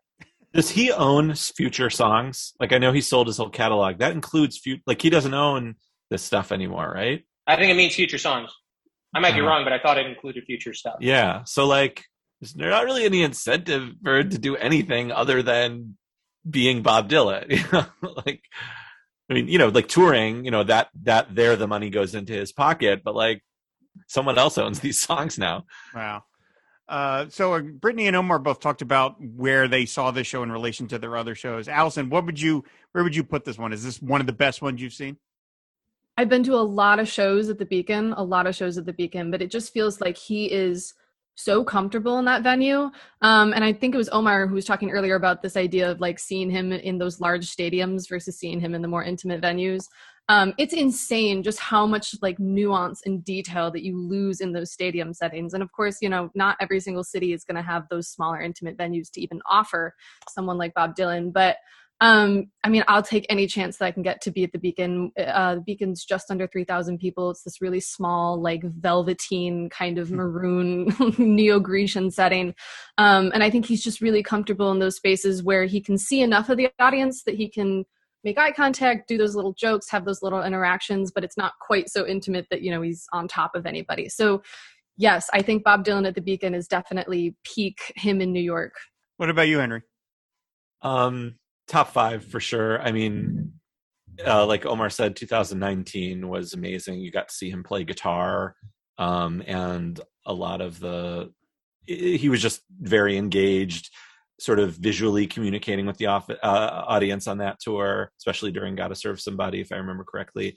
Does 0.55 0.70
he 0.70 0.90
own 0.92 1.34
future 1.34 1.90
songs? 1.90 2.55
Like 2.61 2.72
I 2.72 2.78
know 2.78 2.92
he 2.92 3.01
sold 3.01 3.26
his 3.26 3.36
whole 3.36 3.51
catalog. 3.51 3.99
That 3.99 4.12
includes 4.12 4.59
future. 4.59 4.82
Like 4.86 5.03
he 5.03 5.11
doesn't 5.11 5.34
own 5.34 5.76
this 6.11 6.22
stuff 6.22 6.53
anymore, 6.53 6.90
right? 6.94 7.24
I 7.46 7.57
think 7.57 7.70
it 7.70 7.74
means 7.76 7.94
future 7.94 8.18
songs. 8.18 8.51
I 9.14 9.20
might 9.20 9.32
be 9.34 9.40
Uh-huh. 9.40 9.49
wrong, 9.49 9.64
but 9.64 9.72
I 9.72 9.78
thought 9.78 9.99
it 9.99 10.07
included 10.07 10.44
future 10.44 10.74
stuff. 10.74 10.96
Yeah. 11.01 11.44
So 11.44 11.66
like, 11.66 12.05
there's 12.40 12.57
not 12.57 12.84
really 12.84 13.05
any 13.05 13.22
incentive 13.22 13.90
for 14.03 14.18
him 14.18 14.30
to 14.30 14.38
do 14.38 14.57
anything 14.57 15.11
other 15.12 15.42
than 15.42 15.96
being 16.49 16.82
Bob 16.82 17.09
Dylan. 17.11 17.46
You 17.51 17.64
know, 17.72 17.86
like, 18.24 18.42
I 19.30 19.34
mean, 19.34 19.49
you 19.49 19.59
know, 19.59 19.68
like 19.68 19.88
touring. 19.88 20.44
You 20.44 20.51
know 20.51 20.64
that 20.64 20.88
that 21.03 21.34
there 21.34 21.57
the 21.57 21.66
money 21.66 21.90
goes 21.90 22.14
into 22.14 22.32
his 22.32 22.53
pocket, 22.53 23.03
but 23.05 23.14
like, 23.14 23.42
someone 24.07 24.38
else 24.38 24.57
owns 24.57 24.80
these 24.80 24.99
songs 24.99 25.36
now. 25.38 25.64
wow. 25.94 26.22
Uh, 26.89 27.26
so 27.28 27.55
uh, 27.55 27.61
Brittany 27.61 28.07
and 28.07 28.16
Omar 28.16 28.39
both 28.39 28.61
talked 28.61 28.80
about 28.80 29.20
where 29.20 29.68
they 29.68 29.84
saw 29.84 30.11
this 30.11 30.26
show 30.26 30.43
in 30.43 30.51
relation 30.51 30.89
to 30.89 30.99
their 30.99 31.16
other 31.16 31.34
shows. 31.34 31.68
Allison, 31.68 32.09
what 32.09 32.24
would 32.24 32.41
you 32.41 32.64
where 32.93 33.05
would 33.05 33.14
you 33.14 33.24
put 33.24 33.45
this 33.45 33.59
one? 33.59 33.72
Is 33.72 33.84
this 33.84 34.01
one 34.01 34.20
of 34.20 34.26
the 34.26 34.32
best 34.32 34.62
ones 34.62 34.80
you've 34.80 34.95
seen? 34.95 35.18
I've 36.16 36.28
been 36.28 36.43
to 36.45 36.55
a 36.55 36.57
lot 36.57 36.99
of 36.99 37.07
shows 37.07 37.49
at 37.49 37.59
the 37.59 37.66
Beacon, 37.66 38.12
a 38.14 38.24
lot 38.24 38.47
of 38.47 38.57
shows 38.57 38.78
at 38.78 38.86
the 38.86 38.93
Beacon, 38.93 39.30
but 39.30 39.43
it 39.43 39.51
just 39.51 39.72
feels 39.72 40.01
like 40.01 40.16
he 40.16 40.51
is 40.51 40.95
so 41.36 41.62
comfortable 41.62 42.18
in 42.18 42.24
that 42.24 42.43
venue. 42.43 42.91
Um, 43.22 43.53
and 43.53 43.62
I 43.62 43.72
think 43.72 43.95
it 43.95 43.99
was 43.99 44.09
Omar 44.09 44.49
who 44.49 44.57
was 44.57 44.64
talking 44.64 44.91
earlier 44.91 45.14
about 45.14 45.43
this 45.43 45.57
idea 45.57 45.89
of 45.89 46.01
like 46.01 46.18
seeing 46.18 46.51
him 46.51 46.72
in 46.72 46.99
those 46.99 47.20
large 47.20 47.47
stadiums 47.47 48.09
versus 48.09 48.36
seeing 48.36 48.59
him 48.59 48.74
in 48.74 48.82
the 48.82 48.89
more 48.89 49.05
intimate 49.05 49.41
venues. 49.41 49.84
Um, 50.29 50.53
it's 50.59 50.74
insane 50.74 51.43
just 51.43 51.59
how 51.59 51.87
much 51.87 52.14
like 52.20 52.39
nuance 52.39 53.03
and 53.07 53.24
detail 53.24 53.70
that 53.70 53.83
you 53.83 53.99
lose 53.99 54.41
in 54.41 54.53
those 54.53 54.70
stadium 54.70 55.14
settings. 55.14 55.55
And 55.55 55.62
of 55.62 55.72
course, 55.72 55.99
you 56.03 56.09
know, 56.09 56.31
not 56.35 56.57
every 56.61 56.81
single 56.81 57.05
city 57.05 57.33
is 57.33 57.45
going 57.45 57.57
to 57.57 57.62
have 57.62 57.89
those 57.89 58.09
smaller 58.09 58.41
intimate 58.41 58.76
venues 58.76 59.11
to 59.12 59.22
even 59.22 59.41
offer 59.47 59.95
someone 60.29 60.59
like 60.59 60.74
Bob 60.74 60.95
Dylan, 60.95 61.33
but 61.33 61.57
um, 62.01 62.51
I 62.62 62.68
mean, 62.68 62.85
I'll 62.87 63.03
take 63.03 63.26
any 63.29 63.49
chance 63.49 63.79
that 63.79 63.87
I 63.87 63.91
can 63.91 64.05
get 64.05 64.20
to 64.22 64.31
be 64.31 64.45
at 64.45 64.53
the 64.53 64.59
Beacon. 64.59 65.11
Uh, 65.18 65.57
the 65.57 65.61
Beacon's 65.61 66.05
just 66.05 66.31
under 66.31 66.47
3,000 66.47 66.99
people. 66.99 67.31
It's 67.31 67.43
this 67.43 67.61
really 67.61 67.81
small, 67.81 68.41
like 68.41 68.62
velveteen 68.62 69.68
kind 69.68 69.99
of 69.99 70.12
maroon 70.12 70.95
neo 71.18 71.59
Grecian 71.59 72.12
setting. 72.12 72.55
Um, 72.99 73.33
and 73.35 73.43
I 73.43 73.51
think 73.51 73.66
he's 73.66 73.83
just 73.83 74.01
really 74.01 74.22
comfortable 74.22 74.70
in 74.70 74.79
those 74.79 74.97
spaces 74.97 75.43
where 75.43 75.64
he 75.64 75.81
can 75.81 75.99
see 75.99 76.20
enough 76.20 76.49
of 76.49 76.57
the 76.57 76.70
audience 76.79 77.24
that 77.24 77.35
he 77.35 77.49
can 77.49 77.85
make 78.25 78.39
eye 78.39 78.53
contact, 78.53 79.09
do 79.09 79.16
those 79.16 79.35
little 79.35 79.53
jokes, 79.53 79.91
have 79.91 80.05
those 80.05 80.23
little 80.23 80.43
interactions, 80.43 81.11
but 81.11 81.25
it's 81.25 81.37
not 81.37 81.53
quite 81.61 81.89
so 81.89 82.07
intimate 82.07 82.47
that, 82.51 82.62
you 82.62 82.71
know, 82.71 82.83
he's 82.83 83.07
on 83.12 83.29
top 83.29 83.55
of 83.55 83.66
anybody. 83.66 84.09
So, 84.09 84.43
yes, 84.97 85.31
I 85.33 85.43
think 85.43 85.64
Bob 85.64 85.85
Dylan 85.85 86.07
at 86.07 86.14
the 86.14 86.21
Beacon 86.21 86.55
is 86.55 86.66
definitely 86.66 87.37
peak 87.45 87.93
him 87.97 88.21
in 88.21 88.33
New 88.33 88.43
York. 88.43 88.75
What 89.16 89.31
about 89.31 89.49
you, 89.49 89.59
Henry? 89.59 89.83
Um, 90.83 91.37
top 91.66 91.93
five 91.93 92.25
for 92.25 92.41
sure. 92.41 92.81
I 92.81 92.93
mean, 92.93 93.53
uh, 94.27 94.47
like 94.47 94.66
Omar 94.66 94.91
said, 94.91 95.16
2019 95.16 96.29
was 96.29 96.55
amazing. 96.55 97.01
You 97.01 97.11
got 97.11 97.29
to 97.29 97.35
see 97.35 97.51
him 97.51 97.62
play 97.62 97.85
guitar, 97.85 98.57
um, 98.97 99.43
and 99.47 100.01
a 100.27 100.33
lot 100.33 100.61
of 100.61 100.81
the 100.81 101.31
he 101.87 102.29
was 102.29 102.43
just 102.43 102.62
very 102.81 103.16
engaged, 103.16 103.91
sort 104.39 104.59
of 104.59 104.74
visually 104.74 105.26
communicating 105.26 105.86
with 105.86 105.97
the 105.97 106.07
off, 106.07 106.30
uh, 106.30 106.36
audience 106.43 107.26
on 107.26 107.39
that 107.39 107.59
tour, 107.61 108.12
especially 108.18 108.53
during 108.53 108.74
"Gotta 108.76 108.95
Serve 108.95 109.20
Somebody," 109.20 109.61
if 109.61 109.72
I 109.72 109.76
remember 109.76 110.05
correctly. 110.05 110.57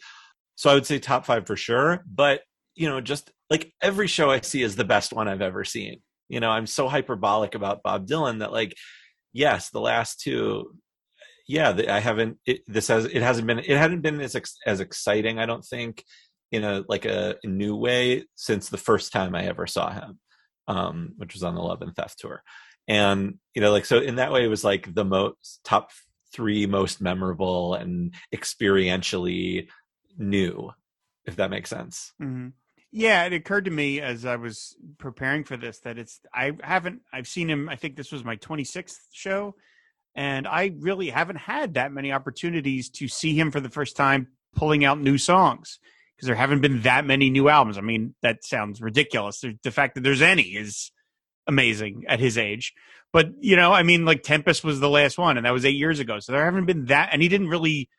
So 0.56 0.70
I 0.70 0.74
would 0.74 0.86
say 0.86 1.00
top 1.00 1.26
five 1.26 1.48
for 1.48 1.56
sure. 1.56 2.04
But 2.06 2.42
you 2.76 2.88
know, 2.88 3.02
just 3.02 3.32
like 3.50 3.74
every 3.82 4.08
show 4.08 4.30
I 4.30 4.42
see 4.42 4.62
is 4.62 4.76
the 4.76 4.84
best 4.84 5.14
one 5.14 5.28
I've 5.28 5.42
ever 5.42 5.64
seen. 5.64 6.02
You 6.30 6.40
know, 6.40 6.50
I'm 6.50 6.68
so 6.68 6.88
hyperbolic 6.88 7.56
about 7.56 7.84
Bob 7.84 8.08
Dylan 8.08 8.40
that 8.40 8.52
like 8.52 8.76
yes, 9.34 9.70
the 9.70 9.80
last 9.80 10.22
two, 10.22 10.76
yeah, 11.48 11.76
I 11.90 12.00
haven't. 12.00 12.38
It, 12.46 12.62
this 12.68 12.88
has 12.88 13.06
it 13.06 13.22
hasn't 13.22 13.48
been 13.48 13.60
it 13.60 13.78
hadn't 13.78 14.02
been 14.02 14.22
as 14.22 14.36
ex, 14.36 14.58
as 14.66 14.80
exciting. 14.80 15.40
I 15.40 15.46
don't 15.46 15.66
think 15.66 16.04
in 16.52 16.64
a 16.64 16.84
like 16.88 17.06
a, 17.06 17.36
new 17.44 17.76
way 17.76 18.26
since 18.36 18.70
the 18.70 18.78
first 18.78 19.12
time 19.12 19.36
I 19.36 19.46
ever 19.46 19.68
saw 19.68 19.92
him, 19.92 20.20
um, 20.68 21.14
which 21.18 21.34
was 21.34 21.44
on 21.44 21.56
the 21.56 21.62
Love 21.62 21.82
and 21.82 21.96
Theft 21.96 22.20
tour, 22.20 22.44
and 22.88 23.36
you 23.54 23.62
know, 23.62 23.72
like 23.72 23.86
so 23.86 24.00
in 24.00 24.16
that 24.16 24.32
way, 24.32 24.44
it 24.44 24.50
was 24.50 24.64
like 24.64 24.94
the 24.94 25.06
most 25.06 25.62
top 25.64 25.92
three 26.34 26.66
most 26.66 27.02
memorable 27.02 27.74
and 27.74 28.14
experientially 28.34 29.68
new, 30.18 30.72
if 31.26 31.36
that 31.36 31.50
makes 31.50 31.70
sense. 31.70 32.14
Mm-hmm. 32.22 32.50
Yeah, 32.94 33.24
it 33.26 33.34
occurred 33.34 33.66
to 33.66 33.72
me 33.72 34.02
as 34.02 34.26
I 34.26 34.36
was 34.36 34.76
preparing 34.98 35.44
for 35.46 35.56
this 35.58 35.80
that 35.80 35.98
it's 35.98 36.20
I 36.34 36.52
haven't 36.62 37.02
I've 37.14 37.28
seen 37.28 37.50
him. 37.50 37.70
I 37.70 37.76
think 37.76 37.96
this 37.96 38.12
was 38.12 38.24
my 38.24 38.36
26th 38.36 38.96
show. 39.12 39.56
and 40.14 40.48
I 40.48 40.74
really 40.80 41.10
haven't 41.10 41.38
had 41.38 41.76
that 41.76 41.92
many 41.94 42.12
opportunities 42.12 42.90
to 42.92 43.08
see 43.08 43.34
him 43.34 43.52
for 43.52 43.62
the 43.62 43.70
first 43.70 43.96
time 43.96 44.28
pulling 44.56 44.84
out 44.84 45.00
new 45.00 45.18
songs 45.18 45.80
because 46.16 46.28
there 46.28 46.36
haven't 46.36 46.62
been 46.62 46.82
that 46.82 47.06
many 47.06 47.30
new 47.30 47.48
albums. 47.48 47.78
I 47.78 47.82
mean, 47.82 48.14
that 48.22 48.44
sounds 48.44 48.82
ridiculous. 48.82 49.44
The 49.64 49.72
fact 49.72 49.96
that 49.96 50.02
there's 50.02 50.22
any 50.22 50.44
is 50.44 50.92
amazing 51.48 52.04
at 52.08 52.20
his 52.20 52.38
age. 52.38 52.74
But, 53.14 53.32
you 53.40 53.56
know, 53.56 53.74
I 53.74 53.84
mean, 53.84 54.06
like 54.06 54.24
Tempest 54.24 54.64
was 54.64 54.80
the 54.80 54.90
last 54.90 55.18
one, 55.18 55.38
and 55.38 55.46
that 55.46 55.54
was 55.54 55.66
eight 55.66 55.76
years 55.76 56.00
ago. 56.00 56.20
So 56.20 56.32
there 56.32 56.46
haven't 56.46 56.66
been 56.66 56.86
that, 56.86 57.10
and 57.12 57.22
he 57.22 57.28
didn't 57.28 57.50
really 57.50 57.90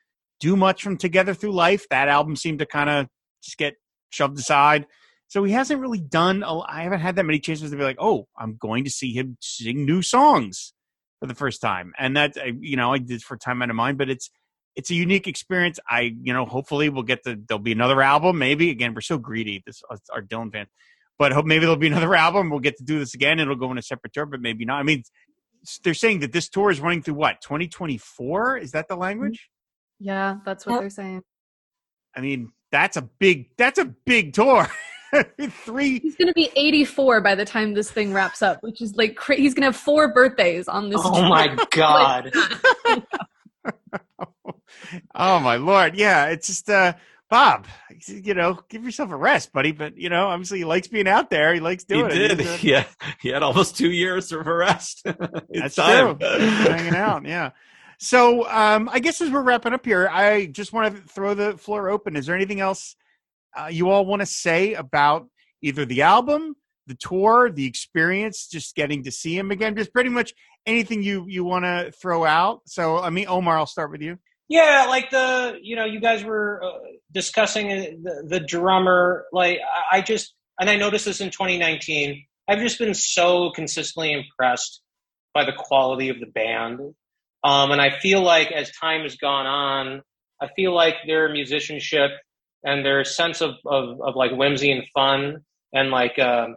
do 0.40 0.56
much 0.56 0.82
from 0.82 0.96
Together 0.96 1.34
Through 1.34 1.52
Life. 1.52 1.86
That 1.90 2.08
album 2.08 2.36
seemed 2.36 2.60
to 2.60 2.66
kind 2.66 2.88
of 2.88 3.06
just 3.42 3.58
get 3.58 3.74
shoved 4.10 4.38
aside. 4.38 4.86
So 5.28 5.44
he 5.44 5.52
hasn't 5.52 5.80
really 5.80 6.00
done. 6.00 6.42
A, 6.42 6.58
I 6.60 6.82
haven't 6.82 7.00
had 7.00 7.16
that 7.16 7.24
many 7.24 7.38
chances 7.38 7.70
to 7.70 7.76
be 7.76 7.82
like, 7.82 7.96
oh, 7.98 8.28
I'm 8.36 8.56
going 8.56 8.84
to 8.84 8.90
see 8.90 9.12
him 9.12 9.38
sing 9.40 9.86
new 9.86 10.02
songs 10.02 10.74
for 11.20 11.26
the 11.26 11.34
first 11.34 11.60
time, 11.60 11.92
and 11.98 12.16
that 12.16 12.36
you 12.60 12.76
know 12.76 12.92
I 12.92 12.98
did 12.98 13.22
for 13.22 13.36
time 13.36 13.62
out 13.62 13.70
of 13.70 13.76
mind. 13.76 13.96
But 13.96 14.10
it's 14.10 14.28
it's 14.76 14.90
a 14.90 14.94
unique 14.94 15.26
experience. 15.26 15.78
I 15.88 16.14
you 16.20 16.34
know 16.34 16.44
hopefully 16.44 16.88
we'll 16.88 17.04
get 17.04 17.22
the 17.22 17.40
there'll 17.48 17.62
be 17.62 17.72
another 17.72 18.02
album. 18.02 18.38
Maybe 18.38 18.70
again 18.70 18.92
we're 18.92 19.00
so 19.00 19.18
greedy. 19.18 19.62
This 19.64 19.82
our 20.12 20.20
Dylan 20.20 20.52
fans, 20.52 20.68
but 21.18 21.32
hope 21.32 21.46
maybe 21.46 21.60
there'll 21.60 21.76
be 21.76 21.86
another 21.92 22.14
album. 22.14 22.50
We'll 22.50 22.60
get 22.60 22.76
to 22.78 22.84
do 22.84 22.98
this 22.98 23.14
again. 23.14 23.40
It'll 23.40 23.56
go 23.56 23.70
in 23.70 23.78
a 23.78 23.82
separate 23.82 24.12
tour, 24.12 24.26
but 24.26 24.40
maybe 24.40 24.64
not. 24.64 24.78
I 24.78 24.82
mean, 24.82 25.02
they're 25.84 25.94
saying 25.94 26.20
that 26.20 26.32
this 26.32 26.48
tour 26.48 26.70
is 26.70 26.80
running 26.80 27.02
through 27.02 27.14
what 27.14 27.40
2024. 27.40 28.58
Is 28.58 28.72
that 28.72 28.88
the 28.88 28.96
language? 28.96 29.48
Yeah, 30.00 30.36
that's 30.44 30.66
what 30.66 30.74
yep. 30.74 30.80
they're 30.80 30.90
saying. 30.90 31.22
I 32.16 32.20
mean, 32.20 32.52
that's 32.70 32.96
a 32.96 33.02
big 33.02 33.50
that's 33.56 33.78
a 33.78 33.84
big 33.84 34.32
tour. 34.32 34.68
Three. 35.64 36.00
He's 36.00 36.16
gonna 36.16 36.32
be 36.32 36.50
84 36.56 37.20
by 37.20 37.34
the 37.34 37.44
time 37.44 37.74
this 37.74 37.90
thing 37.90 38.12
wraps 38.12 38.42
up, 38.42 38.62
which 38.62 38.80
is 38.80 38.96
like 38.96 39.14
cra- 39.14 39.36
he's 39.36 39.54
gonna 39.54 39.66
have 39.66 39.76
four 39.76 40.12
birthdays 40.12 40.68
on 40.68 40.88
this. 40.88 41.00
Oh 41.04 41.28
my 41.28 41.56
god! 41.70 42.32
oh 45.14 45.38
my 45.38 45.56
lord! 45.56 45.96
Yeah, 45.96 46.26
it's 46.26 46.46
just 46.46 46.70
uh, 46.70 46.94
Bob. 47.32 47.66
You 48.06 48.34
know, 48.34 48.60
give 48.68 48.84
yourself 48.84 49.10
a 49.10 49.16
rest, 49.16 49.54
buddy. 49.54 49.72
But 49.72 49.96
you 49.96 50.10
know, 50.10 50.26
obviously, 50.26 50.58
he 50.58 50.64
likes 50.66 50.86
being 50.86 51.08
out 51.08 51.30
there. 51.30 51.54
He 51.54 51.60
likes 51.60 51.82
doing 51.82 52.10
it. 52.10 52.12
he 52.12 52.24
it. 52.24 52.36
Did. 52.36 52.46
Uh, 52.46 52.58
yeah, 52.62 52.84
he 53.20 53.30
had 53.30 53.42
almost 53.42 53.74
two 53.74 53.90
years 53.90 54.30
of 54.32 54.46
a 54.46 54.54
rest. 54.54 55.00
That's 55.50 55.76
time. 55.76 56.18
true. 56.18 56.28
Hanging 56.28 56.94
out. 56.94 57.24
Yeah. 57.32 57.50
So 57.98 58.46
um, 58.50 58.90
I 58.92 58.98
guess 58.98 59.20
as 59.22 59.30
we're 59.30 59.42
wrapping 59.42 59.72
up 59.72 59.86
here, 59.86 60.08
I 60.08 60.46
just 60.46 60.74
want 60.74 60.94
to 60.94 61.02
throw 61.04 61.32
the 61.32 61.56
floor 61.56 61.88
open. 61.88 62.16
Is 62.16 62.26
there 62.26 62.34
anything 62.36 62.60
else 62.60 62.96
uh, 63.56 63.68
you 63.68 63.88
all 63.88 64.04
want 64.04 64.20
to 64.20 64.26
say 64.26 64.74
about 64.74 65.28
either 65.62 65.86
the 65.86 66.02
album, 66.02 66.54
the 66.86 66.96
tour, 66.96 67.50
the 67.50 67.64
experience, 67.64 68.46
just 68.48 68.74
getting 68.74 69.04
to 69.04 69.10
see 69.10 69.38
him 69.38 69.50
again, 69.50 69.74
just 69.74 69.92
pretty 69.94 70.10
much 70.10 70.34
anything 70.66 71.02
you 71.02 71.24
you 71.28 71.44
want 71.44 71.64
to 71.64 71.92
throw 71.92 72.26
out. 72.26 72.60
So, 72.66 72.98
I 72.98 73.08
mean, 73.08 73.26
Omar, 73.26 73.56
I'll 73.56 73.66
start 73.66 73.90
with 73.90 74.02
you. 74.02 74.18
Yeah, 74.52 74.84
like 74.86 75.08
the 75.08 75.58
you 75.62 75.76
know 75.76 75.86
you 75.86 75.98
guys 75.98 76.22
were 76.22 76.62
uh, 76.62 76.78
discussing 77.10 77.72
uh, 77.72 77.84
the, 78.02 78.24
the 78.28 78.40
drummer. 78.40 79.24
Like 79.32 79.60
I 79.90 80.02
just 80.02 80.34
and 80.60 80.68
I 80.68 80.76
noticed 80.76 81.06
this 81.06 81.22
in 81.22 81.30
2019. 81.30 82.22
I've 82.46 82.58
just 82.58 82.78
been 82.78 82.92
so 82.92 83.50
consistently 83.52 84.12
impressed 84.12 84.82
by 85.32 85.46
the 85.46 85.54
quality 85.56 86.10
of 86.10 86.20
the 86.20 86.26
band, 86.26 86.80
um, 87.42 87.70
and 87.70 87.80
I 87.80 87.98
feel 87.98 88.20
like 88.20 88.52
as 88.52 88.70
time 88.72 89.04
has 89.04 89.16
gone 89.16 89.46
on, 89.46 90.02
I 90.38 90.48
feel 90.54 90.74
like 90.74 90.96
their 91.06 91.30
musicianship 91.32 92.10
and 92.62 92.84
their 92.84 93.04
sense 93.04 93.40
of, 93.40 93.54
of, 93.64 94.02
of 94.02 94.16
like 94.16 94.32
whimsy 94.32 94.70
and 94.70 94.84
fun 94.92 95.46
and 95.72 95.90
like 95.90 96.18
uh, 96.18 96.48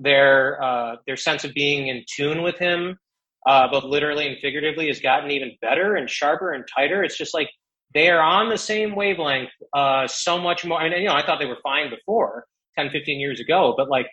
their 0.00 0.60
uh, 0.60 0.96
their 1.06 1.16
sense 1.16 1.44
of 1.44 1.54
being 1.54 1.86
in 1.86 2.02
tune 2.12 2.42
with 2.42 2.58
him, 2.58 2.98
uh, 3.46 3.68
both 3.68 3.84
literally 3.84 4.26
and 4.26 4.38
figuratively, 4.38 4.88
has 4.88 5.00
gotten 5.00 5.30
even 5.30 5.52
better 5.60 5.94
and 5.94 6.10
sharper 6.10 6.52
and 6.52 6.64
tighter. 6.74 7.02
It's 7.02 7.16
just 7.16 7.34
like 7.34 7.48
they 7.94 8.10
are 8.10 8.20
on 8.20 8.48
the 8.48 8.58
same 8.58 8.94
wavelength 8.94 9.50
uh, 9.72 10.06
so 10.06 10.38
much 10.38 10.64
more. 10.64 10.80
And 10.80 10.94
you 10.94 11.08
know, 11.08 11.14
I 11.14 11.24
thought 11.24 11.38
they 11.38 11.46
were 11.46 11.58
fine 11.62 11.90
before 11.90 12.46
10, 12.78 12.90
15 12.90 13.20
years 13.20 13.40
ago, 13.40 13.74
but 13.76 13.88
like 13.88 14.06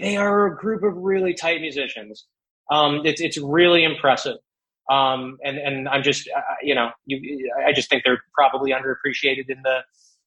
they 0.00 0.16
are 0.16 0.46
a 0.46 0.56
group 0.56 0.82
of 0.82 0.96
really 0.96 1.34
tight 1.34 1.60
musicians. 1.60 2.26
Um, 2.70 3.02
it's 3.04 3.20
it's 3.20 3.38
really 3.38 3.84
impressive. 3.84 4.36
Um, 4.90 5.38
and 5.44 5.58
and 5.58 5.88
I'm 5.88 6.02
just 6.02 6.28
uh, 6.34 6.40
you 6.62 6.74
know 6.74 6.90
you, 7.06 7.50
I 7.66 7.72
just 7.72 7.90
think 7.90 8.04
they're 8.04 8.22
probably 8.34 8.72
underappreciated 8.72 9.48
in 9.48 9.62
the 9.62 9.80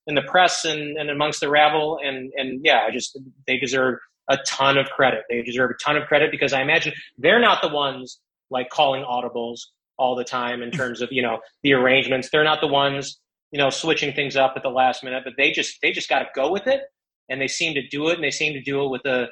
in 0.08 0.16
the 0.16 0.22
press 0.22 0.66
and, 0.66 0.98
and 0.98 1.10
amongst 1.10 1.40
the 1.40 1.50
rabble. 1.50 2.00
And, 2.04 2.32
and 2.36 2.62
yeah, 2.64 2.82
I 2.88 2.92
just, 2.92 3.18
they 3.48 3.58
deserve 3.58 4.00
a 4.30 4.38
ton 4.48 4.78
of 4.78 4.88
credit. 4.88 5.24
They 5.30 5.42
deserve 5.42 5.72
a 5.72 5.84
ton 5.84 5.98
of 5.98 6.08
credit 6.08 6.32
because 6.32 6.54
I 6.54 6.62
imagine 6.62 6.94
they're 7.18 7.40
not 7.40 7.62
the 7.62 7.70
ones 7.70 8.20
like 8.52 8.70
calling 8.70 9.04
audibles 9.04 9.60
all 9.98 10.16
the 10.16 10.24
time 10.24 10.62
in 10.62 10.72
terms 10.72 11.02
of, 11.02 11.10
you 11.12 11.22
know, 11.22 11.40
the 11.64 11.74
arrangements. 11.74 12.30
They're 12.32 12.44
not 12.44 12.62
the 12.62 12.68
ones, 12.68 13.20
you 13.52 13.58
know, 13.58 13.70
switching 13.70 14.14
things 14.14 14.36
up 14.36 14.54
at 14.56 14.64
the 14.64 14.70
last 14.70 15.04
minute, 15.04 15.24
but 15.24 15.34
they 15.38 15.52
just, 15.52 15.78
they 15.82 15.92
just 15.92 16.10
got 16.10 16.20
to 16.20 16.28
go 16.36 16.52
with 16.52 16.68
it. 16.68 16.82
And 17.30 17.40
they 17.42 17.48
seem 17.48 17.74
to 17.76 17.88
do 17.88 18.10
it 18.10 18.16
and 18.16 18.24
they 18.24 18.32
seem 18.32 18.54
to 18.54 18.62
do 18.62 18.84
it 18.84 18.90
with 18.90 19.06
a, 19.06 19.28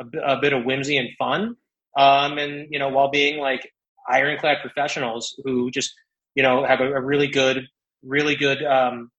a, 0.00 0.34
a 0.34 0.40
bit 0.40 0.52
of 0.52 0.64
whimsy 0.64 0.96
and 0.96 1.08
fun. 1.18 1.56
Um, 1.98 2.38
and, 2.38 2.66
you 2.70 2.78
know, 2.78 2.88
while 2.88 3.10
being 3.10 3.38
like 3.38 3.70
ironclad 4.08 4.58
professionals 4.62 5.34
who 5.44 5.70
just, 5.70 5.92
you 6.34 6.42
know, 6.42 6.64
have 6.64 6.80
a, 6.80 6.94
a 6.94 7.00
really 7.00 7.28
good, 7.28 7.66
really 8.02 8.36
good, 8.36 8.64
um, 8.64 9.10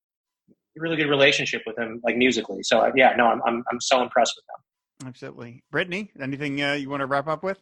really 0.75 0.95
good 0.95 1.09
relationship 1.09 1.61
with 1.67 1.75
them 1.75 2.01
like 2.03 2.17
musically. 2.17 2.63
So 2.63 2.91
yeah, 2.95 3.13
no, 3.15 3.27
I'm 3.27 3.41
I'm 3.45 3.63
I'm 3.71 3.79
so 3.79 4.01
impressed 4.01 4.33
with 4.35 4.45
them. 4.47 5.07
Absolutely, 5.07 5.63
Brittany. 5.71 6.11
Anything 6.19 6.61
uh, 6.61 6.73
you 6.73 6.89
want 6.89 7.01
to 7.01 7.05
wrap 7.05 7.27
up 7.27 7.43
with? 7.43 7.59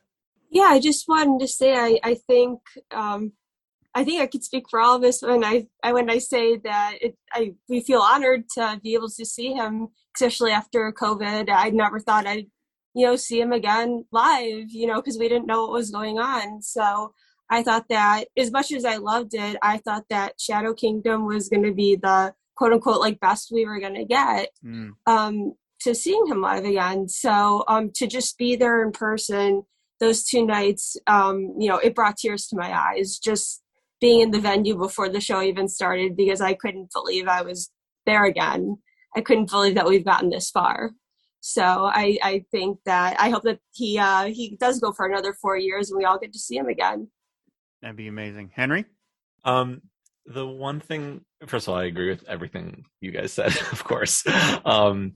Yeah, 0.52 0.68
I 0.70 0.80
just 0.80 1.08
wanted 1.08 1.40
to 1.40 1.48
say 1.48 1.74
I 1.76 2.00
I 2.04 2.16
think 2.16 2.60
um, 2.92 3.32
I 3.94 4.04
think 4.04 4.22
I 4.22 4.28
could 4.28 4.44
speak 4.44 4.66
for 4.70 4.80
all 4.80 4.96
of 4.96 5.04
us 5.04 5.22
when 5.22 5.44
I, 5.44 5.68
I 5.84 5.94
when 5.94 6.10
I 6.10 6.18
say 6.20 6.58
that 6.58 6.96
it, 7.02 7.16
I 7.34 7.54
we 7.68 7.82
feel 7.82 8.02
honored 8.02 8.50
to 8.56 8.80
be 8.84 8.94
able 8.94 9.10
to 9.10 9.26
see 9.26 9.54
him, 9.54 9.90
especially 10.16 10.52
after 10.52 10.92
COVID. 10.92 11.50
I 11.50 11.70
never 11.70 12.00
thought 12.00 12.28
I'd 12.28 12.48
you 12.94 13.06
know 13.06 13.16
see 13.16 13.40
him 13.40 13.52
again 13.52 14.06
live, 14.12 14.72
you 14.72 14.88
know, 14.88 14.96
because 14.96 15.18
we 15.18 15.30
didn't 15.30 15.48
know 15.48 15.64
what 15.64 15.72
was 15.72 15.92
going 15.92 16.20
on. 16.20 16.62
So 16.62 17.14
I 17.50 17.64
thought 17.64 17.86
that 17.90 18.26
as 18.38 18.52
much 18.52 18.72
as 18.72 18.86
I 18.86 18.98
loved 18.98 19.34
it, 19.34 19.58
I 19.62 19.78
thought 19.78 20.06
that 20.10 20.40
Shadow 20.40 20.74
Kingdom 20.74 21.26
was 21.26 21.50
going 21.50 21.64
to 21.64 21.74
be 21.74 21.96
the 21.96 22.34
quote 22.56 22.74
unquote 22.74 23.02
like 23.02 23.20
best 23.20 23.52
we 23.52 23.66
were 23.66 23.80
going 23.80 23.96
to 23.96 24.06
get 24.06 24.50
mm. 24.66 24.92
um, 25.06 25.54
to 25.82 25.94
seeing 25.96 26.28
him 26.28 26.42
live 26.42 26.64
again. 26.64 27.10
So 27.10 27.66
um, 27.68 27.92
to 27.96 28.08
just 28.08 28.38
be 28.38 28.56
there 28.56 28.82
in 28.84 28.92
person 28.92 29.64
those 30.02 30.24
two 30.24 30.46
nights, 30.46 30.98
um, 31.08 31.54
you 31.58 31.70
know, 31.70 31.78
it 31.78 31.96
brought 31.96 32.18
tears 32.18 32.48
to 32.48 32.58
my 32.58 32.78
eyes 32.78 33.18
just 33.18 33.62
being 34.02 34.22
in 34.22 34.32
the 34.32 34.40
venue 34.40 34.76
before 34.76 35.08
the 35.08 35.22
show 35.22 35.42
even 35.42 35.68
started 35.70 36.18
because 36.18 36.42
I 36.42 36.56
couldn't 36.56 36.92
believe 36.92 37.28
I 37.28 37.44
was 37.44 37.72
there 38.06 38.26
again. 38.26 38.80
I 39.16 39.22
couldn't 39.22 39.52
believe 39.52 39.76
that 39.76 39.88
we've 39.88 40.04
gotten 40.04 40.30
this 40.30 40.50
far. 40.50 40.92
So 41.40 41.62
I, 41.64 42.18
I 42.24 42.46
think 42.52 42.80
that 42.86 43.16
I 43.20 43.30
hope 43.30 43.44
that 43.44 43.60
he 43.74 43.98
uh, 43.98 44.26
he 44.26 44.58
does 44.60 44.80
go 44.80 44.92
for 44.92 45.06
another 45.06 45.34
four 45.34 45.56
years 45.56 45.90
and 45.90 45.98
we 45.98 46.06
all 46.06 46.20
get 46.20 46.34
to 46.34 46.40
see 46.40 46.58
him 46.58 46.68
again. 46.68 47.08
That'd 47.82 47.98
be 47.98 48.08
amazing, 48.08 48.52
Henry. 48.54 48.86
Um, 49.44 49.82
the 50.26 50.46
one 50.46 50.80
thing 50.80 51.22
first 51.48 51.68
of 51.68 51.74
all 51.74 51.80
i 51.80 51.86
agree 51.86 52.10
with 52.10 52.24
everything 52.28 52.86
you 53.00 53.12
guys 53.12 53.34
said 53.34 53.48
of 53.72 53.84
course 53.84 54.24
um, 54.66 55.14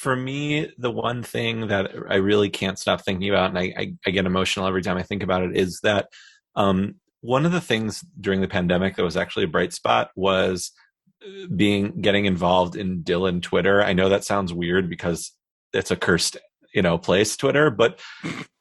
for 0.00 0.16
me 0.16 0.72
the 0.78 0.90
one 0.90 1.22
thing 1.22 1.66
that 1.66 1.90
i 2.08 2.16
really 2.16 2.48
can't 2.48 2.78
stop 2.78 3.04
thinking 3.04 3.28
about 3.28 3.50
and 3.50 3.58
I, 3.58 3.74
I, 3.76 3.94
I 4.06 4.10
get 4.10 4.24
emotional 4.24 4.66
every 4.66 4.80
time 4.80 4.96
i 4.96 5.02
think 5.02 5.22
about 5.22 5.42
it 5.42 5.54
is 5.54 5.80
that 5.82 6.08
um, 6.56 6.96
one 7.20 7.44
of 7.44 7.52
the 7.52 7.60
things 7.60 8.02
during 8.18 8.40
the 8.40 8.48
pandemic 8.48 8.96
that 8.96 9.04
was 9.04 9.16
actually 9.16 9.44
a 9.44 9.48
bright 9.48 9.74
spot 9.74 10.10
was 10.16 10.72
uh, 11.22 11.46
being 11.54 12.00
getting 12.00 12.24
involved 12.24 12.76
in 12.76 13.02
dylan 13.04 13.42
twitter. 13.42 13.82
I 13.82 13.92
know 13.92 14.08
that 14.08 14.24
sounds 14.24 14.54
weird 14.54 14.88
because 14.88 15.32
it's 15.74 15.90
a 15.90 15.96
cursed 15.96 16.38
you 16.72 16.80
know 16.80 16.96
place 16.96 17.36
twitter 17.36 17.70
but 17.70 18.00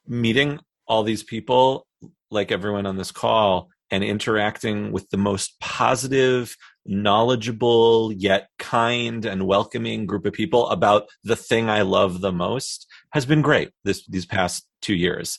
meeting 0.08 0.60
all 0.88 1.04
these 1.04 1.24
people 1.24 1.88
like 2.30 2.52
everyone 2.52 2.86
on 2.86 2.98
this 2.98 3.12
call 3.12 3.70
and 3.92 4.04
interacting 4.04 4.92
with 4.92 5.10
the 5.10 5.18
most 5.18 5.60
positive, 5.60 6.56
knowledgeable, 6.86 8.12
yet 8.14 8.50
kind 8.58 9.26
and 9.26 9.48
welcoming 9.48 10.06
group 10.06 10.26
of 10.26 10.34
people 10.34 10.68
about 10.70 11.08
the 11.24 11.36
thing 11.36 11.70
I 11.70 11.82
love 11.82 12.22
the 12.22 12.32
most 12.32 12.88
has 13.12 13.26
been 13.26 13.42
great 13.42 13.72
this, 13.84 14.06
these 14.08 14.26
past 14.26 14.66
two 14.82 14.96
years. 14.96 15.38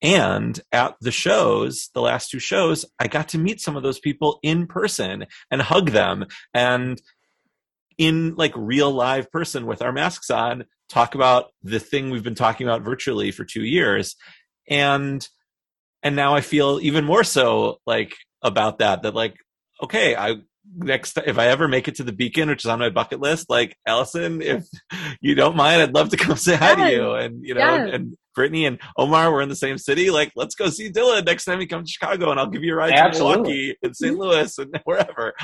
And 0.00 0.58
at 0.70 0.94
the 1.00 1.10
shows, 1.10 1.90
the 1.92 2.00
last 2.00 2.30
two 2.30 2.38
shows, 2.38 2.84
I 3.00 3.08
got 3.08 3.28
to 3.30 3.38
meet 3.38 3.60
some 3.60 3.76
of 3.76 3.82
those 3.82 3.98
people 3.98 4.38
in 4.42 4.66
person 4.66 5.26
and 5.50 5.60
hug 5.60 5.90
them 5.90 6.26
and 6.54 7.00
in 7.98 8.36
like 8.36 8.52
real 8.56 8.92
live 8.92 9.30
person 9.30 9.66
with 9.66 9.82
our 9.82 9.92
masks 9.92 10.30
on, 10.30 10.64
talk 10.88 11.16
about 11.16 11.46
the 11.62 11.80
thing 11.80 12.10
we've 12.10 12.22
been 12.22 12.36
talking 12.36 12.66
about 12.66 12.82
virtually 12.82 13.32
for 13.32 13.44
two 13.44 13.64
years. 13.64 14.14
And 14.68 15.26
and 16.02 16.14
now 16.14 16.34
I 16.34 16.42
feel 16.42 16.78
even 16.80 17.04
more 17.04 17.24
so 17.24 17.80
like 17.86 18.14
about 18.40 18.78
that 18.78 19.02
that 19.02 19.14
like 19.14 19.34
okay 19.82 20.14
I 20.14 20.36
next 20.76 21.18
if 21.26 21.38
I 21.38 21.46
ever 21.48 21.68
make 21.68 21.88
it 21.88 21.96
to 21.96 22.04
the 22.04 22.12
Beacon, 22.12 22.48
which 22.48 22.64
is 22.64 22.70
on 22.70 22.78
my 22.78 22.90
bucket 22.90 23.20
list, 23.20 23.48
like 23.48 23.76
Allison, 23.86 24.42
if 24.42 24.66
you 25.20 25.34
don't 25.34 25.56
mind, 25.56 25.82
I'd 25.82 25.94
love 25.94 26.10
to 26.10 26.16
come 26.16 26.36
say 26.36 26.56
hi 26.56 26.74
to 26.74 26.90
you. 26.92 27.12
And 27.12 27.44
you 27.44 27.54
know, 27.54 27.60
Yes. 27.60 27.90
and 27.94 28.16
Brittany 28.34 28.66
and 28.66 28.78
Omar 28.96 29.32
were 29.32 29.42
in 29.42 29.48
the 29.48 29.56
same 29.56 29.78
city. 29.78 30.10
Like, 30.10 30.30
let's 30.36 30.54
go 30.54 30.68
see 30.70 30.90
Dylan 30.92 31.26
next 31.26 31.44
time 31.44 31.58
he 31.58 31.66
comes 31.66 31.88
to 31.88 31.92
Chicago, 31.92 32.30
and 32.30 32.38
I'll 32.38 32.46
give 32.46 32.62
you 32.62 32.72
a 32.74 32.76
ride 32.76 32.92
Absolutely. 32.92 33.34
to 33.34 33.38
Milwaukee 33.42 33.76
and 33.82 33.96
St. 33.96 34.16
Louis 34.18 34.58
and 34.58 34.80
wherever. 34.84 35.34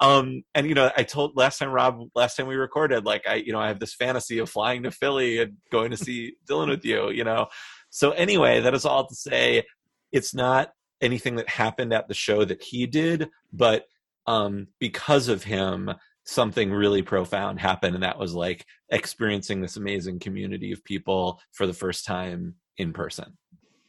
Um, 0.00 0.42
and 0.54 0.66
you 0.66 0.74
know, 0.74 0.90
I 0.96 1.02
told 1.04 1.34
last 1.36 1.58
time 1.58 1.70
Rob, 1.70 2.00
last 2.14 2.36
time 2.36 2.46
we 2.46 2.56
recorded, 2.56 3.04
like 3.06 3.26
I, 3.26 3.36
you 3.36 3.52
know, 3.52 3.60
I 3.60 3.68
have 3.68 3.80
this 3.80 3.94
fantasy 3.94 4.38
of 4.38 4.50
flying 4.50 4.82
to 4.82 4.90
Philly 4.90 5.38
and 5.38 5.56
going 5.70 5.92
to 5.92 5.96
see 5.96 6.34
Dylan 6.48 6.68
with 6.68 6.84
you. 6.84 7.10
You 7.10 7.24
know, 7.24 7.46
so 7.90 8.10
anyway, 8.10 8.60
that 8.60 8.74
is 8.74 8.84
all 8.84 9.06
to 9.06 9.14
say, 9.14 9.64
it's 10.12 10.34
not 10.34 10.72
anything 11.00 11.36
that 11.36 11.48
happened 11.48 11.92
at 11.92 12.06
the 12.06 12.14
show 12.14 12.44
that 12.44 12.62
he 12.62 12.86
did, 12.86 13.28
but 13.52 13.86
um, 14.26 14.68
because 14.78 15.28
of 15.28 15.44
him, 15.44 15.90
something 16.24 16.72
really 16.72 17.02
profound 17.02 17.60
happened, 17.60 17.94
and 17.94 18.04
that 18.04 18.18
was 18.18 18.34
like 18.34 18.64
experiencing 18.90 19.60
this 19.60 19.76
amazing 19.76 20.18
community 20.18 20.72
of 20.72 20.84
people 20.84 21.40
for 21.52 21.66
the 21.66 21.72
first 21.72 22.04
time 22.04 22.54
in 22.76 22.92
person. 22.92 23.36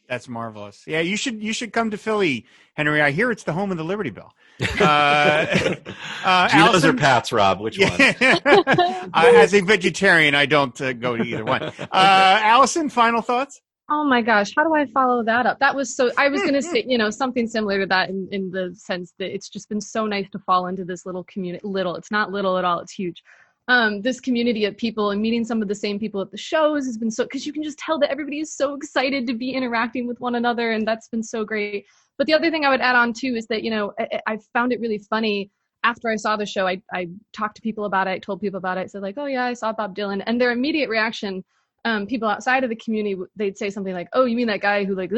That's 0.08 0.28
marvelous. 0.28 0.84
Yeah, 0.86 1.00
you 1.00 1.16
should 1.16 1.42
you 1.42 1.52
should 1.52 1.72
come 1.72 1.90
to 1.90 1.96
Philly, 1.96 2.44
Henry. 2.74 3.00
I 3.00 3.10
hear 3.10 3.30
it's 3.30 3.44
the 3.44 3.52
home 3.52 3.70
of 3.70 3.78
the 3.78 3.84
Liberty 3.84 4.10
Bell. 4.10 4.34
Uh, 4.80 5.74
uh, 6.24 6.48
Geno's 6.48 6.84
or 6.84 6.92
Pat's, 6.92 7.32
Rob? 7.32 7.60
Which 7.60 7.76
one? 7.78 7.90
uh, 8.00 9.04
as 9.14 9.52
a 9.52 9.60
vegetarian, 9.62 10.36
I 10.36 10.46
don't 10.46 10.78
uh, 10.80 10.92
go 10.92 11.16
to 11.16 11.24
either 11.24 11.44
one. 11.44 11.62
Uh, 11.62 11.72
Allison, 11.90 12.88
final 12.88 13.20
thoughts? 13.20 13.60
Oh 13.90 14.04
my 14.04 14.22
gosh, 14.22 14.54
how 14.56 14.64
do 14.64 14.74
I 14.74 14.86
follow 14.86 15.22
that 15.24 15.44
up? 15.44 15.58
That 15.58 15.76
was 15.76 15.94
so 15.94 16.10
I 16.16 16.28
was 16.28 16.42
gonna 16.42 16.62
say, 16.62 16.84
you 16.86 16.96
know, 16.96 17.10
something 17.10 17.46
similar 17.46 17.80
to 17.80 17.86
that 17.86 18.08
in, 18.08 18.28
in 18.32 18.50
the 18.50 18.74
sense 18.74 19.12
that 19.18 19.34
it's 19.34 19.50
just 19.50 19.68
been 19.68 19.80
so 19.80 20.06
nice 20.06 20.28
to 20.30 20.38
fall 20.38 20.68
into 20.68 20.86
this 20.86 21.04
little 21.04 21.24
community 21.24 21.66
little, 21.66 21.94
it's 21.96 22.10
not 22.10 22.32
little 22.32 22.56
at 22.56 22.64
all, 22.64 22.80
it's 22.80 22.92
huge. 22.92 23.22
Um, 23.68 24.00
this 24.00 24.20
community 24.20 24.64
of 24.64 24.76
people 24.76 25.10
and 25.10 25.20
meeting 25.20 25.44
some 25.44 25.60
of 25.60 25.68
the 25.68 25.74
same 25.74 25.98
people 25.98 26.22
at 26.22 26.30
the 26.30 26.38
shows 26.38 26.86
has 26.86 26.96
been 26.96 27.10
so 27.10 27.24
because 27.24 27.46
you 27.46 27.52
can 27.52 27.62
just 27.62 27.78
tell 27.78 27.98
that 27.98 28.10
everybody 28.10 28.40
is 28.40 28.54
so 28.54 28.74
excited 28.74 29.26
to 29.26 29.34
be 29.34 29.50
interacting 29.50 30.06
with 30.06 30.18
one 30.18 30.34
another, 30.34 30.72
and 30.72 30.88
that's 30.88 31.08
been 31.08 31.22
so 31.22 31.44
great. 31.44 31.84
But 32.16 32.26
the 32.26 32.34
other 32.34 32.50
thing 32.50 32.64
I 32.64 32.70
would 32.70 32.80
add 32.80 32.96
on 32.96 33.12
too 33.12 33.34
is 33.36 33.46
that, 33.48 33.62
you 33.62 33.70
know, 33.70 33.92
I, 33.98 34.20
I 34.26 34.38
found 34.54 34.72
it 34.72 34.80
really 34.80 34.98
funny 34.98 35.50
after 35.82 36.08
I 36.08 36.16
saw 36.16 36.36
the 36.36 36.46
show, 36.46 36.66
I, 36.66 36.80
I 36.92 37.08
talked 37.34 37.56
to 37.56 37.62
people 37.62 37.84
about 37.84 38.06
it, 38.06 38.12
I 38.12 38.18
told 38.18 38.40
people 38.40 38.56
about 38.58 38.78
it, 38.78 38.90
said 38.90 39.02
like, 39.02 39.18
oh 39.18 39.26
yeah, 39.26 39.44
I 39.44 39.52
saw 39.52 39.74
Bob 39.74 39.94
Dylan, 39.94 40.22
and 40.26 40.40
their 40.40 40.52
immediate 40.52 40.88
reaction 40.88 41.44
um, 41.84 42.06
people 42.06 42.28
outside 42.28 42.64
of 42.64 42.70
the 42.70 42.76
community 42.76 43.20
they'd 43.36 43.58
say 43.58 43.68
something 43.68 43.92
like 43.92 44.08
oh 44.14 44.24
you 44.24 44.36
mean 44.36 44.46
that 44.46 44.60
guy 44.60 44.84
who 44.84 44.94
like 44.94 45.10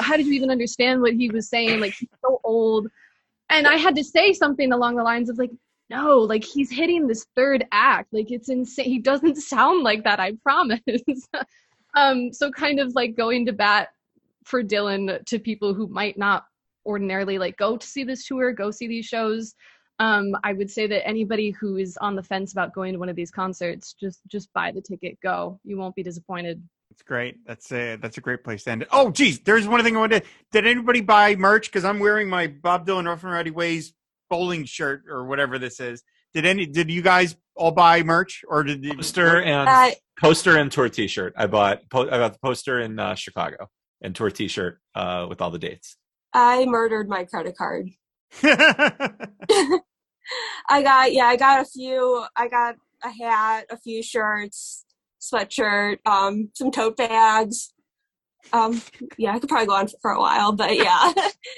how 0.00 0.16
did 0.16 0.26
you 0.26 0.32
even 0.32 0.50
understand 0.50 1.00
what 1.00 1.14
he 1.14 1.28
was 1.30 1.48
saying? 1.48 1.80
Like 1.80 1.94
he's 1.94 2.08
so 2.24 2.40
old. 2.44 2.88
And 3.48 3.66
i 3.66 3.76
had 3.76 3.94
to 3.96 4.04
say 4.04 4.32
something 4.32 4.72
along 4.72 4.96
the 4.96 5.02
lines 5.02 5.28
of 5.28 5.38
like 5.38 5.50
no 5.88 6.18
like 6.18 6.44
he's 6.44 6.70
hitting 6.70 7.06
this 7.06 7.26
third 7.36 7.66
act. 7.72 8.12
Like 8.12 8.30
it's 8.30 8.48
insane 8.48 8.86
he 8.86 8.98
doesn't 8.98 9.36
sound 9.52 9.82
like 9.82 10.04
that 10.04 10.20
i 10.20 10.32
promise. 10.42 10.80
Um 11.94 12.30
so 12.30 12.50
kind 12.50 12.78
of 12.78 12.94
like 12.94 13.16
going 13.16 13.46
to 13.46 13.54
bat 13.54 13.88
for 14.44 14.62
dylan 14.62 15.24
to 15.24 15.38
people 15.38 15.72
who 15.72 15.86
might 15.86 16.18
not 16.18 16.44
ordinarily 16.84 17.38
like 17.38 17.56
go 17.56 17.78
to 17.78 17.86
see 17.86 18.04
this 18.04 18.26
tour 18.26 18.52
go 18.52 18.70
see 18.70 18.86
these 18.86 19.06
shows 19.06 19.54
um, 19.98 20.36
I 20.44 20.52
would 20.52 20.70
say 20.70 20.86
that 20.86 21.06
anybody 21.06 21.50
who 21.50 21.76
is 21.76 21.96
on 21.98 22.16
the 22.16 22.22
fence 22.22 22.52
about 22.52 22.74
going 22.74 22.92
to 22.92 22.98
one 22.98 23.08
of 23.08 23.16
these 23.16 23.30
concerts, 23.30 23.94
just 23.94 24.20
just 24.26 24.52
buy 24.52 24.72
the 24.72 24.80
ticket, 24.80 25.18
go. 25.22 25.58
You 25.64 25.76
won't 25.78 25.94
be 25.94 26.02
disappointed. 26.02 26.62
That's 26.90 27.02
great. 27.02 27.38
That's 27.46 27.72
a 27.72 27.96
that's 27.96 28.18
a 28.18 28.20
great 28.20 28.44
place 28.44 28.64
to 28.64 28.70
end 28.70 28.82
it. 28.82 28.88
Oh, 28.92 29.10
geez, 29.10 29.40
there's 29.40 29.66
one 29.66 29.82
thing 29.82 29.96
I 29.96 30.00
wanted. 30.00 30.22
To, 30.22 30.28
did 30.52 30.66
anybody 30.66 31.00
buy 31.00 31.34
merch? 31.36 31.66
Because 31.66 31.84
I'm 31.84 31.98
wearing 31.98 32.28
my 32.28 32.46
Bob 32.46 32.86
Dylan 32.86 33.06
Rough 33.06 33.22
and 33.22 33.32
Rowdy 33.32 33.50
Ways 33.50 33.94
bowling 34.28 34.64
shirt 34.64 35.04
or 35.08 35.26
whatever 35.26 35.58
this 35.58 35.80
is. 35.80 36.02
Did 36.34 36.46
any? 36.46 36.66
Did 36.66 36.90
you 36.90 37.02
guys 37.02 37.36
all 37.54 37.72
buy 37.72 38.02
merch 38.02 38.44
or 38.46 38.62
did 38.62 38.84
you, 38.84 38.94
poster 38.94 39.40
and 39.40 39.68
Uh, 39.68 39.90
poster 40.20 40.56
and 40.56 40.70
tour 40.70 40.88
T-shirt. 40.88 41.34
I 41.36 41.46
bought 41.46 41.88
po- 41.90 42.06
I 42.06 42.18
got 42.18 42.34
the 42.34 42.38
poster 42.38 42.80
in 42.80 42.98
uh, 42.98 43.14
Chicago 43.14 43.68
and 44.02 44.14
tour 44.14 44.30
T-shirt 44.30 44.78
uh, 44.94 45.26
with 45.28 45.40
all 45.40 45.50
the 45.50 45.58
dates. 45.58 45.96
I 46.34 46.66
murdered 46.66 47.08
my 47.08 47.24
credit 47.24 47.56
card. 47.56 47.88
I 50.68 50.82
got 50.82 51.12
yeah, 51.12 51.26
I 51.26 51.36
got 51.36 51.60
a 51.60 51.64
few. 51.64 52.24
I 52.36 52.48
got 52.48 52.76
a 53.04 53.10
hat, 53.10 53.66
a 53.70 53.76
few 53.76 54.02
shirts, 54.02 54.84
sweatshirt, 55.20 55.98
um, 56.06 56.50
some 56.54 56.70
tote 56.70 56.96
bags. 56.96 57.72
Um, 58.52 58.80
yeah, 59.18 59.34
I 59.34 59.38
could 59.38 59.48
probably 59.48 59.66
go 59.66 59.74
on 59.74 59.88
for 60.00 60.10
a 60.12 60.20
while, 60.20 60.52
but 60.52 60.76
yeah, 60.76 61.12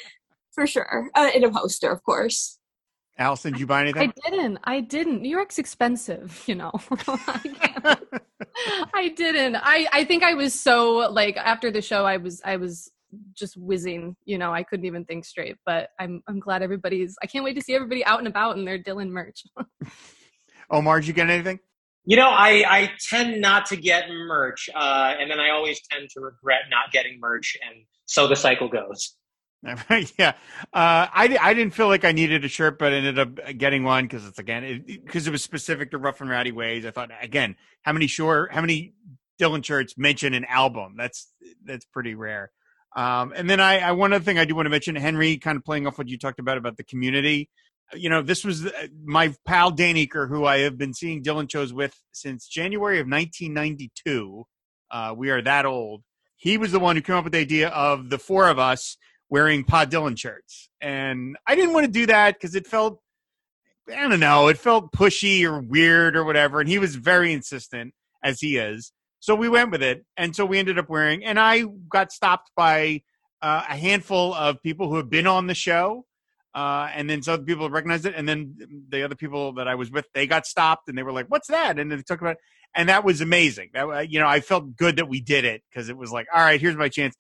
for 0.53 0.67
sure. 0.67 1.11
Uh, 1.15 1.31
and 1.35 1.45
a 1.45 1.51
poster, 1.51 1.91
of 1.91 2.03
course. 2.03 2.59
Allison, 3.19 3.53
did 3.53 3.61
you 3.61 3.67
buy 3.67 3.83
anything? 3.83 4.13
I 4.27 4.31
didn't. 4.31 4.59
I 4.65 4.81
didn't. 4.81 5.23
New 5.23 5.29
York's 5.31 5.59
expensive, 5.59 6.43
you 6.47 6.55
know. 6.55 6.71
I 7.09 7.39
can't- 7.43 8.05
I 8.95 9.09
didn't. 9.09 9.57
I 9.57 9.87
I 9.93 10.05
think 10.05 10.23
I 10.23 10.35
was 10.35 10.59
so 10.59 11.11
like 11.11 11.37
after 11.37 11.71
the 11.71 11.83
show 11.83 12.05
I 12.05 12.17
was 12.19 12.41
I 12.45 12.57
was 12.57 12.91
just 13.35 13.57
whizzing, 13.57 14.17
you 14.25 14.39
know, 14.39 14.53
I 14.53 14.63
couldn't 14.63 14.87
even 14.87 15.05
think 15.05 15.25
straight, 15.25 15.57
but 15.65 15.91
I'm 15.99 16.23
I'm 16.27 16.41
glad 16.41 16.63
everybody's 16.63 17.17
I 17.23 17.27
can't 17.27 17.45
wait 17.45 17.55
to 17.55 17.63
see 17.63 17.75
everybody 17.75 18.05
out 18.05 18.19
and 18.19 18.29
about 18.29 18.57
in 18.57 18.65
their 18.65 18.79
Dylan 18.79 19.11
merch. 19.11 19.45
Omar, 20.71 21.01
did 21.01 21.09
you 21.09 21.15
get 21.15 21.31
anything? 21.31 21.61
You 22.05 22.17
know, 22.17 22.29
I, 22.29 22.65
I 22.67 22.91
tend 23.07 23.41
not 23.41 23.67
to 23.67 23.77
get 23.77 24.09
merch, 24.09 24.71
uh, 24.75 25.15
and 25.19 25.31
then 25.31 25.41
I 25.41 25.51
always 25.51 25.79
tend 25.91 26.09
to 26.11 26.21
regret 26.21 26.61
not 26.71 26.91
getting 26.91 27.21
merch, 27.21 27.57
and 27.67 27.85
so 28.07 28.27
the 28.27 28.37
cycle 28.37 28.69
goes. 28.69 29.15
yeah, 30.19 30.35
uh, 30.73 31.07
I 31.13 31.37
I 31.41 31.53
didn't 31.53 31.75
feel 31.75 31.89
like 31.89 32.05
I 32.05 32.13
needed 32.13 32.45
a 32.45 32.49
shirt, 32.49 32.79
but 32.79 32.93
ended 32.93 33.19
up 33.19 33.59
getting 33.59 33.83
one 33.83 34.05
because 34.05 34.25
it's 34.25 34.39
again 34.39 34.85
because 34.87 35.27
it, 35.27 35.31
was 35.31 35.43
specific 35.43 35.91
to 35.91 35.99
Rough 35.99 36.21
and 36.21 36.31
Rowdy 36.31 36.53
Ways. 36.53 36.87
I 36.87 36.93
thought 36.93 37.11
again, 37.21 37.57
how 37.83 37.93
many 37.93 38.07
short, 38.07 38.55
how 38.55 38.61
many 38.61 38.95
Dylan 39.41 39.65
shirts 39.65 39.99
mention 39.99 40.33
an 40.33 40.45
album? 40.45 40.95
That's 40.97 41.33
that's 41.65 41.85
pretty 41.87 42.15
rare. 42.15 42.53
Um, 42.97 43.33
and 43.37 43.49
then 43.49 43.61
I, 43.61 43.79
I 43.79 43.93
one 43.93 44.13
other 44.13 44.25
thing 44.25 44.39
I 44.39 44.45
do 44.45 44.55
want 44.55 44.67
to 44.67 44.71
mention, 44.71 44.97
Henry, 44.97 45.37
kind 45.37 45.57
of 45.57 45.65
playing 45.65 45.87
off 45.87 45.99
what 45.99 46.09
you 46.09 46.19
talked 46.19 46.41
about 46.41 46.59
about 46.59 46.77
the 46.77 46.85
community. 46.85 47.49
You 47.95 48.11
know, 48.11 48.23
this 48.23 48.45
was 48.45 48.67
uh, 48.67 48.71
my 49.05 49.35
pal 49.47 49.71
Dan 49.71 49.95
Eaker, 49.95 50.29
who 50.29 50.45
I 50.45 50.61
have 50.61 50.77
been 50.77 50.95
seeing 50.95 51.23
Dylan 51.23 51.51
shows 51.51 51.73
with 51.73 51.95
since 52.13 52.47
January 52.47 52.99
of 52.99 53.07
1992. 53.07 54.45
Uh, 54.91 55.15
we 55.17 55.31
are 55.31 55.43
that 55.43 55.67
old. 55.67 56.03
He 56.37 56.57
was 56.57 56.73
the 56.73 56.81
one 56.81 56.97
who 56.97 57.03
came 57.03 57.17
up 57.17 57.25
with 57.25 57.33
the 57.33 57.41
idea 57.41 57.69
of 57.69 58.11
the 58.11 58.19
four 58.19 58.49
of 58.49 58.59
us 58.59 58.97
wearing 59.29 59.65
Pod 59.65 59.91
Dylan 59.91 60.19
shirts. 60.19 60.69
And 60.81 61.37
I 61.47 61.55
didn't 61.55 61.75
want 61.75 61.87
to 61.87 61.93
do 61.93 62.07
that 62.07 62.35
because 62.35 62.55
it 62.55 62.67
felt, 62.67 63.01
I 63.89 64.09
don't 64.09 64.21
know, 64.21 64.49
it 64.49 64.59
felt 64.59 64.93
pushy 64.93 65.45
or 65.45 65.61
weird 65.61 66.17
or 66.17 66.25
whatever. 66.25 66.61
And 66.61 66.69
he 66.69 66.79
was 66.79 66.95
very 66.95 67.33
insistent, 67.33 67.95
as 68.23 68.41
he 68.41 68.57
is. 68.57 68.93
So 69.21 69.35
we 69.35 69.49
went 69.49 69.71
with 69.71 69.83
it. 69.83 70.05
And 70.17 70.35
so 70.35 70.47
we 70.47 70.59
ended 70.59 70.79
up 70.79 70.89
wearing, 70.89 71.25
and 71.25 71.39
I 71.39 71.65
got 71.89 72.13
stopped 72.13 72.51
by 72.57 73.03
uh, 73.43 73.65
a 73.69 73.77
handful 73.77 74.35
of 74.35 74.63
people 74.63 74.89
who 74.89 74.97
have 74.97 75.11
been 75.11 75.27
on 75.27 75.47
the 75.47 75.55
show. 75.55 76.05
Uh, 76.55 76.89
and 76.95 77.09
then 77.09 77.23
some 77.23 77.45
people 77.45 77.71
recognized 77.71 78.07
it. 78.07 78.15
And 78.17 78.29
then 78.29 78.57
the 78.89 79.05
other 79.05 79.15
people 79.15 79.53
that 79.55 79.69
I 79.69 79.75
was 79.75 79.91
with, 79.91 80.07
they 80.15 80.27
got 80.27 80.47
stopped 80.47 80.89
and 80.89 80.97
they 80.97 81.03
were 81.03 81.13
like, 81.13 81.27
what's 81.29 81.49
that? 81.49 81.79
And 81.79 81.93
they 81.93 81.97
talked 81.99 82.23
about 82.23 82.33
it. 82.33 82.39
And 82.75 82.89
that 82.89 83.05
was 83.05 83.21
amazing. 83.21 83.71
That, 83.75 84.11
you 84.11 84.19
know, 84.19 84.27
I 84.27 84.41
felt 84.41 84.77
good 84.77 84.97
that 84.97 85.09
we 85.09 85.21
did 85.21 85.45
it 85.45 85.63
because 85.71 85.89
it 85.89 85.97
was 85.97 86.11
like, 86.11 86.27
all 86.35 86.41
right, 86.41 86.61
here's 86.61 86.77
my 86.77 86.89
chance. 86.89 87.17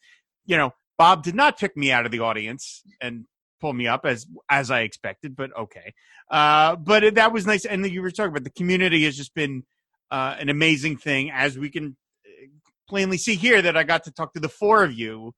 You 0.46 0.56
know, 0.56 0.72
Bob 0.96 1.22
did 1.22 1.34
not 1.34 1.58
pick 1.58 1.76
me 1.76 1.92
out 1.92 2.04
of 2.04 2.12
the 2.12 2.20
audience 2.20 2.82
and 3.00 3.26
pull 3.60 3.72
me 3.72 3.86
up 3.86 4.04
as 4.04 4.26
as 4.50 4.70
I 4.70 4.80
expected, 4.80 5.36
but 5.36 5.56
okay. 5.56 5.94
Uh, 6.30 6.76
but 6.76 7.04
it, 7.04 7.14
that 7.14 7.32
was 7.32 7.46
nice. 7.46 7.64
And 7.64 7.88
you 7.88 8.02
were 8.02 8.10
talking 8.10 8.30
about 8.30 8.44
the 8.44 8.50
community 8.50 9.04
has 9.04 9.16
just 9.16 9.34
been 9.34 9.64
uh, 10.10 10.36
an 10.38 10.48
amazing 10.48 10.96
thing, 10.96 11.30
as 11.30 11.58
we 11.58 11.70
can 11.70 11.96
uh, 12.26 12.46
plainly 12.88 13.18
see 13.18 13.36
here. 13.36 13.62
That 13.62 13.76
I 13.76 13.84
got 13.84 14.04
to 14.04 14.12
talk 14.12 14.34
to 14.34 14.40
the 14.40 14.48
four 14.48 14.84
of 14.84 14.92
you 14.92 15.32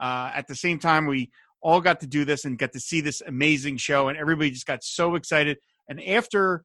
uh, 0.00 0.30
at 0.34 0.46
the 0.46 0.54
same 0.54 0.78
time. 0.78 1.06
We 1.06 1.30
all 1.60 1.80
got 1.80 2.00
to 2.00 2.06
do 2.06 2.24
this 2.24 2.44
and 2.44 2.58
got 2.58 2.72
to 2.72 2.80
see 2.80 3.00
this 3.00 3.20
amazing 3.20 3.76
show, 3.76 4.08
and 4.08 4.18
everybody 4.18 4.50
just 4.50 4.66
got 4.66 4.82
so 4.82 5.14
excited. 5.14 5.58
And 5.88 6.02
after 6.02 6.64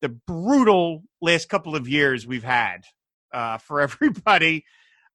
the 0.00 0.08
brutal 0.08 1.02
last 1.20 1.48
couple 1.48 1.74
of 1.74 1.88
years 1.88 2.26
we've 2.26 2.44
had 2.44 2.84
uh, 3.32 3.58
for 3.58 3.80
everybody. 3.80 4.64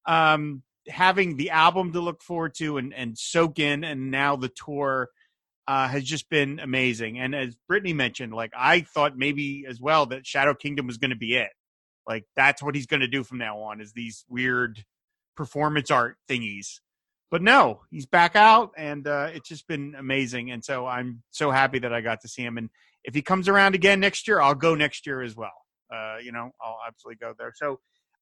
Um, 0.06 0.64
having 0.88 1.38
the 1.38 1.52
album 1.52 1.94
to 1.94 2.02
look 2.02 2.22
forward 2.22 2.54
to 2.56 2.78
and, 2.78 2.94
and 2.94 3.18
soak 3.18 3.60
in 3.60 3.84
and 3.84 4.12
now 4.12 4.36
the 4.36 4.50
tour 4.50 5.10
uh, 5.68 5.88
has 5.88 6.04
just 6.04 6.30
been 6.30 6.60
amazing 6.60 7.18
and 7.18 7.34
as 7.34 7.56
brittany 7.70 7.94
mentioned 7.94 8.34
like 8.34 8.52
i 8.58 8.82
thought 8.82 9.18
maybe 9.18 9.66
as 9.66 9.80
well 9.80 10.06
that 10.06 10.28
shadow 10.28 10.54
kingdom 10.54 10.86
was 10.86 10.98
going 10.98 11.10
to 11.10 11.16
be 11.16 11.36
it 11.36 11.52
like 12.08 12.26
that's 12.36 12.62
what 12.62 12.76
he's 12.76 12.86
going 12.86 13.02
to 13.02 13.08
do 13.08 13.24
from 13.24 13.38
now 13.38 13.60
on 13.60 13.82
is 13.82 13.94
these 13.94 14.26
weird 14.30 14.84
performance 15.36 15.90
art 15.90 16.18
thingies 16.30 16.80
but 17.32 17.42
no 17.42 17.82
he's 17.90 18.06
back 18.06 18.36
out 18.36 18.72
and 18.78 19.08
uh, 19.08 19.30
it's 19.34 19.50
just 19.50 19.68
been 19.68 19.96
amazing 19.98 20.52
and 20.52 20.64
so 20.64 20.86
i'm 20.86 21.24
so 21.32 21.52
happy 21.52 21.80
that 21.80 21.94
i 21.94 22.02
got 22.02 22.22
to 22.22 22.28
see 22.28 22.44
him 22.44 22.58
and 22.58 22.70
if 23.04 23.16
he 23.16 23.22
comes 23.22 23.48
around 23.48 23.76
again 23.76 24.00
next 24.00 24.28
year 24.28 24.42
i'll 24.42 24.56
go 24.56 24.76
next 24.76 25.06
year 25.06 25.22
as 25.22 25.36
well 25.36 25.66
uh, 25.94 26.18
you 26.24 26.32
know 26.32 26.52
i'll 26.62 26.80
absolutely 26.88 27.18
go 27.18 27.34
there 27.38 27.52
so 27.56 27.80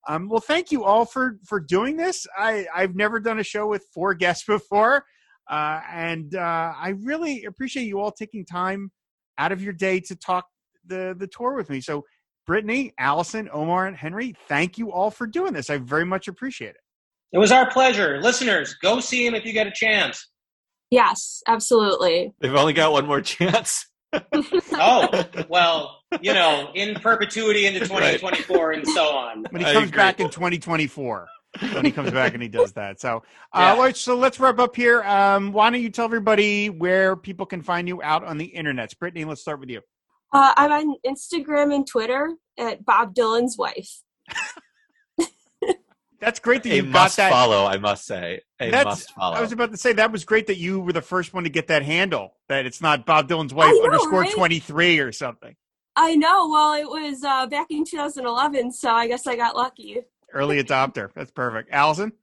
um, 0.07 0.29
well, 0.29 0.39
thank 0.39 0.71
you 0.71 0.83
all 0.83 1.05
for 1.05 1.37
for 1.45 1.59
doing 1.59 1.97
this. 1.97 2.25
I 2.37 2.65
I've 2.73 2.95
never 2.95 3.19
done 3.19 3.39
a 3.39 3.43
show 3.43 3.67
with 3.67 3.85
four 3.93 4.13
guests 4.15 4.45
before, 4.45 5.05
uh, 5.49 5.81
and 5.91 6.35
uh, 6.35 6.73
I 6.75 6.95
really 7.01 7.45
appreciate 7.45 7.83
you 7.83 7.99
all 7.99 8.11
taking 8.11 8.45
time 8.45 8.91
out 9.37 9.51
of 9.51 9.61
your 9.61 9.73
day 9.73 9.99
to 10.01 10.15
talk 10.15 10.45
the 10.85 11.15
the 11.17 11.27
tour 11.27 11.55
with 11.55 11.69
me. 11.69 11.81
So, 11.81 12.05
Brittany, 12.47 12.93
Allison, 12.97 13.49
Omar, 13.51 13.87
and 13.87 13.95
Henry, 13.95 14.35
thank 14.47 14.77
you 14.77 14.91
all 14.91 15.11
for 15.11 15.27
doing 15.27 15.53
this. 15.53 15.69
I 15.69 15.77
very 15.77 16.05
much 16.05 16.27
appreciate 16.27 16.71
it. 16.71 16.81
It 17.33 17.37
was 17.37 17.51
our 17.51 17.69
pleasure. 17.71 18.19
Listeners, 18.21 18.75
go 18.81 18.99
see 18.99 19.25
him 19.25 19.35
if 19.35 19.45
you 19.45 19.53
get 19.53 19.67
a 19.67 19.71
chance. 19.73 20.27
Yes, 20.89 21.41
absolutely. 21.47 22.33
They've 22.41 22.53
only 22.53 22.73
got 22.73 22.91
one 22.91 23.05
more 23.07 23.21
chance. 23.21 23.85
Oh, 24.73 25.07
well, 25.47 25.99
you 26.21 26.33
know, 26.33 26.69
in 26.75 26.95
perpetuity 26.95 27.65
into 27.65 27.79
2024 27.79 28.71
and 28.73 28.85
so 28.87 29.05
on. 29.05 29.45
When 29.51 29.63
he 29.63 29.71
comes 29.71 29.91
back 29.91 30.19
in 30.19 30.29
2024. 30.29 31.27
when 31.73 31.85
he 31.85 31.91
comes 31.91 32.11
back 32.11 32.33
and 32.33 32.43
he 32.43 32.49
does 32.49 32.73
that. 32.73 32.99
So, 32.99 33.23
uh, 33.53 33.75
Yeah. 33.77 33.91
so 33.93 34.17
let's 34.17 34.37
wrap 34.39 34.59
up 34.59 34.75
here. 34.75 35.01
Um, 35.03 35.53
why 35.53 35.69
don't 35.69 35.81
you 35.81 35.89
tell 35.89 36.05
everybody 36.05 36.69
where 36.69 37.15
people 37.15 37.45
can 37.45 37.61
find 37.61 37.87
you 37.87 38.01
out 38.01 38.25
on 38.25 38.37
the 38.37 38.45
internet? 38.45 38.97
Brittany, 38.99 39.23
let's 39.23 39.39
start 39.39 39.61
with 39.61 39.69
you. 39.69 39.81
Uh, 40.33 40.53
I'm 40.55 40.71
on 40.71 40.95
Instagram 41.05 41.73
and 41.75 41.85
Twitter 41.85 42.33
at 42.57 42.85
Bob 42.85 43.13
Dylan's 43.13 43.57
wife. 43.57 44.01
That's 46.19 46.39
great 46.39 46.61
that 46.63 46.71
a 46.71 46.75
you 46.75 46.83
got 46.83 46.91
must 46.91 47.17
that. 47.17 47.31
follow, 47.31 47.65
I 47.65 47.77
must 47.77 48.05
say. 48.05 48.41
A 48.59 48.69
That's- 48.69 48.85
must 48.85 49.11
follow. 49.13 49.35
I 49.35 49.41
was 49.41 49.51
about 49.51 49.71
to 49.71 49.77
say 49.77 49.93
that 49.93 50.11
was 50.11 50.23
great 50.23 50.45
that 50.47 50.57
you 50.57 50.79
were 50.79 50.93
the 50.93 51.01
first 51.01 51.33
one 51.33 51.45
to 51.45 51.49
get 51.49 51.67
that 51.67 51.81
handle. 51.83 52.35
That 52.47 52.67
it's 52.67 52.79
not 52.79 53.07
Bob 53.07 53.27
Dylan's 53.27 53.55
wife 53.55 53.73
know, 53.73 53.85
underscore 53.85 54.21
right? 54.21 54.31
twenty 54.31 54.59
three 54.59 54.99
or 54.99 55.11
something. 55.11 55.55
I 55.95 56.15
know. 56.15 56.47
Well, 56.47 56.73
it 56.73 56.87
was 56.87 57.23
uh, 57.23 57.47
back 57.47 57.67
in 57.69 57.83
2011, 57.83 58.71
so 58.71 58.91
I 58.91 59.07
guess 59.07 59.27
I 59.27 59.35
got 59.35 59.57
lucky. 59.57 59.97
Early 60.31 60.63
adopter. 60.63 61.09
That's 61.13 61.31
perfect. 61.31 61.69
Allison. 61.71 62.13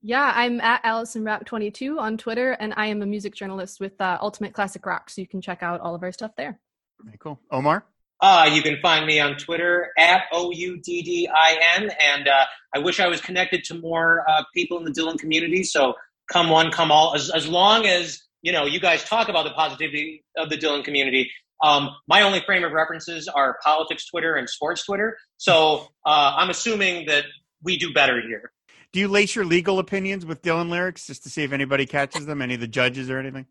Yeah, 0.00 0.32
I'm 0.34 0.60
at 0.60 0.80
Allison 0.84 1.24
Rapp 1.24 1.44
22 1.44 1.98
on 1.98 2.16
Twitter, 2.16 2.52
and 2.52 2.72
I 2.76 2.86
am 2.86 3.02
a 3.02 3.06
music 3.06 3.34
journalist 3.34 3.80
with 3.80 4.00
uh, 4.00 4.16
Ultimate 4.22 4.54
Classic 4.54 4.84
Rock, 4.86 5.10
so 5.10 5.20
you 5.20 5.26
can 5.28 5.40
check 5.42 5.62
out 5.62 5.80
all 5.80 5.94
of 5.94 6.02
our 6.02 6.12
stuff 6.12 6.32
there. 6.36 6.58
Very 7.04 7.18
cool. 7.18 7.38
Omar. 7.50 7.84
Uh, 8.20 8.48
you 8.50 8.62
can 8.62 8.78
find 8.80 9.04
me 9.06 9.20
on 9.20 9.36
Twitter 9.36 9.90
at 9.98 10.22
O 10.32 10.50
U 10.50 10.80
D 10.82 11.02
D 11.02 11.28
I 11.28 11.58
N. 11.76 11.90
And 12.00 12.26
uh, 12.26 12.44
I 12.74 12.78
wish 12.78 12.98
I 12.98 13.06
was 13.06 13.20
connected 13.20 13.64
to 13.64 13.74
more 13.74 14.24
uh, 14.28 14.44
people 14.54 14.78
in 14.78 14.84
the 14.84 14.90
Dylan 14.90 15.18
community. 15.18 15.62
So 15.62 15.94
come 16.32 16.48
one, 16.48 16.70
come 16.70 16.90
all. 16.90 17.14
As, 17.14 17.28
as 17.30 17.46
long 17.46 17.86
as, 17.86 18.22
you 18.40 18.52
know, 18.52 18.64
you 18.64 18.80
guys 18.80 19.04
talk 19.04 19.28
about 19.28 19.44
the 19.44 19.50
positivity 19.50 20.24
of 20.36 20.48
the 20.48 20.56
Dylan 20.56 20.82
community. 20.82 21.30
Um, 21.62 21.90
my 22.08 22.22
only 22.22 22.40
frame 22.40 22.64
of 22.64 22.72
references 22.72 23.28
are 23.28 23.58
politics 23.62 24.06
Twitter 24.06 24.34
and 24.34 24.48
sports 24.48 24.84
Twitter. 24.84 25.18
So 25.36 25.88
uh, 26.06 26.34
I'm 26.36 26.50
assuming 26.50 27.06
that 27.06 27.24
we 27.62 27.76
do 27.76 27.92
better 27.92 28.20
here. 28.20 28.52
Do 28.92 29.00
you 29.00 29.08
lace 29.08 29.34
your 29.34 29.44
legal 29.44 29.78
opinions 29.78 30.24
with 30.24 30.40
Dylan 30.40 30.68
lyrics 30.68 31.06
just 31.06 31.24
to 31.24 31.30
see 31.30 31.42
if 31.42 31.52
anybody 31.52 31.84
catches 31.84 32.26
them? 32.26 32.40
Any 32.40 32.54
of 32.54 32.60
the 32.60 32.68
judges 32.68 33.10
or 33.10 33.18
anything? 33.18 33.46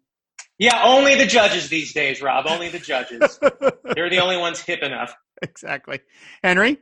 Yeah, 0.60 0.82
only 0.84 1.16
the 1.16 1.26
judges 1.26 1.70
these 1.70 1.94
days, 1.94 2.22
Rob. 2.22 2.46
Only 2.48 2.70
the 2.70 2.80
judges. 2.80 3.40
They're 3.96 4.10
the 4.10 4.20
only 4.20 4.38
ones 4.38 4.62
hip 4.62 4.82
enough. 4.82 5.16
exactly. 5.42 6.00
Henry. 6.44 6.78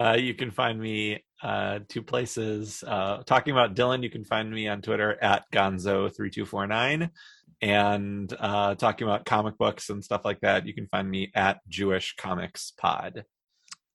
Uh, 0.00 0.16
you 0.18 0.32
can 0.34 0.50
find 0.50 0.80
me 0.80 1.22
uh, 1.42 1.80
two 1.88 2.02
places. 2.02 2.82
Uh, 2.86 3.22
talking 3.26 3.52
about 3.52 3.74
Dylan, 3.74 4.02
you 4.02 4.10
can 4.10 4.24
find 4.24 4.50
me 4.50 4.66
on 4.66 4.80
Twitter 4.80 5.16
at 5.22 5.44
Gonzo3249. 5.52 7.10
And 7.62 8.34
uh, 8.38 8.74
talking 8.76 9.06
about 9.06 9.26
comic 9.26 9.58
books 9.58 9.90
and 9.90 10.02
stuff 10.02 10.22
like 10.24 10.40
that, 10.40 10.66
you 10.66 10.72
can 10.72 10.86
find 10.86 11.08
me 11.08 11.30
at 11.34 11.60
Jewish 11.68 12.14
Comics 12.16 12.72
Pod. 12.78 13.24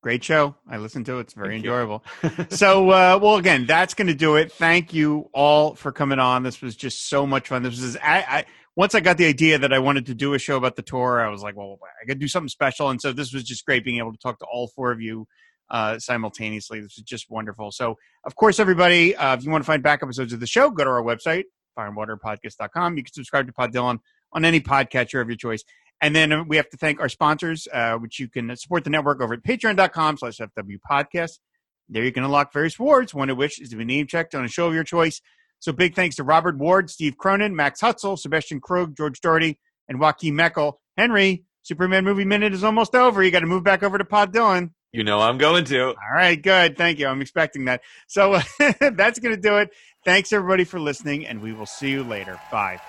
Great 0.03 0.23
show. 0.23 0.56
I 0.69 0.77
listened 0.77 1.07
to 1.07 1.18
it. 1.18 1.22
It's 1.22 1.34
very 1.34 1.56
Thank 1.56 1.65
enjoyable. 1.65 2.03
so, 2.49 2.91
uh, 2.91 3.19
well, 3.19 3.38
again, 3.38 3.65
that's 3.65 3.95
going 3.95 4.06
to 4.06 4.14
do 4.14 4.35
it. 4.35 4.52
Thank 4.52 4.93
you 4.93 5.31
all 5.34 5.73
for 5.73 5.91
coming 5.91 6.19
on. 6.19 6.43
This 6.43 6.61
was 6.61 6.76
just 6.76 7.10
so 7.10 7.26
much 7.26 7.47
fun. 7.47 7.64
This 7.64 7.81
was, 7.81 7.97
I, 7.97 8.18
I, 8.30 8.45
once 8.76 8.93
I 8.93 8.99
got 8.99 9.18
the 9.18 9.26
idea 9.26 9.57
that 9.57 9.72
I 9.72 9.80
wanted 9.80 10.06
to 10.07 10.15
do 10.15 10.34
a 10.34 10.39
show 10.39 10.57
about 10.57 10.76
the 10.76 10.81
tour, 10.81 11.26
I 11.26 11.30
was 11.30 11.41
like, 11.41 11.56
well, 11.56 11.80
I 12.02 12.07
to 12.07 12.15
do 12.15 12.27
something 12.27 12.49
special. 12.49 12.89
And 12.89 13.02
so 13.02 13.14
this 13.14 13.34
was 13.34 13.43
just 13.43 13.65
great 13.65 13.85
being 13.85 13.99
able 13.99 14.11
to 14.11 14.18
talk 14.18 14.39
to 14.39 14.45
all 14.45 14.68
four 14.68 14.91
of 14.91 15.02
you 15.02 15.27
uh, 15.69 15.97
simultaneously. 15.97 16.81
This 16.81 16.97
is 16.97 17.03
just 17.03 17.30
wonderful. 17.30 17.72
So, 17.72 17.97
of 18.26 18.35
course, 18.35 18.60
everybody, 18.60 19.15
uh, 19.15 19.35
if 19.35 19.43
you 19.43 19.52
want 19.52 19.64
to 19.64 19.65
find 19.65 19.81
back 19.81 20.03
episodes 20.03 20.34
of 20.34 20.39
the 20.39 20.47
show, 20.47 20.69
go 20.69 20.84
to 20.84 20.89
our 20.89 21.02
website, 21.02 21.45
fireandwaterpodcast.com. 21.77 22.97
You 22.97 23.03
can 23.03 23.14
subscribe 23.14 23.47
to 23.47 23.53
Pod 23.53 23.73
Dylan 23.73 23.99
on 24.34 24.43
any 24.43 24.60
podcatcher 24.60 25.22
of 25.22 25.27
your 25.27 25.38
choice. 25.38 25.64
And 26.02 26.14
then 26.14 26.31
uh, 26.34 26.43
we 26.43 26.57
have 26.57 26.69
to 26.69 26.77
thank 26.77 26.99
our 26.99 27.10
sponsors, 27.10 27.68
uh, 27.72 27.95
which 27.95 28.19
you 28.19 28.27
can 28.27 28.53
support 28.57 28.84
the 28.84 28.89
network 28.89 29.22
over 29.22 29.35
at 29.35 29.43
patreon.com 29.43 30.18
slash 30.18 30.38
FW 30.38 30.77
podcast. 30.89 31.39
There 31.88 32.03
you 32.03 32.11
can 32.11 32.23
unlock 32.23 32.52
various 32.52 32.80
rewards, 32.80 33.14
one 33.14 33.30
of 33.30 33.38
which 33.38 33.61
is 33.61 33.69
to 33.69 33.76
be 33.76 33.85
name 33.85 34.07
checked 34.07 34.35
on 34.35 34.43
a 34.43 34.47
show 34.47 34.68
of 34.68 34.73
your 34.73 34.84
choice. 34.84 35.22
So 35.66 35.72
big 35.72 35.96
thanks 35.96 36.18
to 36.18 36.24
Robert 36.24 36.60
Ward, 36.60 36.92
Steve 36.92 37.18
Cronin, 37.18 37.56
Max 37.56 37.82
Hutzel, 37.82 38.20
Sebastian 38.20 38.62
Krug, 38.62 38.96
George 38.96 39.20
Doherty, 39.20 39.58
and 39.90 40.00
Joaquin 40.00 40.36
Meckel. 40.36 40.74
Henry, 40.96 41.44
Superman 41.64 42.04
Movie 42.04 42.24
Minute 42.24 42.54
is 42.54 42.64
almost 42.64 42.94
over. 42.94 43.24
You 43.24 43.32
got 43.32 43.40
to 43.40 43.48
move 43.48 43.64
back 43.64 43.82
over 43.82 43.98
to 43.98 44.06
Pod 44.06 44.32
Dylan. 44.32 44.70
You 44.92 45.04
know 45.04 45.20
I'm 45.20 45.40
going 45.40 45.66
to. 45.66 45.88
All 45.88 45.96
right, 46.14 46.40
good. 46.40 46.78
Thank 46.78 47.00
you. 47.00 47.08
I'm 47.08 47.20
expecting 47.20 47.66
that. 47.66 47.82
So 48.06 48.40
that's 48.80 49.18
going 49.18 49.36
to 49.36 49.42
do 49.42 49.58
it. 49.58 49.72
Thanks, 50.04 50.32
everybody, 50.32 50.66
for 50.66 50.80
listening, 50.80 51.26
and 51.26 51.42
we 51.42 51.52
will 51.52 51.66
see 51.66 51.90
you 51.90 52.04
later. 52.04 52.40
Bye. 52.52 52.80